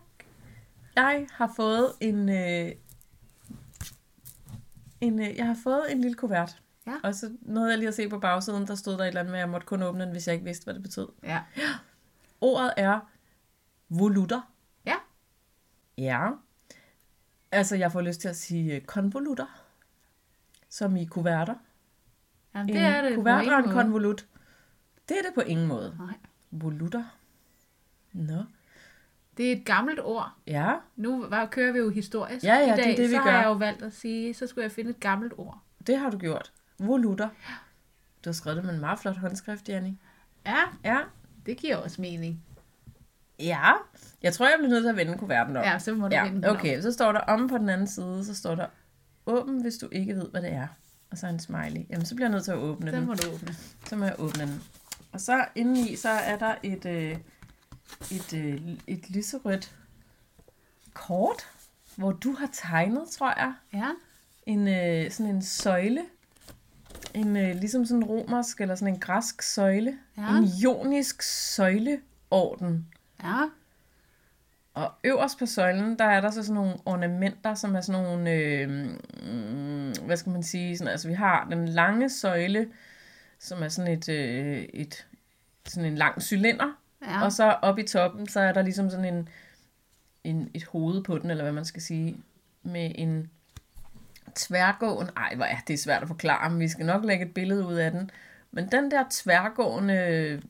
Jeg 0.96 1.28
har 1.32 1.54
fået 1.56 1.92
en, 2.02 2.30
øh, 2.30 2.72
en 5.02 5.20
øh, 5.20 5.38
jeg 5.38 5.46
har 5.46 5.58
fået 5.64 5.92
en 5.92 6.02
lille 6.02 6.16
kuvert. 6.16 6.62
Ja. 6.88 6.94
Og 7.04 7.16
så 7.16 7.32
nåede 7.42 7.70
jeg 7.70 7.78
lige 7.78 7.88
at 7.88 7.94
se 7.96 8.10
på 8.10 8.20
bagsiden, 8.20 8.68
der 8.68 8.76
stod 8.76 8.94
der 8.94 9.00
et 9.04 9.08
eller 9.08 9.20
andet 9.20 9.32
med, 9.32 9.40
at 9.40 9.44
jeg 9.44 9.50
måtte 9.50 9.68
kun 9.68 9.84
åbne 9.84 10.04
den, 10.04 10.12
hvis 10.12 10.28
jeg 10.28 10.34
ikke 10.34 10.46
vidste, 10.46 10.64
hvad 10.64 10.74
det 10.74 10.84
betød. 10.84 11.08
Ja. 11.24 11.42
Ordet 12.42 12.74
er 12.78 13.00
volutter. 13.90 14.52
Ja. 14.86 14.96
Ja. 15.98 16.30
Altså, 17.52 17.76
jeg 17.76 17.92
får 17.92 18.02
lyst 18.02 18.22
til 18.22 18.28
at 18.28 18.36
sige 18.36 18.76
øh, 18.76 18.82
konvolutter. 18.82 19.46
Som 20.70 20.96
i 20.96 21.06
kuverter. 21.06 21.56
Jamen, 22.56 22.68
det 22.68 22.76
en 22.78 22.84
er 22.84 23.02
det. 23.02 23.16
på 23.16 23.22
kuvert 23.22 23.48
og 23.54 23.60
en 23.60 23.70
konvolut. 23.70 24.26
Det 25.10 25.18
er 25.18 25.22
det 25.22 25.34
på 25.36 25.42
ingen 25.42 25.68
måde. 25.68 25.96
Nej. 26.00 26.14
Volutter. 26.52 27.04
Nå. 28.14 28.44
Det 29.38 29.48
er 29.52 29.56
et 29.56 29.66
gammelt 29.66 30.00
ord. 30.00 30.32
Ja. 30.48 30.74
Nu 30.96 31.26
var, 31.28 31.46
kører 31.46 31.72
vi 31.72 31.78
jo 31.80 31.90
historisk 31.90 32.46
Ja, 32.46 32.56
ja, 32.56 32.62
i 32.62 32.64
det 32.64 32.72
er 32.72 32.76
dag, 32.84 32.98
det, 32.98 33.10
vi 33.10 33.16
så 33.16 33.22
gør. 33.24 33.32
har 33.32 33.38
jeg 33.40 33.46
jo 33.48 33.54
valgt 33.54 33.82
at 33.82 33.94
sige, 33.94 34.34
så 34.34 34.48
skulle 34.48 34.64
jeg 34.64 34.72
finde 34.72 34.90
et 34.90 35.00
gammelt 35.00 35.34
ord. 35.38 35.60
Det 35.88 35.98
har 36.00 36.10
du 36.10 36.18
gjort. 36.18 36.52
Volutter. 36.80 37.30
Du 38.26 38.30
har 38.30 38.34
skrevet 38.34 38.58
det 38.58 38.66
med 38.66 38.74
en 38.74 38.80
meget 38.80 39.00
flot 39.00 39.18
håndskrift, 39.18 39.70
Janni. 39.70 40.00
Ja, 40.46 40.62
Ja. 40.84 40.98
det 41.46 41.58
giver 41.58 41.76
også 41.76 42.02
mening. 42.02 42.44
Ja. 43.40 43.72
Jeg 44.24 44.34
tror, 44.34 44.46
jeg 44.46 44.56
bliver 44.60 44.70
nødt 44.70 44.84
til 44.84 44.90
at 44.90 44.96
vende 44.96 45.18
kuverten 45.18 45.58
om. 45.58 45.64
Ja, 45.64 45.80
så 45.80 45.94
må 45.94 46.08
du 46.08 46.16
vende 46.16 46.32
den 46.32 46.44
Ja, 46.44 46.52
okay. 46.52 46.82
Så 46.82 46.92
står 46.92 47.12
der 47.12 47.20
om 47.20 47.48
på 47.48 47.58
den 47.58 47.70
anden 47.70 47.88
side, 47.88 48.26
så 48.26 48.36
står 48.36 48.56
der 48.56 48.66
åben, 49.26 49.62
hvis 49.62 49.78
du 49.78 49.90
ikke 49.92 50.16
ved, 50.16 50.30
hvad 50.32 50.42
det 50.42 50.52
er. 50.54 50.68
Og 51.12 51.18
så 51.18 51.28
en 51.28 51.40
smiley. 51.40 51.82
Jamen, 51.90 52.06
så 52.06 52.16
bliver 52.16 52.28
jeg 52.28 52.32
nødt 52.32 52.44
til 52.44 52.52
at 52.52 52.58
åbne 52.58 52.92
Så 52.92 52.98
den. 52.98 53.06
må 53.06 53.14
du 53.14 53.28
åbne. 53.34 53.56
Så 53.88 53.96
må 53.96 54.06
jeg 54.06 54.16
åbne 54.20 54.42
den. 54.46 54.64
Og 55.12 55.22
så 55.22 55.46
indeni, 55.56 55.96
så 55.96 56.10
er 56.10 56.38
der 56.38 56.56
et, 56.64 56.86
øh, 56.86 57.18
et, 58.12 58.34
øh, 58.34 58.62
et 58.88 59.10
lyserødt 59.10 59.76
kort, 60.94 61.48
hvor 61.96 62.12
du 62.12 62.32
har 62.34 62.50
tegnet, 62.54 63.04
tror 63.10 63.34
jeg, 63.40 63.54
Ja, 63.74 63.90
en, 64.46 64.68
øh, 64.68 65.12
sådan 65.12 65.36
en 65.36 65.42
søjle. 65.42 66.02
En, 67.14 67.38
øh, 67.38 67.56
ligesom 67.56 67.86
sådan 67.86 68.04
en 68.04 68.10
romersk, 68.10 68.62
eller 68.62 68.76
sådan 68.76 68.94
en 68.94 69.00
græsk 69.00 69.42
søjle. 69.42 69.98
Ja. 70.18 70.38
En 70.38 70.50
ionisk 70.64 71.22
søjleorden. 71.22 72.88
ja, 73.24 73.42
Og 74.74 74.92
øverst 75.04 75.40
på 75.40 75.46
søjlen, 75.46 76.00
der 76.00 76.06
er 76.06 76.22
der 76.22 76.32
så 76.32 76.44
sådan 76.44 76.56
nogle 76.56 76.74
ornamenter, 76.86 77.56
som 77.56 77.76
er 77.76 77.82
sådan 77.82 78.04
nogle, 78.04 78.32
øh, 78.32 78.70
mm, 78.70 80.06
hvad 80.06 80.18
skal 80.18 80.32
man 80.32 80.44
sige, 80.44 80.78
sådan, 80.78 80.92
altså 80.92 81.08
vi 81.08 81.14
har 81.14 81.48
den 81.50 81.68
lange 81.68 82.10
søjle, 82.10 82.70
som 83.40 83.64
er 83.64 83.68
sådan 83.68 83.92
et, 83.92 84.10
øh, 84.10 84.66
et 84.74 85.08
sådan 85.68 85.92
en 85.92 85.98
lang 85.98 86.22
cylinder, 86.22 86.80
ja. 87.02 87.24
og 87.24 87.32
så 87.32 87.52
oppe 87.62 87.84
i 87.84 87.88
toppen, 87.88 88.28
så 88.28 88.40
er 88.40 88.54
der 88.54 88.62
ligesom 88.62 88.90
sådan 88.90 89.14
en, 89.14 89.30
en, 90.24 90.52
et 90.54 90.64
hoved 90.64 91.04
på 91.04 91.18
den, 91.18 91.32
eller 91.32 91.44
hvad 91.44 91.54
man 91.54 91.66
skal 91.66 91.82
sige, 91.82 92.18
med 92.64 92.92
en 92.96 93.30
tværgående, 94.36 95.12
ej 95.18 95.36
hvor 95.36 95.46
er 95.46 95.58
det 95.68 95.80
svært 95.80 96.02
at 96.02 96.08
forklare, 96.08 96.50
men 96.50 96.60
vi 96.60 96.68
skal 96.68 96.86
nok 96.86 97.06
lægge 97.06 97.26
et 97.26 97.34
billede 97.34 97.68
ud 97.68 97.74
af 97.74 97.92
den, 97.92 98.12
men 98.52 98.72
den 98.72 98.92
der 98.92 99.04
tværgående 99.10 100.42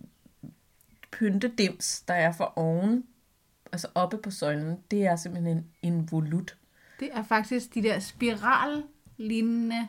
pyntedims, 1.11 2.01
der 2.07 2.13
er 2.13 2.31
for 2.31 2.53
oven, 2.55 3.03
altså 3.71 3.87
oppe 3.95 4.17
på 4.17 4.31
søjlen, 4.31 4.79
det 4.91 5.05
er 5.05 5.15
simpelthen 5.15 5.65
en, 5.81 6.11
volut. 6.11 6.57
Det 6.99 7.09
er 7.13 7.23
faktisk 7.23 7.73
de 7.73 7.83
der 7.83 7.99
spirallignende 7.99 9.87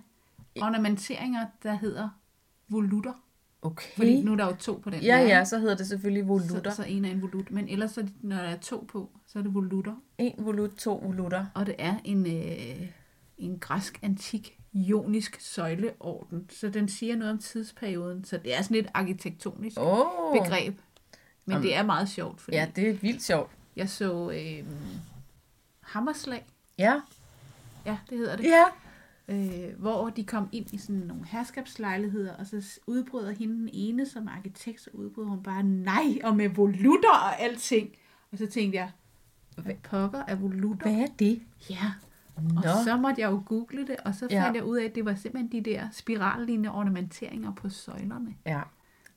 ornamenteringer, 0.62 1.46
der 1.62 1.74
hedder 1.74 2.08
volutter. 2.68 3.12
Okay. 3.62 3.88
Fordi 3.96 4.22
nu 4.22 4.32
er 4.32 4.36
der 4.36 4.46
jo 4.46 4.54
to 4.54 4.80
på 4.84 4.90
den 4.90 5.02
ja, 5.02 5.18
ja, 5.18 5.44
så 5.44 5.58
hedder 5.58 5.76
det 5.76 5.86
selvfølgelig 5.86 6.28
volutter. 6.28 6.70
Så, 6.70 6.76
så 6.76 6.82
en 6.82 7.04
er 7.04 7.10
en 7.10 7.22
volut. 7.22 7.50
Men 7.50 7.68
ellers, 7.68 7.90
så, 7.90 8.06
når 8.20 8.36
der 8.36 8.42
er 8.42 8.56
to 8.56 8.86
på, 8.88 9.10
så 9.26 9.38
er 9.38 9.42
det 9.42 9.54
volutter. 9.54 9.94
En 10.18 10.34
volut, 10.38 10.70
to 10.70 11.02
volutter. 11.04 11.46
Og 11.54 11.66
det 11.66 11.74
er 11.78 11.94
en, 12.04 12.26
øh, 12.26 12.88
en 13.38 13.58
græsk 13.58 13.98
antik 14.02 14.58
ionisk 14.72 15.40
søjleorden. 15.40 16.46
Så 16.50 16.68
den 16.68 16.88
siger 16.88 17.16
noget 17.16 17.32
om 17.32 17.38
tidsperioden. 17.38 18.24
Så 18.24 18.38
det 18.38 18.54
er 18.58 18.62
sådan 18.62 18.76
et 18.76 18.90
arkitektonisk 18.94 19.76
oh, 19.80 20.38
begreb. 20.38 20.78
Men 21.44 21.62
det 21.62 21.74
er 21.76 21.82
meget 21.82 22.08
sjovt, 22.08 22.40
fordi 22.40 22.56
ja, 22.56 22.68
det 22.76 22.88
er 22.88 22.94
vildt 22.94 23.22
sjovt. 23.22 23.50
jeg 23.76 23.88
så 23.88 24.30
øh, 24.30 24.66
Hammerslag. 25.80 26.46
Ja, 26.78 27.00
Ja, 27.86 27.98
det 28.10 28.18
hedder 28.18 28.36
det. 28.36 28.44
ja. 28.44 28.64
øh, 29.28 29.80
hvor 29.80 30.10
de 30.10 30.24
kom 30.24 30.48
ind 30.52 30.74
i 30.74 30.78
sådan 30.78 30.96
nogle 30.96 31.24
herskabslejligheder, 31.26 32.36
og 32.36 32.46
så 32.46 32.80
udbryder 32.86 33.30
hende 33.30 33.54
den 33.54 33.70
ene 33.72 34.06
som 34.06 34.28
arkitekt, 34.28 34.80
så 34.80 34.90
udbryder 34.92 35.28
hun 35.28 35.42
bare, 35.42 35.62
nej, 35.62 36.18
og 36.24 36.36
med 36.36 36.48
volutter 36.48 37.10
og 37.10 37.40
alting. 37.40 37.90
Og 38.32 38.38
så 38.38 38.46
tænkte 38.46 38.78
jeg, 38.78 38.90
hvad 39.56 39.74
pokker 39.82 40.22
er 40.28 40.34
volutter? 40.34 40.90
Hvad 40.90 41.00
er 41.00 41.06
det? 41.18 41.42
Ja, 41.70 41.92
Nå. 42.42 42.60
Og 42.60 42.84
så 42.84 42.96
måtte 42.96 43.20
jeg 43.20 43.30
jo 43.30 43.42
google 43.46 43.86
det, 43.86 43.96
og 44.04 44.14
så 44.14 44.26
Ja. 44.30 44.44
fandt 44.44 44.56
jeg 44.56 44.64
ud 44.64 44.76
af, 44.78 44.84
at 44.84 44.94
det 44.94 45.04
var 45.04 45.14
simpelthen 45.14 45.52
de 45.64 45.70
der 45.70 45.80
spirallignende 45.92 46.70
ornamenteringer 46.70 47.52
på 47.52 47.68
søjlerne. 47.68 48.34
Ja. 48.46 48.60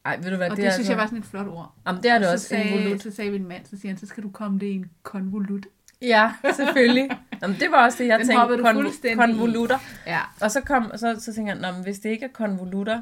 Ej, 0.06 0.18
ved 0.24 0.32
du 0.32 0.38
hvad, 0.38 0.50
Og 0.50 0.58
det, 0.58 0.64
det, 0.66 0.74
synes 0.74 0.78
altså... 0.80 0.92
jeg 0.92 0.98
var 1.00 1.06
sådan 1.06 1.18
et 1.20 1.26
flot 1.26 1.48
ord. 1.48 1.74
Jamen, 1.88 2.04
det 2.04 2.12
er 2.12 2.18
det 2.20 2.28
Og 2.28 2.34
også. 2.34 2.44
så 2.44 2.50
sagde, 2.50 2.70
Involut. 2.70 3.02
så 3.04 3.12
sagde 3.12 3.32
min 3.32 3.48
mand, 3.48 3.66
så 3.66 3.78
siger 3.80 3.92
han, 3.92 3.98
så 3.98 4.06
skal 4.06 4.24
du 4.24 4.30
komme 4.30 4.60
det 4.60 4.66
i 4.66 4.72
en 4.74 4.86
konvolut. 5.04 5.66
Ja, 6.02 6.34
selvfølgelig. 6.56 7.10
Jamen, 7.42 7.56
det 7.60 7.72
var 7.72 7.86
også 7.86 8.04
det, 8.04 8.08
jeg 8.10 8.20
Den 8.20 8.28
tænkte. 8.28 9.12
i. 9.12 9.16
konvolutter. 9.16 9.78
Ja. 10.08 10.20
Og 10.42 10.52
så, 10.52 10.62
kom, 10.62 10.92
så, 10.96 11.16
så 11.20 11.34
tænkte 11.34 11.54
jeg, 11.54 11.62
"Nå, 11.62 11.72
men 11.72 11.84
hvis 11.84 12.00
det 12.00 12.10
ikke 12.10 12.26
er 12.26 12.30
konvolutter, 12.34 13.02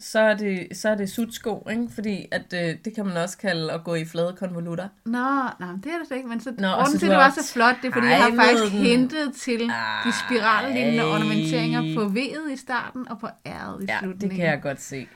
så 0.00 0.18
er 0.20 0.34
det, 0.34 0.68
så 0.72 0.88
er 0.88 0.94
det 0.94 1.10
sutsko, 1.10 1.66
ikke? 1.70 1.88
Fordi 1.94 2.26
at, 2.32 2.42
øh, 2.54 2.76
det 2.84 2.94
kan 2.94 3.06
man 3.06 3.16
også 3.16 3.38
kalde 3.38 3.72
at 3.72 3.84
gå 3.84 3.94
i 3.94 4.04
flade 4.04 4.34
konvolutter. 4.38 4.88
Nå, 5.04 5.18
nej, 5.60 5.72
det 5.84 5.92
er 5.92 5.98
det 6.08 6.16
ikke. 6.16 6.28
Men 6.28 6.40
så, 6.40 6.50
Nå, 6.58 6.68
grunden 6.68 6.92
så 6.92 6.98
til, 6.98 7.08
det 7.08 7.16
var 7.16 7.30
så 7.30 7.52
flot, 7.52 7.74
det 7.82 7.88
er, 7.88 7.92
fordi 7.92 8.06
Ej, 8.06 8.12
jeg 8.12 8.22
har 8.22 8.30
faktisk 8.44 8.72
den. 8.72 8.80
hentet 8.82 9.34
til 9.34 9.60
de 10.04 10.12
spirallignende 10.26 11.04
ornamenteringer 11.04 11.94
på 11.96 12.04
V'et 12.18 12.52
i 12.52 12.56
starten 12.56 13.08
og 13.08 13.20
på 13.20 13.26
R'et 13.26 13.82
i 13.82 13.86
Ja, 13.88 13.98
slutningen. 13.98 14.20
det 14.30 14.30
kan 14.36 14.46
jeg 14.46 14.60
godt 14.62 14.80
se. 14.80 15.06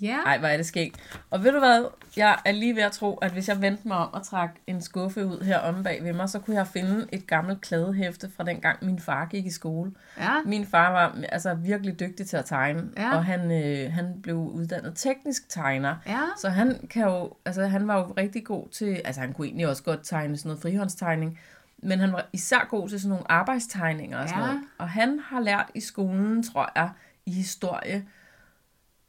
Ja, 0.00 0.16
Ej, 0.26 0.38
hvor 0.38 0.48
er 0.48 0.56
det 0.56 0.66
skægt. 0.66 0.96
Og 1.30 1.44
ved 1.44 1.52
du 1.52 1.58
hvad? 1.58 1.84
Jeg 2.16 2.38
er 2.44 2.52
lige 2.52 2.76
ved 2.76 2.82
at 2.82 2.92
tro, 2.92 3.14
at 3.16 3.30
hvis 3.32 3.48
jeg 3.48 3.60
vendte 3.62 3.88
mig 3.88 3.96
om 3.96 4.08
og 4.14 4.22
trak 4.22 4.50
en 4.66 4.80
skuffe 4.82 5.26
ud 5.26 5.40
her 5.44 5.58
om 5.58 5.82
bag 5.82 6.04
ved 6.04 6.12
mig, 6.12 6.28
så 6.28 6.38
kunne 6.38 6.56
jeg 6.56 6.66
finde 6.66 7.06
et 7.12 7.26
gammelt 7.26 7.60
kladehæfte 7.60 8.30
fra 8.36 8.44
dengang 8.44 8.84
min 8.84 8.98
far 8.98 9.24
gik 9.26 9.46
i 9.46 9.50
skole. 9.50 9.92
ja. 10.18 10.30
Min 10.44 10.66
far 10.66 10.90
var 10.92 11.16
altså 11.28 11.54
virkelig 11.54 12.00
dygtig 12.00 12.26
til 12.26 12.36
at 12.36 12.44
tegne, 12.44 12.82
Ja. 12.96 13.16
og 13.16 13.24
han, 13.24 13.50
øh, 13.64 13.92
han 13.92 14.06
blev 14.22 14.36
uddannet 14.36 14.92
teknisk 14.96 15.48
tegner. 15.48 15.96
Ja. 16.06 16.20
Så 16.38 16.48
han, 16.48 16.86
kan 16.90 17.02
jo, 17.04 17.32
altså, 17.44 17.66
han 17.66 17.88
var 17.88 17.98
jo 17.98 18.12
rigtig 18.16 18.44
god 18.44 18.68
til, 18.68 19.00
altså 19.04 19.20
han 19.20 19.32
kunne 19.32 19.46
egentlig 19.46 19.68
også 19.68 19.82
godt 19.82 20.00
tegne 20.02 20.36
sådan 20.36 20.48
noget 20.48 20.62
frihåndstegning, 20.62 21.38
men 21.78 21.98
han 22.00 22.12
var 22.12 22.26
især 22.32 22.66
god 22.70 22.88
til 22.88 23.00
sådan 23.00 23.10
nogle 23.10 23.30
arbejdstegninger 23.30 24.18
og 24.18 24.28
sådan 24.28 24.42
Ja. 24.42 24.46
noget. 24.46 24.62
Og 24.78 24.88
han 24.88 25.20
har 25.24 25.40
lært 25.40 25.70
i 25.74 25.80
skolen, 25.80 26.42
tror 26.42 26.70
jeg, 26.76 26.90
i 27.26 27.32
historie, 27.32 28.04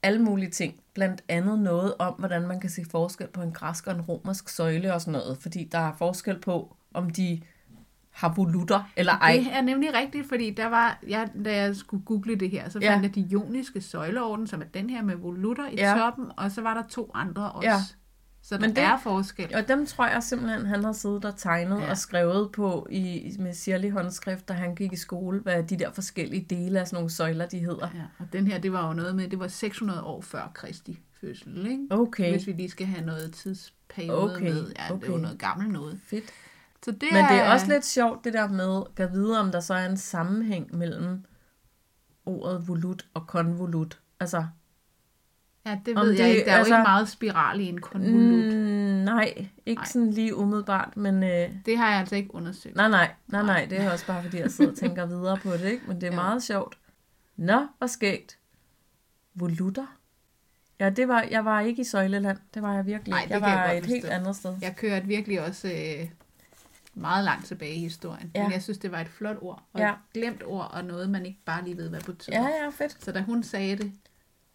alle 0.03 0.21
mulige 0.21 0.49
ting. 0.51 0.75
Blandt 0.93 1.23
andet 1.29 1.59
noget 1.59 1.93
om, 1.99 2.13
hvordan 2.13 2.47
man 2.47 2.59
kan 2.59 2.69
se 2.69 2.85
forskel 2.91 3.27
på 3.27 3.41
en 3.41 3.51
græsk 3.51 3.87
og 3.87 3.93
en 3.95 4.01
romersk 4.01 4.49
søjle 4.49 4.93
og 4.93 5.01
sådan 5.01 5.11
noget. 5.11 5.37
Fordi 5.41 5.63
der 5.71 5.77
er 5.79 5.93
forskel 5.97 6.39
på, 6.39 6.75
om 6.93 7.09
de 7.09 7.41
har 8.11 8.33
volutter 8.35 8.83
eller 8.97 9.13
ej. 9.13 9.31
Det 9.43 9.53
er 9.53 9.61
nemlig 9.61 9.93
rigtigt, 9.93 10.29
fordi 10.29 10.49
der 10.49 10.65
var, 10.67 10.99
jeg, 11.07 11.29
da 11.45 11.55
jeg 11.55 11.75
skulle 11.75 12.05
google 12.05 12.35
det 12.35 12.49
her, 12.49 12.69
så 12.69 12.79
Ja. 12.79 12.93
fandt 12.93 13.03
jeg 13.03 13.15
de 13.15 13.21
joniske 13.21 13.81
søjleorden, 13.81 14.47
som 14.47 14.61
er 14.61 14.65
den 14.65 14.89
her 14.89 15.01
med 15.03 15.15
volutter 15.15 15.67
i 15.69 15.75
Ja. 15.75 15.93
toppen, 15.97 16.25
og 16.37 16.51
så 16.51 16.61
var 16.61 16.73
der 16.73 16.83
to 16.89 17.11
andre 17.13 17.51
også. 17.51 17.69
Ja. 17.69 17.75
Så 18.45 18.55
der 18.55 18.61
Men 18.61 18.69
det... 18.69 18.75
det- 18.75 18.83
er 18.83 18.99
forskel. 19.03 19.55
Og 19.55 19.67
dem 19.67 19.85
tror 19.85 20.07
jeg 20.07 20.23
simpelthen, 20.23 20.65
han 20.65 20.83
har 20.83 20.93
siddet 20.93 21.25
og 21.25 21.37
tegnet 21.37 21.81
Ja. 21.81 21.89
og 21.89 21.97
skrevet 21.97 22.51
på 22.51 22.87
i, 22.91 23.35
med 23.39 23.53
sirlig 23.53 23.91
håndskrift, 23.91 24.47
da 24.47 24.53
han 24.53 24.75
gik 24.75 24.93
i 24.93 24.95
skole, 24.95 25.39
hvad 25.39 25.63
de 25.63 25.79
der 25.79 25.91
forskellige 25.91 26.45
dele 26.49 26.79
af 26.79 26.87
sådan 26.87 26.95
nogle 26.97 27.09
søjler, 27.09 27.45
de 27.45 27.59
hedder. 27.59 27.87
Ja, 27.95 28.01
og 28.19 28.25
den 28.33 28.47
her, 28.47 28.57
det 28.57 28.73
var 28.73 28.87
jo 28.87 28.93
noget 28.93 29.15
med, 29.15 29.27
det 29.27 29.39
var 29.39 29.47
600 29.47 30.03
år 30.03 30.21
før 30.21 30.51
Kristi 30.53 30.99
fødsel, 31.21 31.67
ikke? 31.67 31.87
Okay, 31.89 32.31
Hvis 32.31 32.47
vi 32.47 32.51
lige 32.51 32.69
skal 32.69 32.85
have 32.87 33.05
noget 33.05 33.33
tidsperiode 33.33 34.33
Okay, 34.35 34.43
med. 34.43 34.55
Ja, 34.55 34.61
det 34.63 34.75
er 34.79 34.87
jo 34.89 34.95
okay. 34.95 35.09
noget 35.21 35.39
gammelt 35.39 35.71
noget. 35.71 35.99
fedt. 36.05 36.23
Så 36.85 36.91
det 36.91 37.03
Men 37.11 37.23
det 37.25 37.31
er 37.41 37.51
også 37.53 37.67
lidt 37.67 37.85
sjovt, 37.85 38.23
det 38.23 38.33
der 38.33 38.47
med, 38.47 38.83
at 38.97 39.11
vide, 39.13 39.39
om 39.39 39.51
der 39.51 39.59
så 39.59 39.73
er 39.73 39.85
en 39.85 39.97
sammenhæng 39.97 40.77
mellem 40.77 41.23
ordet 42.25 42.67
volut 42.67 43.05
og 43.13 43.27
konvolut. 43.27 43.99
Altså, 44.19 44.45
Ja, 45.65 45.79
det 45.85 45.95
ved 45.95 46.11
jeg 46.11 46.27
det- 46.27 46.33
ikke. 46.35 46.45
Der 46.45 46.51
er 46.51 46.57
altså- 46.57 46.73
jo 46.73 46.79
ikke 46.79 46.87
meget 46.89 47.09
spiral 47.09 47.59
i 47.59 47.63
en 47.69 47.81
konvolut. 47.81 48.53
mm, 48.53 48.59
nej, 49.03 49.47
ikke 49.65 49.79
Nej. 49.79 49.85
sådan 49.85 50.09
lige 50.11 50.35
umiddelbart, 50.35 50.97
men 50.97 51.23
øh, 51.23 51.49
Det 51.65 51.77
har 51.77 51.89
jeg 51.91 51.99
altså 51.99 52.15
ikke 52.15 52.35
undersøgt. 52.35 52.75
nej, 52.75 52.89
nej, 52.89 53.11
nej, 53.27 53.43
nej, 53.43 53.67
det 53.69 53.81
er 53.81 53.91
også 53.91 54.05
bare, 54.07 54.23
fordi 54.23 54.37
jeg 54.39 54.51
sidder 54.51 54.71
og 54.71 54.77
tænker 54.77 55.05
videre 55.05 55.37
på 55.37 55.51
det, 55.51 55.65
ikke? 55.71 55.83
Men 55.87 55.95
det 56.01 56.03
er 56.07 56.11
Ja. 56.11 56.15
meget 56.15 56.43
sjovt. 56.43 56.77
Nå, 57.37 57.67
hvor 57.77 57.87
skægt. 57.87 58.37
Volutter? 59.35 59.85
Ja, 60.79 60.89
det 60.89 61.07
var, 61.07 61.25
jeg 61.31 61.45
var 61.45 61.61
ikke 61.61 61.81
i 61.81 61.83
Søjleland. 61.85 62.37
Det 62.53 62.61
var 62.61 62.73
jeg 62.73 62.85
virkelig 62.85 63.09
Nej, 63.11 63.19
Jeg 63.21 63.29
jeg 63.29 63.41
var 63.41 63.67
godt 63.67 63.77
et 63.77 63.85
helt 63.85 64.03
forstå. 64.05 64.15
andet 64.15 64.35
sted. 64.35 64.55
Jeg 64.61 64.75
kørte 64.75 65.05
virkelig 65.07 65.41
også 65.41 65.67
øh, 65.67 66.09
meget 66.93 67.23
langt 67.25 67.45
tilbage 67.45 67.73
i 67.75 67.79
historien. 67.79 68.31
Ja. 68.35 68.43
Men 68.43 68.51
jeg 68.51 68.61
synes, 68.63 68.77
det 68.77 68.91
var 68.91 68.99
et 68.99 69.07
flot 69.07 69.37
ord. 69.41 69.63
Og 69.73 69.79
Ja. 69.79 69.89
et 69.91 69.95
glemt 70.13 70.43
ord, 70.45 70.71
og 70.73 70.85
noget, 70.85 71.09
man 71.09 71.25
ikke 71.25 71.39
bare 71.45 71.63
lige 71.63 71.77
ved, 71.77 71.89
hvad 71.89 72.01
betyder. 72.01 72.41
Ja, 72.41 72.47
ja, 72.63 72.69
fedt. 72.69 73.03
Så 73.03 73.11
da 73.11 73.21
hun 73.21 73.43
sagde 73.43 73.75
det, 73.77 73.91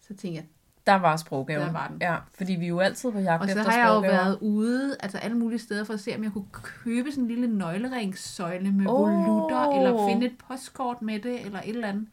så 0.01 0.07
tænkte 0.07 0.33
jeg, 0.33 0.45
Der 0.87 0.95
var 0.95 1.15
sproggaven. 1.17 1.65
Der 1.67 1.71
var 1.71 1.87
den. 1.87 1.97
Ja, 2.01 2.15
fordi 2.33 2.53
vi 2.53 2.65
er 2.65 2.69
jo 2.69 2.79
altid 2.79 3.11
på 3.11 3.19
jagt 3.19 3.41
og 3.43 3.49
så 3.49 3.59
efter 3.59 3.71
har 3.71 3.77
jeg 3.79 3.87
jo 3.95 3.99
været 3.99 4.37
ude, 4.41 4.97
altså 4.99 5.17
alle 5.17 5.37
mulige 5.37 5.59
steder, 5.59 5.83
for 5.83 5.93
at 5.93 5.99
se, 5.99 6.15
om 6.15 6.23
jeg 6.23 6.31
kunne 6.31 6.45
købe 6.51 7.11
sådan 7.11 7.23
en 7.23 7.27
lille 7.27 7.47
nøgleringsøjle 7.47 8.71
med 8.71 8.87
Åh. 8.87 8.99
volutter, 8.99 9.77
eller 9.77 10.07
finde 10.07 10.25
et 10.25 10.35
postkort 10.47 11.01
med 11.01 11.19
det, 11.19 11.45
eller 11.45 11.59
et 11.59 11.69
eller 11.69 11.87
andet. 11.87 12.07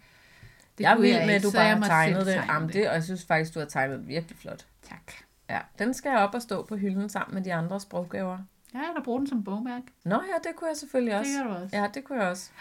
Det 0.79 0.85
jeg 0.85 0.93
er 0.93 1.01
vild 1.01 1.27
med, 1.27 1.35
at 1.35 1.43
du 1.43 1.51
bare 1.51 1.65
har 1.77 1.81
tegnet 1.85 2.27
det. 2.27 2.35
tegne 2.35 2.53
Jamen, 2.53 2.69
det. 2.69 2.89
Og 2.89 2.95
jeg 2.95 3.05
synes 3.05 3.25
faktisk, 3.27 3.55
du 3.55 3.59
har 3.59 3.67
tegnet 3.67 3.99
det 3.99 4.09
virkelig 4.09 4.37
flot. 4.39 4.65
Tak. 4.89 5.13
Ja, 5.51 5.59
den 5.79 5.95
skal 5.95 6.11
jeg 6.11 6.19
op 6.19 6.35
og 6.35 6.43
stå 6.43 6.63
på 6.65 6.77
hylden 6.77 7.09
sammen 7.09 7.35
med 7.35 7.45
de 7.45 7.55
andre 7.55 7.81
sproggaver. 7.81 8.39
Ja, 8.75 8.79
eller 8.89 9.03
bruge 9.05 9.19
den 9.19 9.27
som 9.27 9.45
bogmærke. 9.45 9.87
Nå 10.05 10.15
ja, 10.15 10.49
det 10.49 10.57
kunne 10.57 10.69
jeg 10.69 10.77
selvfølgelig 10.77 11.19
også. 11.19 11.31
Det 11.39 11.45
gør 11.47 11.55
du 11.55 11.63
også. 11.63 11.77
Ja, 11.77 11.87
det 11.95 12.05
kunne 12.05 12.21
jeg 12.21 12.29
også. 12.31 12.51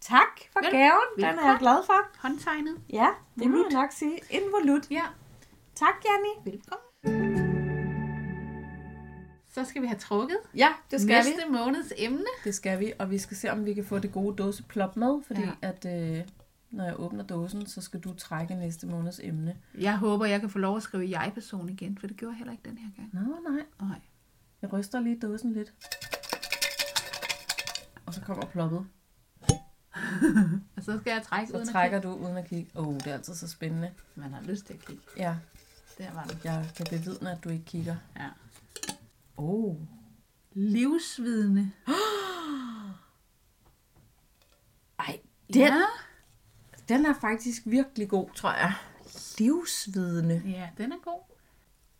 Tak 0.00 0.40
for 0.52 0.60
Vel- 0.60 0.70
gaven. 0.72 1.00
Den 1.16 1.24
er 1.24 1.48
jeg 1.50 1.56
glad 1.60 1.76
for. 1.86 2.18
Håndtegnet. 2.28 2.76
Ja, 2.92 3.06
det 3.38 3.50
må 3.50 3.56
jeg 3.70 3.80
nok 3.82 3.92
sige. 3.92 4.18
En 4.30 4.40
volut. 4.60 4.90
Ja, 4.90 5.02
Tak, 5.74 5.94
Janni. 6.04 6.52
velkommen. 6.52 7.44
Så 9.54 9.64
skal 9.64 9.82
vi 9.82 9.86
have 9.86 9.98
trukket 9.98 10.36
Ja, 10.56 10.68
det 10.90 11.00
skal 11.00 11.14
næste 11.16 11.32
vi. 11.46 11.52
måneds 11.52 11.92
emne. 11.96 12.24
Det 12.44 12.54
skal 12.54 12.80
vi, 12.80 12.92
og 12.98 13.10
vi 13.10 13.18
skal 13.18 13.36
se, 13.36 13.50
om 13.52 13.64
vi 13.64 13.74
kan 13.74 13.84
få 13.84 13.98
det 13.98 14.12
gode 14.12 14.36
dåseplop 14.36 14.96
med, 14.96 15.22
fordi 15.26 15.40
Ja. 15.40 15.50
at 15.62 15.86
øh, 16.18 16.24
når 16.70 16.84
jeg 16.84 17.00
åbner 17.00 17.24
dåsen, 17.24 17.66
så 17.66 17.80
skal 17.80 18.00
du 18.00 18.14
trække 18.14 18.54
næste 18.54 18.86
måneds 18.86 19.20
emne. 19.22 19.56
Jeg 19.78 19.96
håber, 19.98 20.26
jeg 20.26 20.40
kan 20.40 20.50
få 20.50 20.58
lov 20.58 20.76
at 20.76 20.82
skrive 20.82 21.10
jeg-person 21.20 21.68
igen, 21.68 21.98
for 21.98 22.06
det 22.06 22.16
gjorde 22.16 22.32
jeg 22.32 22.38
heller 22.38 22.52
ikke 22.52 22.68
den 22.68 22.78
her 22.78 22.90
gang. 22.96 23.10
Nå, 23.28 23.50
nej. 23.50 23.62
Nej. 23.80 24.00
Jeg 24.62 24.72
ryster 24.72 25.00
lige 25.00 25.18
dåsen 25.20 25.52
lidt. 25.52 25.72
Og 28.06 28.14
så 28.14 28.20
kommer 28.20 28.46
ploppet. 28.46 28.86
Og 30.76 30.82
så 30.82 30.98
skal 31.00 31.10
jeg 31.12 31.22
trække 31.22 31.50
Så 31.50 31.56
uden 31.56 31.68
trækker 31.68 31.96
at 31.96 32.02
du 32.02 32.12
uden 32.12 32.36
at 32.36 32.48
kigge. 32.48 32.70
Åh, 32.74 32.88
oh, 32.88 32.94
det 32.94 33.06
er 33.06 33.12
altid 33.12 33.34
så 33.34 33.48
spændende. 33.48 33.88
kigge. 33.88 34.02
Man 34.20 34.32
har 34.32 34.42
lyst 34.42 34.66
til 34.66 34.72
at 34.74 34.80
kigge. 34.84 35.02
Ja, 35.16 35.36
Der 35.98 36.12
var 36.14 36.24
den. 36.24 36.38
jeg 36.44 36.70
kan 36.76 36.86
bevidne, 36.90 37.30
at 37.32 37.44
du 37.44 37.48
ikke 37.48 37.64
kigger. 37.64 37.96
Ja. 38.16 38.28
Oh. 39.36 39.76
Livsvidende. 40.52 41.70
Ej, 44.98 45.20
den, 45.54 45.62
Ja. 45.62 45.82
den 46.88 47.06
er 47.06 47.14
faktisk 47.20 47.62
virkelig 47.66 48.08
god, 48.08 48.28
tror 48.34 48.50
jeg. 48.52 48.72
Livsvidende. 49.38 50.42
ja, 50.46 50.68
den 50.78 50.92
er 50.92 50.96
god. 51.04 51.20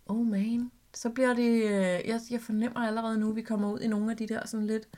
Oh 0.06 0.26
man. 0.26 0.70
Så 0.94 1.10
bliver 1.10 1.34
det... 1.34 1.50
Øh, 1.64 2.08
jeg, 2.08 2.20
jeg 2.30 2.40
fornemmer 2.40 2.80
allerede 2.80 3.18
nu, 3.18 3.30
at 3.30 3.36
vi 3.36 3.42
kommer 3.42 3.72
ud 3.72 3.80
i 3.80 3.88
nogle 3.88 4.10
af 4.10 4.16
de 4.16 4.28
der 4.28 4.46
sådan 4.46 4.66
lidt 4.66 4.88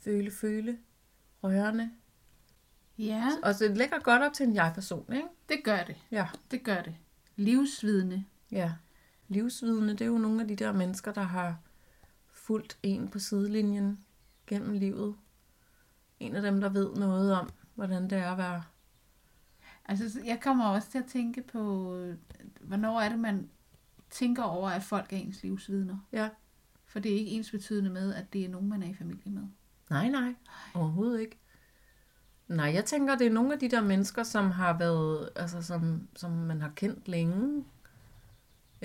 føle-føle, 0.00 0.78
rørende. 1.44 1.90
Ja, 2.98 3.28
Og 3.42 3.54
så 3.54 3.64
det 3.64 3.76
lægger 3.76 3.98
godt 3.98 4.22
op 4.22 4.32
til 4.32 4.46
en 4.46 4.54
jeg-person, 4.54 5.12
ikke? 5.12 5.28
det 5.48 5.60
gør 5.64 5.82
det. 5.84 5.96
Ja. 6.10 6.26
Det 6.50 6.62
gør 6.62 6.82
det. 6.82 6.94
Livsvidende. 7.36 8.24
Ja. 8.52 8.72
Livsvidende, 9.28 9.92
det 9.92 10.00
er 10.00 10.06
jo 10.06 10.18
nogle 10.18 10.42
af 10.42 10.48
de 10.48 10.56
der 10.56 10.72
mennesker, 10.72 11.12
der 11.12 11.22
har 11.22 11.56
fulgt 12.30 12.78
en 12.82 13.08
på 13.08 13.18
sidelinjen 13.18 13.98
gennem 14.46 14.72
livet. 14.72 15.14
En 16.20 16.34
af 16.36 16.42
dem, 16.42 16.60
der 16.60 16.68
ved 16.68 16.94
noget 16.94 17.34
om, 17.34 17.50
hvordan 17.74 18.02
det 18.10 18.18
er 18.18 18.30
at 18.32 18.38
være... 18.38 18.62
Altså, 19.84 20.10
så- 20.12 20.20
jeg 20.24 20.40
kommer 20.42 20.64
også 20.66 20.90
til 20.90 20.98
at 20.98 21.04
tænke 21.06 21.42
på, 21.42 21.60
hvornår 22.60 23.00
er 23.00 23.08
det, 23.08 23.18
man 23.18 23.50
tænker 24.10 24.42
over, 24.42 24.68
at 24.70 24.82
folk 24.82 25.12
er 25.12 25.16
ens 25.16 25.42
livsvidner. 25.42 25.98
Ja. 26.12 26.28
For 26.86 27.00
det 27.00 27.12
er 27.12 27.16
ikke 27.16 27.30
ens 27.30 27.50
betydende 27.50 27.90
med, 27.90 28.14
at 28.14 28.32
det 28.32 28.44
er 28.44 28.48
nogen, 28.48 28.68
man 28.68 28.82
er 28.82 28.86
i 28.88 28.94
familie 28.94 29.32
med. 29.32 29.42
Nej, 29.90 30.08
nej. 30.08 30.34
Overhovedet 30.74 31.20
ikke. 31.20 31.38
Nej, 32.48 32.66
jeg 32.74 32.84
tænker, 32.84 33.16
det 33.16 33.26
er 33.26 33.30
nogle 33.32 33.52
af 33.52 33.58
de 33.58 33.68
der 33.68 33.80
mennesker, 33.80 34.22
som 34.22 34.50
har 34.50 34.78
været, 34.78 35.28
altså 35.36 35.62
som, 35.62 36.08
som 36.16 36.30
man 36.30 36.60
har 36.60 36.72
kendt 36.76 37.08
længe. 37.08 37.64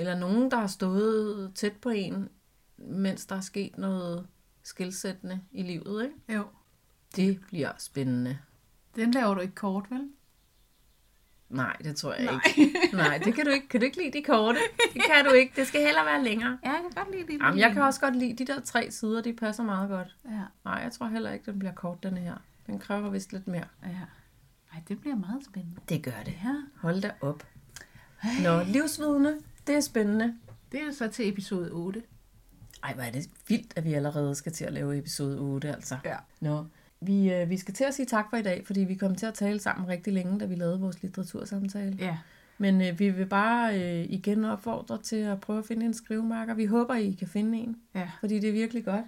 Eller 0.02 0.16
nogen, 0.20 0.52
der 0.52 0.58
har 0.58 0.68
stået 0.68 1.52
tæt 1.56 1.74
på 1.82 1.90
en, 1.90 2.30
mens 2.78 3.26
der 3.26 3.36
er 3.36 3.42
sket 3.42 3.78
noget 3.78 4.28
skilsættende 4.64 5.42
i 5.52 5.64
livet, 5.64 6.04
ikke? 6.04 6.38
Jo. 6.40 6.46
Det 7.16 7.40
bliver 7.48 7.72
spændende. 7.78 8.38
Den 8.96 9.12
laver 9.12 9.34
du 9.34 9.40
ikke 9.42 9.56
kort, 9.56 9.86
vel? 9.92 10.10
Nej, 11.50 11.76
det 11.84 11.96
tror 11.96 12.14
jeg 12.14 12.26
Nej. 12.26 12.42
ikke. 12.58 12.74
Nej, 12.94 13.18
det 13.18 13.34
kan 13.36 13.46
du 13.46 13.52
ikke. 13.52 13.68
Kan 13.68 13.80
du 13.80 13.86
ikke 13.86 13.98
lide 13.98 14.18
de 14.18 14.24
korte? 14.24 14.60
Det 14.94 15.02
kan 15.04 15.26
du 15.26 15.32
ikke. 15.32 15.54
Det 15.56 15.68
skal 15.68 15.82
heller 15.82 16.04
være 16.04 16.24
længere. 16.24 16.58
Ja, 16.66 16.72
jeg 16.72 16.82
kan 16.82 17.04
godt 17.04 17.16
lide 17.16 17.28
det. 17.34 17.40
Jamen, 17.40 17.60
jeg 17.60 17.72
kan 17.74 17.82
også 17.82 18.00
godt 18.00 18.16
lide 18.16 18.46
de 18.46 18.54
der 18.54 18.60
tre 18.62 18.92
sider, 18.92 19.22
de 19.22 19.34
passer 19.34 19.64
meget 19.64 19.90
godt. 19.90 20.16
Ja, 20.26 20.42
Nej, 20.66 20.74
jeg 20.84 20.92
tror 20.92 21.08
heller 21.08 21.32
ikke, 21.32 21.52
den 21.52 21.60
bliver 21.60 21.74
kort, 21.74 22.04
den 22.04 22.18
her. 22.18 22.36
Den 22.68 22.80
kræver 22.80 23.10
vist 23.10 23.34
lidt 23.34 23.48
mere. 23.48 23.66
ja. 23.84 23.90
Ej, 24.74 24.82
det 24.88 25.00
bliver 25.02 25.16
meget 25.16 25.46
spændende. 25.46 25.82
Det 25.90 26.04
gør 26.04 26.24
det. 26.26 26.34
Ja. 26.44 26.56
Hold 26.76 27.02
da 27.02 27.12
op. 27.22 27.44
Nå, 28.44 28.64
livsvidende, 28.64 29.40
det 29.68 29.76
er 29.76 29.80
spændende. 29.80 30.34
Det 30.72 30.80
er 30.80 30.92
så 30.92 31.08
til 31.08 31.30
episode 31.30 31.70
8. 31.72 32.02
Ej, 32.84 32.94
hvor 32.94 33.04
er 33.04 33.12
det 33.12 33.30
vildt, 33.48 33.74
at 33.76 33.84
vi 33.86 33.94
allerede 33.94 34.36
skal 34.36 34.52
til 34.52 34.66
at 34.66 34.74
lave 34.74 34.98
episode 34.98 35.40
8, 35.40 35.70
altså. 35.70 35.98
Ja. 36.06 36.16
Nå, 36.40 36.66
Vi, 37.00 37.34
øh, 37.34 37.50
vi 37.50 37.58
skal 37.58 37.74
til 37.74 37.84
at 37.84 37.94
sige 37.94 38.06
tak 38.06 38.26
for 38.30 38.38
i 38.38 38.42
dag, 38.42 38.64
fordi 38.66 38.80
vi 38.80 38.96
kom 38.96 39.16
til 39.16 39.26
at 39.26 39.34
tale 39.34 39.60
sammen 39.60 39.88
rigtig 39.88 40.14
længe, 40.14 40.40
da 40.40 40.46
vi 40.46 40.56
lavede 40.56 40.80
vores 40.80 41.02
litteratursamtale. 41.02 41.96
Ja. 42.00 42.18
Men 42.58 42.82
øh, 42.82 43.00
vi 43.00 43.10
vil 43.10 43.26
bare 43.26 43.76
øh, 43.82 44.06
igen 44.10 44.46
opfordre 44.46 45.02
til 45.02 45.16
at 45.16 45.42
prøve 45.42 45.60
at 45.60 45.66
finde 45.66 45.86
en 45.86 45.94
skrivemarker. 45.94 46.54
Vi 46.54 46.66
håber, 46.66 46.96
I 46.96 47.12
kan 47.12 47.28
finde 47.28 47.58
en, 47.58 47.78
ja. 47.96 48.12
fordi 48.20 48.40
det 48.40 48.50
er 48.50 48.54
virkelig 48.54 48.86
godt. 48.86 49.06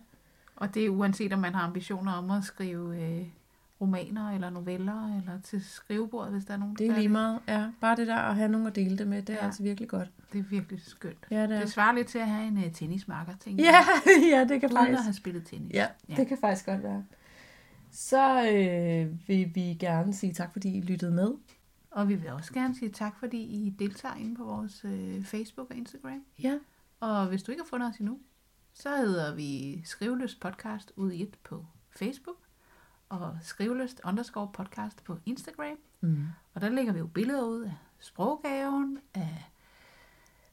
Og 0.56 0.74
det 0.74 0.86
er 0.86 0.90
uanset, 0.90 1.34
om 1.34 1.40
man 1.40 1.54
har 1.56 1.62
ambitioner 1.62 2.12
om 2.12 2.32
at 2.32 2.44
skrive 2.44 3.02
øh, 3.04 3.26
romaner 3.84 4.32
eller 4.32 4.50
noveller, 4.50 5.18
eller 5.18 5.42
til 5.44 5.64
skrivebordet, 5.66 6.32
hvis 6.34 6.46
der 6.46 6.54
er 6.54 6.58
nogen, 6.58 6.76
Det 6.76 6.88
er 6.88 6.96
lige 6.96 7.10
meget. 7.10 7.40
Ja, 7.48 7.72
bare 7.82 7.96
det 7.96 8.08
der 8.08 8.16
at 8.16 8.36
have 8.36 8.50
nogen 8.50 8.68
at 8.68 8.76
dele 8.76 8.98
det 8.98 9.08
med, 9.08 9.22
det 9.22 9.30
er 9.34 9.38
Ja. 9.40 9.46
altså 9.46 9.64
virkelig 9.64 9.90
godt. 9.90 10.10
Det 10.34 10.40
er 10.40 10.44
virkelig 10.44 10.82
skønt. 10.82 11.18
Ja, 11.32 11.48
det 11.48 11.56
er. 11.56 11.60
Det 11.60 11.72
svarer 11.72 11.96
lidt 11.96 12.08
til 12.08 12.18
at 12.20 12.28
have 12.28 12.48
en 12.48 12.58
uh, 12.58 12.72
tennismarker, 12.74 13.34
tænker 13.40 13.64
Ja, 13.64 13.72
jeg. 14.06 14.30
ja, 14.32 14.40
det 14.54 14.62
kan 14.62 14.70
Uden 14.70 14.78
faktisk. 14.78 14.98
at 14.98 15.04
have 15.04 15.14
spillet 15.14 15.46
tennis. 15.46 15.74
Ja, 15.74 15.88
Ja. 16.10 16.16
det 16.16 16.28
kan 16.28 16.38
faktisk 16.42 16.66
godt 16.66 16.84
være. 16.84 17.06
Så 17.92 18.50
øh, 18.50 19.28
vil 19.28 19.52
vi 19.56 19.78
gerne 19.80 20.14
sige 20.14 20.34
tak, 20.34 20.52
fordi 20.54 20.78
I 20.78 20.82
lyttede 20.82 21.12
med. 21.12 21.32
Og 21.92 22.10
vi 22.10 22.16
vil 22.16 22.30
også 22.32 22.54
gerne 22.54 22.76
sige 22.76 22.90
tak, 22.92 23.20
fordi 23.20 23.38
I 23.42 23.76
deltager 23.80 24.16
inde 24.16 24.36
på 24.36 24.44
vores 24.44 24.86
øh, 24.86 25.24
Facebook 25.24 25.70
og 25.70 25.76
Instagram. 25.76 26.24
Ja, 26.44 26.58
Og 27.00 27.28
hvis 27.28 27.44
du 27.44 27.52
ikke 27.52 27.64
har 27.64 27.68
fundet 27.68 27.90
os 27.90 27.98
endnu, 27.98 28.20
så 28.74 28.90
hedder 28.98 29.36
vi 29.36 29.82
Skriveløst 29.86 30.40
Podcast 30.40 30.92
ud 30.96 31.12
i 31.12 31.22
et 31.24 31.38
på 31.44 31.66
Facebook, 31.96 32.36
og 33.22 33.38
Skriveløst 33.42 34.02
underscore 34.06 34.50
podcast 34.54 35.04
på 35.04 35.18
Instagram. 35.26 35.78
mm. 36.02 36.26
Og 36.54 36.62
der 36.62 36.70
lægger 36.70 36.94
vi 36.94 37.00
jo 37.00 37.08
billeder 37.08 37.44
ud 37.44 37.62
af 37.62 37.74
sproggaven, 38.00 38.98
af 39.14 39.50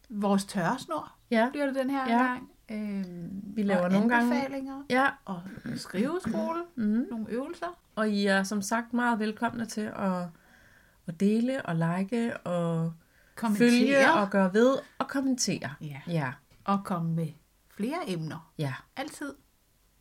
vores 0.08 0.44
tørresnor, 0.44 1.12
ja, 1.30 1.48
bliver 1.50 1.66
det 1.66 1.74
den 1.74 1.90
her 1.90 2.08
Ja. 2.08 2.22
gang. 2.24 2.50
Øhm, 2.70 3.42
Vi 3.56 3.62
laver 3.62 3.82
og 3.84 3.90
nogle 3.92 4.08
gange- 4.08 4.84
ja. 4.90 5.08
og 5.24 5.42
skriveskole, 5.76 6.62
Mm. 6.76 7.06
nogle 7.10 7.26
øvelser. 7.28 7.78
Og 7.96 8.10
I 8.10 8.26
er 8.26 8.42
som 8.42 8.62
sagt 8.62 8.92
meget 8.92 9.18
velkomne 9.18 9.66
til 9.66 9.80
at, 9.96 10.22
at 11.06 11.20
dele 11.20 11.66
og 11.66 11.74
like 11.76 12.36
og 12.36 12.92
Kommentere. 13.36 13.70
følge 13.70 14.12
og 14.12 14.30
gøre 14.30 14.54
ved 14.54 14.76
og 14.98 15.08
kommentere. 15.08 15.74
Ja. 15.80 16.00
Ja, 16.06 16.32
Og 16.64 16.84
komme 16.84 17.12
med 17.14 17.28
flere 17.70 17.98
emner. 18.10 18.52
ja, 18.58 18.74
Altid 18.96 19.34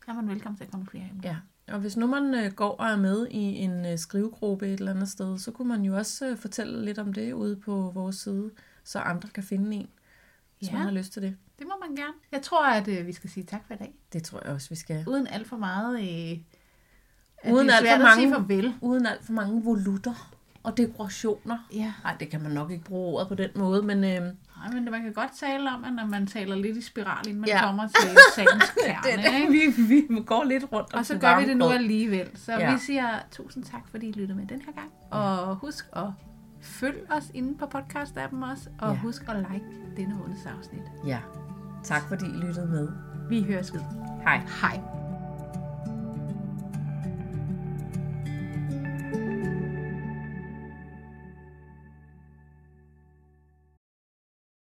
er 0.08 0.14
man 0.14 0.28
velkommen 0.28 0.58
til 0.58 0.64
at 0.64 0.72
komme 0.72 0.84
med 0.84 0.90
flere 0.92 1.10
emner. 1.12 1.22
ja. 1.24 1.36
Og 1.72 1.80
hvis 1.80 1.98
nu 1.98 2.08
man 2.08 2.34
øh, 2.36 2.52
går 2.54 2.70
og 2.70 2.88
er 2.88 2.96
med 2.98 3.28
i 3.32 3.38
en 3.40 3.86
øh, 3.86 3.98
skrivegruppe 3.98 4.68
et 4.68 4.80
eller 4.80 4.92
andet 4.94 5.10
sted, 5.10 5.38
så 5.40 5.52
kunne 5.52 5.68
man 5.68 5.82
jo 5.82 5.96
også 5.98 6.28
øh, 6.30 6.38
fortælle 6.38 6.86
lidt 6.86 7.00
om 7.00 7.14
det 7.14 7.34
ude 7.34 7.56
på 7.56 7.92
vores 7.94 8.16
side, 8.16 8.52
så 8.84 9.00
andre 9.00 9.30
kan 9.30 9.44
finde 9.44 9.76
en, 9.76 9.88
hvis 10.58 10.70
Ja. 10.70 10.74
man 10.74 10.82
har 10.82 10.92
lyst 10.92 11.14
til 11.14 11.22
det. 11.22 11.36
Det 11.60 11.68
må 11.68 11.74
man 11.88 11.96
gerne. 11.96 12.14
Jeg 12.32 12.42
tror, 12.42 12.66
at 12.68 12.88
øh, 12.88 13.08
vi 13.08 13.14
skal 13.14 13.30
sige 13.30 13.44
tak 13.44 13.68
for 13.68 13.74
i 13.74 13.78
dag. 13.78 13.94
Det 14.14 14.24
tror 14.24 14.42
jeg 14.46 14.54
også, 14.54 14.70
vi 14.70 14.76
skal. 14.76 15.04
Uden 15.08 15.28
alt 15.28 15.48
for 15.48 15.58
meget... 15.58 16.00
Øh, 16.00 16.38
Uden 17.54 17.70
alt 17.70 17.88
for 17.90 17.98
mange- 18.04 18.32
farvel. 18.34 18.74
Uden 18.82 19.06
alt 19.06 19.26
for 19.26 19.34
mange 19.34 19.64
volutter 19.64 20.34
og 20.64 20.78
dekorationer. 20.78 21.68
Ja. 21.74 21.94
Nej, 22.04 22.16
det 22.20 22.30
kan 22.30 22.42
man 22.42 22.52
nok 22.52 22.72
ikke 22.72 22.84
bruge 22.84 23.14
ordet 23.16 23.28
på 23.28 23.36
den 23.36 23.50
måde, 23.56 23.82
men 23.84 24.04
øh, 24.04 24.34
Nej, 24.66 24.74
men 24.74 24.92
man 24.92 25.02
kan 25.02 25.14
godt 25.14 25.32
tale 25.40 25.70
om, 25.72 25.84
at 25.84 25.94
når 25.94 26.06
man 26.06 26.28
taler 26.28 26.56
lidt 26.56 26.78
i 26.78 26.82
spiral, 26.82 27.28
inden 27.28 27.42
man 27.42 27.48
Ja. 27.50 27.62
kommer 27.66 27.88
til 27.88 28.10
sagens 28.36 28.70
kerne. 28.86 29.24
det, 29.24 29.40
ikke? 29.42 29.74
vi, 29.78 30.04
vi 30.10 30.24
går 30.26 30.44
lidt 30.44 30.64
rundt 30.72 30.94
om 30.94 31.00
Og 31.00 31.06
så 31.06 31.14
det 31.14 31.22
gør 31.22 31.40
vi 31.40 31.46
det 31.46 31.58
nu 31.58 31.70
alligevel. 31.70 32.28
Så 32.36 32.52
Ja. 32.52 32.74
vi 32.74 32.80
siger 32.80 33.08
tusind 33.32 33.64
tak, 33.64 33.82
fordi 33.92 34.08
I 34.08 34.12
lyttede 34.12 34.38
med 34.40 34.48
den 34.48 34.62
her 34.66 34.72
gang. 34.74 34.92
Og 35.12 35.56
husk 35.56 35.86
at 35.96 36.06
følge 36.62 37.02
os 37.12 37.32
inde 37.34 37.58
på 37.58 37.66
podcast-appen 37.76 38.52
også. 38.52 38.70
Og 38.80 38.90
ja. 38.94 39.00
husk 39.00 39.22
at 39.30 39.36
like 39.54 39.66
denne 39.98 40.16
måneds 40.16 40.46
afsnit. 40.58 40.84
Ja. 41.06 41.20
Tak 41.84 42.02
fordi 42.08 42.26
I 42.26 42.38
lyttede 42.48 42.68
med. 42.68 42.88
Vi 43.30 43.44
høres 43.44 43.74
ved. 43.74 43.82
Hej. 44.24 44.42
Hej. 44.62 44.99